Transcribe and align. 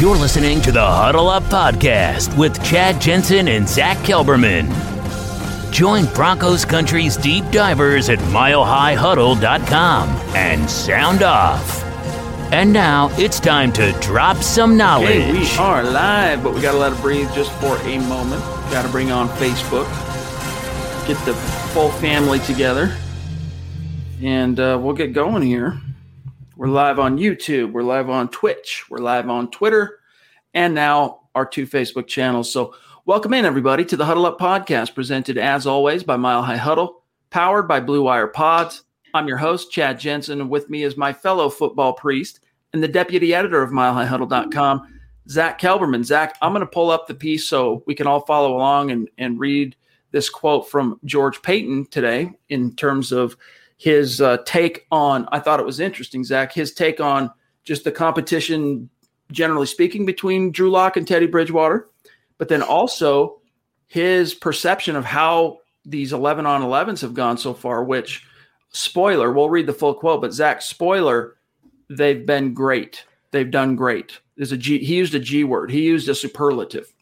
You're 0.00 0.16
listening 0.16 0.62
to 0.62 0.72
the 0.72 0.80
Huddle 0.82 1.28
Up 1.28 1.42
Podcast 1.42 2.34
with 2.38 2.64
Chad 2.64 3.02
Jensen 3.02 3.48
and 3.48 3.68
Zach 3.68 3.98
Kelberman. 3.98 4.70
Join 5.70 6.06
Broncos 6.14 6.64
Country's 6.64 7.18
deep 7.18 7.44
divers 7.50 8.08
at 8.08 8.18
milehighhuddle.com 8.18 10.08
and 10.34 10.70
sound 10.70 11.22
off. 11.22 11.82
And 12.50 12.72
now 12.72 13.10
it's 13.18 13.38
time 13.40 13.74
to 13.74 13.92
drop 14.00 14.38
some 14.38 14.74
knowledge. 14.78 15.22
Hey, 15.22 15.32
we 15.38 15.46
are 15.58 15.84
live, 15.84 16.42
but 16.42 16.54
we 16.54 16.62
got 16.62 16.72
to 16.72 16.78
let 16.78 16.94
it 16.94 17.00
breathe 17.02 17.28
just 17.34 17.52
for 17.60 17.76
a 17.76 17.98
moment. 17.98 18.40
Got 18.72 18.86
to 18.86 18.88
bring 18.88 19.12
on 19.12 19.28
Facebook, 19.28 19.86
get 21.06 21.22
the 21.26 21.34
full 21.74 21.90
family 21.92 22.38
together, 22.38 22.96
and 24.22 24.58
uh, 24.58 24.78
we'll 24.80 24.94
get 24.94 25.12
going 25.12 25.42
here. 25.42 25.78
We're 26.60 26.68
live 26.68 26.98
on 26.98 27.16
YouTube. 27.16 27.72
We're 27.72 27.82
live 27.82 28.10
on 28.10 28.28
Twitch. 28.28 28.84
We're 28.90 28.98
live 28.98 29.30
on 29.30 29.50
Twitter 29.50 30.00
and 30.52 30.74
now 30.74 31.20
our 31.34 31.46
two 31.46 31.66
Facebook 31.66 32.06
channels. 32.06 32.52
So, 32.52 32.74
welcome 33.06 33.32
in 33.32 33.46
everybody 33.46 33.82
to 33.86 33.96
the 33.96 34.04
Huddle 34.04 34.26
Up 34.26 34.38
podcast, 34.38 34.94
presented 34.94 35.38
as 35.38 35.66
always 35.66 36.04
by 36.04 36.18
Mile 36.18 36.42
High 36.42 36.58
Huddle, 36.58 37.02
powered 37.30 37.66
by 37.66 37.80
Blue 37.80 38.02
Wire 38.02 38.26
Pods. 38.26 38.82
I'm 39.14 39.26
your 39.26 39.38
host, 39.38 39.72
Chad 39.72 39.98
Jensen, 39.98 40.42
and 40.42 40.50
with 40.50 40.68
me 40.68 40.82
is 40.82 40.98
my 40.98 41.14
fellow 41.14 41.48
football 41.48 41.94
priest 41.94 42.40
and 42.74 42.82
the 42.82 42.88
deputy 42.88 43.34
editor 43.34 43.62
of 43.62 43.70
MileHighHuddle.com, 43.70 45.00
Zach 45.30 45.58
Kelberman. 45.58 46.04
Zach, 46.04 46.36
I'm 46.42 46.52
going 46.52 46.60
to 46.60 46.66
pull 46.66 46.90
up 46.90 47.06
the 47.06 47.14
piece 47.14 47.48
so 47.48 47.82
we 47.86 47.94
can 47.94 48.06
all 48.06 48.20
follow 48.26 48.54
along 48.54 48.90
and, 48.90 49.08
and 49.16 49.40
read 49.40 49.76
this 50.10 50.28
quote 50.28 50.68
from 50.68 51.00
George 51.06 51.40
Paton 51.40 51.86
today 51.86 52.32
in 52.50 52.76
terms 52.76 53.12
of 53.12 53.34
his 53.80 54.20
uh, 54.20 54.36
take 54.44 54.86
on, 54.92 55.26
I 55.32 55.38
thought 55.38 55.58
it 55.58 55.64
was 55.64 55.80
interesting, 55.80 56.22
Zach, 56.22 56.52
his 56.52 56.74
take 56.74 57.00
on 57.00 57.30
just 57.64 57.82
the 57.82 57.90
competition, 57.90 58.90
generally 59.32 59.64
speaking, 59.64 60.04
between 60.04 60.52
Drew 60.52 60.70
Lock 60.70 60.98
and 60.98 61.08
Teddy 61.08 61.26
Bridgewater, 61.26 61.88
but 62.36 62.48
then 62.48 62.60
also 62.60 63.40
his 63.86 64.34
perception 64.34 64.96
of 64.96 65.06
how 65.06 65.60
these 65.86 66.12
11 66.12 66.44
on 66.44 66.60
11s 66.60 67.00
have 67.00 67.14
gone 67.14 67.38
so 67.38 67.54
far, 67.54 67.82
which, 67.82 68.22
spoiler, 68.68 69.32
we'll 69.32 69.48
read 69.48 69.66
the 69.66 69.72
full 69.72 69.94
quote, 69.94 70.20
but 70.20 70.34
Zach, 70.34 70.60
spoiler, 70.60 71.36
they've 71.88 72.26
been 72.26 72.52
great. 72.52 73.06
They've 73.30 73.50
done 73.50 73.76
great. 73.76 74.20
A 74.38 74.58
G, 74.58 74.84
he 74.84 74.96
used 74.96 75.14
a 75.14 75.18
G 75.18 75.42
word, 75.42 75.70
he 75.70 75.80
used 75.80 76.06
a 76.10 76.14
superlative. 76.14 76.92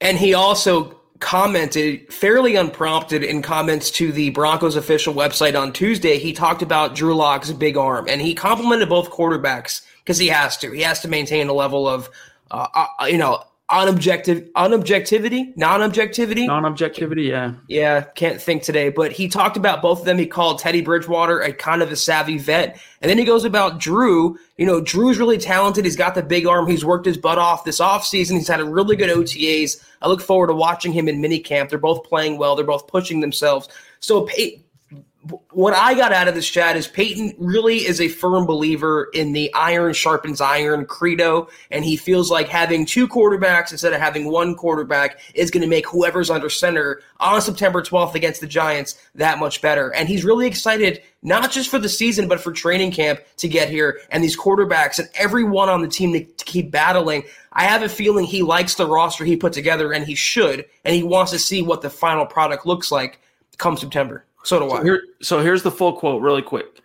And 0.00 0.16
he 0.16 0.32
also 0.32 1.01
commented 1.22 2.12
fairly 2.12 2.56
unprompted 2.56 3.22
in 3.22 3.40
comments 3.42 3.92
to 3.92 4.10
the 4.10 4.30
Broncos 4.30 4.74
official 4.74 5.14
website 5.14 5.58
on 5.58 5.72
Tuesday. 5.72 6.18
He 6.18 6.32
talked 6.32 6.62
about 6.62 6.96
Drew 6.96 7.14
Lock's 7.14 7.52
big 7.52 7.76
arm 7.76 8.06
and 8.08 8.20
he 8.20 8.34
complimented 8.34 8.88
both 8.88 9.10
quarterbacks 9.10 9.82
because 9.98 10.18
he 10.18 10.26
has 10.28 10.56
to. 10.58 10.72
He 10.72 10.82
has 10.82 11.00
to 11.00 11.08
maintain 11.08 11.48
a 11.48 11.52
level 11.52 11.88
of, 11.88 12.10
uh, 12.50 12.66
uh, 12.74 13.04
you 13.04 13.18
know, 13.18 13.44
unobjective, 13.72 14.52
unobjectivity, 14.52 15.56
non-objectivity, 15.56 16.46
non-objectivity. 16.46 17.22
Yeah, 17.22 17.54
yeah. 17.66 18.02
Can't 18.02 18.40
think 18.40 18.62
today, 18.62 18.90
but 18.90 19.10
he 19.10 19.28
talked 19.28 19.56
about 19.56 19.80
both 19.80 20.00
of 20.00 20.04
them. 20.04 20.18
He 20.18 20.26
called 20.26 20.58
Teddy 20.58 20.82
Bridgewater 20.82 21.40
a 21.40 21.52
kind 21.52 21.82
of 21.82 21.90
a 21.90 21.96
savvy 21.96 22.38
vet, 22.38 22.78
and 23.00 23.10
then 23.10 23.18
he 23.18 23.24
goes 23.24 23.44
about 23.44 23.80
Drew. 23.80 24.38
You 24.58 24.66
know, 24.66 24.80
Drew's 24.80 25.18
really 25.18 25.38
talented. 25.38 25.84
He's 25.86 25.96
got 25.96 26.14
the 26.14 26.22
big 26.22 26.46
arm. 26.46 26.68
He's 26.68 26.84
worked 26.84 27.06
his 27.06 27.16
butt 27.16 27.38
off 27.38 27.64
this 27.64 27.80
offseason. 27.80 28.32
He's 28.32 28.48
had 28.48 28.60
a 28.60 28.64
really 28.64 28.94
good 28.94 29.10
OTAs. 29.10 29.82
I 30.02 30.08
look 30.08 30.20
forward 30.20 30.48
to 30.48 30.54
watching 30.54 30.92
him 30.92 31.08
in 31.08 31.22
minicamp. 31.22 31.70
They're 31.70 31.78
both 31.78 32.04
playing 32.04 32.36
well. 32.38 32.54
They're 32.54 32.66
both 32.66 32.86
pushing 32.86 33.20
themselves. 33.20 33.68
So 34.00 34.28
what 35.50 35.72
I 35.72 35.94
got 35.94 36.12
out 36.12 36.26
of 36.26 36.34
this 36.34 36.48
chat 36.48 36.76
is 36.76 36.88
Paton 36.88 37.34
really 37.38 37.78
is 37.78 38.00
a 38.00 38.08
firm 38.08 38.44
believer 38.44 39.08
in 39.14 39.32
the 39.32 39.52
iron 39.54 39.92
sharpens 39.92 40.40
iron 40.40 40.84
credo, 40.84 41.48
and 41.70 41.84
he 41.84 41.96
feels 41.96 42.30
like 42.30 42.48
having 42.48 42.84
two 42.84 43.06
quarterbacks 43.06 43.70
instead 43.70 43.92
of 43.92 44.00
having 44.00 44.30
one 44.30 44.56
quarterback 44.56 45.20
is 45.34 45.50
going 45.50 45.62
to 45.62 45.68
make 45.68 45.86
whoever's 45.86 46.28
under 46.28 46.50
center 46.50 47.02
on 47.20 47.40
September 47.40 47.82
12th 47.82 48.14
against 48.14 48.40
the 48.40 48.48
Giants 48.48 49.00
that 49.14 49.38
much 49.38 49.62
better. 49.62 49.94
And 49.94 50.08
he's 50.08 50.24
really 50.24 50.48
excited, 50.48 51.02
not 51.22 51.52
just 51.52 51.70
for 51.70 51.78
the 51.78 51.88
season, 51.88 52.26
but 52.26 52.40
for 52.40 52.50
training 52.50 52.90
camp 52.90 53.20
to 53.36 53.46
get 53.46 53.68
here 53.70 54.00
and 54.10 54.24
these 54.24 54.36
quarterbacks 54.36 54.98
and 54.98 55.08
everyone 55.14 55.68
on 55.68 55.82
the 55.82 55.88
team 55.88 56.12
to, 56.14 56.24
to 56.24 56.44
keep 56.44 56.72
battling. 56.72 57.22
I 57.52 57.64
have 57.64 57.82
a 57.82 57.88
feeling 57.88 58.24
he 58.24 58.42
likes 58.42 58.74
the 58.74 58.86
roster 58.86 59.24
he 59.24 59.36
put 59.36 59.52
together, 59.52 59.92
and 59.92 60.04
he 60.04 60.16
should, 60.16 60.64
and 60.84 60.96
he 60.96 61.04
wants 61.04 61.30
to 61.30 61.38
see 61.38 61.62
what 61.62 61.82
the 61.82 61.90
final 61.90 62.26
product 62.26 62.66
looks 62.66 62.90
like 62.90 63.20
come 63.58 63.76
September. 63.76 64.24
So 64.44 64.58
do 64.58 64.70
I. 64.70 64.78
So, 64.78 64.84
here, 64.84 65.02
so 65.20 65.40
here's 65.40 65.62
the 65.62 65.70
full 65.70 65.94
quote, 65.94 66.22
really 66.22 66.42
quick. 66.42 66.82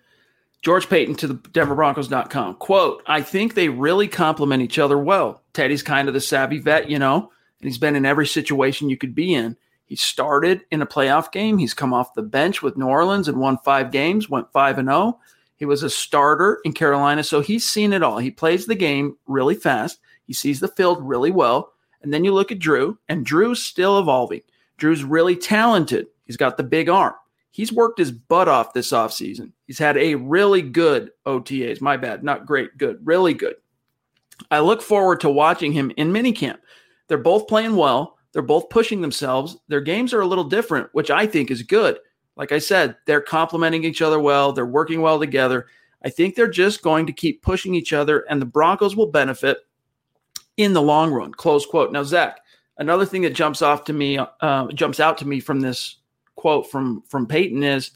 George 0.62 0.90
Paton 0.90 1.16
to 1.16 1.28
the 1.28 1.36
DenverBroncos.com. 1.36 2.56
Quote, 2.56 3.04
I 3.06 3.22
think 3.22 3.54
they 3.54 3.70
really 3.70 4.08
complement 4.08 4.64
each 4.64 4.80
other 4.80 4.98
well. 4.98 5.42
Teddy's 5.54 5.84
kind 5.84 6.08
of 6.08 6.14
the 6.14 6.20
savvy 6.20 6.60
vet, 6.60 6.90
you 6.90 7.00
know, 7.00 7.32
and 7.62 7.68
he's 7.68 7.78
been 7.78 7.96
in 7.96 8.06
every 8.06 8.28
situation 8.28 8.90
you 8.90 8.98
could 8.98 9.16
be 9.16 9.34
in. 9.34 9.56
He 9.86 9.96
started 9.96 10.66
in 10.70 10.82
a 10.82 10.88
playoff 10.88 11.32
game. 11.32 11.58
He's 11.58 11.74
come 11.74 11.94
off 11.94 12.14
the 12.14 12.22
bench 12.22 12.62
with 12.62 12.76
New 12.76 12.88
Orleans 12.88 13.30
and 13.30 13.40
won 13.40 13.58
five 13.60 13.92
games, 13.92 14.30
went 14.30 14.52
5 14.52 14.80
and 14.80 14.90
0. 14.90 15.20
He 15.56 15.66
was 15.66 15.82
a 15.82 15.90
starter 15.90 16.60
in 16.66 16.74
Carolina, 16.74 17.24
so 17.24 17.40
he's 17.40 17.68
seen 17.68 17.94
it 17.94 18.04
all. 18.04 18.18
He 18.18 18.30
plays 18.30 18.66
the 18.66 18.76
game 18.76 19.18
really 19.26 19.56
fast. 19.56 20.00
He 20.26 20.34
sees 20.34 20.60
the 20.60 20.68
field 20.68 21.00
really 21.02 21.32
well. 21.32 21.72
And 22.02 22.14
then 22.14 22.24
you 22.24 22.34
look 22.34 22.52
at 22.52 22.60
Drew, 22.60 22.98
and 23.10 23.26
Drew's 23.26 23.64
still 23.64 23.98
evolving. 23.98 24.42
Drew's 24.78 25.04
really 25.04 25.36
talented. 25.36 26.08
He's 26.26 26.38
got 26.38 26.58
the 26.58 26.64
big 26.64 26.90
arm. 26.90 27.14
He's 27.52 27.74
worked 27.74 28.00
his 28.00 28.12
butt 28.12 28.48
off 28.48 28.74
this 28.74 28.92
offseason. 28.92 29.52
He's 29.66 29.80
had 29.80 29.98
a 29.98 30.16
really 30.16 30.62
good 30.62 31.12
OTAs. 31.26 31.82
My 31.82 31.98
bad, 31.98 32.24
not 32.24 32.46
great, 32.46 32.78
good, 32.78 33.00
really 33.04 33.34
good. 33.34 33.56
I 34.52 34.60
look 34.60 34.82
forward 34.82 35.20
to 35.22 35.30
watching 35.30 35.72
him 35.72 35.92
in 35.98 36.12
minicamp. 36.12 36.58
They're 37.08 37.18
both 37.18 37.48
playing 37.48 37.76
well. 37.76 38.18
They're 38.34 38.42
both 38.42 38.70
pushing 38.70 39.02
themselves. 39.02 39.58
Their 39.68 39.82
games 39.82 40.14
are 40.14 40.22
a 40.22 40.28
little 40.28 40.44
different, 40.44 40.90
which 40.92 41.10
I 41.10 41.26
think 41.26 41.50
is 41.50 41.64
good. 41.64 41.98
Like 42.36 42.52
I 42.52 42.60
said, 42.60 42.96
they're 43.06 43.22
complementing 43.22 43.84
each 43.84 44.02
other 44.02 44.20
well. 44.20 44.54
They're 44.54 44.66
working 44.66 45.02
well 45.02 45.20
together. 45.20 45.66
I 46.06 46.10
think 46.10 46.36
they're 46.36 46.48
just 46.48 46.84
going 46.84 47.08
to 47.08 47.14
keep 47.14 47.42
pushing 47.42 47.74
each 47.74 47.94
other, 47.94 48.20
and 48.30 48.40
the 48.40 48.46
Broncos 48.46 48.96
will 48.96 49.08
benefit 49.08 49.58
in 50.58 50.74
the 50.74 50.82
long 50.82 51.12
run. 51.12 51.34
Close 51.34 51.66
quote. 51.66 51.92
Now, 51.92 52.04
Zach, 52.04 52.40
another 52.78 53.06
thing 53.06 53.24
that 53.24 53.34
jumps 53.34 53.64
off 53.64 53.84
to 53.86 53.94
me, 53.94 54.20
uh, 54.20 54.68
jumps 54.74 55.00
out 55.00 55.18
to 55.20 55.28
me 55.28 55.40
from 55.40 55.60
this 55.60 55.98
quote 56.38 56.72
from 56.72 57.04
from 57.10 57.28
Paton 57.28 57.64
is 57.64 57.92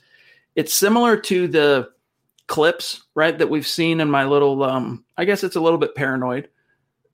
it's 0.55 0.73
similar 0.73 1.15
to 1.15 1.47
the 1.47 1.89
clips, 2.47 3.03
right, 3.15 3.37
that 3.37 3.49
we've 3.49 3.65
seen 3.65 4.01
in 4.01 4.11
my 4.11 4.25
little 4.25 4.61
um 4.63 5.05
I 5.15 5.23
guess 5.23 5.45
it's 5.45 5.55
a 5.55 5.61
little 5.61 5.79
bit 5.79 5.95
paranoid. 5.95 6.49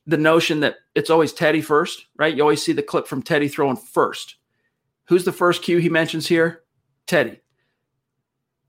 The 0.08 0.18
notion 0.18 0.62
that 0.62 0.78
it's 0.96 1.12
always 1.12 1.34
Teddy 1.34 1.62
first, 1.62 2.08
right? 2.18 2.36
You 2.36 2.42
always 2.42 2.64
see 2.64 2.72
the 2.72 2.82
clip 2.82 3.08
from 3.08 3.22
Teddy 3.22 3.48
throwing 3.48 3.78
first. 3.78 4.38
Who's 5.06 5.26
the 5.26 5.32
first 5.32 5.62
cue 5.62 5.78
he 5.78 5.90
mentions 5.90 6.28
here? 6.28 6.64
Teddy. 7.06 7.40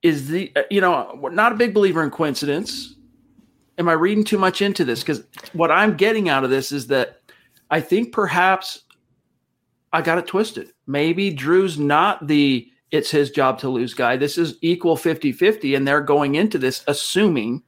Is 0.02 0.28
the 0.28 0.52
uh, 0.54 0.62
you 0.70 0.80
know, 0.80 1.28
not 1.32 1.52
a 1.52 1.56
big 1.56 1.72
believer 1.72 2.02
in 2.02 2.10
coincidence. 2.10 2.94
Am 3.78 3.88
I 3.88 3.92
reading 3.92 4.24
too 4.24 4.38
much 4.38 4.60
into 4.60 4.84
this? 4.84 5.00
Because 5.00 5.22
what 5.52 5.70
I'm 5.70 5.96
getting 5.96 6.28
out 6.28 6.42
of 6.42 6.50
this 6.50 6.72
is 6.72 6.88
that 6.88 7.20
I 7.70 7.80
think 7.80 8.12
perhaps 8.12 8.82
I 9.92 10.02
got 10.02 10.18
it 10.18 10.26
twisted. 10.26 10.72
Maybe 10.86 11.30
Drew's 11.30 11.78
not 11.78 12.26
the 12.26 12.70
it's 12.90 13.10
his 13.10 13.30
job 13.30 13.58
to 13.60 13.68
lose 13.68 13.92
guy. 13.92 14.16
This 14.16 14.38
is 14.38 14.56
equal 14.62 14.96
50 14.96 15.32
50, 15.32 15.74
and 15.74 15.86
they're 15.86 16.00
going 16.00 16.36
into 16.36 16.58
this 16.58 16.82
assuming 16.86 17.62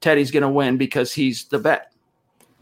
Teddy's 0.00 0.30
going 0.30 0.42
to 0.42 0.48
win 0.48 0.78
because 0.78 1.12
he's 1.12 1.44
the 1.46 1.58
bet. 1.58 1.91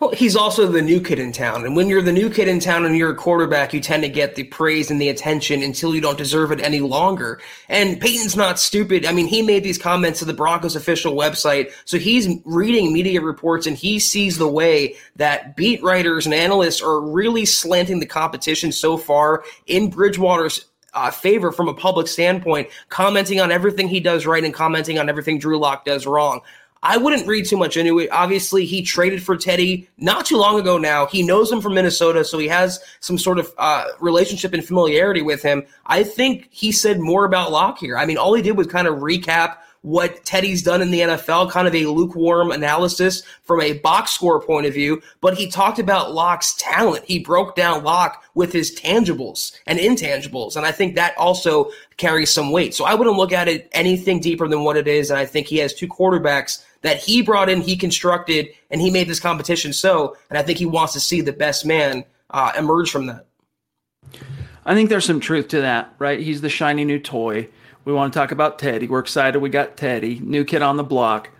Well, 0.00 0.12
he's 0.12 0.34
also 0.34 0.66
the 0.66 0.80
new 0.80 0.98
kid 0.98 1.18
in 1.18 1.30
town. 1.30 1.66
And 1.66 1.76
when 1.76 1.86
you're 1.86 2.00
the 2.00 2.10
new 2.10 2.30
kid 2.30 2.48
in 2.48 2.58
town 2.58 2.86
and 2.86 2.96
you're 2.96 3.10
a 3.10 3.14
quarterback, 3.14 3.74
you 3.74 3.80
tend 3.80 4.02
to 4.02 4.08
get 4.08 4.34
the 4.34 4.44
praise 4.44 4.90
and 4.90 4.98
the 4.98 5.10
attention 5.10 5.62
until 5.62 5.94
you 5.94 6.00
don't 6.00 6.16
deserve 6.16 6.52
it 6.52 6.60
any 6.62 6.80
longer. 6.80 7.38
And 7.68 8.00
Paton's 8.00 8.34
not 8.34 8.58
stupid. 8.58 9.04
I 9.04 9.12
mean, 9.12 9.26
he 9.26 9.42
made 9.42 9.62
these 9.62 9.76
comments 9.76 10.20
to 10.20 10.24
the 10.24 10.32
Broncos 10.32 10.74
official 10.74 11.14
website. 11.14 11.72
So 11.84 11.98
he's 11.98 12.28
reading 12.46 12.94
media 12.94 13.20
reports 13.20 13.66
and 13.66 13.76
he 13.76 13.98
sees 13.98 14.38
the 14.38 14.48
way 14.48 14.96
that 15.16 15.54
beat 15.54 15.82
writers 15.82 16.24
and 16.24 16.34
analysts 16.34 16.80
are 16.80 16.98
really 17.02 17.44
slanting 17.44 18.00
the 18.00 18.06
competition 18.06 18.72
so 18.72 18.96
far 18.96 19.44
in 19.66 19.90
Bridgewater's 19.90 20.64
uh, 20.94 21.10
favor 21.10 21.52
from 21.52 21.68
a 21.68 21.74
public 21.74 22.08
standpoint, 22.08 22.68
commenting 22.88 23.40
on 23.40 23.52
everything 23.52 23.88
he 23.88 24.00
does 24.00 24.26
right 24.26 24.44
and 24.44 24.54
commenting 24.54 24.98
on 24.98 25.08
everything 25.08 25.38
Drew 25.38 25.58
Lock 25.58 25.84
does 25.84 26.06
wrong. 26.06 26.40
I 26.82 26.96
wouldn't 26.96 27.26
read 27.26 27.44
too 27.44 27.58
much 27.58 27.76
into 27.76 27.98
it. 27.98 28.10
Obviously, 28.10 28.64
he 28.64 28.82
traded 28.82 29.22
for 29.22 29.36
Teddy 29.36 29.88
not 29.98 30.24
too 30.24 30.38
long 30.38 30.58
ago 30.58 30.78
now. 30.78 31.06
He 31.06 31.22
knows 31.22 31.52
him 31.52 31.60
from 31.60 31.74
Minnesota, 31.74 32.24
so 32.24 32.38
he 32.38 32.48
has 32.48 32.80
some 33.00 33.18
sort 33.18 33.38
of 33.38 33.52
uh, 33.58 33.84
relationship 34.00 34.54
and 34.54 34.64
familiarity 34.64 35.20
with 35.20 35.42
him. 35.42 35.64
I 35.86 36.02
think 36.02 36.48
he 36.50 36.72
said 36.72 36.98
more 36.98 37.24
about 37.24 37.52
Lock 37.52 37.78
here. 37.78 37.98
I 37.98 38.06
mean, 38.06 38.16
all 38.16 38.32
he 38.34 38.42
did 38.42 38.56
was 38.56 38.66
kind 38.66 38.88
of 38.88 39.00
recap 39.00 39.56
what 39.82 40.24
Teddy's 40.24 40.62
done 40.62 40.82
in 40.82 40.90
the 40.90 41.00
NFL, 41.00 41.50
kind 41.50 41.66
of 41.66 41.74
a 41.74 41.86
lukewarm 41.86 42.50
analysis 42.50 43.22
from 43.42 43.62
a 43.62 43.74
box 43.78 44.10
score 44.10 44.40
point 44.40 44.66
of 44.66 44.74
view, 44.74 45.00
but 45.20 45.36
he 45.36 45.50
talked 45.50 45.78
about 45.78 46.12
Lock's 46.12 46.54
talent. 46.54 47.04
He 47.06 47.18
broke 47.18 47.56
down 47.56 47.82
Lock 47.82 48.22
with 48.34 48.52
his 48.52 48.78
tangibles 48.78 49.52
and 49.66 49.78
intangibles. 49.78 50.56
And 50.56 50.66
I 50.66 50.72
think 50.72 50.94
that 50.94 51.16
also 51.16 51.70
carries 51.96 52.30
some 52.30 52.52
weight. 52.52 52.74
So 52.74 52.84
I 52.84 52.94
wouldn't 52.94 53.16
look 53.16 53.32
at 53.32 53.48
it 53.48 53.68
anything 53.72 54.20
deeper 54.20 54.48
than 54.48 54.64
what 54.64 54.76
it 54.76 54.86
is. 54.86 55.10
And 55.10 55.18
I 55.18 55.24
think 55.24 55.46
he 55.46 55.58
has 55.58 55.72
two 55.72 55.88
quarterbacks 55.88 56.62
that 56.82 56.98
he 56.98 57.22
brought 57.22 57.48
in, 57.48 57.60
he 57.60 57.76
constructed, 57.76 58.48
and 58.70 58.80
he 58.80 58.90
made 58.90 59.08
this 59.08 59.20
competition 59.20 59.72
so. 59.72 60.16
And 60.28 60.38
I 60.38 60.42
think 60.42 60.58
he 60.58 60.66
wants 60.66 60.92
to 60.94 61.00
see 61.00 61.20
the 61.20 61.32
best 61.32 61.66
man 61.66 62.04
uh, 62.30 62.52
emerge 62.58 62.90
from 62.90 63.06
that. 63.06 63.26
I 64.64 64.74
think 64.74 64.88
there's 64.88 65.04
some 65.04 65.20
truth 65.20 65.48
to 65.48 65.60
that, 65.60 65.94
right? 65.98 66.20
He's 66.20 66.40
the 66.40 66.48
shiny 66.48 66.84
new 66.84 66.98
toy. 66.98 67.48
We 67.84 67.92
want 67.92 68.12
to 68.12 68.18
talk 68.18 68.30
about 68.30 68.58
Teddy. 68.58 68.86
We're 68.86 69.00
excited 69.00 69.40
we 69.40 69.48
got 69.48 69.76
Teddy, 69.76 70.20
new 70.20 70.44
kid 70.44 70.62
on 70.62 70.76
the 70.76 70.84
block. 70.84 71.30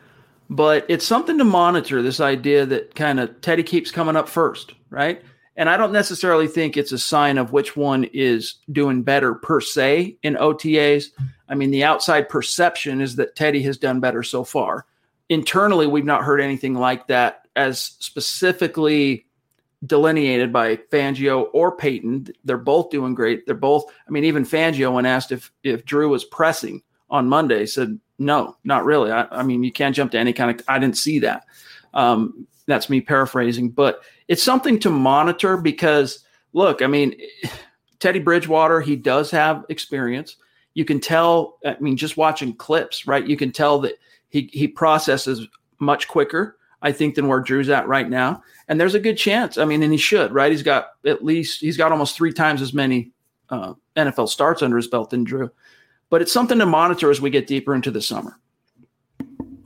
But 0.49 0.85
it's 0.89 1.07
something 1.07 1.39
to 1.39 1.45
monitor 1.45 2.03
this 2.03 2.19
idea 2.19 2.67
that 2.67 2.95
kind 2.95 3.21
of 3.21 3.41
Teddy 3.41 3.63
keeps 3.63 3.91
coming 3.91 4.17
up 4.17 4.29
first, 4.29 4.75
right? 4.91 5.23
And 5.57 5.69
I 5.69 5.77
don't 5.77 5.93
necessarily 5.93 6.49
think 6.49 6.77
it's 6.77 6.93
a 6.93 6.99
sign 6.99 7.39
of 7.39 7.53
which 7.53 7.77
one 7.77 8.05
is 8.13 8.57
doing 8.73 9.03
better 9.03 9.35
per 9.35 9.61
se 9.61 10.17
in 10.23 10.35
OTAs. 10.35 11.11
I 11.49 11.55
mean, 11.55 11.71
the 11.71 11.85
outside 11.85 12.29
perception 12.29 13.01
is 13.01 13.17
that 13.17 13.37
Teddy 13.37 13.63
has 13.63 13.77
done 13.77 14.01
better 14.01 14.23
so 14.23 14.43
far 14.43 14.87
internally, 15.31 15.87
we've 15.87 16.05
not 16.05 16.25
heard 16.25 16.41
anything 16.41 16.75
like 16.75 17.07
that 17.07 17.47
as 17.57 17.81
specifically 17.81 19.27
delineated 19.87 20.53
by 20.53 20.77
Fangio 20.77 21.49
or 21.55 21.75
Paton. 21.75 22.27
They're 22.45 22.59
both 22.59 22.91
doing 22.91 23.15
great. 23.15 23.47
They're 23.47 23.55
both, 23.55 23.85
I 24.07 24.11
mean, 24.11 24.25
even 24.25 24.45
Fangio, 24.45 24.93
when 24.93 25.07
asked 25.07 25.33
if, 25.33 25.51
if 25.63 25.87
Drew 25.87 26.11
was 26.11 26.25
pressing 26.25 26.83
on 27.09 27.29
Monday, 27.29 27.65
said, 27.65 27.99
no, 28.19 28.57
not 28.65 28.85
really. 28.85 29.11
I, 29.11 29.27
I 29.31 29.43
mean, 29.43 29.63
you 29.63 29.73
can't 29.73 29.97
jump 29.97 30.13
to 30.13 30.19
any 30.19 30.35
kind 30.35 30.61
of, 30.61 30.67
I 30.69 30.79
didn't 30.79 30.99
see 30.99 31.21
that. 31.21 31.47
Um, 31.95 32.47
that's 32.67 32.91
me 32.91 33.01
paraphrasing, 33.01 33.71
but 33.71 34.03
it's 34.29 34.43
something 34.43 34.79
to 34.81 34.91
monitor 34.91 35.57
because, 35.57 36.25
look, 36.53 36.83
I 36.83 36.87
mean, 36.87 37.15
Teddy 38.01 38.19
Bridgewater, 38.19 38.81
he 38.81 38.97
does 38.97 39.31
have 39.31 39.65
experience. 39.69 40.37
You 40.75 40.85
can 40.85 41.01
tell, 41.01 41.59
I 41.65 41.77
mean, 41.81 41.97
just 41.97 42.17
watching 42.17 42.55
clips, 42.55 43.07
right? 43.07 43.27
You 43.27 43.37
can 43.37 43.53
tell 43.53 43.79
that 43.81 43.95
he 44.31 44.49
he 44.53 44.67
processes 44.67 45.47
much 45.79 46.09
quicker, 46.09 46.57
I 46.83 46.93
think, 46.93 47.15
than 47.15 47.29
where 47.29 47.41
Drew's 47.41 47.69
at 47.69 47.87
right 47.87 48.09
now. 48.09 48.43
And 48.69 48.81
there's 48.81 48.95
a 48.95 49.01
good 49.01 49.17
chance. 49.17 49.59
I 49.59 49.65
mean, 49.65 49.83
and 49.83 49.93
he 49.93 49.99
should, 49.99 50.33
right? 50.33 50.51
He's 50.51 50.63
got 50.63 50.91
at 51.05 51.25
least 51.25 51.61
he's 51.61 51.77
got 51.77 51.93
almost 51.93 52.17
three 52.17 52.33
times 52.33 52.63
as 52.63 52.73
many 52.73 53.11
uh, 53.51 53.75
NFL 53.97 54.29
starts 54.29 54.63
under 54.63 54.77
his 54.77 54.89
belt 54.89 55.11
than 55.11 55.25
Drew. 55.25 55.51
But 56.09 56.23
it's 56.23 56.33
something 56.33 56.59
to 56.59 56.67
monitor 56.67 57.11
as 57.11 57.21
we 57.21 57.31
get 57.31 57.47
deeper 57.47 57.75
into 57.75 57.91
the 57.91 58.03
summer. 58.03 58.39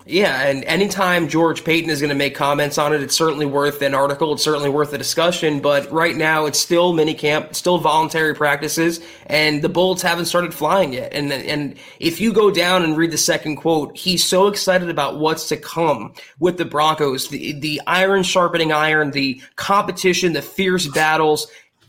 Yeah, 0.06 0.42
and 0.42 0.64
anytime 0.66 1.28
George 1.28 1.64
Paton 1.64 1.88
is 1.88 2.00
going 2.00 2.10
to 2.10 2.14
make 2.14 2.34
comments 2.34 2.76
on 2.76 2.92
it, 2.92 3.02
it's 3.02 3.16
certainly 3.16 3.46
worth 3.46 3.80
an 3.80 3.94
article. 3.94 4.34
It's 4.34 4.42
certainly 4.42 4.68
worth 4.68 4.92
a 4.92 4.98
discussion. 4.98 5.60
But 5.60 5.90
right 5.90 6.14
now, 6.14 6.44
it's 6.44 6.58
still 6.58 6.92
minicamp, 6.92 7.54
still 7.54 7.78
voluntary 7.78 8.34
practices, 8.34 9.00
and 9.26 9.62
the 9.62 9.70
bullets 9.70 10.02
haven't 10.02 10.26
started 10.26 10.52
flying 10.52 10.92
yet. 10.92 11.14
And 11.14 11.32
and 11.32 11.76
if 12.00 12.20
you 12.20 12.34
go 12.34 12.50
down 12.50 12.82
and 12.82 12.98
read 12.98 13.12
the 13.12 13.18
second 13.18 13.56
quote, 13.56 13.96
he's 13.96 14.22
so 14.22 14.46
excited 14.46 14.90
about 14.90 15.20
what's 15.20 15.48
to 15.48 15.56
come 15.56 16.12
with 16.38 16.58
the 16.58 16.66
Broncos, 16.66 17.28
the 17.28 17.52
the 17.52 17.80
iron 17.86 18.24
sharpening 18.24 18.72
iron, 18.72 19.12
the 19.12 19.40
competition, 19.56 20.34
the 20.34 20.42
fierce 20.42 20.86
battles 20.86 21.46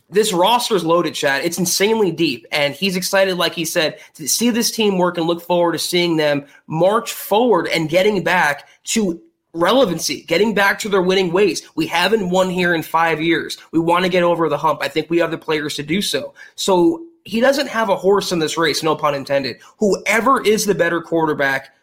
this 0.09 0.33
roster 0.33 0.75
is 0.75 0.83
loaded, 0.83 1.15
Chad. 1.15 1.43
It's 1.43 1.57
insanely 1.57 2.11
deep. 2.11 2.45
And 2.51 2.73
he's 2.73 2.95
excited, 2.95 3.37
like 3.37 3.53
he 3.53 3.65
said, 3.65 3.99
to 4.15 4.27
see 4.27 4.49
this 4.49 4.71
team 4.71 4.97
work 4.97 5.17
and 5.17 5.27
look 5.27 5.41
forward 5.41 5.73
to 5.73 5.79
seeing 5.79 6.17
them 6.17 6.45
march 6.67 7.11
forward 7.11 7.67
and 7.67 7.89
getting 7.89 8.23
back 8.23 8.67
to 8.85 9.21
relevancy, 9.53 10.21
getting 10.23 10.53
back 10.53 10.77
to 10.79 10.89
their 10.89 11.01
winning 11.01 11.31
ways. 11.31 11.67
We 11.75 11.87
haven't 11.87 12.29
won 12.29 12.49
here 12.49 12.75
in 12.75 12.83
five 12.83 13.21
years. 13.21 13.57
We 13.71 13.79
want 13.79 14.03
to 14.03 14.09
get 14.09 14.23
over 14.23 14.47
the 14.49 14.57
hump. 14.57 14.81
I 14.83 14.89
think 14.89 15.09
we 15.09 15.17
have 15.19 15.31
the 15.31 15.37
players 15.37 15.75
to 15.75 15.83
do 15.83 16.01
so. 16.01 16.33
So 16.55 17.05
he 17.23 17.39
doesn't 17.39 17.67
have 17.67 17.89
a 17.89 17.95
horse 17.95 18.31
in 18.31 18.39
this 18.39 18.57
race, 18.57 18.83
no 18.83 18.95
pun 18.95 19.15
intended. 19.15 19.57
Whoever 19.79 20.45
is 20.45 20.65
the 20.65 20.75
better 20.75 21.01
quarterback 21.01 21.73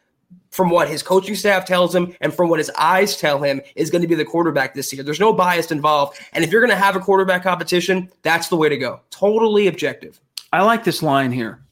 from 0.53 0.69
what 0.71 0.89
his 0.89 1.03
coaching 1.03 1.35
staff 1.35 1.65
tells 1.65 1.95
him 1.95 2.15
and 2.21 2.33
from 2.33 2.49
what 2.49 2.59
his 2.59 2.71
eyes 2.79 3.17
tell 3.17 3.43
him 3.43 3.61
is 3.75 3.91
going 3.91 4.03
to 4.03 4.09
be 4.09 4.15
the 4.15 4.25
quarterback 4.25 4.75
this 4.75 4.93
year. 4.93 5.03
There's 5.03 5.19
no 5.19 5.33
bias 5.33 5.73
involved. 5.73 6.21
And 6.33 6.45
if 6.45 6.53
you're 6.53 6.61
going 6.61 6.71
to 6.71 6.77
have 6.77 6.95
a 6.95 7.01
quarterback 7.01 7.43
competition, 7.43 8.11
that's 8.23 8.49
the 8.49 8.57
way 8.57 8.69
to 8.69 8.77
go. 8.77 9.01
Totally 9.11 9.67
objective. 9.67 10.21
I 10.53 10.63
like 10.63 10.85
this 10.85 11.03
line 11.03 11.33
here 11.33 11.63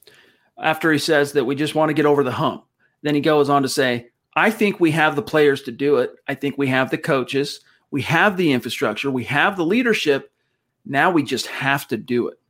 after 0.59 0.91
he 0.91 0.99
says 0.99 1.32
that 1.32 1.44
we 1.44 1.55
just 1.55 1.75
want 1.75 1.91
to 1.91 1.94
get 1.94 2.06
over 2.06 2.25
the 2.25 2.32
hump. 2.32 2.65
Then 3.03 3.15
he 3.15 3.21
goes 3.21 3.50
on 3.50 3.62
to 3.62 3.69
say, 3.69 4.09
I 4.35 4.50
think 4.50 4.81
we 4.81 4.91
have 4.93 5.15
the 5.15 5.23
players 5.23 5.62
to 5.62 5.73
do 5.73 5.97
it. 5.97 6.15
I 6.27 6.35
think 6.35 6.56
we 6.56 6.69
have 6.69 6.91
the 6.91 6.99
coaches. 6.99 7.61
We 7.91 8.03
have 8.03 8.38
the 8.38 8.53
infrastructure. 8.53 9.11
We 9.11 9.25
have 9.25 9.56
the 9.56 9.65
leadership. 9.65 10.32
Now 10.87 11.11
we 11.11 11.23
just 11.23 11.47
have 11.49 11.87
to 11.88 11.97
do 11.97 12.29
it 12.29 12.41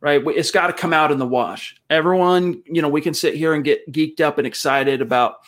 right? 0.00 0.22
It's 0.28 0.52
got 0.52 0.68
to 0.68 0.72
come 0.72 0.92
out 0.92 1.10
in 1.10 1.18
the 1.18 1.26
wash. 1.26 1.74
Everyone, 1.90 2.62
you 2.66 2.80
know, 2.80 2.88
we 2.88 3.00
can 3.00 3.14
sit 3.14 3.34
here 3.34 3.52
and 3.52 3.64
get 3.64 3.90
geeked 3.92 4.20
up 4.20 4.38
and 4.38 4.46
excited 4.46 5.02
about 5.02 5.38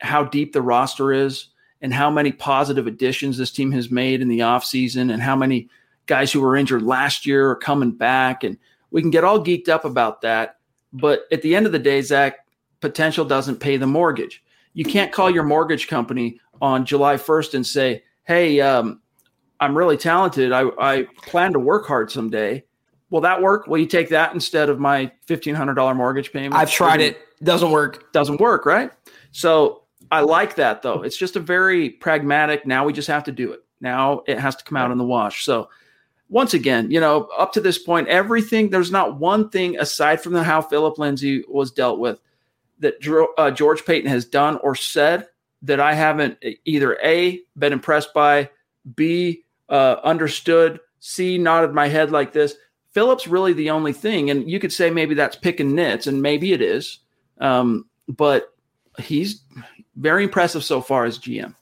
how 0.00 0.24
deep 0.24 0.52
the 0.52 0.62
roster 0.62 1.12
is 1.12 1.48
and 1.80 1.94
how 1.94 2.10
many 2.10 2.32
positive 2.32 2.86
additions 2.86 3.38
this 3.38 3.50
team 3.50 3.72
has 3.72 3.90
made 3.90 4.20
in 4.20 4.28
the 4.28 4.40
offseason 4.40 5.12
and 5.12 5.22
how 5.22 5.36
many 5.36 5.68
guys 6.06 6.32
who 6.32 6.40
were 6.40 6.56
injured 6.56 6.82
last 6.82 7.24
year 7.24 7.50
are 7.50 7.56
coming 7.56 7.92
back. 7.92 8.44
And 8.44 8.58
we 8.90 9.00
can 9.00 9.10
get 9.10 9.24
all 9.24 9.42
geeked 9.42 9.68
up 9.68 9.84
about 9.84 10.22
that. 10.22 10.56
But 10.92 11.22
at 11.30 11.42
the 11.42 11.54
end 11.54 11.66
of 11.66 11.72
the 11.72 11.78
day, 11.78 12.02
Zach, 12.02 12.46
potential 12.80 13.24
doesn't 13.24 13.60
pay 13.60 13.76
the 13.76 13.86
mortgage. 13.86 14.42
You 14.74 14.84
can't 14.84 15.12
call 15.12 15.30
your 15.30 15.44
mortgage 15.44 15.88
company 15.88 16.40
on 16.60 16.84
July 16.84 17.16
1st 17.16 17.54
and 17.54 17.66
say, 17.66 18.04
hey, 18.24 18.60
um, 18.60 19.00
I'm 19.60 19.76
really 19.76 19.96
talented. 19.96 20.52
I, 20.52 20.64
I 20.78 21.06
plan 21.22 21.52
to 21.52 21.58
work 21.58 21.86
hard 21.86 22.10
someday. 22.10 22.64
Will 23.10 23.20
that 23.22 23.42
work? 23.42 23.66
Will 23.66 23.78
you 23.78 23.86
take 23.86 24.08
that 24.10 24.32
instead 24.34 24.68
of 24.68 24.78
my 24.78 25.10
$1,500 25.26 25.96
mortgage 25.96 26.32
payment? 26.32 26.54
I've 26.54 26.70
tried 26.70 27.00
it. 27.00 27.18
Doesn't 27.42 27.70
work. 27.70 28.12
Doesn't 28.12 28.40
work, 28.40 28.66
right? 28.66 28.90
So 29.32 29.82
I 30.10 30.20
like 30.20 30.56
that 30.56 30.82
though. 30.82 31.02
It's 31.02 31.16
just 31.16 31.36
a 31.36 31.40
very 31.40 31.90
pragmatic. 31.90 32.66
Now 32.66 32.84
we 32.84 32.92
just 32.92 33.08
have 33.08 33.24
to 33.24 33.32
do 33.32 33.52
it. 33.52 33.64
Now 33.80 34.22
it 34.26 34.38
has 34.38 34.56
to 34.56 34.64
come 34.64 34.76
out 34.76 34.90
in 34.90 34.98
the 34.98 35.04
wash. 35.04 35.44
So 35.44 35.68
once 36.28 36.54
again, 36.54 36.90
you 36.90 37.00
know, 37.00 37.28
up 37.36 37.52
to 37.52 37.60
this 37.60 37.78
point, 37.78 38.08
everything 38.08 38.70
there's 38.70 38.90
not 38.92 39.18
one 39.18 39.48
thing 39.50 39.78
aside 39.78 40.20
from 40.20 40.32
the 40.32 40.42
how 40.42 40.62
Phillip 40.62 40.98
Lindsay 40.98 41.44
was 41.48 41.70
dealt 41.70 41.98
with 41.98 42.20
that 42.78 42.94
uh, 43.36 43.50
George 43.50 43.84
Paton 43.84 44.08
has 44.08 44.24
done 44.24 44.58
or 44.62 44.74
said 44.74 45.28
that 45.62 45.80
I 45.80 45.92
haven't 45.94 46.38
either 46.64 46.98
a 47.04 47.40
been 47.58 47.72
impressed 47.72 48.14
by, 48.14 48.48
b 48.94 49.44
uh, 49.68 49.96
understood, 50.02 50.80
c 51.00 51.36
nodded 51.36 51.72
my 51.72 51.88
head 51.88 52.10
like 52.10 52.32
this. 52.32 52.54
Phillip's 52.92 53.28
really 53.28 53.52
the 53.52 53.70
only 53.70 53.92
thing, 53.92 54.30
and 54.30 54.50
you 54.50 54.58
could 54.58 54.72
say 54.72 54.90
maybe 54.90 55.14
that's 55.14 55.36
picking 55.36 55.74
nits, 55.74 56.06
and 56.06 56.22
maybe 56.22 56.52
it 56.52 56.62
is, 56.62 56.98
um, 57.40 57.86
but 58.08 58.54
he's 58.98 59.42
very 60.00 60.24
impressive 60.24 60.64
so 60.64 60.80
far 60.80 61.04
as 61.04 61.18
GM. 61.18 61.54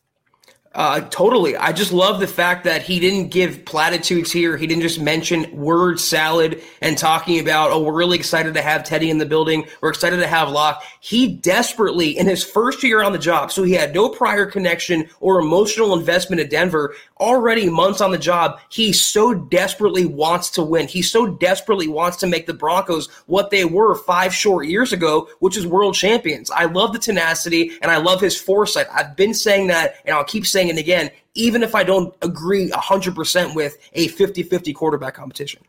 Uh, 0.78 1.00
totally. 1.00 1.56
I 1.56 1.72
just 1.72 1.92
love 1.92 2.20
the 2.20 2.28
fact 2.28 2.62
that 2.62 2.82
he 2.82 3.00
didn't 3.00 3.30
give 3.30 3.64
platitudes 3.64 4.30
here. 4.30 4.56
He 4.56 4.64
didn't 4.64 4.82
just 4.82 5.00
mention 5.00 5.50
word 5.50 5.98
salad 5.98 6.62
and 6.80 6.96
talking 6.96 7.40
about, 7.40 7.72
oh, 7.72 7.82
we're 7.82 7.96
really 7.96 8.16
excited 8.16 8.54
to 8.54 8.62
have 8.62 8.84
Teddy 8.84 9.10
in 9.10 9.18
the 9.18 9.26
building. 9.26 9.66
We're 9.80 9.88
excited 9.88 10.18
to 10.18 10.28
have 10.28 10.50
Lock. 10.50 10.84
He 11.00 11.26
desperately, 11.26 12.16
in 12.16 12.28
his 12.28 12.44
first 12.44 12.84
year 12.84 13.02
on 13.02 13.10
the 13.10 13.18
job, 13.18 13.50
so 13.50 13.64
he 13.64 13.72
had 13.72 13.92
no 13.92 14.08
prior 14.08 14.46
connection 14.46 15.08
or 15.18 15.40
emotional 15.40 15.98
investment 15.98 16.40
at 16.40 16.48
Denver, 16.48 16.94
already 17.18 17.68
months 17.68 18.00
on 18.00 18.12
the 18.12 18.18
job, 18.18 18.60
he 18.68 18.92
so 18.92 19.34
desperately 19.34 20.06
wants 20.06 20.48
to 20.50 20.62
win. 20.62 20.86
He 20.86 21.02
so 21.02 21.26
desperately 21.26 21.88
wants 21.88 22.18
to 22.18 22.28
make 22.28 22.46
the 22.46 22.54
Broncos 22.54 23.08
what 23.26 23.50
they 23.50 23.64
were 23.64 23.96
five 23.96 24.32
short 24.32 24.68
years 24.68 24.92
ago, 24.92 25.28
which 25.40 25.56
is 25.56 25.66
world 25.66 25.96
champions. 25.96 26.52
I 26.52 26.66
love 26.66 26.92
the 26.92 27.00
tenacity 27.00 27.72
and 27.82 27.90
I 27.90 27.96
love 27.96 28.20
his 28.20 28.40
foresight. 28.40 28.86
I've 28.92 29.16
been 29.16 29.34
saying 29.34 29.66
that 29.66 29.96
and 30.04 30.14
I'll 30.14 30.22
keep 30.22 30.46
saying 30.46 30.67
and 30.70 30.78
again, 30.78 31.10
even 31.34 31.62
if 31.62 31.74
I 31.74 31.82
don't 31.82 32.14
agree 32.22 32.70
100% 32.70 33.54
with 33.54 33.76
a 33.92 34.08
50 34.08 34.42
50 34.42 34.72
quarterback 34.72 35.14
competition. 35.14 35.62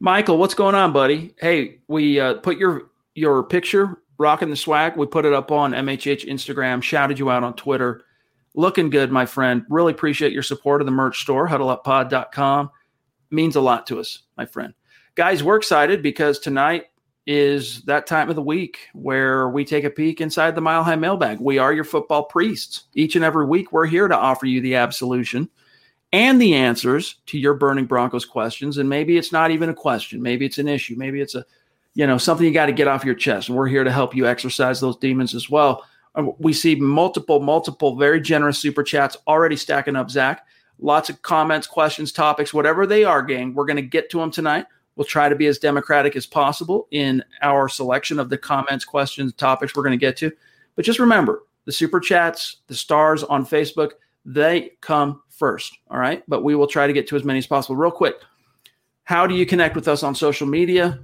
Michael, 0.00 0.38
what's 0.38 0.54
going 0.54 0.74
on, 0.74 0.92
buddy? 0.92 1.34
Hey, 1.38 1.78
we 1.88 2.18
uh, 2.18 2.34
put 2.34 2.56
your 2.56 2.90
your 3.14 3.42
picture 3.42 4.00
rocking 4.18 4.50
the 4.50 4.56
swag. 4.56 4.96
We 4.96 5.06
put 5.06 5.24
it 5.24 5.32
up 5.32 5.50
on 5.50 5.72
MHH 5.72 6.26
Instagram, 6.26 6.82
shouted 6.82 7.18
you 7.18 7.30
out 7.30 7.42
on 7.42 7.54
Twitter. 7.54 8.04
Looking 8.54 8.90
good, 8.90 9.10
my 9.10 9.26
friend. 9.26 9.64
Really 9.68 9.92
appreciate 9.92 10.32
your 10.32 10.42
support 10.42 10.82
of 10.82 10.86
the 10.86 10.92
merch 10.92 11.20
store, 11.20 11.48
huddleuppod.com. 11.48 12.70
Means 13.30 13.56
a 13.56 13.60
lot 13.60 13.86
to 13.86 14.00
us, 14.00 14.22
my 14.36 14.44
friend. 14.44 14.74
Guys, 15.14 15.42
we're 15.42 15.56
excited 15.56 16.02
because 16.02 16.38
tonight 16.38 16.86
is 17.26 17.82
that 17.82 18.06
time 18.06 18.28
of 18.30 18.36
the 18.36 18.42
week 18.42 18.88
where 18.92 19.48
we 19.48 19.64
take 19.64 19.84
a 19.84 19.90
peek 19.90 20.20
inside 20.20 20.54
the 20.54 20.60
Mile 20.60 20.82
High 20.82 20.96
Mailbag. 20.96 21.38
We 21.38 21.58
are 21.58 21.72
your 21.72 21.84
football 21.84 22.24
priests. 22.24 22.84
Each 22.94 23.14
and 23.14 23.24
every 23.24 23.46
week, 23.46 23.72
we're 23.72 23.86
here 23.86 24.08
to 24.08 24.16
offer 24.16 24.46
you 24.46 24.60
the 24.60 24.76
absolution 24.76 25.48
and 26.12 26.40
the 26.40 26.54
answers 26.54 27.16
to 27.26 27.38
your 27.38 27.54
burning 27.54 27.84
Broncos 27.84 28.24
questions. 28.24 28.78
And 28.78 28.88
maybe 28.88 29.16
it's 29.16 29.32
not 29.32 29.50
even 29.50 29.68
a 29.68 29.74
question. 29.74 30.20
Maybe 30.22 30.46
it's 30.46 30.58
an 30.58 30.66
issue. 30.66 30.96
Maybe 30.96 31.20
it's 31.20 31.34
a, 31.34 31.44
you 31.94 32.06
know, 32.06 32.18
something 32.18 32.46
you 32.46 32.52
got 32.52 32.66
to 32.66 32.72
get 32.72 32.88
off 32.88 33.04
your 33.04 33.14
chest. 33.14 33.48
And 33.48 33.56
we're 33.56 33.68
here 33.68 33.84
to 33.84 33.92
help 33.92 34.14
you 34.14 34.26
exercise 34.26 34.80
those 34.80 34.96
demons 34.96 35.34
as 35.34 35.48
well. 35.48 35.84
We 36.38 36.52
see 36.52 36.74
multiple, 36.74 37.40
multiple 37.40 37.96
very 37.96 38.20
generous 38.20 38.58
super 38.58 38.82
chats 38.82 39.16
already 39.28 39.56
stacking 39.56 39.94
up, 39.94 40.10
Zach. 40.10 40.46
Lots 40.80 41.10
of 41.10 41.22
comments, 41.22 41.66
questions, 41.66 42.10
topics, 42.10 42.52
whatever 42.54 42.86
they 42.86 43.04
are, 43.04 43.22
gang. 43.22 43.54
We're 43.54 43.66
going 43.66 43.76
to 43.76 43.82
get 43.82 44.10
to 44.10 44.18
them 44.18 44.30
tonight. 44.30 44.66
We'll 44.96 45.04
try 45.04 45.28
to 45.28 45.34
be 45.34 45.46
as 45.46 45.58
democratic 45.58 46.16
as 46.16 46.26
possible 46.26 46.88
in 46.90 47.24
our 47.42 47.68
selection 47.68 48.18
of 48.18 48.28
the 48.28 48.38
comments, 48.38 48.84
questions, 48.84 49.32
topics 49.32 49.74
we're 49.74 49.82
going 49.82 49.98
to 49.98 50.06
get 50.06 50.16
to. 50.18 50.32
But 50.76 50.84
just 50.84 50.98
remember 50.98 51.44
the 51.64 51.72
super 51.72 52.00
chats, 52.00 52.56
the 52.66 52.74
stars 52.74 53.22
on 53.22 53.46
Facebook, 53.46 53.92
they 54.24 54.72
come 54.80 55.22
first. 55.30 55.78
All 55.90 55.98
right. 55.98 56.22
But 56.28 56.44
we 56.44 56.54
will 56.54 56.66
try 56.66 56.86
to 56.86 56.92
get 56.92 57.06
to 57.08 57.16
as 57.16 57.24
many 57.24 57.38
as 57.38 57.46
possible. 57.46 57.76
Real 57.76 57.90
quick, 57.90 58.16
how 59.04 59.26
do 59.26 59.34
you 59.34 59.46
connect 59.46 59.74
with 59.74 59.88
us 59.88 60.02
on 60.02 60.14
social 60.14 60.46
media? 60.46 61.00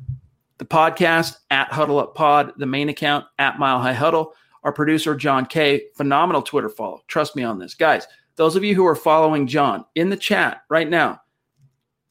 The 0.58 0.64
podcast 0.64 1.38
at 1.50 1.72
Huddle 1.72 1.98
Up 1.98 2.14
Pod, 2.14 2.52
the 2.56 2.66
main 2.66 2.88
account 2.88 3.26
at 3.38 3.58
Mile 3.58 3.80
High 3.80 3.92
Huddle. 3.92 4.34
Our 4.62 4.72
producer, 4.72 5.14
John 5.14 5.46
K, 5.46 5.84
phenomenal 5.94 6.42
Twitter 6.42 6.68
follow. 6.68 7.02
Trust 7.06 7.36
me 7.36 7.42
on 7.42 7.58
this. 7.58 7.74
Guys, 7.74 8.06
those 8.36 8.56
of 8.56 8.64
you 8.64 8.74
who 8.74 8.86
are 8.86 8.96
following 8.96 9.46
John 9.46 9.84
in 9.94 10.10
the 10.10 10.16
chat 10.16 10.62
right 10.68 10.88
now, 10.88 11.20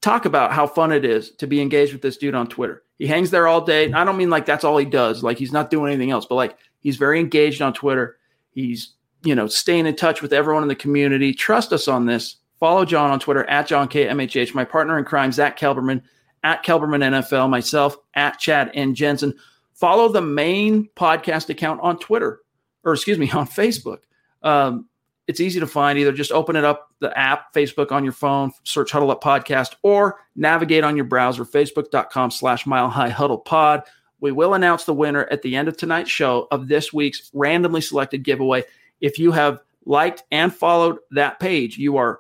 talk 0.06 0.26
about 0.26 0.54
how 0.54 0.68
fun 0.68 0.92
it 0.92 1.04
is 1.04 1.32
to 1.32 1.48
be 1.48 1.60
engaged 1.60 1.92
with 1.92 2.02
this 2.04 2.18
dude 2.18 2.36
on 2.36 2.48
Twitter. 2.48 2.84
He 3.00 3.08
hangs 3.08 3.32
there 3.32 3.48
all 3.48 3.60
day. 3.60 3.92
I 3.92 4.04
don't 4.04 4.18
mean 4.18 4.30
like 4.30 4.46
that's 4.46 4.64
all 4.64 4.78
he 4.78 4.86
does, 4.86 5.24
like 5.24 5.40
he's 5.40 5.52
not 5.52 5.72
doing 5.72 5.92
anything 5.92 6.12
else, 6.12 6.28
but 6.28 6.36
like 6.36 6.58
he's 6.80 6.98
very 6.98 7.20
engaged 7.20 7.62
on 7.62 7.74
Twitter. 7.74 8.18
He's, 8.52 8.94
you 9.24 9.34
know, 9.34 9.48
staying 9.48 9.88
in 9.88 9.96
touch 9.96 10.22
with 10.22 10.32
everyone 10.32 10.62
in 10.62 10.70
the 10.70 10.76
community. 10.76 11.34
Trust 11.34 11.74
us 11.74 11.88
on 11.88 12.06
this. 12.06 12.38
Follow 12.60 12.86
John 12.86 13.10
on 13.10 13.20
Twitter 13.20 13.44
at 13.50 13.68
John 13.68 13.88
K 13.88 14.08
M 14.08 14.20
H 14.20 14.36
H. 14.36 14.54
My 14.54 14.64
partner 14.64 14.98
in 15.00 15.06
crime, 15.06 15.32
Zach 15.32 15.60
Kelberman 15.60 16.04
at 16.44 16.64
Kelberman 16.64 17.04
NFL. 17.04 17.50
Myself 17.50 17.98
at 18.14 18.40
Chad 18.40 18.72
and 18.76 18.96
Jensen. 18.96 19.34
Follow 19.74 20.08
the 20.08 20.22
main 20.22 20.88
podcast 20.96 21.50
account 21.50 21.82
on 21.82 21.98
Twitter, 21.98 22.42
or 22.84 22.94
excuse 22.94 23.18
me, 23.18 23.30
on 23.34 23.48
Facebook. 23.48 24.00
Um, 24.44 24.88
it's 25.28 25.40
easy 25.40 25.60
to 25.60 25.68
find. 25.68 25.98
Either 25.98 26.12
just 26.12 26.32
open 26.32 26.56
it 26.56 26.64
up, 26.64 26.92
the 27.00 27.18
app, 27.18 27.54
Facebook 27.54 27.92
on 27.92 28.04
your 28.04 28.14
phone, 28.14 28.52
search 28.64 28.92
Huddle 28.92 29.12
Up 29.12 29.24
Podcast, 29.24 29.76
or 29.82 30.20
navigate 30.36 30.84
on 30.84 30.96
your 30.96 31.06
browser, 31.06 31.46
facebook.com 31.46 32.32
slash 32.32 32.66
mile 32.66 32.90
high 32.90 33.10
huddle 33.10 33.40
pod. 33.40 33.84
We 34.20 34.32
will 34.32 34.54
announce 34.54 34.86
the 34.86 34.94
winner 34.94 35.28
at 35.32 35.42
the 35.42 35.56
end 35.56 35.68
of 35.68 35.78
tonight's 35.78 36.12
show 36.12 36.48
of 36.52 36.68
this 36.68 36.94
week's 36.94 37.30
randomly 37.34 37.82
selected 37.82 38.24
giveaway. 38.24 38.64
If 39.02 39.20
you 39.20 39.32
have 39.32 39.60
liked 39.86 40.24
and 40.32 40.54
followed 40.54 40.98
that 41.12 41.40
page, 41.40 41.78
you 41.78 41.98
are 41.98 42.20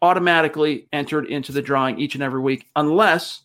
automatically 0.00 0.88
entered 0.92 1.26
into 1.26 1.52
the 1.52 1.62
drawing 1.62 1.98
each 1.98 2.14
and 2.14 2.22
every 2.22 2.40
week, 2.40 2.68
unless 2.76 3.42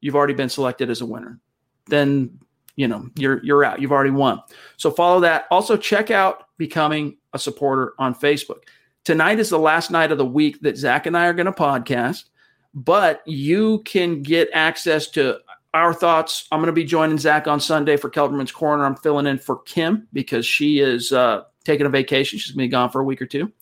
you've 0.00 0.16
already 0.16 0.34
been 0.34 0.48
selected 0.48 0.90
as 0.90 1.00
a 1.00 1.06
winner. 1.06 1.38
Then 1.86 2.38
you 2.78 2.86
know 2.86 3.10
you're 3.16 3.44
you're 3.44 3.64
out. 3.64 3.82
You've 3.82 3.90
already 3.90 4.12
won. 4.12 4.40
So 4.76 4.92
follow 4.92 5.20
that. 5.20 5.46
Also 5.50 5.76
check 5.76 6.12
out 6.12 6.44
becoming 6.58 7.16
a 7.32 7.38
supporter 7.38 7.92
on 7.98 8.14
Facebook. 8.14 8.62
Tonight 9.04 9.40
is 9.40 9.50
the 9.50 9.58
last 9.58 9.90
night 9.90 10.12
of 10.12 10.18
the 10.18 10.24
week 10.24 10.60
that 10.60 10.76
Zach 10.76 11.06
and 11.06 11.16
I 11.16 11.26
are 11.26 11.32
going 11.32 11.46
to 11.46 11.52
podcast, 11.52 12.26
but 12.74 13.26
you 13.26 13.82
can 13.84 14.22
get 14.22 14.48
access 14.54 15.08
to 15.08 15.38
our 15.74 15.92
thoughts. 15.92 16.46
I'm 16.52 16.60
going 16.60 16.66
to 16.68 16.72
be 16.72 16.84
joining 16.84 17.18
Zach 17.18 17.48
on 17.48 17.58
Sunday 17.58 17.96
for 17.96 18.10
Kelberman's 18.10 18.52
Corner. 18.52 18.84
I'm 18.84 18.94
filling 18.94 19.26
in 19.26 19.38
for 19.38 19.56
Kim 19.62 20.06
because 20.12 20.46
she 20.46 20.78
is 20.78 21.10
uh, 21.10 21.42
taking 21.64 21.84
a 21.84 21.90
vacation. 21.90 22.38
She's 22.38 22.52
going 22.52 22.66
to 22.66 22.68
be 22.68 22.70
gone 22.70 22.90
for 22.90 23.00
a 23.00 23.04
week 23.04 23.20
or 23.20 23.26
two. 23.26 23.52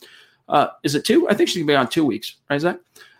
Uh, 0.47 0.69
is 0.83 0.95
it 0.95 1.07
two? 1.07 1.27
I 1.31 1.35
think 1.35 1.49
she's 1.49 1.57
going 1.57 1.69
to 1.69 1.73
be 1.73 1.77
on 1.77 1.89
two 1.89 2.05
weeks, 2.05 2.37
right, 2.51 2.61
Zach? 2.61 2.79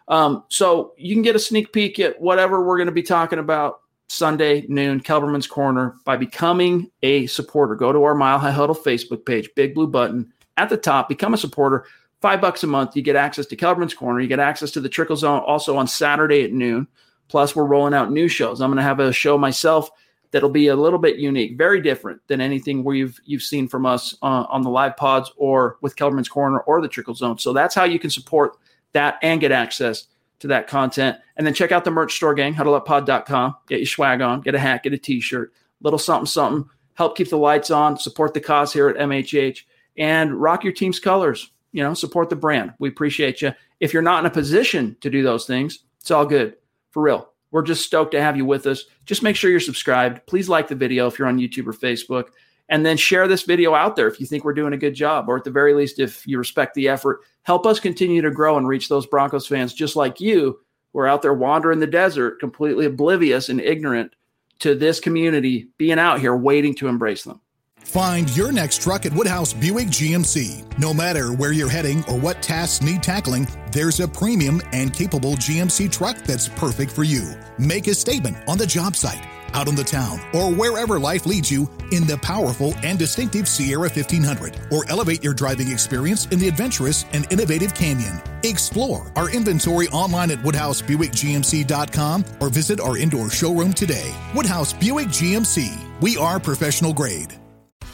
Um, 0.09 0.45
so 0.49 0.93
you 0.99 1.15
can 1.15 1.23
get 1.23 1.37
a 1.37 1.41
sneak 1.41 1.73
peek 1.73 1.99
at 2.01 2.21
whatever 2.21 2.63
we're 2.63 2.77
going 2.77 2.87
to 2.87 2.93
be 2.93 3.03
talking 3.03 3.39
about 3.39 3.81
Sunday 4.09 4.65
noon, 4.69 5.01
Kelberman's 5.01 5.47
Corner 5.47 5.97
by 6.05 6.17
becoming 6.17 6.91
a 7.03 7.27
supporter. 7.27 7.75
Go 7.75 7.93
to 7.93 8.03
our 8.05 8.15
Mile 8.15 8.39
High 8.39 8.53
Huddle 8.53 8.75
Facebook 8.75 9.25
page, 9.27 9.51
big 9.57 9.75
blue 9.75 9.87
button 9.87 10.33
at 10.57 10.69
the 10.69 10.77
top, 10.77 11.09
become 11.09 11.35
a 11.35 11.39
supporter. 11.39 11.87
Five 12.21 12.41
bucks 12.41 12.65
a 12.65 12.67
month, 12.67 12.97
you 12.97 13.03
get 13.03 13.17
access 13.17 13.47
to 13.47 13.57
Kelberman's 13.57 13.95
Corner. 13.95 14.21
You 14.21 14.29
get 14.29 14.41
access 14.41 14.71
to 14.73 14.81
the 14.81 14.89
Trickle 14.89 15.17
Zone 15.17 15.41
also 15.41 15.77
on 15.77 15.87
Saturday 15.87 16.45
at 16.45 16.53
noon. 16.53 16.87
Plus, 17.29 17.55
we're 17.55 17.65
rolling 17.65 17.95
out 17.95 18.13
new 18.13 18.29
shows. 18.29 18.61
I'm 18.61 18.71
going 18.71 18.77
to 18.77 18.83
have 18.83 19.01
a 19.01 19.13
show 19.13 19.37
myself 19.37 19.91
that'll 20.31 20.49
be 20.49 20.69
a 20.69 20.77
little 20.77 20.99
bit 20.99 21.17
unique, 21.17 21.59
very 21.59 21.81
different 21.81 22.21
than 22.29 22.41
anything 22.41 22.85
we've 22.85 23.19
you've 23.25 23.43
seen 23.43 23.69
from 23.69 23.85
us 23.87 24.15
uh, 24.23 24.47
on 24.49 24.63
the 24.63 24.71
live 24.71 24.97
pods 24.97 25.33
or 25.37 25.79
with 25.83 25.97
Kelberman's 25.97 26.29
Corner 26.29 26.61
or 26.61 26.81
the 26.81 26.89
Trickle 26.89 27.15
Zone. 27.15 27.39
So 27.39 27.53
that's 27.53 27.75
how 27.75 27.85
you 27.85 27.99
can 27.99 28.11
support 28.11 28.57
that 28.93 29.19
and 29.23 29.41
get 29.41 29.53
access 29.53 30.07
to 30.41 30.49
that 30.49 30.69
content. 30.69 31.19
And 31.37 31.47
then 31.47 31.55
check 31.55 31.73
out 31.73 31.85
the 31.85 31.91
merch 31.91 32.15
store, 32.15 32.35
gang, 32.35 32.55
huddleuppod.com. 32.55 33.57
Get 33.69 33.81
your 33.81 33.87
swag 33.87 34.21
on, 34.21 34.41
get 34.41 34.55
a 34.55 34.59
hat, 34.59 34.83
get 34.83 34.93
a 34.93 34.99
t-shirt, 34.99 35.53
little 35.81 35.99
something, 35.99 36.27
something. 36.27 36.71
Help 36.95 37.17
keep 37.17 37.29
the 37.29 37.37
lights 37.37 37.71
on, 37.71 37.99
support 37.99 38.33
the 38.33 38.41
cause 38.41 38.73
here 38.73 38.89
at 38.89 38.97
MHH 38.97 39.61
and 39.99 40.35
rock 40.35 40.65
your 40.65 40.73
team's 40.73 41.01
colors. 41.01 41.51
You 41.73 41.83
know, 41.83 41.95
support 41.95 42.31
the 42.31 42.37
brand. 42.37 42.73
We 42.79 42.89
appreciate 42.89 43.43
you. 43.43 43.53
If 43.81 43.93
you're 43.93 44.03
not 44.03 44.21
in 44.21 44.27
a 44.27 44.31
position 44.31 44.97
to 45.03 45.11
do 45.11 45.23
those 45.23 45.47
things, 45.47 45.81
it's 46.01 46.11
all 46.11 46.25
good. 46.25 46.57
For 46.91 47.03
real. 47.03 47.29
We're 47.51 47.63
just 47.63 47.85
stoked 47.85 48.13
to 48.13 48.23
have 48.23 48.37
you 48.37 48.45
with 48.45 48.67
us. 48.67 48.85
Just 49.05 49.23
make 49.23 49.37
sure 49.37 49.51
you're 49.51 49.61
subscribed. 49.61 50.27
Please 50.27 50.49
like 50.49 50.69
the 50.69 50.75
video 50.75 51.07
if 51.07 51.19
you're 51.19 51.29
on 51.29 51.39
YouTube 51.39 51.67
or 51.67 51.73
Facebook. 51.73 52.29
And 52.69 52.85
then 52.85 52.97
share 52.97 53.29
this 53.29 53.43
video 53.43 53.75
out 53.75 53.95
there 53.97 54.09
if 54.09 54.19
you 54.19 54.27
think 54.27 54.45
we're 54.45 54.53
doing 54.53 54.73
a 54.73 54.79
good 54.79 54.95
job, 54.95 55.29
or 55.29 55.37
at 55.37 55.45
the 55.45 55.51
very 55.51 55.73
least, 55.73 56.01
if 56.01 56.27
you 56.27 56.39
respect 56.39 56.75
the 56.75 56.89
effort. 56.89 57.21
Help 57.43 57.65
us 57.65 57.79
continue 57.79 58.23
to 58.23 58.31
grow 58.31 58.57
and 58.59 58.67
reach 58.67 58.89
those 58.89 59.07
Broncos 59.07 59.47
fans 59.47 59.73
just 59.73 59.95
like 59.95 60.21
you 60.21 60.59
who 60.93 60.99
are 60.99 61.07
out 61.07 61.23
there 61.23 61.35
wandering 61.35 61.79
the 61.79 61.87
desert, 61.87 62.41
completely 62.41 62.87
oblivious 62.87 63.49
and 63.49 63.61
ignorant 63.61 64.15
to 64.59 64.75
this 64.75 64.99
community 64.99 65.69
being 65.79 65.99
out 65.99 66.21
here 66.21 66.37
waiting 66.37 66.75
to 66.75 66.89
embrace 66.89 67.25
them. 67.25 67.41
Find 67.87 68.35
your 68.37 68.51
next 68.51 68.83
truck 68.83 69.07
at 69.07 69.13
Woodhouse 69.13 69.53
Buick 69.53 69.87
GMC. 69.89 70.77
No 70.77 70.93
matter 70.93 71.33
where 71.33 71.53
you're 71.53 71.69
heading 71.69 72.03
or 72.09 72.19
what 72.19 72.43
tasks 72.43 72.85
need 72.85 73.01
tackling, 73.01 73.47
there's 73.71 74.01
a 74.01 74.09
premium 74.09 74.61
and 74.73 74.93
capable 74.93 75.35
GMC 75.35 75.93
truck 75.93 76.17
that's 76.25 76.49
perfect 76.49 76.91
for 76.91 77.05
you. 77.05 77.35
Make 77.59 77.87
a 77.87 77.95
statement 77.95 78.37
on 78.49 78.59
the 78.59 78.67
job 78.67 78.97
site, 78.97 79.25
out 79.57 79.67
on 79.67 79.75
the 79.75 79.83
town, 79.83 80.21
or 80.33 80.53
wherever 80.53 81.01
life 81.01 81.27
leads 81.27 81.51
you 81.51 81.69
in 81.91 82.07
the 82.07 82.19
powerful 82.19 82.75
and 82.85 82.99
distinctive 82.99 83.49
Sierra 83.49 83.89
1500, 83.89 84.61
or 84.71 84.89
elevate 84.89 85.25
your 85.25 85.35
driving 85.35 85.73
experience 85.73 86.27
in 86.27 86.39
the 86.39 86.47
adventurous 86.47 87.05
and 87.13 87.27
innovative 87.33 87.75
Canyon. 87.75 88.21
Explore 88.45 89.11
our 89.17 89.31
inventory 89.31 89.89
online 89.89 90.31
at 90.31 90.39
WoodhouseBuickGMC.com 90.39 92.25
or 92.41 92.49
visit 92.51 92.81
our 92.81 92.97
indoor 92.97 93.31
showroom 93.31 93.73
today. 93.73 94.15
Woodhouse 94.35 94.73
Buick 94.73 95.09
GMC. 95.09 95.77
We 96.01 96.17
are 96.19 96.39
professional 96.39 96.93
grade. 96.93 97.35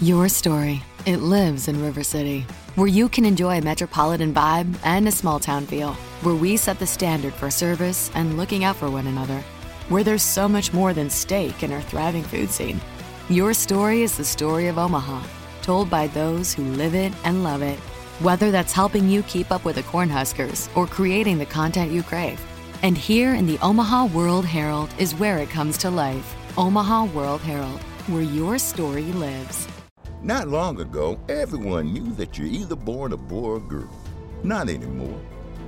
Your 0.01 0.29
story. 0.29 0.83
It 1.05 1.17
lives 1.17 1.67
in 1.67 1.83
River 1.83 2.05
City, 2.05 2.47
where 2.77 2.87
you 2.87 3.09
can 3.09 3.25
enjoy 3.25 3.59
a 3.59 3.63
metropolitan 3.63 4.33
vibe 4.33 4.73
and 4.85 5.09
a 5.09 5.13
small 5.13 5.41
town 5.41 5.67
feel, 5.67 5.95
where 6.23 6.35
we 6.35 6.57
set 6.57 6.79
the 6.79 6.87
standard 6.87 7.35
for 7.35 7.51
service 7.51 8.09
and 8.15 8.37
looking 8.37 8.63
out 8.63 8.77
for 8.77 8.89
one 8.89 9.09
another, 9.09 9.43
where 9.93 10.03
there's 10.03 10.23
so 10.23 10.49
much 10.49 10.73
more 10.73 10.95
than 10.95 11.11
steak 11.11 11.63
in 11.63 11.71
our 11.71 11.83
thriving 11.83 12.23
food 12.23 12.49
scene. 12.49 12.81
Your 13.29 13.53
story 13.53 14.01
is 14.01 14.17
the 14.17 14.25
story 14.25 14.69
of 14.69 14.79
Omaha, 14.79 15.23
told 15.61 15.91
by 15.91 16.07
those 16.07 16.55
who 16.55 16.63
live 16.63 16.95
it 16.95 17.13
and 17.25 17.45
love 17.45 17.61
it. 17.61 17.79
Whether 18.21 18.51
that's 18.51 18.73
helping 18.73 19.11
you 19.11 19.23
keep 19.25 19.51
up 19.51 19.67
with 19.67 19.77
the 19.77 19.83
Cornhuskers 19.83 20.75
or 20.75 20.87
creating 20.87 21.37
the 21.37 21.45
content 21.45 21.93
you 21.93 22.03
crave. 22.03 22.41
And 22.83 22.97
here 22.97 23.35
in 23.35 23.47
the 23.47 23.59
Omaha 23.59 24.07
World 24.07 24.47
Herald 24.47 24.89
is 24.99 25.15
where 25.17 25.37
it 25.37 25.51
comes 25.51 25.77
to 25.79 25.91
life. 25.91 26.35
Omaha 26.57 27.05
World 27.13 27.43
Herald, 27.43 27.81
where 28.07 28.23
your 28.23 28.59
story 28.59 29.13
lives. 29.13 29.69
Not 30.23 30.49
long 30.49 30.81
ago, 30.81 31.21
everyone 31.29 31.93
knew 31.93 32.13
that 32.15 32.39
you're 32.39 32.47
either 32.47 32.77
born 32.77 33.13
a 33.13 33.19
boy 33.19 33.43
or 33.43 33.57
a 33.59 33.61
girl. 33.61 33.91
Not 34.43 34.71
anymore. 34.71 35.21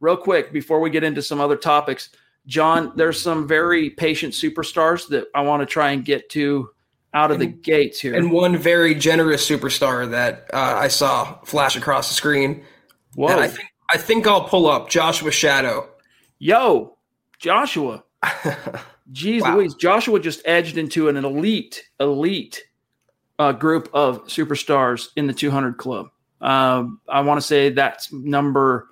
real 0.00 0.16
quick 0.16 0.52
before 0.52 0.80
we 0.80 0.90
get 0.90 1.04
into 1.04 1.22
some 1.22 1.40
other 1.40 1.56
topics. 1.56 2.10
John, 2.46 2.92
there's 2.96 3.20
some 3.20 3.48
very 3.48 3.90
patient 3.90 4.32
superstars 4.32 5.08
that 5.08 5.26
I 5.34 5.42
want 5.42 5.62
to 5.62 5.66
try 5.66 5.90
and 5.90 6.04
get 6.04 6.28
to 6.30 6.70
out 7.12 7.30
of 7.30 7.40
and, 7.40 7.42
the 7.42 7.56
gates 7.56 7.98
here. 7.98 8.14
And 8.14 8.30
one 8.30 8.56
very 8.56 8.94
generous 8.94 9.48
superstar 9.48 10.08
that 10.10 10.48
uh, 10.52 10.76
I 10.78 10.88
saw 10.88 11.38
flash 11.44 11.76
across 11.76 12.08
the 12.08 12.14
screen. 12.14 12.62
Whoa. 13.14 13.28
And 13.28 13.40
I 13.40 13.48
think, 13.48 13.68
I 13.90 13.96
think 13.96 14.26
I'll 14.26 14.44
pull 14.44 14.66
up 14.68 14.90
Joshua 14.90 15.30
Shadow. 15.30 15.88
Yo, 16.38 16.98
Joshua. 17.38 18.04
Jeez 19.12 19.40
wow. 19.40 19.56
Louise. 19.56 19.74
Joshua 19.74 20.20
just 20.20 20.42
edged 20.44 20.76
into 20.76 21.08
an 21.08 21.16
elite, 21.16 21.88
elite 21.98 22.62
uh, 23.38 23.52
group 23.52 23.88
of 23.92 24.24
superstars 24.26 25.08
in 25.16 25.26
the 25.26 25.32
200 25.32 25.78
club. 25.78 26.08
Um, 26.40 27.00
I 27.08 27.22
want 27.22 27.40
to 27.40 27.46
say 27.46 27.70
that's 27.70 28.12
number 28.12 28.88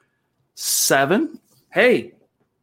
seven. 0.54 1.38
Hey, 1.72 2.12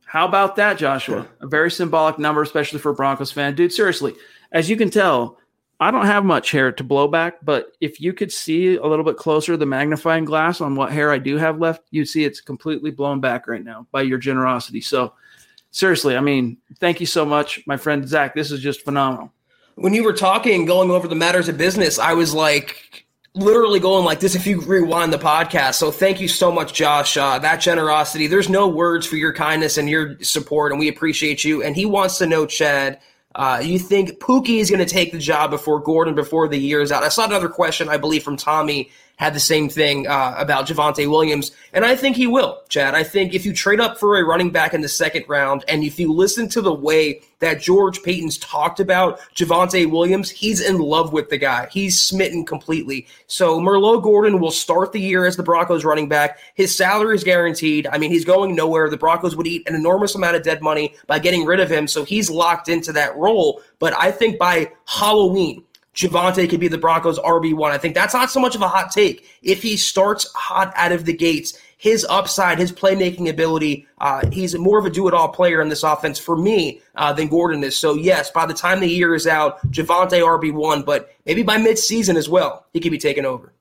how 0.05 0.27
about 0.27 0.57
that, 0.57 0.77
Joshua? 0.77 1.27
A 1.39 1.47
very 1.47 1.71
symbolic 1.71 2.19
number, 2.19 2.41
especially 2.41 2.79
for 2.79 2.91
a 2.91 2.95
Broncos 2.95 3.31
fan. 3.31 3.55
Dude, 3.55 3.71
seriously, 3.71 4.13
as 4.51 4.69
you 4.69 4.75
can 4.75 4.89
tell, 4.89 5.37
I 5.79 5.89
don't 5.89 6.05
have 6.05 6.23
much 6.23 6.51
hair 6.51 6.71
to 6.71 6.83
blow 6.83 7.07
back, 7.07 7.43
but 7.43 7.71
if 7.81 7.99
you 7.99 8.13
could 8.13 8.31
see 8.31 8.75
a 8.75 8.85
little 8.85 9.03
bit 9.03 9.17
closer 9.17 9.57
the 9.57 9.65
magnifying 9.65 10.25
glass 10.25 10.61
on 10.61 10.75
what 10.75 10.91
hair 10.91 11.11
I 11.11 11.17
do 11.17 11.37
have 11.37 11.59
left, 11.59 11.83
you'd 11.89 12.07
see 12.07 12.23
it's 12.23 12.39
completely 12.39 12.91
blown 12.91 13.19
back 13.19 13.47
right 13.47 13.63
now 13.63 13.87
by 13.91 14.03
your 14.03 14.19
generosity. 14.19 14.81
So, 14.81 15.13
seriously, 15.71 16.15
I 16.15 16.19
mean, 16.19 16.57
thank 16.79 16.99
you 16.99 17.07
so 17.07 17.25
much, 17.25 17.65
my 17.65 17.77
friend 17.77 18.07
Zach. 18.07 18.35
This 18.35 18.51
is 18.51 18.59
just 18.59 18.83
phenomenal. 18.83 19.33
When 19.75 19.93
you 19.93 20.03
were 20.03 20.13
talking, 20.13 20.65
going 20.65 20.91
over 20.91 21.07
the 21.07 21.15
matters 21.15 21.49
of 21.49 21.57
business, 21.57 21.97
I 21.97 22.13
was 22.13 22.33
like, 22.35 23.05
literally 23.33 23.79
going 23.79 24.03
like 24.03 24.19
this 24.19 24.35
if 24.35 24.45
you 24.45 24.61
rewind 24.61 25.13
the 25.13 25.17
podcast. 25.17 25.75
So 25.75 25.91
thank 25.91 26.19
you 26.19 26.27
so 26.27 26.51
much, 26.51 26.73
Josh. 26.73 27.15
Uh, 27.15 27.39
that 27.39 27.57
generosity. 27.57 28.27
There's 28.27 28.49
no 28.49 28.67
words 28.67 29.05
for 29.05 29.15
your 29.15 29.33
kindness 29.33 29.77
and 29.77 29.89
your 29.89 30.19
support, 30.21 30.71
and 30.71 30.79
we 30.79 30.89
appreciate 30.89 31.43
you. 31.43 31.63
And 31.63 31.75
he 31.75 31.85
wants 31.85 32.17
to 32.17 32.27
know, 32.27 32.45
Chad 32.45 32.99
uh, 33.35 33.61
you 33.63 33.79
think 33.79 34.19
Pookie 34.19 34.59
is 34.59 34.69
going 34.69 34.85
to 34.85 34.93
take 34.93 35.11
the 35.11 35.17
job 35.17 35.51
before 35.51 35.79
Gordon 35.79 36.15
before 36.15 36.47
the 36.47 36.57
year 36.57 36.81
is 36.81 36.91
out? 36.91 37.03
I 37.03 37.09
saw 37.09 37.25
another 37.25 37.47
question, 37.47 37.87
I 37.87 37.97
believe, 37.97 38.23
from 38.23 38.35
Tommy 38.35 38.91
had 39.21 39.35
the 39.35 39.39
same 39.39 39.69
thing 39.69 40.07
uh, 40.07 40.33
about 40.35 40.65
Javonte 40.65 41.07
Williams, 41.07 41.51
and 41.73 41.85
I 41.85 41.95
think 41.95 42.15
he 42.15 42.25
will, 42.25 42.59
Chad. 42.69 42.95
I 42.95 43.03
think 43.03 43.35
if 43.35 43.45
you 43.45 43.53
trade 43.53 43.79
up 43.79 43.99
for 43.99 44.17
a 44.17 44.25
running 44.25 44.49
back 44.49 44.73
in 44.73 44.81
the 44.81 44.89
second 44.89 45.25
round, 45.27 45.63
and 45.67 45.83
if 45.83 45.99
you 45.99 46.11
listen 46.11 46.49
to 46.49 46.59
the 46.59 46.73
way 46.73 47.21
that 47.37 47.61
George 47.61 48.01
Paton's 48.01 48.39
talked 48.39 48.79
about 48.79 49.19
Javonte 49.35 49.87
Williams, 49.91 50.31
he's 50.31 50.59
in 50.59 50.79
love 50.79 51.13
with 51.13 51.29
the 51.29 51.37
guy. 51.37 51.67
He's 51.71 52.01
smitten 52.01 52.45
completely. 52.45 53.05
So 53.27 53.59
Melvin 53.59 54.01
Gordon 54.01 54.39
will 54.39 54.49
start 54.49 54.91
the 54.91 54.99
year 54.99 55.27
as 55.27 55.37
the 55.37 55.43
Broncos 55.43 55.85
running 55.85 56.09
back. 56.09 56.39
His 56.55 56.75
salary 56.75 57.15
is 57.15 57.23
guaranteed. 57.23 57.85
I 57.91 57.99
mean, 57.99 58.09
he's 58.09 58.25
going 58.25 58.55
nowhere. 58.55 58.89
The 58.89 58.97
Broncos 58.97 59.35
would 59.35 59.45
eat 59.45 59.69
an 59.69 59.75
enormous 59.75 60.15
amount 60.15 60.35
of 60.35 60.41
dead 60.41 60.63
money 60.63 60.95
by 61.05 61.19
getting 61.19 61.45
rid 61.45 61.59
of 61.59 61.71
him, 61.71 61.87
so 61.87 62.03
he's 62.03 62.31
locked 62.31 62.69
into 62.69 62.91
that 62.93 63.15
role. 63.15 63.61
But 63.77 63.93
I 63.95 64.11
think 64.11 64.39
by 64.39 64.71
Halloween, 64.85 65.63
Javonte 65.95 66.49
could 66.49 66.59
be 66.59 66.67
the 66.67 66.77
Broncos 66.77 67.19
RB1. 67.19 67.71
I 67.71 67.77
think 67.77 67.95
that's 67.95 68.13
not 68.13 68.31
so 68.31 68.39
much 68.39 68.55
of 68.55 68.61
a 68.61 68.67
hot 68.67 68.91
take. 68.91 69.27
If 69.41 69.61
he 69.61 69.75
starts 69.75 70.31
hot 70.33 70.71
out 70.75 70.91
of 70.91 71.05
the 71.05 71.13
gates, 71.13 71.59
his 71.77 72.05
upside, 72.09 72.59
his 72.59 72.71
playmaking 72.71 73.27
ability, 73.27 73.87
uh, 73.97 74.25
he's 74.31 74.57
more 74.57 74.79
of 74.79 74.85
a 74.85 74.89
do 74.89 75.07
it 75.07 75.13
all 75.13 75.27
player 75.27 75.61
in 75.61 75.67
this 75.67 75.83
offense 75.83 76.17
for 76.17 76.37
me 76.37 76.81
uh, 76.95 77.11
than 77.11 77.27
Gordon 77.27 77.63
is. 77.63 77.75
So, 77.75 77.95
yes, 77.95 78.31
by 78.31 78.45
the 78.45 78.53
time 78.53 78.79
the 78.79 78.87
year 78.87 79.15
is 79.15 79.27
out, 79.27 79.59
Javonte 79.71 80.21
RB1, 80.21 80.85
but 80.85 81.13
maybe 81.25 81.43
by 81.43 81.57
midseason 81.57 82.15
as 82.15 82.29
well, 82.29 82.67
he 82.71 82.79
could 82.79 82.91
be 82.91 82.97
taken 82.97 83.25
over. 83.25 83.51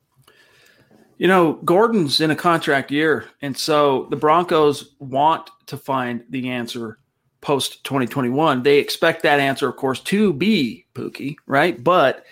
You 1.19 1.27
know, 1.29 1.55
Gordon's 1.65 2.21
in 2.21 2.31
a 2.31 2.37
contract 2.37 2.91
year. 2.91 3.27
And 3.43 3.57
so 3.57 4.07
the 4.09 4.17
Broncos 4.17 4.95
want 5.01 5.51
to 5.67 5.77
find 5.77 6.25
the 6.31 6.51
answer 6.51 7.00
post 7.41 7.85
2021. 7.85 8.63
They 8.63 8.79
expect 8.79 9.23
that 9.23 9.41
answer, 9.41 9.69
of 9.69 9.77
course, 9.77 10.01
to 10.01 10.33
be 10.33 10.87
Pookie, 10.95 11.37
right? 11.47 11.83
But 11.83 12.25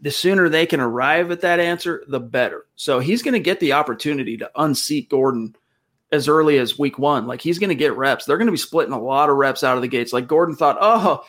the 0.00 0.10
sooner 0.10 0.48
they 0.48 0.66
can 0.66 0.80
arrive 0.80 1.30
at 1.30 1.40
that 1.42 1.60
answer, 1.60 2.04
the 2.08 2.20
better. 2.20 2.66
So 2.76 2.98
he's 2.98 3.22
going 3.22 3.34
to 3.34 3.40
get 3.40 3.60
the 3.60 3.72
opportunity 3.72 4.36
to 4.38 4.50
unseat 4.56 5.08
Gordon 5.08 5.56
as 6.10 6.28
early 6.28 6.58
as 6.58 6.78
week 6.78 6.98
one. 6.98 7.26
Like 7.26 7.40
he's 7.40 7.58
going 7.58 7.70
to 7.70 7.74
get 7.74 7.96
reps. 7.96 8.24
They're 8.24 8.36
going 8.36 8.46
to 8.46 8.52
be 8.52 8.58
splitting 8.58 8.92
a 8.92 9.00
lot 9.00 9.30
of 9.30 9.36
reps 9.36 9.64
out 9.64 9.76
of 9.76 9.82
the 9.82 9.88
gates. 9.88 10.12
Like 10.12 10.28
Gordon 10.28 10.56
thought, 10.56 10.78
oh, 10.80 11.24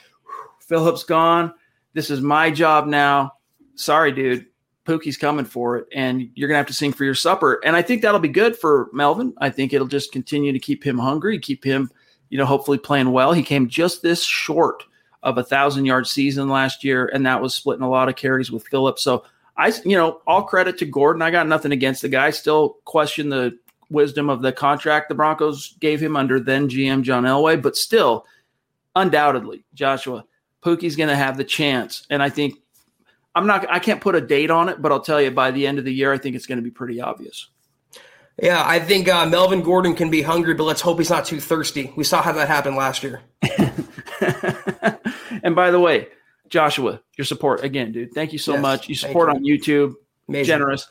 Phillips 0.60 1.04
gone. 1.04 1.54
This 1.94 2.10
is 2.10 2.22
my 2.22 2.52
job 2.52 2.88
now. 2.88 3.34
Sorry, 3.76 4.12
dude. 4.12 4.48
Pookie's 4.86 5.16
coming 5.16 5.46
for 5.46 5.78
it, 5.78 5.88
and 5.94 6.30
you're 6.36 6.50
gonna 6.50 6.58
have 6.58 6.68
to 6.68 6.74
sing 6.74 6.92
for 6.92 7.06
your 7.06 7.16
supper. 7.16 7.62
And 7.64 7.74
I 7.74 7.82
think 7.82 8.02
that'll 8.02 8.20
be 8.20 8.28
good 8.28 8.58
for 8.58 8.90
Melvin. 8.92 9.34
I 9.38 9.50
think 9.50 9.72
it'll 9.72 9.88
just 9.88 10.12
continue 10.12 10.52
to 10.52 10.60
keep 10.60 10.84
him 10.84 10.98
hungry, 10.98 11.40
keep 11.40 11.64
him 11.64 11.90
you 12.34 12.40
know, 12.40 12.48
hopefully 12.48 12.80
playing 12.80 13.12
well. 13.12 13.32
He 13.32 13.44
came 13.44 13.70
just 13.70 14.02
this 14.02 14.24
short 14.24 14.82
of 15.22 15.38
a 15.38 15.44
thousand 15.44 15.86
yard 15.86 16.08
season 16.08 16.50
last 16.50 16.84
year, 16.84 17.06
and 17.14 17.28
that 17.28 17.44
was 17.44 17.54
splitting 17.54 17.84
a 17.84 17.90
lot 17.90 18.10
of 18.10 18.16
carries 18.16 18.52
with 18.52 18.66
Phillips. 18.70 19.04
So 19.04 19.24
I, 19.56 19.72
you 19.86 19.96
know, 19.96 20.20
all 20.26 20.42
credit 20.42 20.80
to 20.80 20.86
Gordon. 20.88 21.22
I 21.22 21.30
got 21.30 21.48
nothing 21.48 21.74
against 21.74 22.02
the 22.02 22.10
guy. 22.10 22.32
Still 22.32 22.78
question 22.86 23.30
the 23.30 23.56
wisdom 23.92 24.32
of 24.32 24.42
the 24.42 24.52
contract 24.52 25.10
the 25.10 25.16
Broncos 25.16 25.78
gave 25.80 26.02
him 26.02 26.16
under 26.16 26.40
then 26.40 26.68
GM 26.68 27.04
John 27.04 27.24
Elway, 27.24 27.62
but 27.62 27.78
still, 27.78 28.26
undoubtedly, 28.96 29.64
Joshua 29.76 30.26
Pookie's 30.64 30.96
going 30.96 31.10
to 31.10 31.16
have 31.16 31.38
the 31.38 31.44
chance, 31.44 32.08
and 32.10 32.24
I 32.24 32.30
think 32.30 32.56
I'm 33.36 33.46
not. 33.46 33.72
I 33.72 33.78
can't 33.78 34.02
put 34.02 34.16
a 34.16 34.22
date 34.22 34.50
on 34.50 34.70
it, 34.70 34.82
but 34.82 34.92
I'll 34.92 35.02
tell 35.02 35.22
you 35.22 35.30
by 35.30 35.52
the 35.52 35.68
end 35.68 35.78
of 35.78 35.86
the 35.86 35.94
year, 35.94 36.12
I 36.12 36.18
think 36.18 36.36
it's 36.36 36.48
going 36.48 36.58
to 36.58 36.64
be 36.64 36.72
pretty 36.72 37.00
obvious. 37.00 37.50
Yeah, 38.42 38.64
I 38.66 38.80
think 38.80 39.08
uh, 39.08 39.28
Melvin 39.28 39.62
Gordon 39.62 39.94
can 39.94 40.10
be 40.10 40.22
hungry, 40.22 40.56
but 40.56 40.64
let's 40.64 40.82
hope 40.82 40.98
he's 40.98 41.10
not 41.10 41.26
too 41.26 41.40
thirsty. 41.40 41.94
We 41.96 42.04
saw 42.04 42.22
how 42.22 42.32
that 42.32 42.48
happened 42.48 42.76
last 42.76 43.04
year. 43.04 43.22
and 45.44 45.56
by 45.56 45.70
the 45.70 45.80
way, 45.80 46.08
Joshua, 46.50 47.02
your 47.16 47.26
support 47.26 47.64
again, 47.64 47.92
dude. 47.92 48.14
Thank 48.14 48.34
you 48.34 48.40
so 48.40 48.54
yes, 48.54 48.62
much. 48.62 48.90
You 48.90 48.96
support 48.96 49.30
you. 49.30 49.36
on 49.36 49.44
YouTube, 49.44 49.94
Amazing. 50.28 50.46
generous 50.46 50.88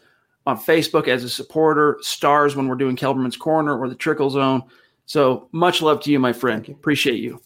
on 0.47 0.59
Facebook 0.59 1.09
as 1.09 1.25
a 1.25 1.29
supporter, 1.29 1.99
stars 2.01 2.57
when 2.57 2.69
we're 2.69 2.77
doing 2.77 2.97
Kelberman's 2.97 3.37
Corner 3.37 3.79
or 3.79 3.89
the 3.89 3.95
Trickle 3.95 4.31
Zone. 4.31 4.63
So 5.07 5.49
much 5.53 5.83
love 5.83 6.01
to 6.03 6.11
you, 6.11 6.19
my 6.19 6.33
friend. 6.33 6.67
You. 6.67 6.75
Appreciate 6.75 7.21
you. 7.21 7.41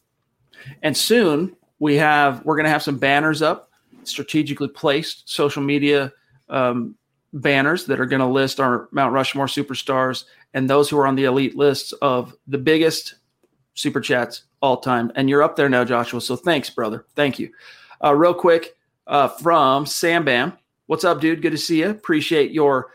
And 0.83 0.97
soon 0.97 1.57
we 1.79 1.97
have 1.97 2.45
we're 2.45 2.57
going 2.57 2.65
to 2.65 2.71
have 2.71 2.83
some 2.83 2.99
banners 2.99 3.43
up, 3.43 3.71
strategically 4.05 4.69
placed 4.69 5.29
social 5.29 5.63
media 5.63 6.13
um, 6.49 6.97
banners 7.41 7.87
that 7.87 8.01
are 8.01 8.07
going 8.07 8.21
to 8.21 8.27
list 8.27 8.61
our 8.61 8.89
Mount 8.93 9.13
Rushmore 9.13 9.47
superstars 9.47 10.25
and 10.55 10.69
those 10.69 10.89
who 10.89 10.99
are 10.99 11.07
on 11.07 11.17
the 11.17 11.25
elite 11.25 11.57
lists 11.57 11.93
of 11.93 12.35
the 12.47 12.59
biggest 12.59 13.15
super 13.75 14.01
chats 14.01 14.45
all 14.63 14.79
time. 14.79 15.13
And 15.15 15.29
you're 15.29 15.43
up 15.43 15.57
there 15.57 15.69
now, 15.69 15.85
Joshua. 15.85 16.21
So 16.21 16.35
thanks, 16.37 16.71
brother. 16.71 17.05
Thank 17.15 17.39
you. 17.39 17.51
Uh, 18.03 18.15
real 18.15 18.35
quick 18.35 18.77
uh, 19.07 19.29
from 19.29 19.87
Sam 19.87 20.25
Bam. 20.25 20.55
What's 20.87 21.05
up, 21.05 21.21
dude? 21.21 21.43
Good 21.43 21.53
to 21.53 21.59
see 21.59 21.81
you. 21.81 21.91
Appreciate 21.91 22.51
your 22.53 22.93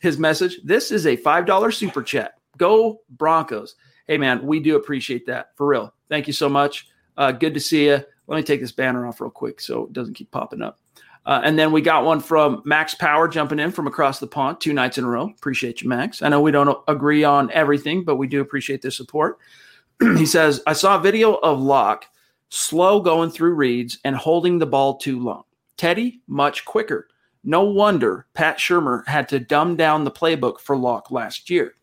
his 0.00 0.18
message. 0.18 0.58
This 0.64 0.90
is 0.90 1.06
a 1.06 1.16
five 1.16 1.46
dollar 1.46 1.70
super 1.70 2.02
chat. 2.02 2.34
Go 2.58 3.00
Broncos. 3.08 3.76
Hey, 4.06 4.18
man, 4.18 4.44
we 4.44 4.60
do 4.60 4.76
appreciate 4.76 5.26
that 5.26 5.56
for 5.56 5.66
real. 5.66 5.94
Thank 6.08 6.26
you 6.26 6.32
so 6.32 6.48
much. 6.48 6.88
Uh, 7.16 7.32
good 7.32 7.54
to 7.54 7.60
see 7.60 7.86
you. 7.86 8.02
Let 8.26 8.36
me 8.36 8.42
take 8.42 8.60
this 8.60 8.72
banner 8.72 9.06
off 9.06 9.20
real 9.20 9.30
quick 9.30 9.60
so 9.60 9.84
it 9.84 9.92
doesn't 9.92 10.14
keep 10.14 10.30
popping 10.30 10.62
up. 10.62 10.78
Uh, 11.24 11.40
and 11.44 11.58
then 11.58 11.70
we 11.70 11.80
got 11.80 12.04
one 12.04 12.20
from 12.20 12.62
Max 12.64 12.94
Power 12.94 13.28
jumping 13.28 13.60
in 13.60 13.70
from 13.70 13.86
across 13.86 14.18
the 14.18 14.26
pond 14.26 14.60
two 14.60 14.72
nights 14.72 14.98
in 14.98 15.04
a 15.04 15.08
row. 15.08 15.26
Appreciate 15.28 15.80
you, 15.80 15.88
Max. 15.88 16.20
I 16.20 16.28
know 16.28 16.40
we 16.40 16.50
don't 16.50 16.76
agree 16.88 17.22
on 17.22 17.50
everything, 17.52 18.04
but 18.04 18.16
we 18.16 18.26
do 18.26 18.40
appreciate 18.40 18.82
the 18.82 18.90
support. 18.90 19.38
he 20.00 20.26
says, 20.26 20.62
I 20.66 20.72
saw 20.72 20.96
a 20.96 21.02
video 21.02 21.34
of 21.34 21.60
Lock 21.60 22.06
slow 22.48 23.00
going 23.00 23.30
through 23.30 23.54
reads 23.54 23.98
and 24.04 24.16
holding 24.16 24.58
the 24.58 24.66
ball 24.66 24.96
too 24.98 25.20
long. 25.20 25.44
Teddy, 25.76 26.20
much 26.26 26.64
quicker. 26.64 27.08
No 27.44 27.64
wonder 27.64 28.26
Pat 28.34 28.58
Shurmur 28.58 29.06
had 29.06 29.28
to 29.30 29.40
dumb 29.40 29.76
down 29.76 30.04
the 30.04 30.10
playbook 30.10 30.60
for 30.60 30.76
Lock 30.76 31.10
last 31.10 31.50
year. 31.50 31.74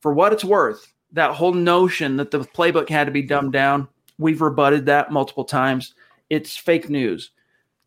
For 0.00 0.12
what 0.12 0.32
it's 0.32 0.44
worth, 0.44 0.92
that 1.12 1.34
whole 1.34 1.52
notion 1.52 2.16
that 2.16 2.30
the 2.30 2.40
playbook 2.40 2.88
had 2.88 3.04
to 3.04 3.10
be 3.10 3.22
dumbed 3.22 3.52
down, 3.52 3.88
we've 4.18 4.40
rebutted 4.40 4.86
that 4.86 5.12
multiple 5.12 5.44
times. 5.44 5.94
It's 6.30 6.56
fake 6.56 6.88
news. 6.88 7.30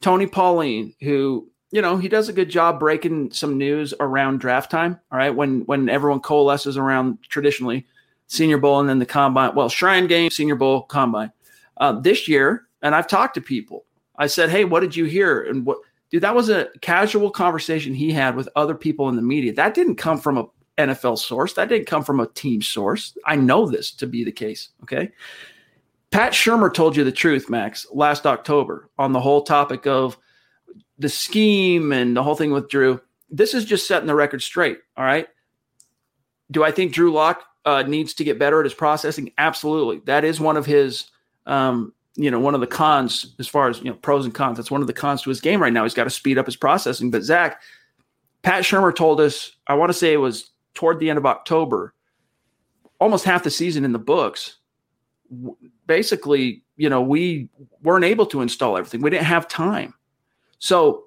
Tony 0.02 0.28
Pauline, 0.28 0.94
who 1.02 1.50
you 1.72 1.82
know 1.82 1.98
he 1.98 2.08
does 2.08 2.30
a 2.30 2.34
good 2.34 2.50
job 2.50 2.80
breaking 2.80 3.32
some 3.32 3.58
news 3.58 3.94
around 4.00 4.40
draft 4.40 4.72
time. 4.72 5.00
All 5.12 5.18
right, 5.18 5.36
when 5.36 5.62
when 5.62 5.90
everyone 5.90 6.20
coalesces 6.20 6.78
around 6.78 7.18
traditionally 7.24 7.86
Senior 8.28 8.58
Bowl 8.58 8.80
and 8.80 8.90
then 8.90 9.00
the 9.00 9.06
combine. 9.06 9.56
Well, 9.56 9.70
Shrine 9.70 10.08
Game, 10.08 10.30
Senior 10.30 10.56
Bowl, 10.56 10.84
combine. 10.84 11.32
Uh, 11.78 12.00
this 12.00 12.28
year, 12.28 12.68
and 12.82 12.96
I've 12.96 13.08
talked 13.08 13.36
to 13.36 13.42
people. 13.42 13.86
I 14.18 14.28
said, 14.28 14.50
"Hey, 14.50 14.66
what 14.66 14.80
did 14.80 14.96
you 14.96 15.06
hear?" 15.06 15.42
And 15.44 15.66
what, 15.66 15.80
dude, 16.10 16.24
that 16.24 16.36
was 16.36 16.50
a 16.50 16.70
casual 16.82 17.30
conversation 17.30 17.94
he 17.94 18.12
had 18.12 18.36
with 18.36 18.50
other 18.56 18.76
people 18.76 19.10
in 19.10 19.16
the 19.16 19.22
media. 19.22 19.54
That 19.54 19.74
didn't 19.74 19.96
come 19.96 20.20
from 20.20 20.38
a 20.38 20.46
NFL 20.78 21.18
source. 21.18 21.54
That 21.54 21.70
didn't 21.70 21.88
come 21.88 22.04
from 22.04 22.20
a 22.20 22.28
team 22.28 22.62
source. 22.62 23.18
I 23.26 23.36
know 23.36 23.66
this 23.66 23.92
to 23.94 24.08
be 24.08 24.24
the 24.24 24.32
case. 24.32 24.70
Okay. 24.84 25.12
Pat 26.16 26.32
Shurmur 26.32 26.74
told 26.74 26.96
you 26.96 27.04
the 27.04 27.12
truth, 27.12 27.50
Max, 27.50 27.86
last 27.92 28.26
October 28.26 28.90
on 28.98 29.12
the 29.12 29.20
whole 29.20 29.42
topic 29.42 29.86
of 29.86 30.18
the 30.98 31.10
scheme 31.10 31.92
and 31.92 32.16
the 32.16 32.24
whole 32.24 32.36
thing 32.36 32.52
with 32.52 32.70
Drew. 32.70 33.02
This 33.30 33.54
is 33.54 33.66
just 33.66 33.86
setting 33.86 34.08
the 34.08 34.16
record 34.16 34.42
straight. 34.42 34.78
All 34.96 35.04
right. 35.04 35.28
Do 36.52 36.64
I 36.64 36.72
think 36.72 36.94
Drew 36.94 37.12
Lock 37.12 37.44
uh, 37.66 37.84
needs 37.84 38.14
to 38.14 38.24
get 38.24 38.40
better 38.40 38.62
at 38.62 38.66
his 38.66 38.74
processing? 38.74 39.34
Absolutely. 39.38 40.00
That 40.06 40.24
is 40.24 40.40
one 40.40 40.56
of 40.56 40.66
his, 40.66 41.04
um, 41.48 41.92
you 42.16 42.32
know, 42.32 42.40
one 42.40 42.56
of 42.56 42.62
the 42.62 42.68
cons 42.68 43.36
as 43.38 43.50
far 43.50 43.68
as, 43.68 43.80
you 43.80 43.90
know, 43.90 43.96
pros 43.96 44.24
and 44.24 44.34
cons. 44.34 44.56
That's 44.56 44.72
one 44.72 44.80
of 44.80 44.88
the 44.88 44.94
cons 44.94 45.22
to 45.24 45.30
his 45.30 45.42
game 45.42 45.62
right 45.62 45.74
now. 45.74 45.84
He's 45.84 45.94
got 45.94 46.06
to 46.06 46.10
speed 46.10 46.38
up 46.38 46.46
his 46.46 46.56
processing. 46.56 47.12
But 47.12 47.24
Zach, 47.24 47.62
Pat 48.42 48.64
Shurmur 48.64 48.96
told 48.96 49.20
us, 49.20 49.52
I 49.68 49.74
want 49.74 49.90
to 49.90 49.94
say 49.94 50.14
it 50.14 50.18
was 50.18 50.50
toward 50.76 51.00
the 51.00 51.10
end 51.10 51.18
of 51.18 51.26
October, 51.26 51.94
almost 53.02 53.26
half 53.26 53.44
the 53.44 53.52
season 53.52 53.84
in 53.84 53.92
the 53.92 54.00
books 54.00 54.60
basically, 55.88 56.64
you 56.78 56.90
know, 56.90 57.02
we 57.02 57.50
weren't 57.82 58.06
able 58.06 58.26
to 58.28 58.42
install 58.42 58.78
everything. 58.78 59.02
We 59.02 59.10
didn't 59.10 59.26
have 59.26 59.48
time. 59.48 59.94
So 60.60 61.06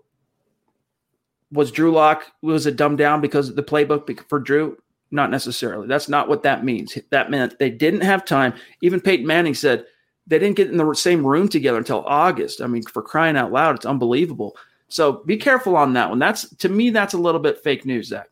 was 1.53 1.71
Drew 1.71 1.93
Lock 1.93 2.27
was 2.43 2.67
it 2.67 2.77
dumbed 2.77 2.99
down 2.99 3.21
because 3.21 3.49
of 3.49 3.57
the 3.57 3.63
playbook 3.63 4.27
for 4.29 4.39
Drew? 4.39 4.77
Not 5.11 5.31
necessarily. 5.31 5.87
That's 5.87 6.09
not 6.09 6.29
what 6.29 6.43
that 6.43 6.65
means. 6.65 6.99
That 7.11 7.31
meant 7.31 7.59
they 7.59 7.71
didn't 7.71 8.03
have 8.03 8.25
time. 8.25 8.53
Even 8.83 9.01
Peyton 9.01 9.27
Manning 9.27 9.55
said 9.55 9.87
they 10.27 10.39
didn't 10.39 10.57
get 10.57 10.71
in 10.71 10.77
the 10.77 10.95
same 10.95 11.27
room 11.27 11.49
together 11.49 11.79
until 11.79 12.05
August. 12.07 12.61
I 12.61 12.67
mean, 12.67 12.83
for 12.83 13.01
crying 13.01 13.37
out 13.37 13.51
loud, 13.51 13.77
it's 13.77 13.87
unbelievable. 13.87 14.57
So 14.89 15.25
be 15.25 15.39
careful 15.39 15.77
on 15.77 15.95
that 15.95 16.11
one. 16.11 16.19
That's 16.19 16.49
to 16.57 16.69
me, 16.69 16.91
that's 16.91 17.15
a 17.15 17.19
little 17.19 17.41
bit 17.41 17.63
fake 17.63 17.87
news, 17.87 18.09
Zach. 18.09 18.29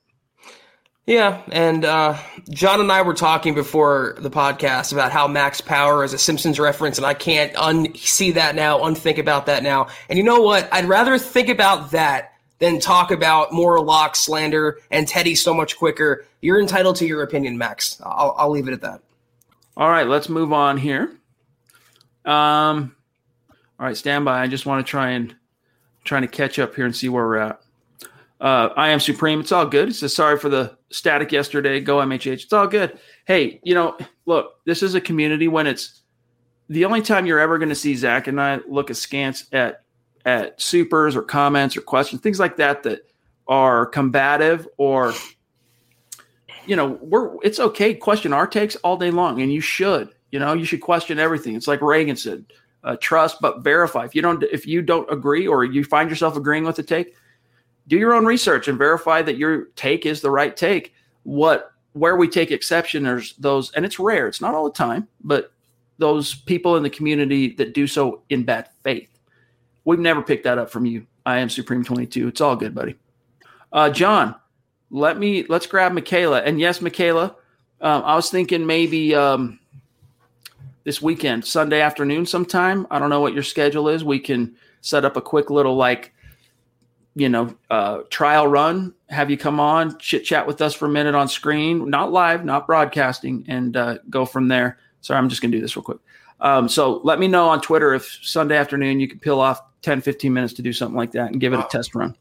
Yeah, 1.06 1.40
and 1.52 1.84
uh, 1.84 2.18
John 2.50 2.80
and 2.80 2.90
I 2.90 3.02
were 3.02 3.14
talking 3.14 3.54
before 3.54 4.16
the 4.18 4.30
podcast 4.30 4.92
about 4.92 5.12
how 5.12 5.28
Max 5.28 5.60
Power 5.60 6.02
is 6.02 6.12
a 6.12 6.18
Simpsons 6.18 6.58
reference, 6.58 6.98
and 6.98 7.06
I 7.06 7.14
can't 7.14 7.52
unsee 7.54 8.34
that 8.34 8.56
now, 8.56 8.82
unthink 8.82 9.18
about 9.18 9.46
that 9.46 9.62
now. 9.62 9.86
And 10.08 10.18
you 10.18 10.24
know 10.24 10.40
what? 10.40 10.68
I'd 10.72 10.86
rather 10.86 11.16
think 11.16 11.48
about 11.48 11.92
that 11.92 12.32
than 12.58 12.80
talk 12.80 13.12
about 13.12 13.52
more 13.52 13.80
lock 13.80 14.16
slander 14.16 14.80
and 14.90 15.06
Teddy 15.06 15.36
so 15.36 15.54
much 15.54 15.76
quicker. 15.76 16.24
You're 16.40 16.60
entitled 16.60 16.96
to 16.96 17.06
your 17.06 17.22
opinion, 17.22 17.56
Max. 17.56 18.00
I'll, 18.04 18.34
I'll 18.36 18.50
leave 18.50 18.66
it 18.66 18.72
at 18.72 18.80
that. 18.80 19.00
All 19.76 19.88
right, 19.88 20.08
let's 20.08 20.28
move 20.28 20.52
on 20.52 20.76
here. 20.76 21.16
Um, 22.24 22.96
all 23.78 23.86
right, 23.86 23.96
stand 23.96 24.24
by. 24.24 24.42
I 24.42 24.48
just 24.48 24.66
want 24.66 24.84
to 24.84 24.90
try 24.90 25.10
and 25.10 25.36
trying 26.02 26.22
to 26.22 26.28
catch 26.28 26.58
up 26.58 26.74
here 26.74 26.84
and 26.84 26.96
see 26.96 27.08
where 27.08 27.24
we're 27.24 27.36
at. 27.36 27.60
Uh, 28.40 28.68
I 28.76 28.90
am 28.90 29.00
supreme. 29.00 29.40
It's 29.40 29.52
all 29.52 29.66
good. 29.66 29.88
It's 29.88 30.02
a 30.02 30.08
sorry 30.08 30.38
for 30.38 30.48
the 30.48 30.76
static 30.90 31.32
yesterday. 31.32 31.80
Go 31.80 31.98
MHH. 31.98 32.44
It's 32.44 32.52
all 32.52 32.66
good. 32.66 32.98
Hey, 33.24 33.60
you 33.64 33.74
know, 33.74 33.96
look, 34.26 34.64
this 34.64 34.82
is 34.82 34.94
a 34.94 35.00
community 35.00 35.48
when 35.48 35.66
it's 35.66 36.02
the 36.68 36.84
only 36.84 37.00
time 37.00 37.26
you're 37.26 37.38
ever 37.38 37.58
going 37.58 37.70
to 37.70 37.74
see 37.74 37.94
Zach 37.94 38.26
and 38.26 38.40
I 38.40 38.60
look 38.68 38.90
askance 38.90 39.46
at 39.52 39.82
at 40.24 40.60
supers 40.60 41.14
or 41.14 41.22
comments 41.22 41.76
or 41.76 41.80
questions, 41.80 42.20
things 42.20 42.40
like 42.40 42.56
that 42.56 42.82
that 42.82 43.02
are 43.46 43.86
combative 43.86 44.66
or 44.76 45.14
you 46.66 46.74
know, 46.74 46.98
we're 47.00 47.36
it's 47.42 47.60
okay 47.60 47.94
question 47.94 48.32
our 48.32 48.46
takes 48.46 48.76
all 48.76 48.96
day 48.96 49.10
long, 49.10 49.40
and 49.40 49.52
you 49.52 49.60
should. 49.60 50.10
You 50.32 50.40
know, 50.40 50.52
you 50.52 50.64
should 50.64 50.80
question 50.80 51.18
everything. 51.18 51.54
It's 51.54 51.68
like 51.68 51.80
Reagan 51.80 52.16
said, 52.16 52.44
uh, 52.84 52.96
trust 53.00 53.38
but 53.40 53.62
verify. 53.62 54.04
If 54.04 54.14
you 54.14 54.22
don't 54.22 54.42
if 54.42 54.66
you 54.66 54.82
don't 54.82 55.10
agree 55.10 55.46
or 55.46 55.64
you 55.64 55.84
find 55.84 56.10
yourself 56.10 56.36
agreeing 56.36 56.64
with 56.64 56.76
the 56.76 56.82
take, 56.82 57.14
do 57.88 57.96
your 57.96 58.14
own 58.14 58.26
research 58.26 58.68
and 58.68 58.78
verify 58.78 59.22
that 59.22 59.36
your 59.36 59.66
take 59.76 60.06
is 60.06 60.20
the 60.20 60.30
right 60.30 60.56
take. 60.56 60.94
What 61.22 61.72
where 61.92 62.16
we 62.16 62.28
take 62.28 62.50
exception 62.50 63.04
there's 63.04 63.34
those 63.34 63.72
and 63.72 63.84
it's 63.84 63.98
rare, 63.98 64.28
it's 64.28 64.40
not 64.40 64.54
all 64.54 64.64
the 64.64 64.76
time, 64.76 65.08
but 65.24 65.52
those 65.98 66.34
people 66.34 66.76
in 66.76 66.82
the 66.82 66.90
community 66.90 67.54
that 67.54 67.74
do 67.74 67.86
so 67.86 68.22
in 68.28 68.42
bad 68.42 68.68
faith. 68.82 69.08
We've 69.84 69.98
never 69.98 70.20
picked 70.20 70.44
that 70.44 70.58
up 70.58 70.68
from 70.68 70.84
you. 70.84 71.06
I 71.24 71.38
am 71.38 71.48
Supreme 71.48 71.84
22. 71.84 72.28
It's 72.28 72.40
all 72.40 72.54
good, 72.54 72.74
buddy. 72.74 72.96
Uh, 73.72 73.90
John, 73.90 74.34
let 74.90 75.18
me 75.18 75.44
let's 75.48 75.66
grab 75.66 75.92
Michaela. 75.92 76.42
And 76.42 76.60
yes, 76.60 76.80
Michaela, 76.80 77.36
um, 77.80 78.02
I 78.04 78.14
was 78.14 78.30
thinking 78.30 78.66
maybe 78.66 79.14
um, 79.14 79.58
this 80.84 81.00
weekend, 81.00 81.44
Sunday 81.44 81.80
afternoon 81.80 82.26
sometime. 82.26 82.86
I 82.90 82.98
don't 82.98 83.10
know 83.10 83.20
what 83.20 83.34
your 83.34 83.42
schedule 83.42 83.88
is. 83.88 84.04
We 84.04 84.18
can 84.20 84.54
set 84.82 85.04
up 85.04 85.16
a 85.16 85.20
quick 85.20 85.50
little 85.50 85.76
like 85.76 86.12
you 87.16 87.30
know, 87.30 87.56
uh, 87.70 88.00
trial 88.10 88.46
run, 88.46 88.94
have 89.08 89.30
you 89.30 89.38
come 89.38 89.58
on, 89.58 89.98
chit 89.98 90.22
chat 90.22 90.46
with 90.46 90.60
us 90.60 90.74
for 90.74 90.84
a 90.84 90.88
minute 90.90 91.14
on 91.14 91.28
screen, 91.28 91.88
not 91.88 92.12
live, 92.12 92.44
not 92.44 92.66
broadcasting, 92.66 93.42
and 93.48 93.74
uh, 93.74 93.96
go 94.10 94.26
from 94.26 94.48
there. 94.48 94.78
Sorry, 95.00 95.16
I'm 95.16 95.30
just 95.30 95.40
going 95.40 95.50
to 95.50 95.56
do 95.56 95.62
this 95.62 95.74
real 95.76 95.82
quick. 95.82 95.98
Um, 96.40 96.68
so 96.68 97.00
let 97.04 97.18
me 97.18 97.26
know 97.26 97.48
on 97.48 97.62
Twitter 97.62 97.94
if 97.94 98.18
Sunday 98.22 98.58
afternoon 98.58 99.00
you 99.00 99.08
can 99.08 99.18
peel 99.18 99.40
off 99.40 99.62
10, 99.80 100.02
15 100.02 100.30
minutes 100.30 100.52
to 100.54 100.62
do 100.62 100.74
something 100.74 100.96
like 100.96 101.12
that 101.12 101.32
and 101.32 101.40
give 101.40 101.54
it 101.54 101.58
a 101.58 101.66
test 101.70 101.94
run. 101.94 102.14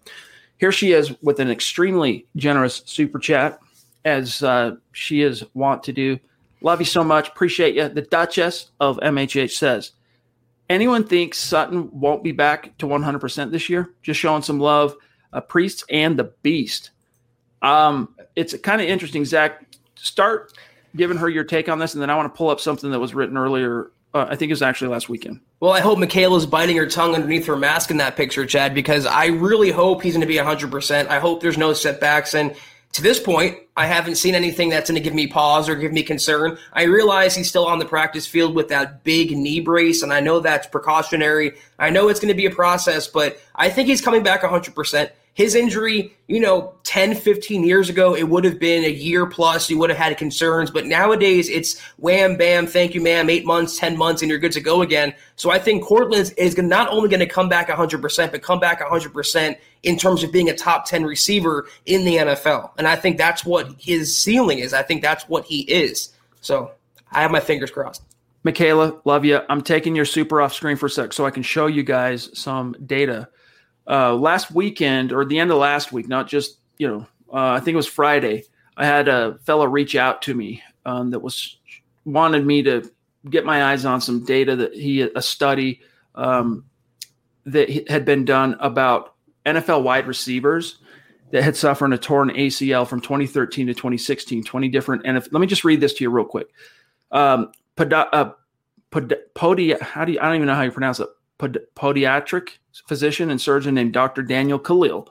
Here 0.59 0.71
she 0.71 0.93
is 0.93 1.13
with 1.21 1.41
an 1.41 1.51
extremely 1.51 2.25
generous 2.37 2.81
super 2.85 3.19
chat, 3.19 3.59
as 4.05 4.43
uh, 4.43 4.77
she 4.93 5.23
is 5.23 5.43
wont 5.53 5.83
to 5.83 5.91
do. 5.91 6.17
Love 6.61 6.79
you 6.79 6.85
so 6.85 7.03
much. 7.03 7.27
Appreciate 7.27 7.75
you. 7.75 7.89
The 7.89 8.03
Duchess 8.03 8.71
of 8.79 8.97
MHH 8.99 9.51
says, 9.51 9.91
anyone 10.69 11.03
thinks 11.03 11.37
Sutton 11.37 11.89
won't 11.91 12.23
be 12.23 12.31
back 12.31 12.77
to 12.79 12.85
100% 12.85 13.51
this 13.51 13.69
year? 13.69 13.93
Just 14.01 14.19
showing 14.19 14.41
some 14.41 14.59
love. 14.59 14.95
Uh, 15.33 15.41
Priest 15.41 15.83
and 15.89 16.17
the 16.17 16.25
Beast. 16.43 16.91
Um, 17.61 18.15
it's 18.35 18.57
kind 18.59 18.81
of 18.81 18.87
interesting, 18.87 19.25
Zach. 19.25 19.65
Start 19.95 20.53
giving 20.95 21.17
her 21.17 21.27
your 21.29 21.43
take 21.43 21.67
on 21.67 21.79
this, 21.79 21.93
and 21.93 22.01
then 22.01 22.09
I 22.09 22.15
want 22.15 22.33
to 22.33 22.37
pull 22.37 22.49
up 22.49 22.59
something 22.59 22.91
that 22.91 22.99
was 22.99 23.13
written 23.13 23.37
earlier. 23.37 23.91
Uh, 24.13 24.27
I 24.29 24.35
think 24.35 24.49
it 24.49 24.53
was 24.53 24.61
actually 24.61 24.89
last 24.89 25.09
weekend. 25.09 25.41
Well, 25.59 25.71
I 25.71 25.81
hope 25.81 25.99
Michaela's 25.99 26.45
biting 26.45 26.77
her 26.77 26.87
tongue 26.87 27.15
underneath 27.15 27.45
her 27.47 27.57
mask 27.57 27.91
in 27.91 27.97
that 27.97 28.15
picture, 28.15 28.45
Chad, 28.45 28.73
because 28.73 29.05
I 29.05 29.27
really 29.27 29.71
hope 29.71 30.03
he's 30.03 30.13
going 30.13 30.21
to 30.21 30.27
be 30.27 30.35
100%. 30.35 31.07
I 31.07 31.19
hope 31.19 31.41
there's 31.41 31.57
no 31.57 31.73
setbacks. 31.73 32.33
And 32.33 32.55
to 32.95 33.01
this 33.01 33.19
point, 33.19 33.57
I 33.75 33.87
haven't 33.87 34.15
seen 34.15 34.35
anything 34.35 34.69
that's 34.69 34.89
going 34.89 34.95
to 34.95 35.03
give 35.03 35.13
me 35.13 35.27
pause 35.27 35.67
or 35.67 35.75
give 35.75 35.91
me 35.91 36.01
concern. 36.01 36.57
I 36.71 36.83
realize 36.83 37.35
he's 37.35 37.49
still 37.49 37.65
on 37.65 37.77
the 37.77 37.85
practice 37.85 38.25
field 38.25 38.55
with 38.55 38.69
that 38.69 39.03
big 39.03 39.35
knee 39.35 39.59
brace, 39.59 40.01
and 40.01 40.13
I 40.13 40.21
know 40.21 40.39
that's 40.39 40.65
precautionary. 40.67 41.55
I 41.77 41.89
know 41.89 42.07
it's 42.07 42.21
going 42.21 42.29
to 42.29 42.37
be 42.37 42.45
a 42.45 42.51
process, 42.51 43.05
but 43.07 43.37
I 43.53 43.69
think 43.69 43.89
he's 43.89 43.99
coming 43.99 44.23
back 44.23 44.43
100%. 44.43 45.09
His 45.35 45.53
injury, 45.53 46.15
you 46.27 46.39
know, 46.39 46.73
10, 46.85 47.13
15 47.13 47.65
years 47.65 47.89
ago, 47.89 48.15
it 48.15 48.23
would 48.23 48.45
have 48.45 48.57
been 48.57 48.85
a 48.85 48.89
year 48.89 49.25
plus. 49.25 49.69
You 49.69 49.77
would 49.79 49.89
have 49.89 49.99
had 49.99 50.17
concerns. 50.17 50.71
But 50.71 50.85
nowadays, 50.85 51.49
it's 51.49 51.77
wham, 51.97 52.37
bam, 52.37 52.65
thank 52.65 52.95
you, 52.95 53.01
ma'am, 53.01 53.29
eight 53.29 53.45
months, 53.45 53.77
10 53.77 53.97
months, 53.97 54.21
and 54.21 54.29
you're 54.29 54.39
good 54.39 54.53
to 54.53 54.61
go 54.61 54.81
again. 54.81 55.13
So 55.35 55.51
I 55.51 55.59
think 55.59 55.83
Courtland 55.83 56.33
is 56.37 56.57
not 56.57 56.87
only 56.87 57.09
going 57.09 57.19
to 57.19 57.25
come 57.25 57.49
back 57.49 57.67
100%, 57.67 58.31
but 58.31 58.41
come 58.41 58.61
back 58.61 58.79
100% 58.79 59.57
in 59.83 59.97
terms 59.97 60.23
of 60.23 60.31
being 60.31 60.49
a 60.49 60.55
top 60.55 60.85
10 60.85 61.03
receiver 61.03 61.67
in 61.85 62.05
the 62.05 62.15
NFL. 62.15 62.71
And 62.77 62.87
I 62.87 62.95
think 62.95 63.17
that's 63.17 63.43
what 63.43 63.69
his 63.77 64.17
ceiling 64.17 64.59
is. 64.59 64.73
I 64.73 64.83
think 64.83 65.01
that's 65.01 65.27
what 65.27 65.43
he 65.43 65.63
is. 65.63 66.13
So 66.39 66.71
I 67.11 67.21
have 67.21 67.31
my 67.31 67.41
fingers 67.41 67.71
crossed. 67.71 68.01
Michaela, 68.43 69.01
love 69.03 69.25
you. 69.25 69.41
I'm 69.49 69.61
taking 69.61 69.97
your 69.97 70.05
super 70.05 70.39
off 70.39 70.53
screen 70.53 70.77
for 70.77 70.85
a 70.85 70.89
sec 70.89 71.11
so 71.11 71.25
I 71.25 71.31
can 71.31 71.43
show 71.43 71.67
you 71.67 71.83
guys 71.83 72.29
some 72.39 72.73
data 72.85 73.27
uh, 73.87 74.13
last 74.13 74.51
weekend 74.51 75.11
or 75.11 75.25
the 75.25 75.39
end 75.39 75.51
of 75.51 75.57
last 75.57 75.91
week, 75.91 76.07
not 76.07 76.27
just 76.27 76.57
you 76.77 76.87
know, 76.87 77.07
uh, 77.33 77.51
I 77.51 77.59
think 77.59 77.73
it 77.73 77.77
was 77.77 77.87
Friday. 77.87 78.43
I 78.77 78.85
had 78.85 79.07
a 79.07 79.37
fellow 79.45 79.65
reach 79.65 79.95
out 79.95 80.21
to 80.23 80.33
me 80.33 80.61
um, 80.85 81.11
that 81.11 81.19
was 81.19 81.57
wanted 82.03 82.45
me 82.45 82.63
to 82.63 82.89
get 83.29 83.45
my 83.45 83.65
eyes 83.65 83.85
on 83.85 84.01
some 84.01 84.23
data 84.23 84.55
that 84.55 84.73
he 84.73 85.01
a 85.01 85.21
study 85.21 85.81
um, 86.15 86.65
that 87.45 87.89
had 87.89 88.05
been 88.05 88.25
done 88.25 88.55
about 88.59 89.15
NFL 89.45 89.83
wide 89.83 90.07
receivers 90.07 90.77
that 91.31 91.43
had 91.43 91.55
suffered 91.55 91.91
a 91.93 91.97
torn 91.97 92.29
ACL 92.29 92.87
from 92.87 93.01
2013 93.01 93.67
to 93.67 93.73
2016. 93.73 94.43
20 94.43 94.69
different 94.69 95.03
NFL. 95.03 95.29
Let 95.31 95.39
me 95.39 95.47
just 95.47 95.63
read 95.63 95.81
this 95.81 95.93
to 95.95 96.03
you 96.03 96.09
real 96.09 96.25
quick. 96.25 96.47
Um, 97.11 97.51
poda, 97.75 98.07
uh, 98.11 98.31
pod, 98.91 99.15
how 99.35 99.55
do 99.55 99.63
you, 99.63 100.19
I 100.19 100.25
don't 100.25 100.35
even 100.35 100.47
know 100.47 100.55
how 100.55 100.61
you 100.61 100.71
pronounce 100.71 100.99
it. 100.99 101.09
Pod, 101.37 101.59
podiatric 101.75 102.49
physician 102.87 103.29
and 103.29 103.39
surgeon 103.39 103.75
named 103.75 103.93
Dr. 103.93 104.21
Daniel 104.21 104.59
Khalil 104.59 105.07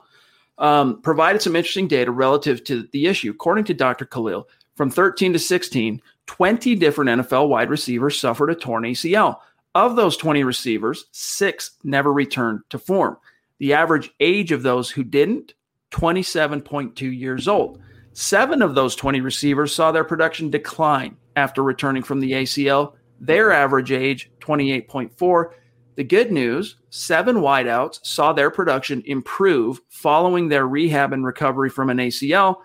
um, 0.57 1.01
provided 1.01 1.41
some 1.41 1.55
interesting 1.55 1.87
data 1.87 2.11
relative 2.11 2.63
to 2.65 2.87
the 2.91 3.07
issue. 3.07 3.31
According 3.31 3.65
to 3.65 3.73
Dr. 3.73 4.05
Khalil, 4.05 4.47
from 4.75 4.89
13 4.89 5.33
to 5.33 5.39
16, 5.39 6.01
20 6.27 6.75
different 6.75 7.21
NFL 7.21 7.49
wide 7.49 7.69
receivers 7.69 8.19
suffered 8.19 8.49
a 8.49 8.55
torn 8.55 8.83
ACL. 8.83 9.39
Of 9.73 9.95
those 9.95 10.17
20 10.17 10.43
receivers, 10.43 11.05
six 11.11 11.71
never 11.83 12.11
returned 12.11 12.61
to 12.69 12.79
form. 12.79 13.17
The 13.59 13.73
average 13.73 14.11
age 14.19 14.51
of 14.51 14.63
those 14.63 14.89
who 14.89 15.03
didn't, 15.03 15.53
27.2 15.91 17.17
years 17.17 17.47
old. 17.47 17.81
Seven 18.13 18.61
of 18.61 18.75
those 18.75 18.95
20 18.95 19.21
receivers 19.21 19.75
saw 19.75 19.91
their 19.91 20.03
production 20.05 20.49
decline 20.49 21.17
after 21.35 21.61
returning 21.63 22.03
from 22.03 22.21
the 22.21 22.31
ACL. 22.31 22.93
Their 23.19 23.51
average 23.51 23.91
age, 23.91 24.31
28.4. 24.39 25.51
The 25.95 26.03
good 26.03 26.31
news 26.31 26.75
seven 26.89 27.37
wideouts 27.37 28.05
saw 28.05 28.33
their 28.33 28.51
production 28.51 29.01
improve 29.05 29.79
following 29.89 30.49
their 30.49 30.67
rehab 30.67 31.13
and 31.13 31.25
recovery 31.25 31.69
from 31.69 31.89
an 31.89 31.97
ACL. 31.97 32.57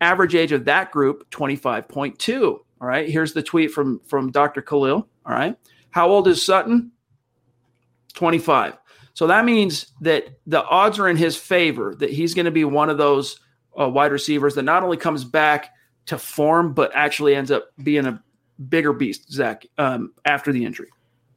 Average 0.00 0.34
age 0.34 0.52
of 0.52 0.64
that 0.64 0.90
group, 0.90 1.30
25.2. 1.30 2.42
All 2.80 2.88
right. 2.88 3.08
Here's 3.08 3.32
the 3.32 3.42
tweet 3.42 3.70
from, 3.70 4.00
from 4.06 4.30
Dr. 4.30 4.60
Khalil. 4.60 5.08
All 5.24 5.34
right. 5.34 5.56
How 5.90 6.08
old 6.08 6.26
is 6.28 6.44
Sutton? 6.44 6.90
25. 8.14 8.76
So 9.14 9.28
that 9.28 9.44
means 9.44 9.86
that 10.00 10.26
the 10.46 10.64
odds 10.64 10.98
are 10.98 11.08
in 11.08 11.16
his 11.16 11.36
favor 11.36 11.94
that 11.96 12.10
he's 12.10 12.34
going 12.34 12.46
to 12.46 12.50
be 12.50 12.64
one 12.64 12.90
of 12.90 12.98
those 12.98 13.38
uh, 13.78 13.88
wide 13.88 14.12
receivers 14.12 14.56
that 14.56 14.64
not 14.64 14.82
only 14.82 14.96
comes 14.96 15.24
back 15.24 15.70
to 16.06 16.18
form, 16.18 16.74
but 16.74 16.90
actually 16.94 17.34
ends 17.34 17.50
up 17.50 17.68
being 17.82 18.06
a 18.06 18.22
bigger 18.68 18.92
beast, 18.92 19.32
Zach, 19.32 19.64
um, 19.78 20.12
after 20.24 20.52
the 20.52 20.64
injury. 20.64 20.88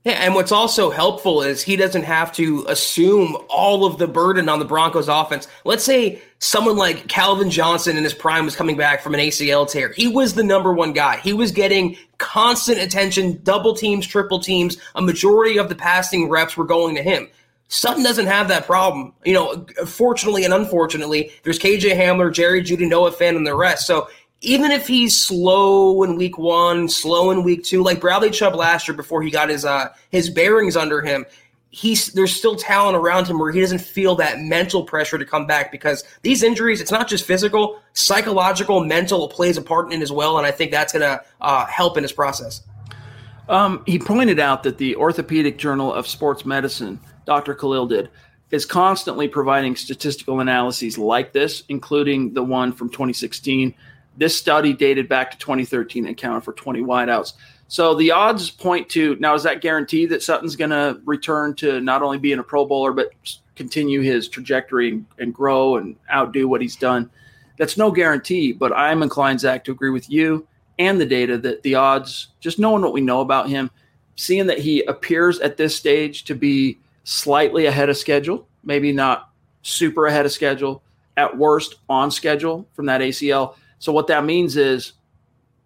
Yeah, 0.08 0.24
and 0.24 0.36
what's 0.36 0.54
also 0.54 0.90
helpful 0.90 1.42
is 1.42 1.62
he 1.62 1.76
doesn't 1.76 2.04
have 2.04 2.32
to 2.36 2.64
assume 2.70 3.36
all 3.50 3.84
of 3.84 3.98
the 3.98 4.08
burden 4.08 4.48
on 4.48 4.60
the 4.60 4.64
Broncos 4.64 5.10
offense. 5.10 5.50
Let's 5.66 5.84
say 5.84 6.22
someone 6.40 6.78
like 6.78 7.10
Calvin 7.10 7.50
Johnson 7.50 7.98
in 7.98 8.06
his 8.06 8.14
prime 8.14 8.46
was 8.46 8.56
coming 8.56 8.78
back 8.78 9.02
from 9.02 9.16
an 9.16 9.20
ACL 9.20 9.70
tear. 9.70 9.92
He 9.92 10.08
was 10.08 10.34
the 10.34 10.46
number 10.46 10.72
one 10.72 10.94
guy. 10.94 11.18
He 11.18 11.34
was 11.34 11.52
getting 11.52 11.98
constant 12.20 12.80
attention, 12.80 13.42
double 13.44 13.76
teams, 13.76 14.08
triple 14.08 14.40
teams. 14.40 14.78
A 14.96 15.02
majority 15.02 15.58
of 15.58 15.68
the 15.68 15.76
passing 15.76 16.30
reps 16.30 16.56
were 16.56 16.64
going 16.64 16.96
to 16.96 17.04
him. 17.04 17.28
Sutton 17.68 18.02
doesn't 18.02 18.28
have 18.28 18.48
that 18.48 18.66
problem. 18.66 19.12
You 19.26 19.34
know, 19.34 19.66
fortunately 19.86 20.46
and 20.46 20.54
unfortunately, 20.54 21.34
there's 21.44 21.60
KJ 21.60 21.98
Hamler, 21.98 22.34
Jerry 22.34 22.64
Jeudy, 22.64 22.88
Noah 22.88 23.12
Fant, 23.12 23.36
and 23.36 23.46
the 23.46 23.56
rest. 23.56 23.86
So 23.86 24.08
even 24.42 24.72
if 24.72 24.88
he's 24.88 25.20
slow 25.20 26.04
in 26.04 26.16
week 26.16 26.38
one, 26.38 26.88
slow 26.90 27.32
in 27.32 27.44
week 27.44 27.64
two, 27.64 27.84
like 27.84 28.00
Bradley 28.00 28.30
Chubb 28.30 28.56
last 28.56 28.88
year 28.88 28.96
before 28.96 29.22
he 29.22 29.32
got 29.32 29.50
his 29.50 29.66
uh 29.66 29.90
his 30.12 30.30
bearings 30.30 30.78
under 30.78 31.02
him, 31.02 31.26
he's 31.70 32.14
there's 32.14 32.36
still 32.36 32.56
talent 32.56 32.96
around 32.96 33.28
him 33.28 33.40
where 33.40 33.52
he 33.52 33.60
doesn't 33.62 33.82
feel 33.82 34.16
that 34.16 34.40
mental 34.40 34.84
pressure 34.84 35.18
to 35.18 35.26
come 35.26 35.48
back 35.48 35.72
because 35.72 36.04
these 36.22 36.44
injuries, 36.44 36.82
it's 36.82 36.92
not 36.92 37.08
just 37.08 37.26
physical, 37.26 37.82
psychological, 37.94 38.84
mental 38.84 39.28
plays 39.28 39.58
a 39.58 39.62
part 39.62 39.92
in 39.92 40.00
it 40.00 40.04
as 40.04 40.12
well, 40.12 40.38
and 40.38 40.46
I 40.46 40.52
think 40.52 40.72
that's 40.72 40.94
gonna 40.94 41.22
uh, 41.42 41.66
help 41.66 41.98
in 41.98 42.04
his 42.04 42.14
process. 42.14 42.62
Um, 43.50 43.84
he 43.86 43.98
pointed 43.98 44.40
out 44.40 44.64
that 44.64 44.78
the 44.78 44.96
Orthopedic 44.98 45.58
Journal 45.58 45.94
of 45.94 46.06
Sports 46.06 46.46
Medicine, 46.46 47.00
Dr. 47.26 47.56
Khalil 47.56 47.88
did, 47.88 48.10
is 48.52 48.66
constantly 48.66 49.28
providing 49.28 49.76
statistical 49.76 50.42
analyses 50.42 50.98
like 50.98 51.34
this, 51.34 51.64
including 51.70 52.34
the 52.34 52.44
one 52.44 52.72
from 52.72 52.90
2016 52.90 53.74
this 54.18 54.38
study 54.38 54.74
dated 54.74 55.08
back 55.08 55.32
to 55.32 55.38
2013 55.38 56.06
and 56.06 56.14
accounted 56.14 56.44
for 56.44 56.54
20 56.54 56.82
wideouts. 56.82 57.34
So 57.70 57.94
the 57.96 58.12
odds 58.12 58.50
point 58.50 58.90
to 58.90 59.16
now, 59.20 59.36
is 59.36 59.44
that 59.44 59.62
guaranteed 59.62 60.10
that 60.10 60.24
Sutton's 60.24 60.56
going 60.56 60.72
to 60.72 61.00
return 61.06 61.54
to 61.56 61.80
not 61.82 62.02
only 62.02 62.18
being 62.18 62.40
a 62.40 62.44
Pro 62.44 62.66
Bowler, 62.66 62.94
but 62.94 63.12
continue 63.56 64.02
his 64.02 64.28
trajectory 64.28 65.04
and 65.20 65.34
grow 65.34 65.78
and 65.78 65.96
outdo 66.12 66.48
what 66.48 66.62
he's 66.62 66.76
done? 66.76 67.10
That's 67.58 67.78
no 67.78 67.92
guarantee, 67.92 68.54
but 68.54 68.72
I'm 68.72 69.04
inclined, 69.04 69.40
Zach, 69.40 69.64
to 69.66 69.72
agree 69.72 69.90
with 69.90 70.10
you 70.10 70.48
and 70.80 71.02
the 71.02 71.06
data 71.06 71.38
that 71.40 71.64
the 71.64 71.76
odds, 71.76 72.28
just 72.40 72.60
knowing 72.60 72.84
what 72.84 72.94
we 72.94 73.02
know 73.02 73.22
about 73.22 73.50
him, 73.50 73.72
seeing 74.16 74.48
that 74.48 74.60
he 74.60 74.84
appears 74.84 75.40
at 75.40 75.58
this 75.58 75.76
stage 75.76 76.24
to 76.26 76.36
be 76.36 76.78
slightly 77.04 77.66
ahead 77.66 77.90
of 77.90 77.98
schedule, 77.98 78.48
maybe 78.64 78.92
not 78.92 79.30
super 79.64 80.06
ahead 80.06 80.26
of 80.26 80.32
schedule, 80.32 80.84
at 81.18 81.36
worst 81.36 81.76
on 81.90 82.12
schedule 82.12 82.68
from 82.74 82.86
that 82.86 83.02
ACL 83.02 83.56
so 83.80 83.92
what 83.92 84.08
that 84.08 84.26
means 84.26 84.58
is 84.58 84.94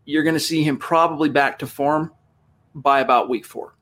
you're 0.05 0.23
going 0.23 0.35
to 0.35 0.39
see 0.39 0.63
him 0.63 0.77
probably 0.77 1.29
back 1.29 1.59
to 1.59 1.67
form 1.67 2.11
by 2.75 2.99
about 2.99 3.29
week 3.29 3.45
four. 3.45 3.75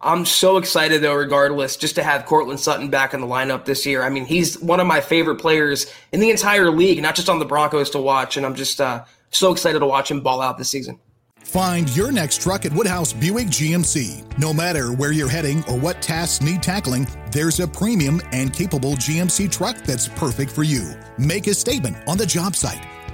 I'm 0.00 0.26
so 0.26 0.58
excited 0.58 1.02
though, 1.02 1.14
regardless, 1.14 1.76
just 1.76 1.94
to 1.94 2.02
have 2.02 2.26
Courtland 2.26 2.60
Sutton 2.60 2.90
back 2.90 3.14
in 3.14 3.20
the 3.20 3.26
lineup 3.26 3.64
this 3.64 3.86
year. 3.86 4.02
I 4.02 4.10
mean, 4.10 4.26
he's 4.26 4.58
one 4.60 4.78
of 4.78 4.86
my 4.86 5.00
favorite 5.00 5.36
players 5.36 5.92
in 6.12 6.20
the 6.20 6.30
entire 6.30 6.70
league, 6.70 7.00
not 7.00 7.14
just 7.14 7.28
on 7.28 7.38
the 7.38 7.44
Broncos 7.44 7.90
to 7.90 7.98
watch. 7.98 8.36
And 8.36 8.44
I'm 8.44 8.54
just 8.54 8.80
uh, 8.80 9.04
so 9.30 9.52
excited 9.52 9.78
to 9.78 9.86
watch 9.86 10.10
him 10.10 10.20
ball 10.20 10.42
out 10.42 10.58
this 10.58 10.68
season. 10.68 11.00
Find 11.38 11.88
your 11.96 12.10
next 12.10 12.42
truck 12.42 12.66
at 12.66 12.72
Woodhouse 12.72 13.12
Buick 13.12 13.46
GMC. 13.46 14.38
No 14.38 14.52
matter 14.52 14.92
where 14.92 15.12
you're 15.12 15.28
heading 15.28 15.64
or 15.64 15.78
what 15.78 16.02
tasks 16.02 16.44
need 16.44 16.62
tackling, 16.62 17.06
there's 17.30 17.60
a 17.60 17.68
premium 17.68 18.20
and 18.32 18.52
capable 18.52 18.94
GMC 18.94 19.50
truck 19.50 19.78
that's 19.78 20.08
perfect 20.08 20.50
for 20.50 20.64
you. 20.64 20.94
Make 21.18 21.46
a 21.46 21.54
statement 21.54 21.96
on 22.08 22.18
the 22.18 22.26
job 22.26 22.56
site 22.56 22.84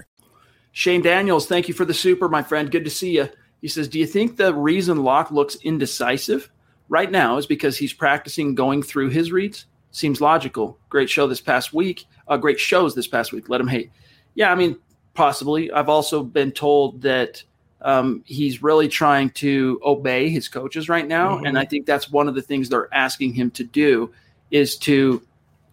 Winner. 0.00 0.30
Shane 0.72 1.02
Daniels, 1.02 1.46
thank 1.46 1.68
you 1.68 1.74
for 1.74 1.84
the 1.84 1.94
super, 1.94 2.28
my 2.28 2.42
friend. 2.42 2.70
Good 2.70 2.84
to 2.84 2.90
see 2.90 3.16
you. 3.16 3.28
He 3.60 3.68
says, 3.68 3.88
Do 3.88 3.98
you 3.98 4.06
think 4.06 4.36
the 4.36 4.54
reason 4.54 5.02
Lock 5.02 5.30
looks 5.30 5.56
indecisive 5.56 6.50
right 6.88 7.10
now 7.10 7.36
is 7.36 7.46
because 7.46 7.76
he's 7.76 7.92
practicing 7.92 8.54
going 8.54 8.82
through 8.82 9.10
his 9.10 9.32
reads? 9.32 9.66
Seems 9.90 10.20
logical. 10.20 10.78
Great 10.88 11.10
show 11.10 11.26
this 11.26 11.40
past 11.40 11.72
week. 11.72 12.06
Uh, 12.28 12.36
great 12.36 12.60
shows 12.60 12.94
this 12.94 13.08
past 13.08 13.32
week. 13.32 13.48
Let 13.48 13.60
him 13.60 13.66
hate. 13.66 13.90
Yeah, 14.34 14.52
I 14.52 14.54
mean, 14.54 14.76
possibly. 15.14 15.70
I've 15.72 15.88
also 15.88 16.22
been 16.22 16.52
told 16.52 17.02
that 17.02 17.42
um, 17.82 18.22
he's 18.26 18.62
really 18.62 18.88
trying 18.88 19.30
to 19.30 19.80
obey 19.84 20.28
his 20.28 20.48
coaches 20.48 20.88
right 20.88 21.06
now. 21.06 21.36
Mm-hmm. 21.36 21.46
And 21.46 21.58
I 21.58 21.64
think 21.64 21.86
that's 21.86 22.10
one 22.10 22.28
of 22.28 22.34
the 22.34 22.42
things 22.42 22.68
they're 22.68 22.92
asking 22.94 23.34
him 23.34 23.50
to 23.52 23.64
do 23.64 24.12
is 24.50 24.76
to 24.78 25.22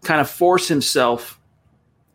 kind 0.04 0.22
of 0.22 0.30
force 0.30 0.68
himself. 0.68 1.37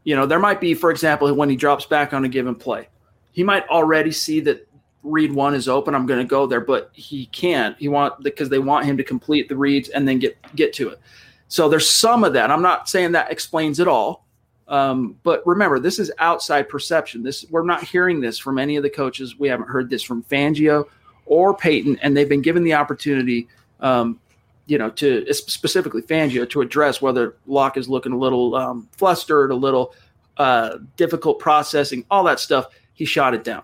You 0.05 0.17
know, 0.17 0.27
there 0.27 0.39
might 0.39 0.61
be, 0.61 0.75
for 0.75 0.91
example, 0.91 1.33
when 1.35 1.49
he 1.49 1.57
drops 1.57 1.87
back 1.87 2.13
on 2.13 2.25
a 2.25 2.29
given 2.29 2.55
play, 2.55 2.89
he 3.33 3.43
might 3.43 3.67
already 3.69 4.13
see 4.13 4.41
that 4.41 4.69
read 5.03 5.33
one 5.33 5.55
is 5.55 5.69
open. 5.69 5.95
I'm 5.95 6.07
going 6.07 6.21
to 6.21 6.29
go 6.29 6.47
there, 6.47 6.61
but 6.61 6.91
he 6.93 7.27
can't. 7.27 7.77
He 7.79 7.89
want 7.89 8.23
because 8.23 8.49
they 8.49 8.59
want 8.59 8.87
him 8.87 8.97
to 8.97 9.05
complete 9.05 9.49
the 9.49 9.57
reads 9.57 9.89
and 9.89 10.07
then 10.07 10.19
get 10.19 10.37
get 10.55 10.73
to 10.75 10.91
it. 10.91 11.01
So 11.49 11.69
there's 11.69 11.89
some 11.89 12.25
of 12.25 12.33
that. 12.33 12.51
I'm 12.51 12.63
not 12.63 12.89
saying 12.89 13.13
that 13.13 13.31
explains 13.31 13.79
it 13.79 13.87
all, 13.89 14.25
um, 14.69 15.19
but 15.23 15.47
remember, 15.47 15.79
this 15.79 15.99
is 15.99 16.11
outside 16.19 16.69
perception. 16.69 17.23
This 17.23 17.45
we're 17.51 17.65
not 17.65 17.85
hearing 17.85 18.21
this 18.21 18.39
from 18.39 18.59
any 18.59 18.77
of 18.77 18.83
the 18.83 18.91
coaches. 18.91 19.39
We 19.39 19.49
haven't 19.49 19.69
heard 19.69 19.91
this 19.91 20.03
from 20.03 20.23
Fangio 20.25 20.87
or 21.27 21.55
Paton, 21.55 21.99
and 22.01 22.17
they've 22.17 22.29
been 22.29 22.43
given 22.43 22.65
the 22.65 22.75
opportunity, 22.75 23.49
um, 23.81 24.19
you 24.67 24.79
know, 24.79 24.91
to 24.91 25.33
specifically 25.33 26.03
Fangio 26.03 26.49
to 26.51 26.61
address 26.61 27.03
whether 27.03 27.37
Lock 27.47 27.77
is 27.77 27.89
looking 27.89 28.13
a 28.13 28.19
little 28.19 28.55
um, 28.55 28.89
flustered, 28.93 29.51
a 29.51 29.57
little 29.57 29.95
uh, 30.37 30.79
difficult 30.97 31.39
processing, 31.39 32.05
all 32.11 32.25
that 32.25 32.41
stuff. 32.41 32.69
He 32.95 33.05
shot 33.05 33.35
it 33.35 33.45
down. 33.45 33.63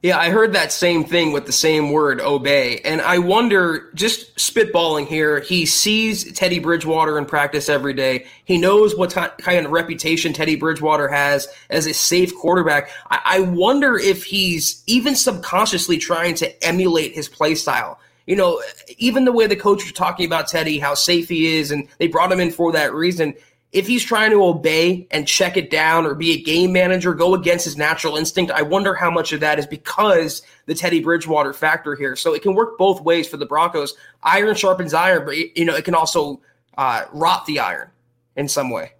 Yeah, 0.00 0.16
I 0.16 0.30
heard 0.30 0.52
that 0.52 0.70
same 0.70 1.02
thing 1.02 1.32
with 1.32 1.46
the 1.46 1.52
same 1.52 1.90
word, 1.90 2.20
obey. 2.20 2.78
And 2.84 3.00
I 3.00 3.18
wonder, 3.18 3.90
just 3.94 4.36
spitballing 4.36 5.08
here, 5.08 5.40
he 5.40 5.66
sees 5.66 6.32
Teddy 6.34 6.60
Bridgewater 6.60 7.18
in 7.18 7.26
practice 7.26 7.68
every 7.68 7.94
day. 7.94 8.26
He 8.44 8.58
knows 8.58 8.94
what 8.96 9.10
t- 9.10 9.42
kind 9.42 9.66
of 9.66 9.72
reputation 9.72 10.32
Teddy 10.32 10.54
Bridgewater 10.54 11.08
has 11.08 11.48
as 11.68 11.88
a 11.88 11.92
safe 11.92 12.32
quarterback. 12.36 12.90
I, 13.10 13.20
I 13.24 13.40
wonder 13.40 13.98
if 13.98 14.22
he's 14.22 14.84
even 14.86 15.16
subconsciously 15.16 15.98
trying 15.98 16.36
to 16.36 16.64
emulate 16.64 17.12
his 17.12 17.28
play 17.28 17.56
style. 17.56 17.98
You 18.28 18.36
know, 18.36 18.62
even 18.98 19.24
the 19.24 19.32
way 19.32 19.46
the 19.46 19.56
coach 19.56 19.82
was 19.82 19.92
talking 19.92 20.26
about 20.26 20.46
Teddy, 20.46 20.78
how 20.78 20.94
safe 20.94 21.28
he 21.28 21.58
is, 21.58 21.70
and 21.70 21.88
they 21.98 22.06
brought 22.06 22.30
him 22.30 22.40
in 22.40 22.50
for 22.50 22.70
that 22.72 22.94
reason 22.94 23.34
if 23.72 23.86
he's 23.86 24.02
trying 24.02 24.30
to 24.30 24.42
obey 24.42 25.06
and 25.10 25.28
check 25.28 25.56
it 25.56 25.70
down 25.70 26.06
or 26.06 26.14
be 26.14 26.32
a 26.32 26.42
game 26.42 26.72
manager, 26.72 27.12
go 27.12 27.34
against 27.34 27.66
his 27.66 27.76
natural 27.76 28.16
instinct, 28.16 28.50
I 28.50 28.62
wonder 28.62 28.94
how 28.94 29.10
much 29.10 29.32
of 29.32 29.40
that 29.40 29.58
is 29.58 29.66
because 29.66 30.42
the 30.66 30.74
Teddy 30.74 31.00
Bridgewater 31.00 31.52
factor 31.52 31.94
here. 31.94 32.16
So 32.16 32.32
it 32.34 32.40
can 32.40 32.54
work 32.54 32.78
both 32.78 33.02
ways 33.02 33.28
for 33.28 33.36
the 33.36 33.44
Broncos. 33.44 33.94
Iron 34.22 34.54
sharpens 34.54 34.94
iron, 34.94 35.26
but 35.26 35.36
you 35.36 35.64
know 35.66 35.74
it 35.74 35.84
can 35.84 35.94
also 35.94 36.40
uh, 36.78 37.04
rot 37.12 37.44
the 37.44 37.60
iron 37.60 37.90
in 38.36 38.48
some 38.48 38.70
way. 38.70 38.92